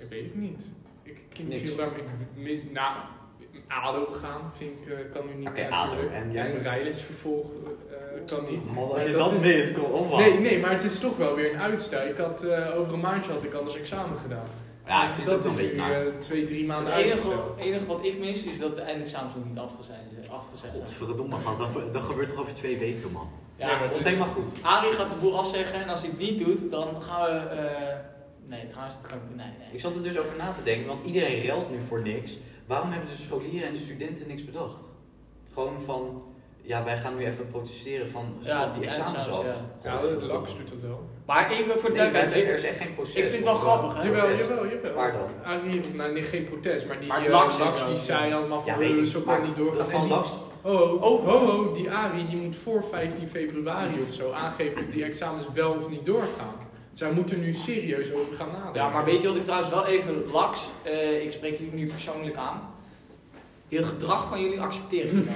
ik 0.00 0.08
weet 0.10 0.24
het 0.24 0.34
niet. 0.34 0.72
Ik 1.02 1.16
klinkt 1.28 1.52
Niks. 1.52 1.64
veel 1.68 1.78
raar, 1.78 1.88
maar 1.90 1.98
ik 1.98 2.42
mis... 2.42 2.60
Nou, 2.72 2.96
ADO 3.68 4.06
gaan 4.22 4.40
vind 4.56 4.70
ik, 4.80 4.92
eh, 4.92 5.12
kan 5.12 5.26
nu 5.26 5.34
niet 5.34 5.48
Oké, 5.48 5.66
ADO. 5.70 5.90
natuurlijk. 5.94 6.14
En 6.14 6.32
jij? 6.32 6.52
En 6.54 6.58
rijles 6.58 7.00
vervolgen 7.02 7.54
eh, 7.90 8.26
kan 8.26 8.44
niet. 8.50 8.72
Man, 8.74 8.90
als 8.92 9.02
je 9.04 9.10
dat 9.12 9.18
dat 9.30 9.32
is- 9.32 9.40
mist, 9.56 9.72
kom 9.74 9.84
op 9.84 10.08
man. 10.10 10.20
Nee, 10.20 10.38
nee, 10.40 10.60
maar 10.60 10.70
het 10.70 10.84
is 10.84 10.98
toch 10.98 11.16
wel 11.16 11.34
weer 11.34 11.52
een 11.54 11.60
uitstel. 11.60 12.06
Ik 12.06 12.16
had, 12.16 12.42
eh, 12.42 12.78
over 12.78 12.92
een 12.92 13.00
maandje 13.00 13.32
had 13.32 13.44
ik 13.44 13.52
anders 13.54 13.76
examen 13.76 14.18
gedaan. 14.18 14.44
Ja, 14.86 15.08
ik 15.08 15.14
vind 15.14 15.26
dat 15.26 15.38
is 15.44 15.44
een 15.50 15.56
beetje 15.56 15.72
nu 15.72 15.76
naar. 15.80 16.06
eh, 16.06 16.12
twee, 16.18 16.44
drie 16.46 16.66
maanden 16.66 16.92
Het 16.92 17.02
enige, 17.02 17.16
uitgesteld. 17.16 17.56
het 17.56 17.64
enige 17.64 17.86
wat 17.86 18.04
ik 18.04 18.18
mis 18.18 18.42
is 18.44 18.58
dat 18.58 18.76
de 18.76 18.82
eindexamens 18.82 19.34
nog 19.34 19.44
niet. 19.44 19.58
Afgezet 19.58 19.94
zijn. 20.60 20.72
Godverdomme, 20.72 21.36
gast. 21.36 21.58
Dat, 21.58 21.92
dat 21.92 22.02
gebeurt 22.02 22.28
toch 22.28 22.38
over 22.40 22.54
twee 22.54 22.78
weken, 22.78 23.12
man. 23.12 23.28
Ja, 23.56 23.70
Ja, 23.70 23.78
maar 23.78 23.88
Komt 23.88 24.02
dus- 24.02 24.12
helemaal 24.12 24.34
goed. 24.34 24.48
Arie 24.62 24.92
gaat 24.92 25.10
de 25.10 25.16
boel 25.16 25.38
afzeggen 25.38 25.80
en 25.82 25.88
als 25.88 26.00
hij 26.00 26.10
het 26.10 26.18
niet 26.18 26.38
doet, 26.38 26.70
dan 26.70 27.02
gaan 27.02 27.22
we. 27.24 27.36
eh, 27.48 27.96
nee, 28.48 28.66
trouwens, 28.66 28.96
dat 29.00 29.06
kan 29.06 29.18
ik. 29.18 29.36
Nee, 29.36 29.46
nee. 29.58 29.68
Ik 29.72 29.80
zat 29.80 29.94
er 29.96 30.02
dus 30.02 30.18
over 30.18 30.36
na 30.36 30.52
te 30.52 30.62
denken, 30.62 30.86
want 30.86 31.04
iedereen 31.04 31.40
relt 31.40 31.70
nu 31.70 31.76
voor 31.88 32.02
niks. 32.02 32.38
Waarom 32.66 32.90
hebben 32.90 33.08
de 33.10 33.16
scholieren 33.16 33.68
en 33.68 33.74
de 33.74 33.80
studenten 33.80 34.26
niks 34.28 34.44
bedacht? 34.44 34.88
Gewoon 35.52 35.80
van, 35.82 36.22
ja, 36.62 36.84
wij 36.84 36.96
gaan 36.98 37.16
nu 37.16 37.26
even 37.26 37.48
protesteren 37.48 38.08
van, 38.10 38.34
Ja, 38.40 38.64
die 38.70 38.80
die 38.80 38.88
examens 38.88 39.16
af. 39.28 39.44
ja. 39.44 39.56
Ja, 39.82 40.00
de. 40.00 40.24
LAX 40.26 40.56
doet 40.56 40.68
dat 40.68 40.80
wel. 40.80 41.00
Maar 41.26 41.50
even 41.50 41.78
voor 41.78 41.90
de 41.92 41.96
Nee, 41.96 42.44
er 42.44 42.54
is 42.54 42.62
echt 42.64 42.78
geen 42.80 42.94
proces. 42.94 43.14
Ik 43.14 43.22
vind 43.28 43.34
het 43.34 43.44
wel 43.44 43.54
Of, 43.54 43.60
grappig, 43.60 43.96
hè? 43.96 44.02
Jawel, 44.02 44.30
jawel, 44.36 44.66
jawel. 44.68 44.92
Waar 44.94 45.12
dan? 45.12 45.56
Nou 45.96 46.12
nee, 46.12 46.22
geen 46.22 46.44
protest, 46.44 46.86
maar 46.86 46.98
die 46.98 47.08
Maar 47.08 47.22
eh, 47.24 47.30
LAX 47.30 47.56
zo, 47.56 47.64
die 47.84 47.94
ja. 47.94 48.00
zei 48.00 48.32
allemaal 48.32 48.60
van, 48.60 48.78
Ja, 48.88 48.96
eh, 48.96 49.02
zo 49.02 49.20
kan 49.20 49.42
niet 49.42 49.56
doorgaan. 49.56 49.78
Dat 49.78 49.90
van 49.90 50.00
die- 50.00 50.10
Lax, 50.10 50.36
Oh, 50.62 50.80
oh, 50.80 51.02
oh, 51.02 51.26
oh, 51.28 51.58
oh, 51.58 51.74
die 51.74 51.90
Arie 51.90 52.24
die 52.24 52.36
moet 52.36 52.56
voor 52.56 52.84
15 52.84 53.28
februari 53.28 54.02
of 54.08 54.14
zo 54.14 54.32
aangeven 54.32 54.82
of 54.84 54.90
die 54.90 55.04
examens 55.04 55.44
wel 55.54 55.72
of 55.72 55.88
niet 55.88 56.04
doorgaan. 56.06 56.54
Zij 56.98 57.12
moeten 57.12 57.40
nu 57.40 57.52
serieus 57.52 58.12
over 58.12 58.36
gaan 58.36 58.48
nadenken. 58.52 58.82
Ja, 58.82 58.88
maar 58.88 59.04
weet 59.04 59.20
je 59.20 59.26
wat 59.26 59.36
ik 59.36 59.42
trouwens 59.42 59.70
wel 59.70 59.86
even 59.86 60.24
laks, 60.32 60.60
eh, 60.82 61.24
ik 61.24 61.32
spreek 61.32 61.58
jullie 61.58 61.74
nu 61.74 61.86
persoonlijk 61.88 62.36
aan. 62.36 62.74
Heel 63.68 63.82
gedrag 63.82 64.28
van 64.28 64.40
jullie 64.40 64.60
accepteer 64.60 65.04
ik 65.04 65.12
niet. 65.12 65.28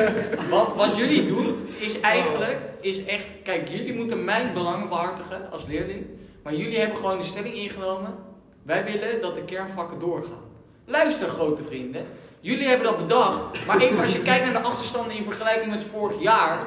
wat, 0.50 0.74
wat 0.74 0.96
jullie 0.96 1.26
doen 1.26 1.56
is 1.80 2.00
eigenlijk, 2.00 2.58
is 2.80 3.04
echt, 3.04 3.26
kijk, 3.42 3.68
jullie 3.68 3.94
moeten 3.94 4.24
mijn 4.24 4.52
belangen 4.52 4.88
behartigen 4.88 5.50
als 5.50 5.66
leerling. 5.66 6.06
Maar 6.42 6.54
jullie 6.54 6.78
hebben 6.78 6.96
gewoon 6.96 7.18
de 7.18 7.24
stelling 7.24 7.54
ingenomen, 7.54 8.14
wij 8.62 8.84
willen 8.84 9.20
dat 9.20 9.34
de 9.34 9.44
kernvakken 9.44 9.98
doorgaan. 9.98 10.44
Luister 10.84 11.28
grote 11.28 11.62
vrienden, 11.62 12.06
jullie 12.40 12.66
hebben 12.66 12.86
dat 12.86 12.98
bedacht. 12.98 13.66
Maar 13.66 13.80
even 13.80 14.02
als 14.02 14.12
je 14.12 14.22
kijkt 14.22 14.44
naar 14.44 14.62
de 14.62 14.68
achterstanden 14.68 15.16
in 15.16 15.24
vergelijking 15.24 15.70
met 15.70 15.84
vorig 15.84 16.20
jaar, 16.20 16.66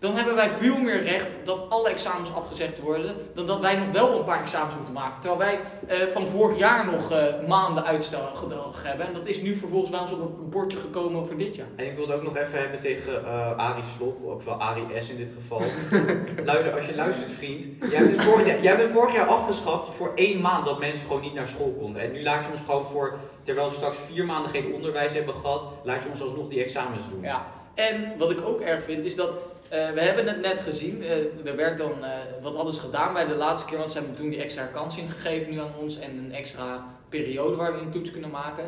dan 0.00 0.16
hebben 0.16 0.34
wij 0.34 0.50
veel 0.50 0.80
meer 0.80 1.02
recht 1.02 1.34
dat 1.44 1.62
alle 1.68 1.88
examens 1.88 2.34
afgezegd 2.34 2.80
worden, 2.80 3.16
dan 3.34 3.46
dat 3.46 3.60
wij 3.60 3.76
nog 3.76 3.90
wel 3.92 4.18
een 4.18 4.24
paar 4.24 4.42
examens 4.42 4.74
moeten 4.74 4.94
maken. 4.94 5.20
Terwijl 5.20 5.38
wij 5.38 5.60
eh, 5.86 6.08
van 6.08 6.28
vorig 6.28 6.58
jaar 6.58 6.92
nog 6.92 7.12
eh, 7.12 7.24
maanden 7.48 7.84
uitstel 7.84 8.30
gedrag 8.34 8.82
hebben. 8.82 9.06
En 9.06 9.12
dat 9.12 9.26
is 9.26 9.40
nu 9.40 9.56
vervolgens 9.56 9.90
bij 9.90 10.00
ons 10.00 10.12
op 10.12 10.20
een 10.20 10.50
bordje 10.50 10.78
gekomen 10.78 11.26
voor 11.26 11.36
dit 11.36 11.56
jaar. 11.56 11.66
En 11.76 11.86
ik 11.86 11.96
wil 11.96 12.06
het 12.06 12.16
ook 12.16 12.22
nog 12.22 12.36
even 12.36 12.58
hebben 12.58 12.80
tegen 12.80 13.24
eh 13.24 13.56
Arie 13.56 13.84
Slop, 13.96 14.26
ook 14.26 14.42
wel 14.42 14.54
Arie 14.54 15.00
S 15.00 15.10
in 15.10 15.16
dit 15.16 15.32
geval. 15.34 15.62
Luister, 16.44 16.76
als 16.76 16.86
je 16.86 16.94
luistert 16.94 17.30
vriend, 17.30 17.64
jij 17.90 17.98
hebt, 17.98 18.10
het 18.10 18.24
vorig 18.24 18.46
jaar, 18.46 18.62
jij 18.62 18.88
vorig 18.88 19.14
jaar 19.14 19.26
afgeschaft 19.26 19.94
voor 19.96 20.12
één 20.14 20.40
maand 20.40 20.64
dat 20.64 20.78
mensen 20.78 21.06
gewoon 21.06 21.22
niet 21.22 21.34
naar 21.34 21.48
school 21.48 21.76
konden. 21.78 22.02
En 22.02 22.12
nu 22.12 22.22
laat 22.22 22.44
je 22.44 22.50
ons 22.50 22.60
gewoon 22.66 22.86
voor, 22.92 23.18
terwijl 23.42 23.68
ze 23.68 23.74
straks 23.74 23.96
vier 24.06 24.24
maanden 24.24 24.50
geen 24.50 24.72
onderwijs 24.74 25.12
hebben 25.12 25.34
gehad, 25.34 25.62
laat 25.84 26.02
je 26.02 26.08
ons 26.08 26.22
alsnog 26.22 26.48
die 26.48 26.64
examens 26.64 27.08
doen. 27.10 27.22
Ja. 27.22 27.46
En 27.74 28.18
wat 28.18 28.30
ik 28.30 28.40
ook 28.46 28.60
erg 28.60 28.84
vind 28.84 29.04
is 29.04 29.14
dat, 29.14 29.30
eh, 29.70 29.90
we 29.90 30.00
hebben 30.00 30.26
het 30.26 30.40
net 30.40 30.60
gezien, 30.60 31.02
eh, 31.02 31.46
er 31.46 31.56
werd 31.56 31.78
dan 31.78 32.04
eh, 32.04 32.52
wat 32.54 32.74
ze 32.74 32.80
gedaan 32.80 33.12
bij 33.12 33.26
de 33.26 33.34
laatste 33.34 33.68
keer, 33.68 33.78
want 33.78 33.92
ze 33.92 33.98
hebben 33.98 34.16
toen 34.16 34.30
die 34.30 34.42
extra 34.42 34.66
kansing 34.66 35.12
gegeven 35.12 35.52
nu 35.52 35.60
aan 35.60 35.72
ons 35.80 35.98
en 35.98 36.18
een 36.18 36.32
extra 36.32 36.86
periode 37.08 37.56
waar 37.56 37.72
we 37.72 37.78
een 37.78 37.90
toets 37.90 38.10
kunnen 38.10 38.30
maken. 38.30 38.64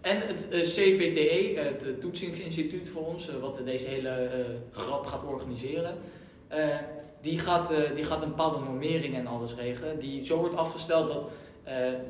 En 0.00 0.20
het 0.20 0.48
CVTE, 0.50 1.60
het 1.60 2.00
toetsingsinstituut 2.00 2.88
voor 2.88 3.06
ons, 3.06 3.30
wat 3.40 3.60
deze 3.64 3.86
hele 3.86 4.30
grap 4.72 5.06
gaat 5.06 5.24
organiseren, 5.24 5.94
die, 7.20 7.38
gaat, 7.38 7.70
die 7.94 8.04
gaat 8.04 8.22
een 8.22 8.28
bepaalde 8.28 8.64
normering 8.64 9.14
en 9.14 9.26
alles 9.26 9.54
regelen. 9.54 9.98
Die 9.98 10.26
zo 10.26 10.36
wordt 10.36 10.56
afgesteld 10.56 11.08
dat, 11.08 11.28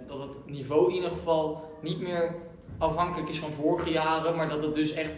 dat 0.09 0.19
het 0.19 0.47
niveau 0.47 0.89
in 0.89 0.95
ieder 0.95 1.11
geval 1.11 1.71
niet 1.81 2.01
meer 2.01 2.35
afhankelijk 2.79 3.29
is 3.29 3.39
van 3.39 3.53
vorige 3.53 3.91
jaren, 3.91 4.37
maar 4.37 4.49
dat 4.49 4.63
het 4.63 4.75
dus 4.75 4.93
echt 4.93 5.13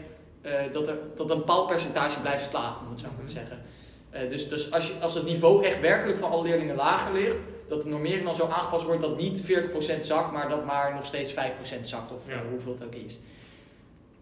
dat, 0.72 0.88
er, 0.88 0.96
dat 1.16 1.30
een 1.30 1.36
bepaald 1.36 1.66
percentage 1.66 2.20
blijft 2.20 2.48
slagen, 2.50 2.86
om 2.86 2.90
het 2.90 3.00
zo 3.00 3.06
maar 3.16 3.26
te 3.26 3.32
zeggen. 3.32 3.62
Eh, 4.10 4.28
dus 4.28 4.48
dus 4.48 4.72
als, 4.72 4.86
je, 4.86 4.92
als 5.00 5.14
het 5.14 5.24
niveau 5.24 5.64
echt 5.64 5.80
werkelijk 5.80 6.18
van 6.18 6.30
alle 6.30 6.42
leerlingen 6.42 6.76
lager 6.76 7.12
ligt, 7.14 7.36
dat 7.68 7.82
de 7.82 7.88
normering 7.88 8.24
dan 8.24 8.34
zo 8.34 8.46
aangepast 8.46 8.86
wordt 8.86 9.00
dat 9.00 9.16
niet 9.16 9.42
40% 9.42 10.00
zakt, 10.00 10.32
maar 10.32 10.48
dat 10.48 10.64
maar 10.64 10.94
nog 10.94 11.04
steeds 11.04 11.34
5% 11.34 11.36
zakt, 11.82 12.12
of 12.12 12.28
Ja. 12.28 12.34
eh, 12.34 12.40
hoeveel 12.50 12.72
het 12.72 12.84
ook 12.84 12.94
is. 12.94 13.16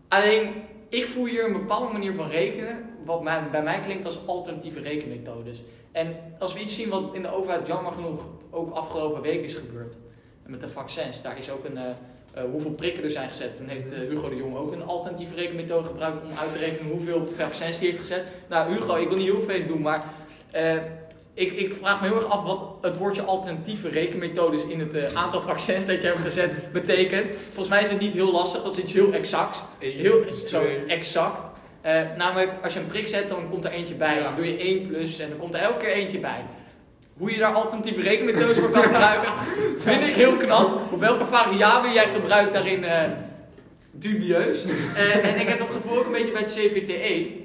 Alleen, 0.08 0.52
ik 0.88 1.06
voel 1.06 1.26
hier 1.26 1.44
een 1.44 1.52
bepaalde 1.52 1.92
manier 1.92 2.14
van 2.14 2.28
rekenen, 2.28 2.84
wat 3.04 3.22
mij, 3.22 3.50
bij 3.50 3.62
mij 3.62 3.80
klinkt 3.80 4.04
als 4.06 4.18
alternatieve 4.26 4.80
rekenmethodes. 4.80 5.62
En 5.92 6.16
als 6.38 6.52
we 6.52 6.60
iets 6.60 6.74
zien 6.76 6.88
wat 6.88 7.02
in 7.12 7.22
de 7.22 7.34
overheid 7.34 7.66
jammer 7.66 7.92
genoeg 7.92 8.20
ook 8.50 8.74
afgelopen 8.74 9.22
week 9.22 9.44
is 9.44 9.54
gebeurd, 9.54 9.96
met 10.46 10.60
de 10.60 10.68
vaccins, 10.68 11.22
daar 11.22 11.38
is 11.38 11.50
ook 11.50 11.64
een, 11.64 11.78
eh, 12.32 12.42
hoeveel 12.50 12.70
prikken 12.70 13.04
er 13.04 13.10
zijn 13.10 13.28
gezet. 13.28 13.56
Toen 13.56 13.68
heeft 13.68 13.92
eh, 13.92 13.98
Hugo 13.98 14.28
de 14.28 14.36
Jong 14.36 14.56
ook 14.56 14.72
een 14.72 14.84
alternatieve 14.84 15.34
rekenmethode 15.34 15.88
gebruikt 15.88 16.24
om 16.24 16.38
uit 16.38 16.52
te 16.52 16.58
rekenen 16.58 16.92
hoeveel 16.92 17.28
vaccins 17.36 17.78
hij 17.78 17.86
heeft 17.86 17.98
gezet. 17.98 18.24
Nou, 18.48 18.72
Hugo, 18.72 18.94
ik 18.94 19.08
wil 19.08 19.16
niet 19.16 19.26
heel 19.26 19.42
veel 19.42 19.66
doen, 19.66 19.80
maar 19.80 20.04
eh, 20.50 20.76
ik, 21.34 21.52
ik 21.52 21.72
vraag 21.72 22.00
me 22.00 22.06
heel 22.06 22.16
erg 22.16 22.24
af 22.24 22.44
wat 22.44 22.76
het 22.80 22.96
woordje 22.96 23.22
alternatieve 23.22 23.88
rekenmethodes 23.88 24.64
in 24.64 24.80
het 24.80 25.14
aantal 25.14 25.40
vaccins 25.40 25.86
dat 25.86 26.02
je 26.02 26.06
hebt 26.06 26.20
gezet 26.20 26.72
betekent. 26.72 27.26
Volgens 27.38 27.68
mij 27.68 27.82
is 27.82 27.90
het 27.90 28.00
niet 28.00 28.12
heel 28.12 28.32
lastig, 28.32 28.62
dat 28.62 28.72
is 28.72 28.78
iets 28.78 28.92
heel 28.92 29.12
exacts. 29.12 29.62
Heel 29.78 30.24
zo 30.46 30.64
exact. 30.86 31.50
Namelijk, 32.16 32.52
als 32.62 32.72
je 32.72 32.80
een 32.80 32.86
prik 32.86 33.06
zet, 33.06 33.28
dan 33.28 33.50
komt 33.50 33.64
er 33.64 33.70
eentje 33.70 33.94
bij. 33.94 34.22
Dan 34.22 34.36
doe 34.36 34.46
je 34.46 34.58
1 34.58 34.86
plus 34.86 35.18
en 35.18 35.28
dan 35.28 35.38
komt 35.38 35.54
er 35.54 35.60
elke 35.60 35.84
keer 35.84 35.92
eentje 35.92 36.18
bij. 36.18 36.44
Hoe 37.16 37.32
je 37.32 37.38
daar 37.38 37.52
alternatieve 37.54 38.00
rekenmethodes 38.00 38.58
voor 38.58 38.70
kan 38.70 38.82
gebruiken, 38.82 39.28
vind 39.78 40.02
ik 40.02 40.14
heel 40.14 40.36
knap. 40.36 40.92
Op 40.92 41.00
welke 41.00 41.24
variabelen 41.24 41.94
jij 41.94 42.06
gebruikt 42.08 42.52
daarin, 42.52 42.84
eh, 42.84 43.02
dubieus. 43.90 44.64
Eh, 44.96 45.28
en 45.28 45.40
ik 45.40 45.48
heb 45.48 45.58
dat 45.58 45.68
gevoel 45.68 45.98
ook 45.98 46.06
een 46.06 46.12
beetje 46.12 46.32
bij 46.32 46.42
het 46.42 46.52
CVTE. 46.54 47.40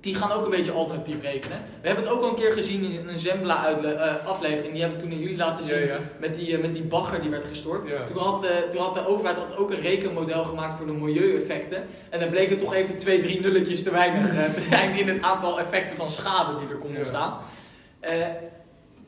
die 0.00 0.14
gaan 0.14 0.32
ook 0.32 0.44
een 0.44 0.50
beetje 0.50 0.72
alternatief 0.72 1.22
rekenen. 1.22 1.58
We 1.80 1.86
hebben 1.86 2.04
het 2.04 2.12
ook 2.14 2.22
al 2.22 2.28
een 2.28 2.34
keer 2.34 2.52
gezien 2.52 2.82
in 2.92 3.08
een 3.08 3.18
Zembla 3.18 3.64
uitle- 3.64 3.92
eh, 3.92 4.26
aflevering. 4.26 4.72
Die 4.72 4.80
hebben 4.82 4.98
we 5.00 5.04
toen 5.04 5.12
aan 5.14 5.20
jullie 5.22 5.36
laten 5.36 5.64
zien. 5.64 5.78
Ja, 5.78 5.84
ja. 5.84 5.98
Met, 6.18 6.34
die, 6.34 6.58
met 6.58 6.72
die 6.72 6.82
bagger 6.82 7.20
die 7.20 7.30
werd 7.30 7.44
gestort. 7.44 7.88
Ja. 7.88 8.04
Toen, 8.04 8.16
had, 8.18 8.46
toen 8.70 8.80
had 8.82 8.94
de 8.94 9.06
overheid 9.06 9.36
had 9.36 9.56
ook 9.56 9.70
een 9.70 9.80
rekenmodel 9.80 10.44
gemaakt 10.44 10.76
voor 10.76 10.86
de 10.86 10.92
milieueffecten. 10.92 11.86
En 12.10 12.20
dan 12.20 12.28
bleek 12.30 12.50
het 12.50 12.60
toch 12.60 12.74
even 12.74 12.96
twee, 12.96 13.20
drie 13.20 13.40
nulletjes 13.40 13.82
te 13.82 13.90
weinig 13.90 14.26
te 14.54 14.60
zijn 14.60 14.94
in 14.98 15.08
het 15.08 15.22
aantal 15.22 15.58
effecten 15.58 15.96
van 15.96 16.10
schade 16.10 16.58
die 16.58 16.68
er 16.68 16.76
kon 16.80 16.96
ontstaan. 16.96 17.38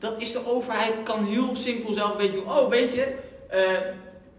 Dat 0.03 0.13
is 0.17 0.31
de 0.31 0.47
overheid 0.47 0.93
kan 1.03 1.25
heel 1.25 1.55
simpel 1.55 1.93
zelf 1.93 2.11
een 2.11 2.17
beetje 2.17 2.37
doen. 2.37 2.57
Oh, 2.57 2.69
weet 2.69 2.93
je, 2.93 3.13
eh, 3.49 3.61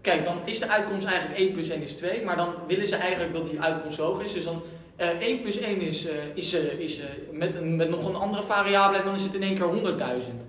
kijk, 0.01 0.25
dan 0.25 0.37
is 0.43 0.59
de 0.59 0.67
uitkomst 0.67 1.07
eigenlijk 1.07 1.39
1 1.39 1.53
plus 1.53 1.69
1 1.69 1.81
is 1.81 1.91
2. 1.91 2.23
Maar 2.23 2.35
dan 2.35 2.53
willen 2.67 2.87
ze 2.87 2.95
eigenlijk 2.95 3.33
dat 3.33 3.49
die 3.49 3.61
uitkomst 3.61 3.97
hoog 3.97 4.23
is. 4.23 4.33
Dus 4.33 4.43
dan 4.43 4.63
eh 4.95 5.19
1 5.19 5.41
plus 5.41 5.57
1 5.57 5.81
is, 5.81 6.05
eh, 6.05 6.13
is, 6.33 6.53
is 6.77 7.01
met, 7.31 7.55
een, 7.55 7.75
met 7.75 7.89
nog 7.89 8.07
een 8.07 8.15
andere 8.15 8.43
variabele 8.43 8.97
en 8.99 9.05
dan 9.05 9.15
is 9.15 9.23
het 9.23 9.33
in 9.33 9.43
één 9.43 9.55
keer 9.55 9.65
100.000. 9.65 10.45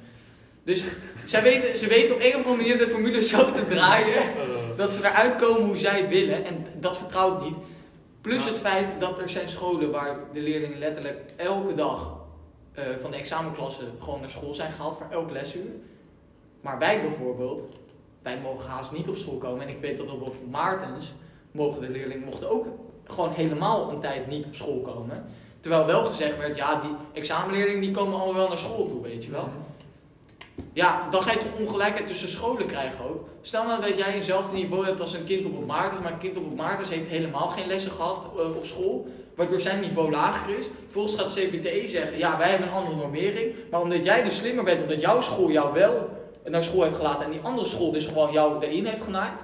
Dus 0.64 0.82
zij 1.26 1.42
weten, 1.42 1.78
ze 1.78 1.86
weten 1.86 2.14
op 2.14 2.20
een 2.20 2.34
of 2.34 2.36
andere 2.36 2.56
manier 2.56 2.78
de 2.78 2.88
formule 2.88 3.24
zo 3.24 3.52
te 3.52 3.66
draaien 3.68 4.22
dat 4.76 4.92
ze 4.92 4.98
eruit 4.98 5.36
komen 5.36 5.62
hoe 5.62 5.78
zij 5.78 6.00
het 6.00 6.08
willen. 6.08 6.44
En 6.44 6.66
dat 6.80 6.98
vertrouw 6.98 7.36
ik 7.36 7.42
niet. 7.42 7.56
Plus 8.20 8.44
het 8.44 8.58
feit 8.58 8.86
dat 8.98 9.18
er 9.18 9.28
zijn 9.28 9.48
scholen 9.48 9.90
waar 9.90 10.16
de 10.32 10.40
leerlingen 10.40 10.78
letterlijk 10.78 11.18
elke 11.36 11.74
dag 11.74 12.25
eh, 12.76 12.84
van 12.98 13.10
de 13.10 13.16
examenklasse 13.16 13.84
gewoon 13.98 14.20
naar 14.20 14.30
school 14.30 14.54
zijn 14.54 14.72
gehaald 14.72 14.96
voor 14.96 15.06
elk 15.10 15.30
lesuur. 15.30 15.70
Maar 16.60 16.78
wij 16.78 17.00
bijvoorbeeld, 17.00 17.68
wij 18.22 18.40
mogen 18.40 18.70
haast 18.70 18.92
niet 18.92 19.08
op 19.08 19.16
school 19.16 19.38
komen. 19.38 19.62
En 19.62 19.68
ik 19.68 19.80
weet 19.80 19.96
dat 19.96 20.10
op 20.10 20.34
Maartens 20.50 21.12
mogen 21.50 21.80
de 21.80 21.88
leerlingen 21.88 22.24
mochten 22.24 22.50
ook 22.50 22.66
gewoon 23.04 23.32
helemaal 23.32 23.90
een 23.90 24.00
tijd 24.00 24.26
niet 24.26 24.44
op 24.44 24.54
school 24.54 24.80
komen. 24.80 25.24
Terwijl 25.60 25.86
wel 25.86 26.04
gezegd 26.04 26.38
werd, 26.38 26.56
ja, 26.56 26.80
die 26.80 26.90
examenleerlingen 27.12 27.80
die 27.80 27.90
komen 27.90 28.14
allemaal 28.14 28.34
wel 28.34 28.48
naar 28.48 28.58
school 28.58 28.86
toe, 28.86 29.02
weet 29.02 29.24
je 29.24 29.30
wel. 29.30 29.48
Ja, 30.72 31.08
dan 31.10 31.22
ga 31.22 31.32
je 31.32 31.38
toch 31.38 31.58
ongelijkheid 31.58 32.06
tussen 32.06 32.28
scholen 32.28 32.66
krijgen 32.66 33.04
ook. 33.04 33.28
Stel 33.42 33.64
nou 33.64 33.80
dat 33.80 33.96
jij 33.96 34.14
eenzelfde 34.14 34.56
niveau 34.56 34.84
hebt 34.84 35.00
als 35.00 35.14
een 35.14 35.24
kind 35.24 35.44
op 35.44 35.56
op 35.56 35.66
Maartens, 35.66 36.02
maar 36.02 36.12
een 36.12 36.18
kind 36.18 36.38
op 36.38 36.44
op 36.44 36.56
Maartens 36.56 36.88
heeft 36.88 37.08
helemaal 37.08 37.48
geen 37.48 37.66
lessen 37.66 37.90
gehad 37.90 38.26
eh, 38.38 38.56
op 38.56 38.66
school, 38.66 39.06
waardoor 39.36 39.60
zijn 39.60 39.80
niveau 39.80 40.10
lager 40.10 40.58
is. 40.58 40.66
Vervolgens 40.82 41.16
gaat 41.16 41.34
CVTE 41.34 41.88
zeggen, 41.88 42.18
ja, 42.18 42.38
wij 42.38 42.48
hebben 42.48 42.68
een 42.68 42.74
andere 42.74 42.96
normering, 42.96 43.54
maar 43.70 43.80
omdat 43.80 44.04
jij 44.04 44.22
dus 44.22 44.36
slimmer 44.36 44.64
bent, 44.64 44.82
omdat 44.82 45.00
jouw 45.00 45.20
school 45.20 45.50
jou 45.50 45.72
wel 45.72 46.08
naar 46.44 46.62
school 46.62 46.82
heeft 46.82 46.94
gelaten 46.94 47.24
en 47.24 47.30
die 47.30 47.40
andere 47.42 47.66
school 47.66 47.92
dus 47.92 48.06
gewoon 48.06 48.32
jou 48.32 48.64
erin 48.64 48.86
heeft 48.86 49.02
genaaid, 49.02 49.40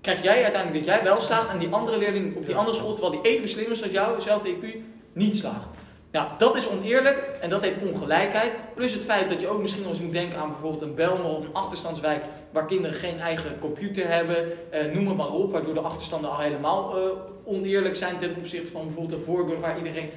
krijg 0.00 0.22
jij 0.22 0.42
uiteindelijk 0.42 0.84
dat 0.84 0.94
jij 0.94 1.04
wel 1.04 1.20
slaagt 1.20 1.50
en 1.50 1.58
die 1.58 1.70
andere 1.70 1.98
leerling 1.98 2.36
op 2.36 2.46
die 2.46 2.56
andere 2.56 2.76
school, 2.76 2.94
terwijl 2.94 3.22
die 3.22 3.32
even 3.32 3.48
slim 3.48 3.70
is 3.70 3.82
als 3.82 3.92
jou, 3.92 4.16
dezelfde 4.16 4.54
IQ, 4.54 4.76
niet 5.12 5.36
slaagt. 5.36 5.68
Nou, 6.12 6.28
dat 6.38 6.56
is 6.56 6.70
oneerlijk 6.70 7.38
en 7.40 7.50
dat 7.50 7.62
heet 7.62 7.76
ongelijkheid. 7.82 8.52
Plus 8.74 8.92
het 8.92 9.02
feit 9.02 9.28
dat 9.28 9.40
je 9.40 9.46
ook 9.48 9.60
misschien 9.60 9.82
nog 9.82 9.92
eens 9.92 10.00
moet 10.00 10.12
denken 10.12 10.38
aan 10.38 10.50
bijvoorbeeld 10.50 10.82
een 10.82 10.94
Belmer 10.94 11.24
of 11.24 11.40
een 11.40 11.54
achterstandswijk 11.54 12.24
waar 12.50 12.66
kinderen 12.66 12.96
geen 12.96 13.20
eigen 13.20 13.58
computer 13.58 14.08
hebben, 14.08 14.52
eh, 14.70 14.92
noem 14.94 15.06
het 15.06 15.16
maar 15.16 15.32
op, 15.32 15.52
waardoor 15.52 15.74
de 15.74 15.80
achterstanden 15.80 16.30
al 16.30 16.38
helemaal 16.38 16.96
eh, 16.96 17.10
oneerlijk 17.44 17.96
zijn 17.96 18.18
ten 18.18 18.34
opzichte 18.36 18.70
van 18.70 18.84
bijvoorbeeld 18.84 19.18
een 19.18 19.24
Voorburg 19.24 19.60
waar 19.60 19.78
iedereen 19.78 20.10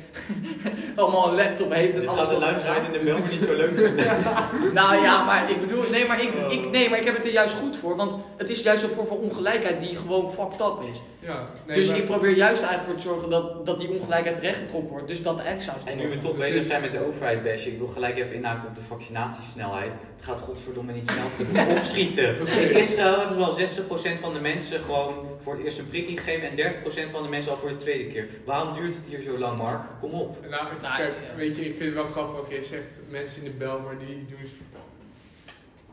allemaal 0.95 1.29
een 1.29 1.35
laptop 1.35 1.73
heeft 1.73 1.93
en 1.93 1.99
Dit 1.99 2.09
alles 2.09 2.19
gaat 2.19 2.29
de 2.29 2.35
er 2.35 2.41
luisteraars 2.41 2.85
in 2.85 2.91
de 2.91 2.99
Belgen 2.99 3.29
niet 3.31 3.43
zo 3.47 3.55
leuk 3.55 3.77
vinden. 3.77 4.05
Nou 4.73 5.01
ja, 5.01 5.25
maar 5.25 5.49
ik 5.49 5.59
bedoel, 5.59 5.83
nee 5.91 6.07
maar 6.07 6.21
ik, 6.21 6.31
ik, 6.49 6.69
nee, 6.69 6.89
maar 6.89 6.99
ik 6.99 7.05
heb 7.05 7.15
het 7.15 7.25
er 7.25 7.31
juist 7.31 7.55
goed 7.55 7.77
voor, 7.77 7.95
want 7.95 8.23
het 8.37 8.49
is 8.49 8.61
juist 8.61 8.83
een 8.83 8.89
vorm 8.89 9.07
van 9.07 9.17
ongelijkheid 9.17 9.79
die 9.79 9.95
gewoon 9.95 10.31
fucked 10.31 10.59
up 10.59 10.77
is. 10.91 10.99
Ja, 11.19 11.47
nee, 11.67 11.77
dus 11.77 11.87
maar- 11.87 11.97
ik 11.97 12.05
probeer 12.05 12.35
juist 12.35 12.61
eigenlijk 12.61 12.83
voor 12.83 12.95
te 12.95 13.07
zorgen 13.07 13.29
dat, 13.29 13.65
dat 13.65 13.77
die 13.79 13.89
ongelijkheid 13.89 14.39
rechtgetrokken 14.39 14.89
wordt, 14.89 15.07
dus 15.07 15.21
dat 15.21 15.37
de 15.37 15.43
En 15.43 15.97
nu 15.97 16.09
we 16.09 16.19
toch 16.19 16.35
bezig 16.35 16.63
zijn 16.63 16.81
met 16.81 16.91
de 16.91 17.05
overheid 17.07 17.43
bashen, 17.43 17.71
ik 17.71 17.77
wil 17.77 17.87
gelijk 17.87 18.17
even 18.17 18.35
inhaken 18.35 18.69
op 18.69 18.75
de 18.75 18.81
vaccinatiesnelheid. 18.81 19.91
Het 20.15 20.25
gaat 20.25 20.39
godverdomme 20.39 20.91
niet 20.93 21.11
snel 21.11 21.25
genoeg. 21.35 21.67
Opschieten. 21.77 22.41
Oké. 22.41 22.51
In 22.51 22.77
Israël 22.77 23.19
hebben 23.19 23.55
ze 23.55 23.91
al 23.91 24.15
60% 24.17 24.19
van 24.21 24.33
de 24.33 24.39
mensen 24.39 24.79
gewoon 24.79 25.13
voor 25.41 25.53
het 25.53 25.63
eerst 25.63 25.77
een 25.77 25.87
prikkie 25.87 26.17
gegeven 26.17 26.49
en 26.49 26.73
30% 27.07 27.11
van 27.11 27.14
de 27.23 27.29
mensen 27.29 27.51
al 27.51 27.57
voor 27.57 27.69
de 27.69 27.75
tweede 27.75 28.11
keer. 28.11 28.27
Waarom 28.45 28.73
duurt 28.73 28.93
het 28.95 29.03
hier 29.07 29.19
zo 29.21 29.37
lang, 29.37 29.57
Mark? 29.57 29.81
Kom 30.01 30.11
op. 30.13 30.37
Nou, 30.49 30.71
ik- 30.71 30.81
Nou, 30.81 30.95
kijk, 30.97 31.13
weet 31.35 31.55
je, 31.55 31.61
ik 31.65 31.75
vind 31.75 31.85
het 31.85 31.93
wel 31.93 32.05
grappig 32.11 32.35
wat 32.35 32.49
jij 32.49 32.61
zegt. 32.61 32.99
Mensen 33.09 33.43
in 33.43 33.51
de 33.51 33.57
bel, 33.57 33.79
maar 33.79 33.97
die 33.97 34.25
doen... 34.25 34.49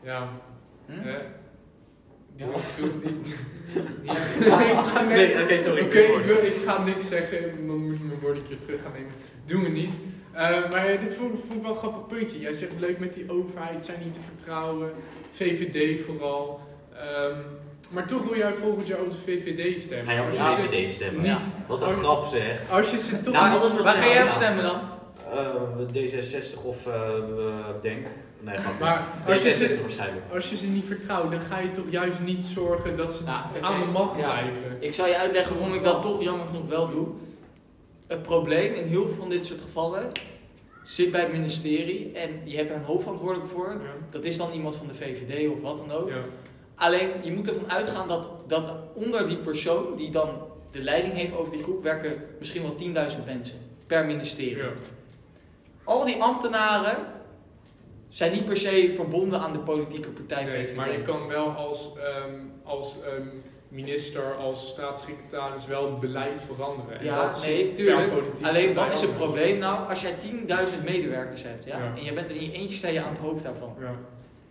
Ja, 0.03 0.29
Hm? 0.85 0.91
hè? 0.91 1.15
Die 2.35 2.45
Ja. 2.45 2.51
doen 2.77 2.99
die, 2.99 3.21
die, 3.21 3.33
Ja. 4.03 4.13
Nee, 4.57 4.71
ik 4.71 4.77
ga 4.77 5.01
Nee, 5.03 5.33
nee, 5.35 5.43
oké, 5.43 5.57
sorry. 5.57 5.83
Oké, 5.83 5.99
ik, 5.99 6.25
wil- 6.25 6.37
ik 6.37 6.53
ga 6.65 6.83
niks 6.83 7.07
zeggen, 7.07 7.67
dan 7.67 7.77
moet 7.77 7.95
ik 7.95 8.03
mijn 8.03 8.19
woord 8.19 8.37
een 8.37 8.47
keer 8.47 8.59
terug 8.59 8.81
gaan 8.81 8.91
nemen. 8.91 9.11
Doen 9.45 9.63
we 9.63 9.69
niet. 9.69 9.93
Eh, 10.31 10.71
maar 10.71 10.99
dit 10.99 11.13
vond, 11.15 11.39
vond 11.39 11.53
ik 11.55 11.61
wel 11.61 11.71
een 11.71 11.77
grappig 11.77 12.07
puntje. 12.17 12.39
Jij 12.39 12.53
zegt 12.53 12.79
leuk 12.79 12.99
met 12.99 13.13
die 13.13 13.31
overheid, 13.31 13.85
zijn 13.85 13.99
niet 14.03 14.13
te 14.13 14.19
vertrouwen. 14.35 14.91
VVD 15.31 16.01
vooral. 16.05 16.59
Ehm, 16.93 17.37
maar 17.93 18.07
toch 18.07 18.23
wil 18.23 18.37
jij 18.37 18.53
volgend 18.53 18.87
jaar 18.87 18.99
op 18.99 19.09
de 19.11 19.17
VVD 19.25 19.81
stemmen. 19.81 20.05
Ga 20.05 20.11
je 20.13 20.21
op 20.21 20.31
de 20.31 20.37
Als 20.39 20.55
je 20.55 20.61
ze 20.61 20.67
VVD 20.67 20.89
stemmen? 20.93 21.21
Niet. 21.21 21.43
Wat 21.67 21.81
een 21.81 21.93
grap 21.93 22.25
zeg. 22.25 22.61
Als 22.71 22.89
je 22.91 22.97
ze 22.97 23.19
toch 23.21 23.33
Nou, 23.33 23.49
niet- 23.49 23.59
alles 23.59 23.73
wat 23.73 23.83
Waar 23.83 23.95
ze 23.95 24.01
ga 24.01 24.07
jij 24.07 24.17
op 24.21 24.27
nou, 24.27 24.35
stemmen 24.35 24.63
dan? 24.63 24.79
eh, 25.33 25.93
D66 25.93 26.63
of 26.63 26.87
eh, 26.87 26.93
eh, 26.93 27.65
Denk. 27.81 28.05
Nee, 28.39 28.57
grapje. 28.57 28.79
Maar 28.83 29.03
als 29.27 29.43
je, 29.43 29.49
D66 29.49 29.69
ze, 29.69 29.81
waarschijnlijk. 29.81 30.25
als 30.33 30.49
je 30.49 30.57
ze 30.57 30.65
niet 30.65 30.85
vertrouwt, 30.85 31.31
dan 31.31 31.39
ga 31.39 31.59
je 31.59 31.71
toch 31.71 31.85
juist 31.89 32.19
niet 32.19 32.43
zorgen 32.45 32.97
dat 32.97 33.13
ze 33.13 33.23
Nou, 33.23 33.45
oké. 33.55 33.65
aan 33.65 33.79
de 33.79 33.85
macht 33.85 34.17
Ja. 34.19 34.23
blijven. 34.31 34.77
Ik 34.79 34.93
zal 34.93 35.07
je 35.07 35.17
uitleggen 35.17 35.55
waarom 35.57 35.75
ik 35.75 35.83
dat 35.83 36.01
toch 36.01 36.23
jammer 36.23 36.47
genoeg 36.47 36.67
wel 36.67 36.89
doe. 36.89 37.07
Het 38.07 38.21
probleem 38.21 38.73
in 38.73 38.83
heel 38.85 39.07
veel 39.07 39.15
van 39.15 39.29
dit 39.29 39.45
soort 39.45 39.61
gevallen 39.61 40.11
zit 40.83 41.11
bij 41.11 41.21
het 41.21 41.31
ministerie 41.31 42.11
en 42.13 42.29
je 42.43 42.57
hebt 42.57 42.69
er 42.69 42.75
een 42.75 42.83
hoofdverantwoordelijk 42.83 43.49
voor. 43.49 43.69
Ja. 43.69 43.89
Dat 44.09 44.25
is 44.25 44.37
dan 44.37 44.51
iemand 44.51 44.75
van 44.75 44.87
de 44.87 44.93
VVD 44.93 45.49
of 45.49 45.61
wat 45.61 45.77
dan 45.77 45.91
ook. 45.91 46.09
Ja. 46.09 46.15
Alleen 46.75 47.09
je 47.23 47.31
moet 47.31 47.47
ervan 47.47 47.71
uitgaan 47.71 48.07
dat, 48.07 48.29
dat 48.47 48.73
onder 48.93 49.27
die 49.27 49.37
persoon 49.37 49.95
die 49.95 50.09
dan 50.09 50.29
de 50.71 50.81
leiding 50.83 51.13
heeft 51.13 51.35
over 51.35 51.51
die 51.51 51.63
groep 51.63 51.83
werken 51.83 52.23
misschien 52.39 52.61
wel 52.61 52.75
10.000 53.11 53.25
mensen 53.25 53.57
per 53.87 54.05
ministerie. 54.05 54.57
Ja. 54.57 54.69
Al 55.83 56.05
die 56.05 56.21
ambtenaren 56.21 56.97
zijn 58.09 58.31
niet 58.31 58.45
per 58.45 58.57
se 58.57 58.91
verbonden 58.95 59.39
aan 59.39 59.53
de 59.53 59.59
politieke 59.59 60.09
partij 60.09 60.43
Nee, 60.43 60.75
maar 60.75 60.91
je 60.91 61.01
kan 61.01 61.27
wel 61.27 61.47
als, 61.47 61.91
ehm, 61.97 62.35
als 62.63 62.97
ehm, 63.01 63.27
minister, 63.67 64.33
als 64.35 64.67
staatssecretaris 64.67 65.65
wel 65.65 65.85
het 65.85 65.99
beleid 65.99 66.41
veranderen. 66.43 66.99
En 66.99 67.05
Ja, 67.05 67.23
dat 67.25 67.41
nee, 67.45 67.73
tuurlijk. 67.73 68.11
Alleen 68.41 68.73
wat 68.73 68.91
is 68.91 69.01
het 69.01 69.15
probleem 69.17 69.57
nou? 69.57 69.89
Als 69.89 70.01
jij 70.01 70.13
10.000 70.13 70.83
medewerkers 70.85 71.43
hebt 71.43 71.65
ja, 71.65 71.77
Ja. 71.77 71.93
en 71.95 72.03
je 72.03 72.13
bent 72.13 72.29
er 72.29 72.35
in 72.35 72.43
je 72.45 72.51
eentje 72.51 72.77
sta 72.77 72.87
je 72.87 73.03
aan 73.03 73.09
het 73.09 73.17
hoofd 73.17 73.43
daarvan, 73.43 73.75
Ja. 73.79 73.95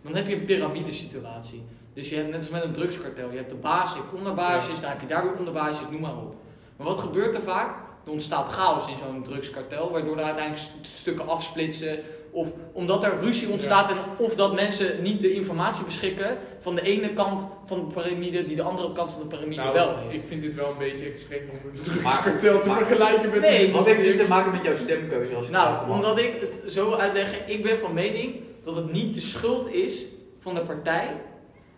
dan 0.01 0.15
heb 0.15 0.27
je 0.27 0.35
een 0.35 0.45
piramidesituatie. 0.45 1.63
Dus 1.93 2.09
je 2.09 2.15
hebt 2.15 2.29
net 2.29 2.39
als 2.39 2.49
met 2.49 2.63
een 2.63 2.71
drugskartel, 2.71 3.29
je 3.31 3.37
hebt 3.37 3.49
de 3.49 3.55
baas, 3.55 3.93
je 3.93 3.99
hebt 3.99 4.13
onderbaasjes, 4.13 4.79
dan 4.81 4.89
heb 4.89 5.01
je 5.01 5.07
daar 5.07 5.23
weer 5.23 5.37
onderbaasjes, 5.37 5.85
noem 5.91 6.01
maar 6.01 6.17
op. 6.17 6.35
Maar 6.77 6.87
wat 6.87 6.99
gebeurt 6.99 7.35
er 7.35 7.41
vaak? 7.41 7.75
Er 8.05 8.11
ontstaat 8.11 8.51
chaos 8.51 8.87
in 8.87 8.97
zo'n 8.97 9.23
drugskartel, 9.23 9.91
waardoor 9.91 10.17
er 10.17 10.23
uiteindelijk 10.23 10.63
st- 10.81 10.97
stukken 10.97 11.27
afsplitsen. 11.27 11.99
Of 12.31 12.49
omdat 12.71 13.03
er 13.03 13.19
ruzie 13.19 13.49
ontstaat 13.49 13.89
en 13.89 13.97
of 14.17 14.35
dat 14.35 14.53
mensen 14.53 15.01
niet 15.01 15.21
de 15.21 15.33
informatie 15.33 15.83
beschikken 15.85 16.37
van 16.59 16.75
de 16.75 16.81
ene 16.81 17.13
kant 17.13 17.45
van 17.65 17.77
de 17.79 17.93
piramide 18.01 18.43
die 18.45 18.55
de 18.55 18.61
andere 18.61 18.91
kant 18.91 19.11
van 19.11 19.21
de 19.21 19.27
piramide 19.27 19.61
Nou, 19.61 19.73
wel 19.73 19.97
heeft. 19.97 20.15
ik 20.15 20.27
vind 20.27 20.41
dit 20.41 20.55
wel 20.55 20.69
een 20.69 20.77
beetje 20.77 21.05
extreem 21.05 21.49
om 21.49 21.69
een 21.69 21.81
drugskartel 21.81 22.59
te 22.61 22.67
maar- 22.67 22.77
vergelijken 22.77 23.29
met 23.29 23.39
Nee, 23.41 23.65
een 23.67 23.71
Wat 23.73 23.85
heeft 23.85 24.03
dit 24.03 24.17
te 24.17 24.27
maken 24.27 24.51
met 24.51 24.63
jouw 24.63 24.75
stemkeuze 24.75 25.35
als 25.35 25.45
je 25.45 25.51
Nou, 25.51 25.89
omdat 25.89 26.17
ik 26.19 26.33
het 26.63 26.71
zo 26.73 26.93
uitleggen, 26.93 27.37
ik 27.45 27.63
ben 27.63 27.77
van 27.77 27.93
mening 27.93 28.35
dat 28.63 28.75
het 28.75 28.91
niet 28.91 29.13
de 29.13 29.21
schuld 29.21 29.73
is 29.73 29.93
van 30.39 30.53
de 30.55 30.61
partij. 30.61 31.07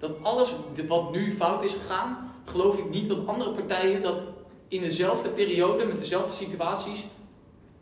Dat 0.07 0.15
alles 0.21 0.55
wat 0.87 1.11
nu 1.11 1.31
fout 1.31 1.63
is 1.63 1.73
gegaan, 1.73 2.31
geloof 2.45 2.77
ik 2.77 2.89
niet 2.89 3.09
dat 3.09 3.27
andere 3.27 3.51
partijen 3.51 4.01
dat 4.01 4.15
in 4.67 4.81
dezelfde 4.81 5.29
periode, 5.29 5.85
met 5.85 5.97
dezelfde 5.99 6.31
situaties, 6.45 7.05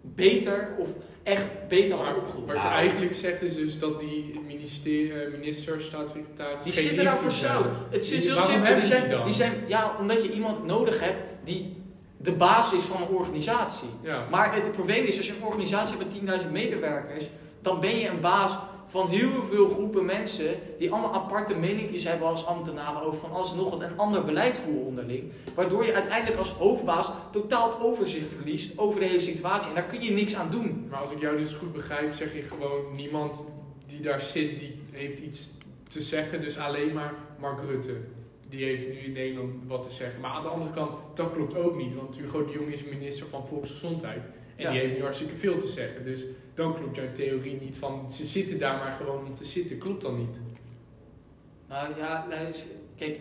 beter 0.01 0.75
of 0.79 0.89
echt 1.23 1.67
beter 1.67 1.95
hadden 1.95 2.15
opgelost. 2.15 2.45
wat 2.47 2.55
je 2.55 2.61
Nou. 2.61 2.73
eigenlijk 2.73 3.13
zegt 3.15 3.41
is 3.41 3.55
dus 3.55 3.79
dat 3.79 3.99
die 3.99 4.39
minister, 4.47 5.25
eh, 5.25 5.31
minister 5.31 5.81
staatssecretaris 5.81 6.63
Die 6.63 6.73
zitten 6.73 7.03
daar 7.03 7.17
voor 7.17 7.31
zout. 7.31 7.65
Het 7.89 8.01
is 8.03 8.09
Die- 8.09 8.19
heel 8.19 8.27
waarom 8.35 8.45
simpel. 8.51 8.65
hebben 8.67 8.83
Die 8.83 8.91
die 8.91 8.99
zijn, 8.99 9.11
dan? 9.11 9.25
die 9.25 9.33
zijn, 9.33 9.53
ja, 9.67 9.95
omdat 9.99 10.23
je 10.23 10.31
iemand 10.31 10.65
nodig 10.65 10.99
hebt 10.99 11.19
die 11.43 11.81
de 12.17 12.31
baas 12.31 12.73
is 12.73 12.81
van 12.83 13.01
een 13.01 13.07
organisatie. 13.07 13.89
Ja. 14.01 14.27
Maar 14.29 14.55
het 14.55 14.69
vervelende 14.73 15.07
is, 15.07 15.17
als 15.17 15.27
je 15.27 15.33
een 15.35 15.43
organisatie 15.45 15.97
hebt 15.97 16.03
met 16.05 16.13
10.000 16.13 16.51
medewerkers, 16.51 17.25
dan 17.61 17.79
ben 17.79 17.95
je 17.97 18.07
een 18.09 18.19
baas 18.21 18.51
van 18.87 19.09
heel 19.09 19.43
veel 19.43 19.67
groepen 19.67 20.05
mensen 20.05 20.55
die 20.77 20.91
allemaal 20.91 21.13
aparte 21.13 21.55
meningjes 21.55 22.03
hebben 22.03 22.27
als 22.27 22.45
ambtenaren 22.45 23.01
over 23.01 23.19
van 23.19 23.31
alles 23.31 23.51
en 23.51 23.57
nog 23.57 23.69
wat 23.69 23.81
en 23.81 23.97
ander 23.97 24.25
beleid 24.25 24.57
voeren 24.57 24.85
onderling. 24.85 25.31
Waardoor 25.55 25.85
je 25.85 25.93
uiteindelijk 25.93 26.37
als 26.39 26.49
hoofdbaas 26.49 27.11
totaal 27.31 27.71
het 27.73 27.81
overzicht 27.81 28.29
verliest 28.29 28.77
over 28.77 28.99
de 28.99 29.05
hele 29.05 29.19
situatie. 29.19 29.69
En 29.69 29.75
daar 29.75 29.85
kun 29.85 30.01
je 30.01 30.11
niks 30.11 30.35
aan 30.35 30.51
doen. 30.51 30.87
Maar 30.89 30.99
als 30.99 31.11
ik 31.11 31.19
jou 31.19 31.37
dus 31.37 31.53
goed 31.53 31.73
begrijp, 31.73 32.13
zeg 32.13 32.33
je 32.35 32.41
gewoon 32.41 32.95
niemand 32.95 33.45
die 33.87 34.01
daar 34.01 34.21
zit, 34.21 34.59
die 34.59 34.75
heeft 34.91 35.19
iets 35.19 35.51
te 35.87 36.01
zeggen. 36.01 36.41
Dus 36.41 36.57
alleen 36.57 36.93
maar 36.93 37.13
Mark 37.39 37.59
Rutte. 37.69 37.95
Die 38.49 38.65
heeft 38.65 38.87
nu 38.87 38.97
in 38.97 39.11
Nederland 39.11 39.53
wat 39.67 39.83
te 39.83 39.91
zeggen. 39.91 40.21
Maar 40.21 40.31
aan 40.31 40.41
de 40.41 40.47
andere 40.47 40.71
kant, 40.71 40.91
dat 41.13 41.33
klopt 41.33 41.57
ook 41.57 41.75
niet. 41.77 41.95
Want 41.95 42.17
Hugo 42.17 42.45
de 42.45 42.51
Jong 42.51 42.71
is 42.73 42.83
minister 42.83 43.25
van 43.29 43.47
Volksgezondheid. 43.47 44.21
En 44.55 44.63
Ja. 44.63 44.71
die 44.71 44.79
heeft 44.79 44.95
nu 44.95 45.01
hartstikke 45.01 45.35
veel 45.35 45.57
te 45.57 45.67
zeggen. 45.67 46.05
Dus 46.05 46.23
dan 46.53 46.75
klopt 46.75 46.95
jouw 46.95 47.11
theorie 47.11 47.61
niet 47.61 47.77
van 47.77 48.11
ze 48.11 48.23
zitten 48.25 48.59
daar 48.59 48.77
maar 48.77 48.91
gewoon 48.91 49.25
om 49.25 49.35
te 49.35 49.45
zitten. 49.45 49.77
Klopt 49.77 50.01
dan 50.01 50.17
niet? 50.17 50.39
Nou 51.69 51.97
ja, 51.97 52.25
luister, 52.29 52.67
kijk, 52.97 53.19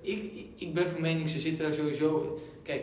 ik, 0.00 0.32
ik, 0.56 0.74
ben 0.74 0.88
van 0.88 1.00
mening, 1.00 1.28
ze 1.28 1.38
zitten 1.40 1.64
daar 1.64 1.72
sowieso. 1.74 2.40
Kijk, 2.62 2.82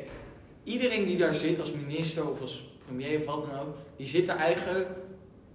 iedereen 0.63 1.05
die 1.05 1.17
daar 1.17 1.33
zit 1.33 1.59
als 1.59 1.71
minister 1.71 2.29
of 2.29 2.41
als 2.41 2.69
premier 2.85 3.19
of 3.19 3.25
wat 3.25 3.41
dan 3.49 3.59
ook, 3.59 3.75
die 3.95 4.07
zit 4.07 4.25
daar 4.25 4.37
eigenlijk. 4.37 4.87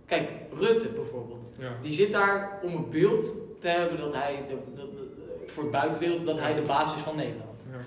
Kijk, 0.07 0.28
Rutte 0.53 0.89
bijvoorbeeld. 0.89 1.57
Ja. 1.59 1.76
Die 1.82 1.93
zit 1.93 2.12
daar 2.12 2.61
om 2.62 2.76
het 2.76 2.91
beeld 2.91 3.32
te 3.61 3.68
hebben 3.68 3.99
dat 3.99 4.12
hij, 4.14 4.45
de, 4.49 4.57
de- 4.74 4.80
de- 4.95 5.12
voor 5.47 5.62
het 5.62 5.72
buitenbeeld, 5.72 6.24
dat 6.26 6.39
hij 6.39 6.55
de 6.55 6.61
basis 6.61 6.97
is 6.97 7.03
van 7.03 7.16
Nederland. 7.16 7.61
Ja. 7.70 7.78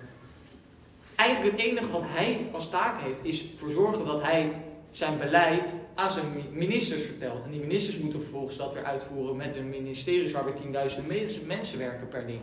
Eigenlijk 1.16 1.58
het 1.58 1.66
enige 1.66 1.92
wat 1.92 2.04
hij 2.06 2.48
als 2.52 2.70
taak 2.70 3.02
heeft, 3.02 3.24
is 3.26 3.46
voor 3.56 3.72
zorgen 3.72 4.06
dat 4.06 4.22
hij 4.22 4.52
zijn 4.98 5.18
beleid 5.18 5.70
aan 5.96 6.12
zijn 6.12 6.26
mi- 6.36 6.50
ministers 6.58 7.04
vertelt. 7.04 7.44
En 7.44 7.52
die 7.52 7.60
ministers 7.60 7.98
moeten 7.98 8.22
vervolgens 8.22 8.58
dat 8.58 8.74
weer 8.74 8.84
uitvoeren 8.84 9.36
met 9.36 9.56
hun 9.56 9.70
ministeries 9.70 10.32
waar 10.32 10.46
weer 10.46 10.54
tienduizenden 10.54 11.08
me- 11.08 11.42
mensen 11.48 11.78
werken 11.78 12.08
per 12.08 12.26
ding. 12.28 12.40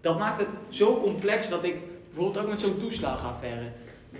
Dat 0.00 0.18
maakt 0.18 0.38
het 0.40 0.48
zo 0.68 0.98
complex 1.00 1.48
dat 1.48 1.64
ik, 1.64 1.74
bijvoorbeeld 2.06 2.44
ook 2.44 2.50
met 2.50 2.60
zo'n 2.60 2.78
toeslagenaffaire, 2.78 3.64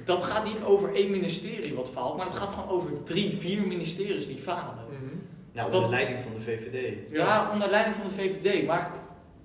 dat 0.04 0.22
gaat 0.22 0.44
niet 0.44 0.62
over 0.62 0.94
één 0.94 1.10
ministerie 1.10 1.74
wat 1.74 1.90
faalt, 1.90 2.16
maar 2.16 2.26
het 2.26 2.34
gaat 2.34 2.52
gewoon 2.52 2.68
over 2.68 3.02
drie, 3.02 3.36
vier 3.36 3.66
ministeries 3.66 4.26
die 4.26 4.38
falen. 4.38 4.84
Mhm. 4.90 5.16
Nou, 5.52 5.70
Dat- 5.70 5.76
onder 5.80 5.90
leiding 5.90 6.22
van 6.22 6.32
de 6.34 6.40
VVD. 6.40 7.10
Ja, 7.10 7.50
onder 7.52 7.70
leiding 7.70 7.96
van 7.96 8.06
de 8.08 8.14
VVD. 8.14 8.66
Maar 8.66 8.90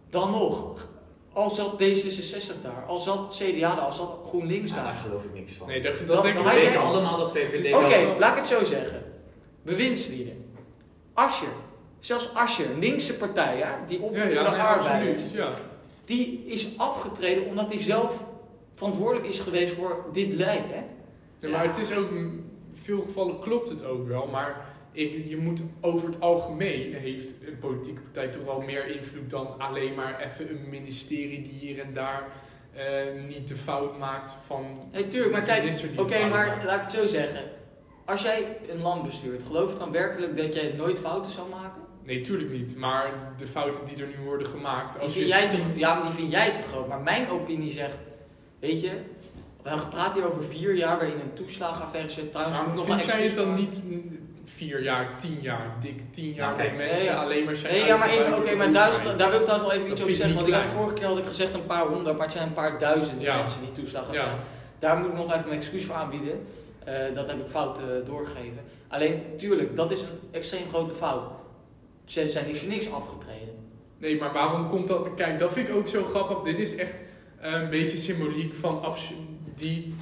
dan 0.10 0.32
nog, 0.32 0.88
al 1.34 1.50
zat 1.50 1.74
D66 1.84 2.62
daar, 2.64 2.84
al 2.88 3.00
zat 3.00 3.36
CDA 3.36 3.76
daar, 3.76 3.80
al 3.86 3.92
zat 3.92 4.20
GroenLinks 4.28 4.70
Ja, 4.70 4.76
daar 4.76 4.84
daar. 4.86 4.94
geloof 4.94 5.24
ik 5.24 5.34
niks 5.34 5.54
van. 5.54 5.68
Nee, 5.68 5.82
dat, 5.82 5.98
dat 5.98 6.08
Dan- 6.08 6.22
denk 6.24 6.36
dan 6.36 6.46
ik 6.46 6.52
We 6.54 6.60
weten 6.60 6.82
allemaal 6.82 7.18
dat 7.18 7.32
VVD... 7.32 7.74
Oké, 7.74 8.16
laat 8.20 8.32
ik 8.32 8.38
het 8.38 8.48
zo 8.48 8.64
zeggen. 8.64 9.04
Bewindslieden. 9.62 10.46
Asscher. 11.14 11.48
Zelfs 12.00 12.34
Asscher, 12.34 12.66
linkse 12.80 13.14
partij, 13.18 13.58
ja, 13.58 13.84
die 13.88 14.02
op 14.02 14.16
Ja, 14.16 14.22
voor 14.24 14.32
ja, 14.32 14.50
de 14.50 14.58
absoluut. 14.64 15.30
Ja. 15.34 15.52
Die 16.06 16.44
is 16.46 16.68
afgetreden 16.78 17.46
omdat 17.46 17.68
hij 17.74 17.82
zelf 17.82 18.24
verantwoordelijk 18.76 19.28
is 19.28 19.40
geweest 19.40 19.74
voor 19.76 20.06
dit 20.14 20.34
lijk, 20.36 20.66
hè? 20.70 20.82
Ja, 21.40 21.50
maar 21.50 21.68
het 21.68 21.78
is 21.78 21.92
ook, 21.96 22.10
in 22.10 22.52
veel 22.74 23.02
gevallen 23.02 23.40
klopt 23.40 23.70
het 23.70 23.86
ook 23.86 24.08
wel, 24.08 24.28
maar 24.28 24.69
ik, 25.00 25.28
je 25.28 25.38
moet 25.38 25.62
over 25.82 26.08
het 26.08 26.22
algemeen 26.22 26.94
heeft 26.94 27.34
een 27.48 27.60
politieke 27.60 28.02
partij 28.02 28.28
toch 28.28 28.44
wel 28.44 28.62
meer 28.62 28.96
invloed 28.96 29.30
dan 29.30 29.60
alleen 29.60 29.96
maar 29.96 30.20
even 30.20 30.50
een 30.50 30.70
ministerie 30.70 31.42
die 31.42 31.54
hier 31.60 31.80
en 31.80 31.94
daar 31.94 32.28
eh, 32.74 32.84
niet 33.28 33.48
de 33.48 33.56
fout 33.56 33.98
maakt 33.98 34.34
van. 34.46 34.90
Nee, 34.92 35.08
tuurlijk, 35.08 35.32
maar 35.32 35.42
kijk, 35.42 35.84
Oké, 35.96 36.20
maar 36.20 36.48
maakt. 36.48 36.64
laat 36.64 36.76
ik 36.76 36.82
het 36.82 36.92
zo 36.92 37.08
zeggen. 37.08 37.42
Als 38.06 38.22
jij 38.22 38.58
een 38.70 38.82
land 38.82 39.04
bestuurt, 39.04 39.44
geloof 39.44 39.72
je 39.72 39.78
dan 39.78 39.92
werkelijk 39.92 40.38
dat 40.38 40.54
jij 40.54 40.74
nooit 40.78 41.00
fouten 41.00 41.32
zou 41.32 41.50
maken? 41.50 41.82
Nee, 42.04 42.22
tuurlijk 42.22 42.52
niet. 42.52 42.76
Maar 42.76 43.34
de 43.38 43.48
fouten 43.48 43.86
die 43.86 44.04
er 44.04 44.10
nu 44.18 44.24
worden 44.26 44.48
gemaakt. 44.48 44.94
Die 44.94 45.02
Als 45.02 45.12
vind, 45.12 45.26
je, 45.26 45.32
jij 45.32 45.48
te, 45.48 45.58
ja, 45.76 45.94
maar 45.94 46.04
die 46.04 46.12
vind 46.12 46.32
jij 46.32 46.56
te 46.56 46.62
groot. 46.62 46.88
Maar 46.88 47.02
mijn 47.02 47.30
opinie 47.30 47.72
zegt, 47.72 47.98
weet 48.60 48.82
je, 48.82 48.92
we 49.64 49.88
praten 49.90 50.14
hier 50.14 50.30
over 50.30 50.44
vier 50.44 50.76
jaar 50.76 50.98
waarin 50.98 51.20
een 51.20 51.34
toeslagenaffaire 51.34 52.10
zit. 52.10 52.32
Trouwens, 52.32 52.58
maar 52.58 52.68
moet 52.68 52.76
nog 52.76 52.86
vind 52.86 53.06
jij 53.06 53.24
het 53.24 53.36
dan 53.36 53.56
niet 53.56 53.84
vier 54.56 54.82
jaar, 54.82 55.18
tien 55.18 55.38
jaar, 55.42 55.76
dik 55.82 56.02
tien 56.12 56.34
jaar 56.34 56.48
Nou, 56.48 56.60
kijk, 56.62 56.76
mensen 56.78 56.96
nee, 56.96 57.06
ja. 57.06 57.24
alleen 57.24 57.44
maar 57.46 57.56
zijn 57.56 57.74
Nee, 57.74 57.86
ja, 57.86 57.98
maar 57.98 58.10
even, 58.10 58.38
oké, 58.38 58.56
maar 58.56 58.72
duizend, 58.72 59.18
daar 59.18 59.30
wil 59.30 59.40
ik 59.40 59.46
trouwens 59.46 59.70
wel 59.72 59.72
even 59.78 59.90
Dat 59.90 59.98
iets 59.98 60.02
over 60.08 60.16
zeggen. 60.16 60.36
Want 60.36 60.48
ik 60.48 60.54
had 60.54 60.66
vorige 60.66 60.94
keer 60.94 61.06
had 61.08 61.18
ik 61.18 61.26
gezegd 61.26 61.54
een 61.54 61.66
paar 61.66 61.86
honderd, 61.88 62.16
maar 62.18 62.26
het 62.26 62.36
zijn 62.36 62.48
een 62.48 62.54
paar 62.54 62.80
duizenden 62.80 63.22
Ja. 63.24 63.38
mensen 63.38 63.62
die 63.62 63.72
toeslagenaffaire. 63.72 64.36
Ja. 64.36 64.44
Daar 64.80 64.98
moet 64.98 65.08
ik 65.08 65.14
nog 65.14 65.34
even 65.34 65.48
mijn 65.48 65.60
excuus 65.60 65.86
voor 65.86 65.96
aanbieden. 65.96 66.46
Eh, 66.84 66.94
dat 67.16 67.28
heb 67.28 67.40
ik 67.40 67.48
fout 67.48 67.80
eh, 67.80 67.86
doorgegeven. 68.06 68.60
Alleen, 68.88 69.22
tuurlijk, 69.38 69.76
dat 69.76 69.92
is 69.92 70.02
een 70.02 70.08
extreem 70.32 70.70
grote 70.70 70.94
fout. 70.94 71.24
Ze 72.06 72.30
zijn 72.30 72.46
niet 72.48 72.58
voor 72.60 72.70
niks 72.70 72.92
afgetreden. 72.92 73.56
Nee, 73.98 74.20
maar 74.20 74.34
waarom 74.34 74.70
komt 74.70 74.88
dat? 74.88 75.08
Kijk, 75.16 75.40
dat 75.40 75.54
vind 75.54 75.68
ik 75.68 75.76
ook 75.76 75.88
zo 75.88 76.04
grappig. 76.04 76.42
Dit 76.42 76.60
is 76.60 76.76
echt 76.76 76.94
eh, 77.40 77.52
een 77.52 77.70
beetje 77.70 77.98
symboliek 77.98 78.56
van 78.56 78.96
die 79.56 79.96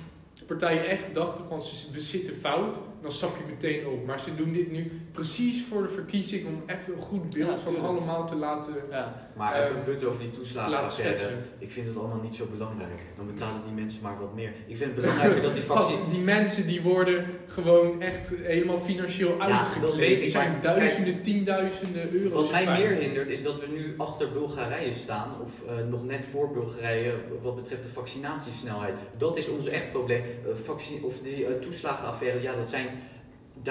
partijen 0.47 0.85
echt 0.87 1.13
dachten 1.13 1.45
van 1.49 1.61
ze- 1.61 1.91
we 1.91 1.99
zitten 1.99 2.35
fout, 2.35 2.77
dan 3.01 3.11
stap 3.11 3.37
je 3.37 3.43
meteen 3.53 3.87
op. 3.87 4.05
Maar 4.05 4.19
ze 4.19 4.35
doen 4.35 4.53
dit 4.53 4.71
nu 4.71 4.91
precies 5.11 5.63
voor 5.69 5.81
de 5.81 5.89
verkiezing 5.89 6.47
om 6.47 6.63
even 6.65 6.93
een 6.93 6.99
goed 6.99 7.29
beeld 7.29 7.49
Ja, 7.49 7.57
van 7.57 7.73
tuurlijk. 7.73 7.85
allemaal 7.85 8.27
te 8.27 8.35
laten, 8.35 8.73
Ja. 8.91 9.29
Maar 9.35 9.53
even 9.55 9.67
Ehm, 9.69 9.77
een 9.77 9.83
punt 9.83 10.03
over 10.03 10.19
die 10.19 10.29
toeslagenaffaire. 10.29 11.17
schetsen. 11.17 11.45
Ik 11.57 11.71
vind 11.71 11.87
het 11.87 11.97
allemaal 11.97 12.21
niet 12.21 12.35
zo 12.35 12.45
belangrijk. 12.51 13.01
Dan 13.17 13.25
betalen 13.25 13.61
die 13.65 13.73
mensen 13.73 14.01
maar 14.03 14.19
wat 14.19 14.33
meer. 14.33 14.51
Ik 14.67 14.77
vind 14.77 14.91
het 14.91 14.95
belangrijker 15.01 15.41
dat 15.41 15.53
die 15.53 15.63
vaccin... 15.63 15.97
die 16.11 16.19
mensen 16.21 16.67
die 16.67 16.81
worden 16.81 17.25
gewoon 17.47 18.01
echt 18.01 18.29
helemaal 18.41 18.79
financieel 18.79 19.37
dat 19.37 19.47
uitgekleed. 19.49 19.95
weet 19.95 20.21
ik, 20.21 20.29
zijn 20.29 20.51
maar 20.51 20.61
duizenden, 20.61 21.21
tienduizenden 21.21 22.11
euro's. 22.13 22.41
Wat 22.41 22.51
mij 22.51 22.65
meer 22.65 22.91
hindert 22.97 23.29
is 23.29 23.43
dat 23.43 23.59
we 23.59 23.67
nu 23.67 23.93
achter 23.97 24.31
Bulgarije 24.31 24.93
staan, 24.93 25.29
of 25.43 25.51
eh, 25.67 25.85
nog 25.85 26.03
net 26.05 26.25
voor 26.31 26.51
Bulgarije, 26.51 27.13
wat 27.41 27.55
betreft 27.55 27.83
de 27.83 27.89
vaccinatiesnelheid. 27.89 28.93
Dat 29.17 29.37
is 29.37 29.49
ons 29.49 29.67
echt 29.67 29.91
probleem. 29.91 30.21
Eh, 30.21 30.55
vaccin, 30.63 31.03
of 31.03 31.19
die 31.19 31.45
eh, 31.45 31.53
toeslagenaffaire, 31.61 32.41
ja, 32.41 32.55
dat 32.55 32.69
zijn 32.69 32.87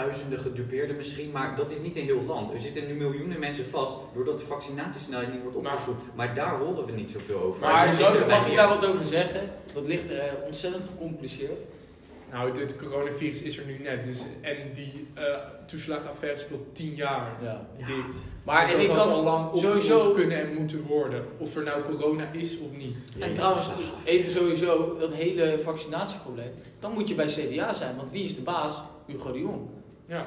duizenden 0.02 0.38
gedupeerden 0.38 0.96
misschien, 0.96 1.30
maar 1.30 1.56
dat 1.56 1.70
is 1.70 1.78
niet 1.78 1.96
een 1.96 2.04
heel 2.04 2.22
land. 2.26 2.52
Er 2.52 2.58
zitten 2.60 2.86
nu 2.86 2.94
miljoenen 2.94 3.38
mensen 3.38 3.64
vast 3.64 3.96
doordat 4.14 4.38
de 4.38 4.44
vaccinatiesnelheid 4.44 5.32
niet 5.32 5.42
wordt 5.42 5.56
opgezocht. 5.56 5.98
Maar 6.14 6.34
daar 6.34 6.58
horen 6.58 6.84
we 6.84 6.92
niet 6.92 7.10
zoveel 7.10 7.40
over. 7.40 7.60
Maar 7.60 7.94
zo, 7.94 8.26
mag 8.28 8.48
ik 8.48 8.56
daar 8.56 8.68
wat 8.68 8.86
over 8.86 9.04
zeggen? 9.06 9.40
Dat 9.74 9.86
ligt 9.86 10.10
eh, 10.10 10.18
ontzettend 10.46 10.84
gecompliceerd. 10.84 11.58
Nou, 12.32 12.48
het, 12.48 12.58
het 12.58 12.76
coronavirus 12.76 13.42
is 13.42 13.58
er 13.58 13.66
nu 13.66 13.78
net. 13.82 14.04
Dus, 14.04 14.20
en 14.40 14.56
die 14.74 15.06
eh 15.14 15.24
toeslagenaffaire 15.66 16.38
speelt 16.38 16.74
tien 16.74 16.94
jaar. 16.94 17.32
Ja. 17.42 17.66
Maar 18.44 18.66
Dus 18.66 18.74
en 18.74 18.86
dat 18.86 18.96
had 18.96 19.04
kan 19.06 19.14
al 19.14 19.22
lang 19.22 19.56
sowieso- 19.58 20.12
kunnen 20.12 20.40
en 20.40 20.54
moeten 20.54 20.82
worden. 20.82 21.24
Of 21.38 21.56
er 21.56 21.62
nou 21.62 21.82
corona 21.82 22.28
is 22.32 22.58
of 22.58 22.76
niet. 22.76 22.96
En 23.18 23.34
trouwens, 23.34 23.68
even 24.04 24.32
sowieso 24.32 24.96
dat 24.98 25.12
hele 25.12 25.58
vaccinatieprobleem. 25.58 26.50
Dan 26.80 26.92
moet 26.92 27.08
je 27.08 27.14
bij 27.14 27.26
CDA 27.26 27.74
zijn, 27.74 27.96
want 27.96 28.10
wie 28.10 28.24
is 28.24 28.34
de 28.34 28.42
baas? 28.42 28.74
Hugo 29.06 29.32
de 29.32 29.38
Jong. 29.38 29.60
Ja. 30.08 30.26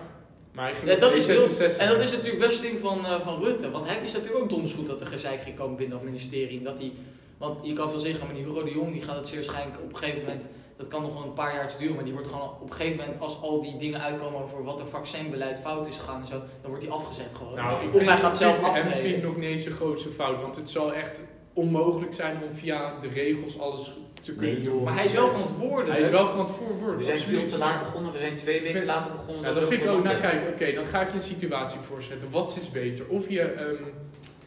Maar 0.53 0.73
Ja, 0.85 0.95
dat 0.95 1.15
is 1.15 1.27
heel, 1.27 1.47
D66. 1.47 1.77
en 1.77 1.87
dat 1.89 1.99
is 2.01 2.11
natuurlijk 2.11 2.39
best 2.39 2.55
een 2.57 2.61
ding 2.69 2.79
van, 2.79 3.05
eh, 3.05 3.19
van 3.19 3.43
Rutte. 3.43 3.71
Want 3.71 3.85
hij 3.87 3.99
wist 4.01 4.13
natuurlijk 4.13 4.43
ook 4.43 4.49
donders 4.49 4.73
goed 4.73 4.87
dat 4.87 4.99
er 5.01 5.07
gezeik 5.07 5.41
ging 5.41 5.55
komen 5.57 5.75
binnen 5.77 5.97
dat 5.97 6.05
ministerie. 6.05 6.57
En 6.57 6.63
Dat 6.63 6.79
hij, 6.79 6.91
want 7.37 7.57
je 7.61 7.73
kan 7.73 7.89
veel 7.89 7.99
zeggen, 7.99 8.25
maar 8.25 8.35
die 8.35 8.43
Hugo 8.43 8.63
de 8.63 8.71
Jong 8.71 8.91
die 8.91 9.01
gaat 9.01 9.15
het 9.15 9.27
zeer 9.27 9.35
waarschijnlijk 9.45 9.79
op 9.83 9.89
een 9.89 9.97
gegeven 9.97 10.21
moment... 10.25 10.47
Dat 10.77 10.87
kan 10.87 11.01
nog 11.01 11.13
wel 11.13 11.23
een 11.23 11.33
paar 11.33 11.53
jaar 11.55 11.73
duren, 11.79 11.95
maar 11.95 12.03
die 12.03 12.13
wordt 12.13 12.27
gewoon 12.27 12.49
op 12.61 12.69
een 12.69 12.73
gegeven 12.75 12.97
moment... 12.97 13.21
Als 13.21 13.41
al 13.41 13.61
die 13.61 13.77
dingen 13.77 14.01
uitkomen 14.01 14.41
over 14.43 14.63
wat 14.63 14.79
er 14.79 14.87
vaccinbeleid 14.87 15.59
fout 15.59 15.87
is 15.87 15.95
gegaan 15.97 16.21
en 16.21 16.27
zo... 16.27 16.39
Dan 16.61 16.69
wordt 16.69 16.83
hij 16.83 16.93
afgezet 16.93 17.29
gewoon. 17.33 17.55
Nou, 17.55 17.93
of 17.93 18.05
hij 18.05 18.17
gaat 18.17 18.37
zelf 18.37 18.55
vind- 18.55 18.75
Hem 18.93 19.01
vind 19.01 19.17
ik 19.17 19.23
nog 19.23 19.35
niet 19.35 19.45
eens 19.45 19.63
de 19.63 19.71
grootste 19.71 20.09
fout. 20.09 20.41
Want 20.41 20.55
het 20.55 20.69
zal 20.69 20.93
echt 20.93 21.21
onmogelijk 21.53 22.13
zijn 22.13 22.37
om 22.49 22.55
via 22.55 22.99
de 22.99 23.07
regels 23.07 23.59
alles 23.59 23.93
te 24.19 24.31
kunnen 24.35 24.53
Nee, 24.53 24.63
doen. 24.63 24.73
joh. 24.73 24.83
Maar 24.83 24.93
hij 24.95 25.05
is 25.05 25.13
wel 25.13 25.29
verantwoordelijk. 25.29 25.91
Hij 25.97 26.01
is 26.01 26.09
wel 26.09 26.27
van 26.27 26.39
het 26.39 26.49
voorwoord. 26.55 26.97
We 26.97 27.03
zijn 27.03 27.19
veel 27.19 27.45
te 27.47 27.57
laat 27.57 27.79
begonnen, 27.83 28.11
we 28.11 28.17
zijn 28.17 28.35
twee 28.35 28.61
weken 28.61 28.85
later 28.85 29.11
begonnen. 29.11 29.35
Ja, 29.43 29.51
dan 29.51 29.53
dat 29.61 29.69
vind 29.69 29.83
ik 29.83 29.89
ook. 29.89 30.03
Nou, 30.03 30.17
kijk, 30.19 30.47
oké, 30.53 30.71
dan 30.73 30.85
ga 30.85 31.01
ik 31.01 31.07
je 31.09 31.15
een 31.15 31.21
situatie 31.21 31.79
voorzetten. 31.79 32.31
Wat 32.31 32.57
is 32.61 32.71
beter? 32.71 33.05
Of 33.07 33.29
je 33.29 33.41
ehm, 33.41 33.83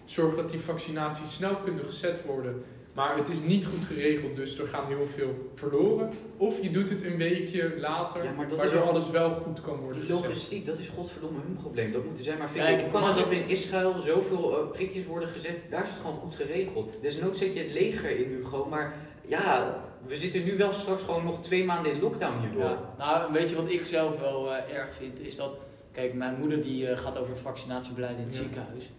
zorgt 0.04 0.36
dat 0.36 0.50
die 0.50 0.60
vaccinaties 0.60 1.34
snel 1.34 1.54
kunnen 1.64 1.84
gezet 1.86 2.18
worden, 2.26 2.62
maar 2.94 3.16
het 3.16 3.28
is 3.28 3.40
niet 3.42 3.66
goed 3.66 3.84
geregeld, 3.86 4.36
dus 4.36 4.58
er 4.58 4.66
gaan 4.68 4.86
heel 4.86 5.06
veel 5.16 5.50
verloren. 5.54 6.10
Of 6.36 6.62
je 6.62 6.70
doet 6.70 6.90
het 6.90 7.04
een 7.04 7.16
weekje 7.16 7.72
later, 7.78 8.24
Ja, 8.24 8.34
waardoor 8.34 8.80
alles 8.82 9.10
wel 9.10 9.30
goed 9.30 9.60
kan 9.60 9.76
worden 9.76 10.00
Die 10.00 10.10
gezet. 10.10 10.24
logistiek, 10.26 10.66
dat 10.66 10.78
is 10.78 10.88
godverdomme 10.88 11.38
hun 11.46 11.54
probleem. 11.62 11.92
Dat 11.92 12.04
moeten 12.04 12.24
zij 12.24 12.36
maar 12.36 12.48
Kijk, 12.54 12.66
fixen. 12.66 12.82
Hoe 12.90 12.90
kan 13.00 13.08
het 13.08 13.16
dat 13.16 13.26
ik- 13.26 13.32
er 13.32 13.38
in 13.42 13.48
Israël 13.48 14.00
zoveel 14.00 14.58
eh, 14.58 14.70
prikjes 14.70 15.04
worden 15.06 15.28
gezet? 15.28 15.56
Daar 15.70 15.82
is 15.82 15.88
het 15.88 15.98
gewoon 16.00 16.16
goed 16.16 16.34
geregeld. 16.34 16.92
Desnoods 17.00 17.38
zet 17.38 17.54
je 17.54 17.58
het 17.60 17.72
leger 17.72 18.10
in 18.18 18.28
Hugo, 18.30 18.66
maar 18.70 18.94
ja, 19.32 19.80
we 20.06 20.16
zitten 20.16 20.44
nu 20.44 20.56
wel 20.56 20.72
straks 20.72 21.02
gewoon 21.02 21.24
nog 21.24 21.42
twee 21.42 21.64
maanden 21.64 21.92
in 21.92 22.00
lockdown 22.00 22.40
hierdoor. 22.40 22.70
Ja, 22.70 22.78
nou, 22.98 23.32
weet 23.32 23.50
je 23.50 23.56
wat 23.56 23.70
ik 23.70 23.86
zelf 23.86 24.20
wel 24.20 24.54
eh, 24.54 24.76
erg 24.76 24.92
vind, 24.94 25.20
is 25.20 25.36
dat... 25.36 25.50
Kijk, 25.92 26.14
mijn 26.14 26.38
moeder 26.38 26.62
die 26.62 26.88
eh, 26.88 26.98
gaat 26.98 27.18
over 27.18 27.30
het 27.32 27.40
vaccinatiebeleid 27.40 28.16
in 28.18 28.24
het 28.24 28.34
Ja. 28.34 28.40
ziekenhuis. 28.40 28.90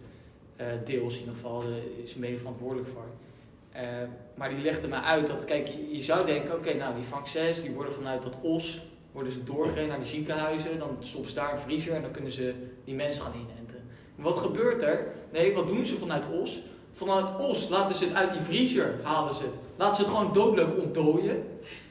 Eh, 0.56 0.66
deels 0.84 1.14
in 1.14 1.20
ieder 1.20 1.34
geval, 1.34 1.62
is 2.04 2.10
ze 2.12 2.18
mede 2.18 2.38
verantwoordelijk 2.38 2.88
voor. 2.88 3.06
Maar 4.34 4.48
die 4.48 4.62
legde 4.62 4.88
me 4.88 5.00
uit 5.00 5.26
dat, 5.26 5.44
kijk, 5.44 5.68
je, 5.68 5.96
je 5.96 6.02
zou 6.02 6.26
denken, 6.26 6.54
oké, 6.54 6.74
nou 6.74 6.94
die 6.94 7.04
vaccins 7.04 7.60
die 7.62 7.70
worden 7.70 7.92
vanuit 7.92 8.22
dat 8.22 8.34
OS, 8.42 8.82
worden 9.12 9.32
ze 9.32 9.44
doorgereden 9.44 9.88
naar 9.88 9.98
de 9.98 10.04
ziekenhuizen, 10.04 10.78
dan 10.78 10.96
stoppen 11.00 11.30
ze 11.30 11.36
daar 11.36 11.52
een 11.52 11.58
vriezer 11.58 11.94
en 11.94 12.02
dan 12.02 12.10
kunnen 12.10 12.32
ze 12.32 12.54
die 12.84 12.94
mensen 12.94 13.22
gaan 13.22 13.32
inenten. 13.34 13.88
Maar 14.14 14.24
wat 14.24 14.38
gebeurt 14.38 14.82
er? 14.82 15.06
Nee, 15.32 15.54
wat 15.54 15.68
doen 15.68 15.86
ze 15.86 15.96
vanuit 15.96 16.24
OS? 16.40 16.62
Vanuit 16.92 17.40
OS 17.42 17.68
laten 17.68 17.96
ze 17.96 18.04
het 18.04 18.14
uit 18.14 18.30
die 18.32 18.40
vriezer, 18.40 18.94
halen 19.02 19.34
ze 19.34 19.42
het. 19.42 19.54
Laten 19.76 19.96
ze 19.96 20.02
het 20.02 20.10
gewoon 20.10 20.32
doodleuk 20.32 20.78
ontdooien. 20.78 21.46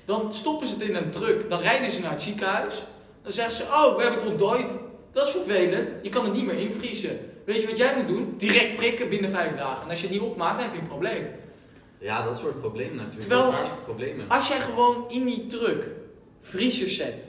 Dan 0.06 0.34
stoppen 0.34 0.68
ze 0.68 0.74
het 0.74 0.84
in 0.84 0.96
een 0.96 1.12
truck, 1.12 1.50
dan 1.50 1.60
rijden 1.60 1.92
ze 1.92 2.02
naar 2.02 2.12
het 2.12 2.22
ziekenhuis. 2.22 2.86
Dan 3.24 3.32
zeggen 3.32 3.56
ze, 3.56 3.64
oh, 3.64 3.96
we 3.96 4.02
hebben 4.02 4.20
het 4.22 4.30
ontdooid. 4.30 4.72
Dat 5.12 5.26
is 5.28 5.32
vervelend, 5.32 5.90
je 6.02 6.10
kan 6.10 6.24
het 6.24 6.34
niet 6.34 6.46
meer 6.46 6.58
invriezen. 6.60 7.20
Weet 7.46 7.62
je 7.62 7.68
wat 7.68 7.78
jij 7.78 7.96
moet 7.96 8.08
doen? 8.08 8.34
Direct 8.38 8.76
prikken 8.76 9.10
binnen 9.10 9.30
vijf 9.30 9.56
dagen. 9.56 9.84
En 9.84 9.90
als 9.90 10.02
je 10.02 10.08
het 10.08 10.16
niet 10.16 10.26
opmaakt, 10.26 10.54
dan 10.56 10.64
heb 10.64 10.74
je 10.74 10.80
een 10.80 10.88
probleem. 10.88 11.28
Ja, 11.98 12.24
dat 12.26 12.38
soort 12.38 12.60
problemen 12.60 12.96
natuurlijk. 12.96 13.20
Terwijl- 13.30 13.54
problemen. 13.84 14.30
Als 14.30 14.48
jij 14.48 14.60
gewoon 14.60 15.06
in 15.10 15.26
die 15.26 15.48
truck 15.48 15.90
vriezers 16.42 16.96
zet, 16.96 17.24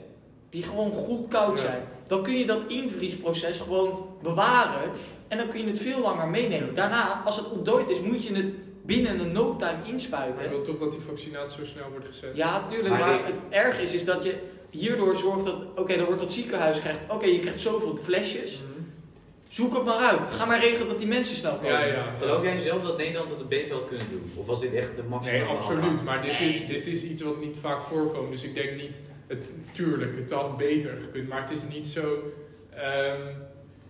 die 0.49 0.63
gewoon 0.63 0.91
goed 0.91 1.27
koud 1.27 1.57
Ja. 1.59 1.65
zijn. 1.65 1.83
Dan 2.07 2.23
kun 2.23 2.33
je 2.37 2.45
dat 2.45 2.61
invriesproces 2.67 3.59
gewoon 3.59 4.07
bewaren 4.21 4.91
en 5.27 5.37
dan 5.37 5.47
kun 5.47 5.59
je 5.59 5.67
het 5.67 5.79
veel 5.81 6.01
langer 6.01 6.27
meenemen. 6.27 6.73
Daarna, 6.75 7.21
als 7.25 7.35
het 7.37 7.49
ontdooid 7.51 7.89
is, 7.89 7.99
moet 8.01 8.23
je 8.23 8.33
het 8.35 8.51
binnen 8.85 9.19
een 9.19 9.31
no 9.31 9.55
time 9.55 9.71
Maar 9.77 9.87
inspuiten. 9.87 10.43
ik 10.43 10.49
wil 10.49 10.61
toch 10.61 10.77
dat 10.77 10.91
die 10.91 11.01
vaccinatie 11.01 11.57
zo 11.59 11.65
snel 11.65 11.89
wordt 11.89 12.05
gezet. 12.07 12.35
Ja, 12.35 12.65
tuurlijk, 12.65 12.89
Maar 12.89 12.99
maar, 12.99 13.13
ik- 13.19 13.25
het 13.25 13.39
erg 13.49 13.79
is, 13.81 13.93
is 13.93 14.05
dat 14.05 14.23
je 14.23 14.35
hierdoor 14.69 15.15
zorgt 15.15 15.45
dat, 15.45 15.55
oké, 15.75 15.95
dan 15.97 16.05
wordt 16.05 16.21
dat 16.21 16.33
ziekenhuis 16.33 16.79
krijgt, 16.79 16.99
oké, 17.09 17.25
je 17.25 17.39
krijgt 17.39 17.59
zoveel 17.59 17.95
flesjes, 17.97 18.51
Mhm. 18.61 18.81
zoek 19.49 19.73
het 19.73 19.83
maar 19.85 19.97
uit. 19.97 20.19
Ga 20.31 20.45
maar 20.45 20.59
regelen 20.59 20.87
dat 20.87 20.97
die 20.97 21.07
mensen 21.07 21.35
snel 21.35 21.53
komen. 21.53 21.71
Ja, 21.71 21.83
ja. 21.83 22.13
Geloof 22.19 22.43
jij 22.43 22.57
zelf 22.57 22.81
dat 22.81 22.97
Nederland 22.97 23.29
het 23.29 23.49
beter 23.49 23.73
had 23.73 23.87
kunnen 23.87 24.05
doen? 24.11 24.31
Of 24.35 24.45
was 24.45 24.59
dit 24.61 24.73
echt 24.73 24.95
de 24.95 25.03
maximum? 25.03 25.39
Nee, 25.41 25.49
absoluut. 25.49 26.03
Maar 26.03 26.21
dit, 26.21 26.39
Nee. 26.39 26.49
is, 26.49 26.65
dit 26.65 26.87
is 26.87 27.03
iets 27.03 27.21
wat 27.21 27.39
niet 27.39 27.57
vaak 27.59 27.83
voorkomt. 27.83 28.31
Dus 28.31 28.43
ik 28.43 28.53
denk 28.55 28.75
niet, 28.75 28.99
het, 29.27 29.45
tuurlijk, 29.71 30.17
het 30.17 30.31
had 30.31 30.57
beter 30.57 30.97
gekund. 31.01 31.27
Maar 31.27 31.41
het 31.41 31.51
is 31.51 31.61
niet 31.73 31.85
zo. 31.87 32.17
ehm, 32.75 33.21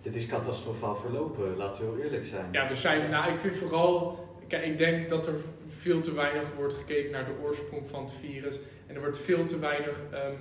Dit 0.02 0.16
is 0.16 0.26
catastrofaal 0.28 0.96
verlopen, 0.96 1.58
laten 1.58 1.86
we 1.86 1.92
heel 1.96 2.04
eerlijk 2.04 2.26
zijn. 2.26 2.46
ja, 2.52 2.70
er 2.70 2.76
zijn. 2.76 3.10
Nou, 3.10 3.32
ik 3.34 3.40
vind 3.40 3.56
vooral. 3.56 4.25
Kijk, 4.48 4.66
ik 4.66 4.78
denk 4.78 5.10
dat 5.10 5.28
er 5.28 5.34
veel 5.68 6.02
te 6.02 6.14
weinig 6.14 6.54
wordt 6.56 6.74
gekeken 6.74 7.12
naar 7.12 7.26
de 7.26 7.36
oorsprong 7.44 7.86
van 7.88 8.04
het 8.04 8.14
virus. 8.22 8.56
En 8.88 8.96
er 8.96 9.02
wordt 9.02 9.18
veel 9.18 9.46
te 9.46 9.60
weinig 9.60 10.02
ehm, 10.12 10.34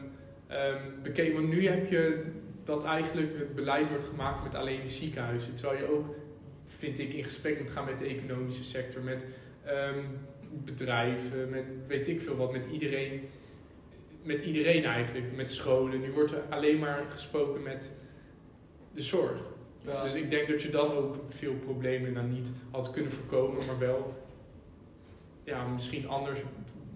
ehm, 0.47 0.83
bekeken. 1.03 1.35
Want 1.35 1.49
nu 1.49 1.67
heb 1.67 1.91
je 1.91 2.25
dat 2.65 2.85
eigenlijk 2.85 3.39
het 3.39 3.55
beleid 3.55 3.89
wordt 3.89 4.05
gemaakt 4.05 4.43
met 4.43 4.55
alleen 4.55 4.81
de 4.83 4.89
ziekenhuizen. 4.89 5.55
Terwijl 5.55 5.79
je 5.79 5.91
ook, 5.91 6.15
vind 6.79 6.99
ik, 6.99 7.13
in 7.13 7.25
gesprek 7.25 7.61
moet 7.61 7.71
gaan 7.71 7.85
met 7.85 7.99
de 7.99 8.07
economische 8.07 8.65
sector, 8.65 9.03
met 9.03 9.27
ehm, 9.65 9.99
bedrijven, 10.65 11.51
met 11.51 11.65
weet 11.87 12.09
ik 12.09 12.21
veel 12.21 12.37
wat, 12.37 12.53
met 12.53 12.67
iedereen. 12.73 13.29
Met 14.23 14.43
iedereen 14.43 14.85
eigenlijk, 14.85 15.37
met 15.37 15.51
scholen. 15.51 16.01
Nu 16.01 16.13
wordt 16.13 16.33
er 16.33 16.43
alleen 16.51 16.79
maar 16.79 17.05
gesproken 17.09 17.63
met 17.63 17.91
de 18.95 19.03
zorg. 19.03 19.54
Ja. 19.87 20.03
Dus 20.03 20.15
ik 20.15 20.31
denk 20.31 20.49
dat 20.49 20.63
je 20.63 20.71
dan 20.71 20.93
ook 20.93 21.17
veel 21.29 21.55
problemen 21.65 22.15
dan 22.15 22.33
niet 22.33 22.53
had 22.71 22.91
kunnen 22.91 23.13
voorkomen, 23.13 23.67
maar 23.67 23.79
wel 23.79 24.13
ja, 25.45 25.65
misschien 25.67 26.09
anders, 26.09 26.41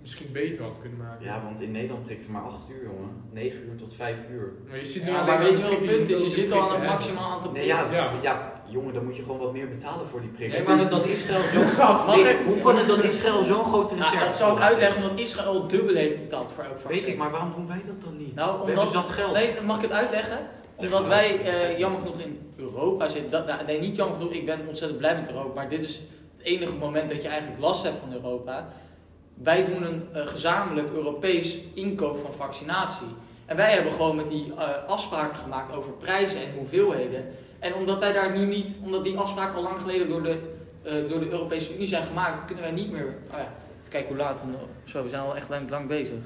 misschien 0.01 0.33
beter 0.33 0.63
had 0.63 0.81
kunnen 0.81 0.99
maken. 0.99 1.25
Ja, 1.25 1.43
want 1.45 1.61
in 1.61 1.71
Nederland 1.71 2.05
prikken 2.05 2.27
we 2.27 2.33
maar 2.33 2.43
8 2.43 2.69
uur, 2.71 2.83
jongen. 2.85 3.11
9 3.33 3.59
uur 3.69 3.77
tot 3.77 3.95
5 3.95 4.17
uur. 4.31 4.53
Maar 4.69 4.79
je 4.79 4.85
zit 4.85 5.05
nu 5.05 5.11
Ja, 5.11 5.25
maar 5.25 5.39
weet 5.39 5.57
je 5.59 5.63
de 5.65 5.71
het 5.71 5.85
punt 5.85 6.09
is? 6.09 6.23
Je 6.23 6.31
zit 6.31 6.53
al 6.53 6.71
aan 6.71 6.81
het 6.81 6.89
maximaal 6.89 7.31
aantal 7.31 7.53
Nee, 7.53 7.67
ja, 7.67 7.91
Ja. 7.93 8.13
ja. 8.23 8.63
jongen, 8.67 8.95
dan 8.95 9.05
moet 9.05 9.17
je 9.17 9.23
gewoon 9.23 9.39
wat 9.39 9.53
meer 9.53 9.69
betalen 9.69 10.07
voor 10.09 10.21
die 10.21 10.31
prikken. 10.31 10.59
Nee, 10.59 10.69
maar- 10.69 10.79
het 10.79 10.91
dat 10.91 11.07
Israël 11.07 11.41
zo'n 11.43 11.77
Mag 11.77 12.17
Nee, 12.23 12.37
hoe 12.47 12.59
kan 12.59 12.77
het 12.77 12.87
dat 12.89 13.03
Israël 13.05 13.45
zo'n 13.45 13.65
grote 13.65 13.95
Nou, 13.95 14.05
reserve 14.11 14.25
dat 14.27 14.37
zal 14.37 14.57
ik 14.57 14.63
uitleggen, 14.63 15.03
omdat 15.03 15.19
Israël 15.25 15.67
dubbel 15.67 15.95
heeft 15.95 16.21
betaald 16.21 16.53
voor 16.53 16.65
elk 16.65 16.79
vaccin. 16.79 17.01
Weet 17.01 17.07
ik, 17.13 17.17
maar 17.19 17.31
waarom 17.31 17.53
doen 17.57 17.67
wij 17.67 17.81
dat 17.87 18.03
dan 18.03 18.17
niet? 18.17 18.35
Nou, 18.35 18.49
we 18.49 18.53
omdat- 18.61 18.67
hebben 18.67 18.93
zat 18.93 19.09
geld. 19.09 19.33
Nee, 19.33 19.51
mag 19.67 19.77
ik 19.77 19.83
het 19.83 19.93
uitleggen? 19.93 20.39
Omdat 20.79 21.07
wij 21.07 21.41
eh, 21.41 21.79
jammer 21.79 22.01
genoeg 22.01 22.21
in 22.21 22.53
Europa 22.57 23.09
zitten. 23.09 23.31
Dat, 23.31 23.47
nou, 23.47 23.65
nee, 23.67 23.81
niet 23.81 23.97
jammer 23.97 24.17
genoeg. 24.17 24.33
Ik 24.33 24.47
ben 24.47 24.61
ontzettend 24.69 24.99
blij 24.99 25.17
met 25.17 25.29
Europa. 25.29 25.55
Maar 25.55 25.69
dit 25.69 25.83
is 25.83 26.01
het 26.37 26.47
enige 26.47 26.75
moment 26.75 27.11
dat 27.11 27.23
je 27.23 27.29
eigenlijk 27.29 27.61
last 27.61 27.83
hebt 27.83 27.99
van 27.99 28.13
Europa. 28.13 28.69
Wij 29.35 29.65
doen 29.65 29.83
een 29.83 30.09
eh, 30.13 30.27
gezamenlijk 30.27 30.89
Europees 30.93 31.59
inkoop 31.75 32.19
van 32.19 32.33
vaccinatie. 32.33 33.07
En 33.47 33.57
wij 33.57 33.73
hebben 33.73 33.93
gewoon 33.93 34.17
met 34.17 34.29
die 34.29 34.53
eh, 34.59 34.85
afspraken 34.87 35.37
gemaakt 35.37 35.75
over 35.75 35.93
prijzen 35.93 36.41
en 36.41 36.55
hoeveelheden. 36.57 37.25
En 37.59 37.75
omdat 37.75 37.99
wij 37.99 38.13
daar 38.13 38.39
nu 38.39 38.47
niet, 38.47 38.75
omdat 38.83 39.05
die 39.05 39.19
afspraken 39.19 39.55
al 39.55 39.63
lang 39.63 39.81
geleden 39.81 40.09
door 40.09 40.23
de, 40.23 40.39
door 41.09 41.21
de 41.21 41.31
Europese 41.31 41.75
Unie 41.75 41.89
zijn 41.89 42.05
gemaakt, 42.05 42.45
kunnen 42.45 42.65
wij 42.65 42.73
niet 42.73 42.91
meer. 42.91 43.17
Oh 43.31 43.39
ja, 43.39 43.53
even 43.79 43.89
kijken 43.89 44.09
hoe 44.09 44.19
laat. 44.19 44.45
Zo, 44.85 45.03
we 45.03 45.09
zijn 45.09 45.23
al 45.23 45.37
echt 45.37 45.49
lang, 45.49 45.71
lang 45.71 45.89
bezig. 45.89 46.19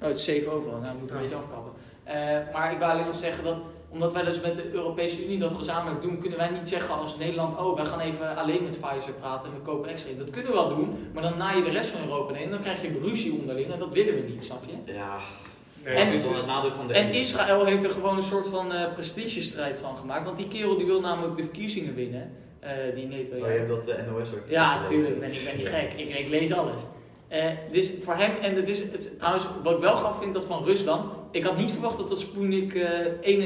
Oh, 0.00 0.08
het 0.08 0.16
is 0.16 0.24
7 0.24 0.52
overal. 0.52 0.78
Nou, 0.78 0.92
we 0.92 0.98
moeten 0.98 1.16
een 1.16 1.22
beetje 1.22 1.36
afkappen. 1.36 1.72
Eh, 2.06 2.14
maar 2.52 2.72
ik 2.72 2.78
wil 2.78 2.86
alleen 2.86 3.06
nog 3.06 3.16
zeggen 3.16 3.44
dat 3.44 3.56
omdat 3.88 4.12
wij 4.12 4.24
dus 4.24 4.40
met 4.40 4.56
de 4.56 4.72
Europese 4.72 5.24
Unie 5.24 5.38
dat 5.38 5.52
gezamenlijk 5.52 6.02
doen, 6.02 6.18
kunnen 6.18 6.38
wij 6.38 6.50
niet 6.50 6.68
zeggen 6.68 6.94
als 6.94 7.16
Nederland, 7.16 7.58
oh, 7.58 7.76
wij 7.76 7.84
gaan 7.84 8.00
even 8.00 8.36
alleen 8.36 8.62
met 8.62 8.80
Pfizer 8.80 9.12
praten 9.12 9.48
en 9.50 9.54
we 9.54 9.62
kopen 9.62 9.90
extra 9.90 10.10
in. 10.10 10.18
Dat 10.18 10.30
kunnen 10.30 10.50
we 10.52 10.56
wel 10.58 10.68
doen, 10.68 11.10
maar 11.12 11.22
dan 11.22 11.36
naai 11.36 11.56
je 11.58 11.64
de 11.64 11.70
rest 11.70 11.88
van 11.90 12.00
Europa 12.00 12.32
neer 12.32 12.42
en 12.42 12.50
dan 12.50 12.60
krijg 12.60 12.82
je 12.82 12.98
ruzie 13.02 13.32
onderling 13.40 13.72
en 13.72 13.78
dat 13.78 13.92
willen 13.92 14.14
we 14.14 14.20
niet, 14.28 14.44
snap 14.44 14.62
je? 14.64 14.92
Ja, 14.92 15.18
Nee, 15.84 15.94
En- 15.94 16.04
dat 16.12 16.14
het 16.24 16.36
is 16.36 16.46
nadeel 16.46 16.72
van 16.72 16.86
de 16.86 16.94
En. 16.94 17.12
Israël 17.12 17.64
heeft 17.64 17.84
er 17.84 17.90
gewoon 17.90 18.16
een 18.16 18.22
soort 18.22 18.48
van 18.48 18.72
eh 18.72 18.92
prestigestrijd 18.92 19.80
van 19.80 19.96
gemaakt, 19.96 20.24
want 20.24 20.36
die 20.36 20.48
kerel 20.48 20.76
die 20.76 20.86
wil 20.86 21.00
namelijk 21.00 21.36
de 21.36 21.42
verkiezingen 21.42 21.94
winnen, 21.94 22.32
eh, 22.60 22.70
die 22.94 23.06
Neto. 23.06 23.34
Oh, 23.36 23.40
je 23.40 23.46
hebt 23.46 23.68
dat 23.68 23.88
uh, 23.88 23.94
NOS 23.94 24.28
artikel 24.28 24.50
Ja, 24.50 24.80
natuurlijk. 24.80 25.18
Ben, 25.20 25.32
ik 25.32 25.42
ben 25.44 25.56
niet 25.56 25.68
gek. 25.68 25.92
Ik, 25.92 26.08
ik 26.18 26.28
lees 26.28 26.52
alles. 26.52 26.82
Dus 27.70 27.92
voor 28.02 28.14
hem, 28.14 28.36
en 28.36 28.56
het 28.56 28.68
is 28.68 28.78
het, 28.78 29.18
trouwens, 29.18 29.46
wat 29.62 29.74
ik 29.74 29.80
wel 29.80 29.94
grappig 29.96 30.20
vind, 30.20 30.34
dat 30.34 30.44
van 30.44 30.64
Rusland. 30.64 31.12
Ik 31.30 31.44
had 31.44 31.56
niet 31.56 31.70
verwacht 31.70 31.96
dat 31.96 32.08
dat 32.08 32.18
Sputnik 32.18 32.74
eh 32.74 33.38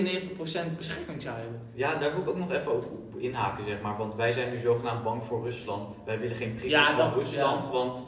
91% 0.70 0.76
bescherming 0.76 1.22
zou 1.22 1.37
hebben. 1.37 1.61
Ja, 1.74 1.95
daar 1.95 2.11
wil 2.12 2.20
ik 2.20 2.28
ook 2.28 2.37
nog 2.37 2.53
even 2.53 2.72
op, 2.72 2.85
inhaken, 3.16 3.64
zeg 3.64 3.81
maar. 3.81 3.97
Want 3.97 4.14
wij 4.14 4.33
zijn 4.33 4.51
nu 4.51 4.59
zogenaamd 4.59 5.03
bang 5.05 5.24
voor 5.24 5.45
Rusland. 5.45 5.95
Wij 6.05 6.18
willen 6.18 6.37
geen 6.37 6.55
prikkels 6.55 6.89
Ja, 6.89 6.97
van 6.97 7.12
Rusland, 7.12 7.68
want 7.68 8.03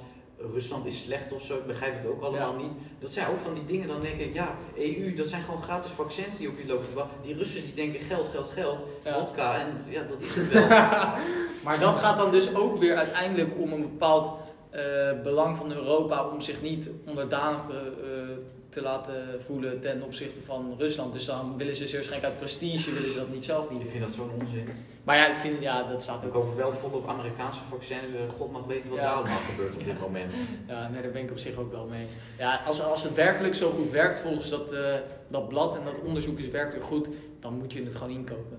Rusland 0.52 0.86
is 0.86 1.02
slecht 1.02 1.32
of 1.32 1.42
zo. 1.42 1.56
Ik 1.56 1.66
begrijp 1.66 1.96
het 1.96 2.06
ook 2.06 2.22
allemaal 2.22 2.54
niet. 2.54 2.72
Dat 2.98 3.12
zijn 3.12 3.26
ook 3.28 3.38
van 3.38 3.54
die 3.54 3.64
dingen, 3.66 3.88
dan 3.88 4.00
denk 4.00 4.20
ik, 4.20 4.34
ja, 4.34 4.56
EU, 4.76 5.14
dat 5.14 5.26
zijn 5.26 5.42
gewoon 5.42 5.62
gratis 5.62 5.90
vaccins 5.90 6.36
die 6.38 6.48
op 6.48 6.58
je 6.58 6.66
lopen. 6.66 7.08
Die 7.22 7.34
Russen 7.34 7.64
die 7.64 7.74
denken 7.74 8.00
geld, 8.00 8.28
geld, 8.28 8.48
geld, 8.48 8.86
vodka 9.04 9.54
en 9.54 9.84
ja, 9.88 10.02
dat 10.02 10.20
is 10.20 10.34
het 10.34 10.48
wel. 10.52 10.68
Maar 11.64 11.78
dat 11.80 11.94
gaat 11.94 12.16
dan 12.16 12.30
dus 12.30 12.54
ook 12.54 12.78
weer 12.78 12.96
uiteindelijk 12.96 13.54
om 13.58 13.72
een 13.72 13.80
bepaald 13.80 14.32
eh, 14.72 15.22
belang 15.22 15.56
van 15.56 15.72
Europa 15.72 16.28
om 16.28 16.40
zich 16.40 16.62
niet 16.62 16.90
onderdanig 17.06 17.62
te, 17.62 17.72
eh, 18.02 18.36
te 18.68 18.82
laten 18.82 19.14
voelen 19.46 19.80
ten 19.80 20.02
opzichte 20.02 20.42
van 20.42 20.74
Rusland. 20.78 21.12
Dus 21.12 21.24
dan 21.24 21.56
willen 21.56 21.76
ze 21.76 21.82
waarschijnlijk 21.82 22.24
uit 22.24 22.38
prestige 22.38 22.92
willen 22.92 23.12
ze 23.12 23.18
dat 23.18 23.28
niet 23.32 23.44
zelf 23.44 23.70
niet 23.70 23.80
ik 23.80 23.88
vind 23.90 24.02
dat 24.02 24.12
zo'n 24.12 24.30
onzin. 24.40 24.68
Maar 25.04 25.16
ja, 25.16 25.26
ik 25.34 25.38
vind 25.38 25.60
ja, 25.60 25.82
dat 25.82 26.02
staat 26.02 26.20
We 26.20 26.26
ook. 26.26 26.32
kopen 26.32 26.56
wel 26.56 26.72
volop 26.72 27.08
Amerikaanse 27.08 27.60
vaccins. 27.70 28.00
eh, 28.00 28.28
God 28.36 28.52
mag 28.52 28.64
weten 28.64 28.90
wat 28.90 28.98
Ja. 28.98 29.04
daar 29.04 29.14
allemaal 29.14 29.36
gebeurt 29.38 29.74
op 29.74 29.84
dit 29.84 30.00
moment. 30.00 30.34
Ja, 30.68 30.88
nee, 30.88 31.02
daar 31.02 31.10
ben 31.10 31.22
ik 31.22 31.30
op 31.30 31.38
zich 31.38 31.56
ook 31.56 31.70
wel 31.72 31.86
mee. 31.86 32.06
Ja, 32.38 32.60
als, 32.66 32.82
als 32.82 33.02
het 33.02 33.14
werkelijk 33.14 33.54
zo 33.54 33.70
goed 33.70 33.90
werkt 33.90 34.18
volgens 34.20 34.48
dat, 34.50 34.74
dat 35.28 35.48
blad 35.48 35.76
en 35.76 35.84
dat 35.84 35.94
onderzoek 36.06 36.38
is 36.38 36.48
werkelijk 36.48 36.84
goed, 36.84 37.08
dan 37.40 37.54
moet 37.58 37.72
je 37.72 37.84
het 37.84 37.96
gewoon 37.96 38.12
inkopen. 38.14 38.58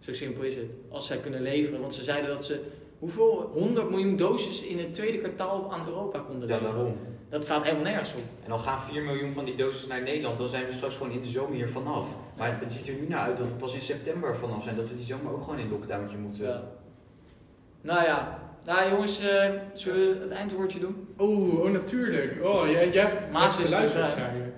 Zo 0.00 0.12
simpel 0.12 0.42
is 0.42 0.54
het. 0.54 0.64
Als 0.88 1.06
zij 1.06 1.16
kunnen 1.18 1.42
leveren, 1.42 1.80
want 1.80 1.94
ze 1.94 2.02
zeiden 2.02 2.34
dat 2.34 2.44
ze 2.44 2.60
hoeveel 2.98 3.50
100 3.52 3.90
miljoen 3.90 4.16
doses 4.16 4.62
in 4.62 4.78
het 4.78 4.94
tweede 4.94 5.18
kwartaal 5.18 5.72
aan 5.72 5.86
Europa 5.86 6.18
konden 6.18 6.48
Ja, 6.48 6.54
leveren. 6.54 6.74
daarom. 6.76 6.96
Dat 7.28 7.44
staat 7.44 7.62
helemaal 7.62 7.82
nergens 7.84 8.14
op. 8.14 8.20
En 8.42 8.48
dan 8.48 8.58
gaan 8.60 8.80
4 8.80 9.02
miljoen 9.02 9.30
van 9.32 9.44
die 9.44 9.54
doses 9.56 9.86
naar 9.86 10.02
Nederland, 10.02 10.38
dan 10.38 10.48
zijn 10.48 10.66
we 10.66 10.72
straks 10.72 10.96
gewoon 10.96 11.12
in 11.12 11.20
de 11.20 11.28
zomer 11.28 11.54
hier 11.54 11.68
vanaf. 11.68 12.16
Maar 12.36 12.60
het 12.60 12.72
ziet 12.72 12.88
er 12.88 13.00
nu 13.00 13.08
naar 13.08 13.18
uit 13.18 13.36
dat 13.36 13.46
we 13.46 13.52
pas 13.52 13.74
in 13.74 13.80
september 13.80 14.36
vanaf 14.36 14.62
zijn, 14.62 14.76
dat 14.76 14.88
we 14.88 14.94
die 14.94 15.04
zomer 15.04 15.32
ook 15.32 15.42
gewoon 15.42 15.58
in 15.58 15.70
lockdowntje 15.70 16.16
moeten. 16.16 16.44
Ja. 16.44 16.62
Nou 17.80 18.04
ja, 18.04 18.38
nou 18.64 18.90
jongens, 18.90 19.20
eh, 19.20 19.50
zullen 19.74 20.16
we 20.16 20.22
het 20.22 20.30
eindwoordje 20.30 20.78
doen? 20.80 21.08
oh, 21.16 21.60
oh, 21.60 21.70
natuurlijk. 21.70 22.44
Oh, 22.44 22.70
jij, 22.70 22.90
jij 22.90 23.02
hebt 23.04 23.32
Maas 23.32 23.58
is 23.60 23.68
je. 23.68 24.52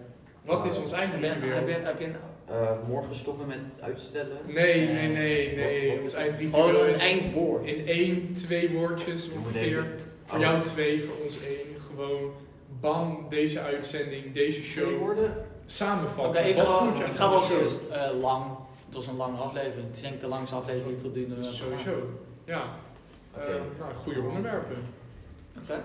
Wat 0.44 0.64
is 0.64 0.78
ons 0.78 0.90
Heb 0.90 1.00
je, 1.00 1.06
eindritueel? 1.26 1.54
heb 1.54 1.68
je, 1.68 1.74
heb 1.74 1.98
je 2.00 2.04
een, 2.06 2.16
Eh, 2.50 2.70
morgen 2.88 3.14
stoppen 3.14 3.46
met 3.46 3.58
uitstellen. 3.80 4.36
Nee, 4.46 4.88
nee, 4.88 5.08
nee, 5.08 5.56
nee. 5.56 6.00
Wat- 6.02 6.12
eindritueel 6.14 6.84
een 6.86 6.94
is 6.94 7.00
eindwoord? 7.00 7.66
in 7.66 7.86
één, 7.86 8.32
twee 8.34 8.70
woordjes 8.70 9.28
ongeveer. 9.36 9.86
Voor 10.24 10.38
jou 10.38 10.62
twee, 10.64 11.02
voor 11.04 11.24
ons 11.24 11.44
één. 11.44 11.56
Gewoon 11.88 12.32
bam, 12.80 13.26
deze 13.28 13.60
uitzending, 13.60 14.34
deze 14.34 14.60
Twee 14.60 14.70
show. 14.70 14.98
woorden? 14.98 15.32
Samenvatten. 15.66 16.40
Oké, 16.42 16.48
ik, 16.50 16.56
Wat 16.56 16.66
ga, 16.72 17.04
ik 17.06 17.14
ga 17.14 17.30
wel 17.30 17.42
eerst 17.60 17.80
eh, 17.90 18.20
lang. 18.20 18.44
Het 18.86 18.94
was 18.94 19.06
een 19.06 19.16
lange 19.16 19.36
aflevering. 19.36 19.86
Het 19.86 19.96
is 19.96 20.02
denk 20.02 20.14
ik 20.14 20.20
de 20.20 20.26
langste 20.26 20.54
aflevering 20.56 20.98
tot 21.00 21.14
nu 21.14 21.26
toe. 21.26 21.36
eh, 21.36 21.42
Sowieso. 21.42 22.08
Ja. 22.44 22.62
Eh, 23.34 23.40
nou, 23.78 23.94
goede 23.94 24.20
onderwerpen. 24.20 24.76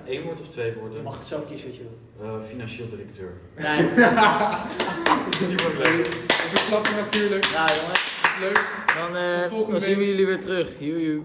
Eén 0.07 0.21
woord 0.21 0.39
of 0.39 0.47
twee 0.47 0.65
Je 0.65 0.75
woorden? 0.79 1.03
mag 1.03 1.17
het 1.17 1.27
zelf 1.27 1.47
kiezen 1.47 1.67
wat 1.67 1.77
je 1.77 1.83
wil. 1.83 2.27
Eh, 2.27 2.43
financieel 2.49 2.89
directeur. 2.89 3.31
Nee, 3.57 3.77
Die 5.47 5.57
wordt 5.57 5.77
leuk. 5.77 6.05
Even 6.07 6.65
klappen 6.67 6.95
natuurlijk. 6.95 7.49
nou 7.53 7.69
jongens, 7.81 8.11
Leuk. 8.39 8.67
dan, 8.97 9.15
eh, 9.15 9.39
Tot 9.41 9.49
volgende 9.49 9.71
dan 9.71 9.81
zien 9.81 9.97
we 9.97 10.05
jullie 10.07 10.25
weer 10.25 10.39
terug. 10.39 10.69
Joe. 10.79 11.21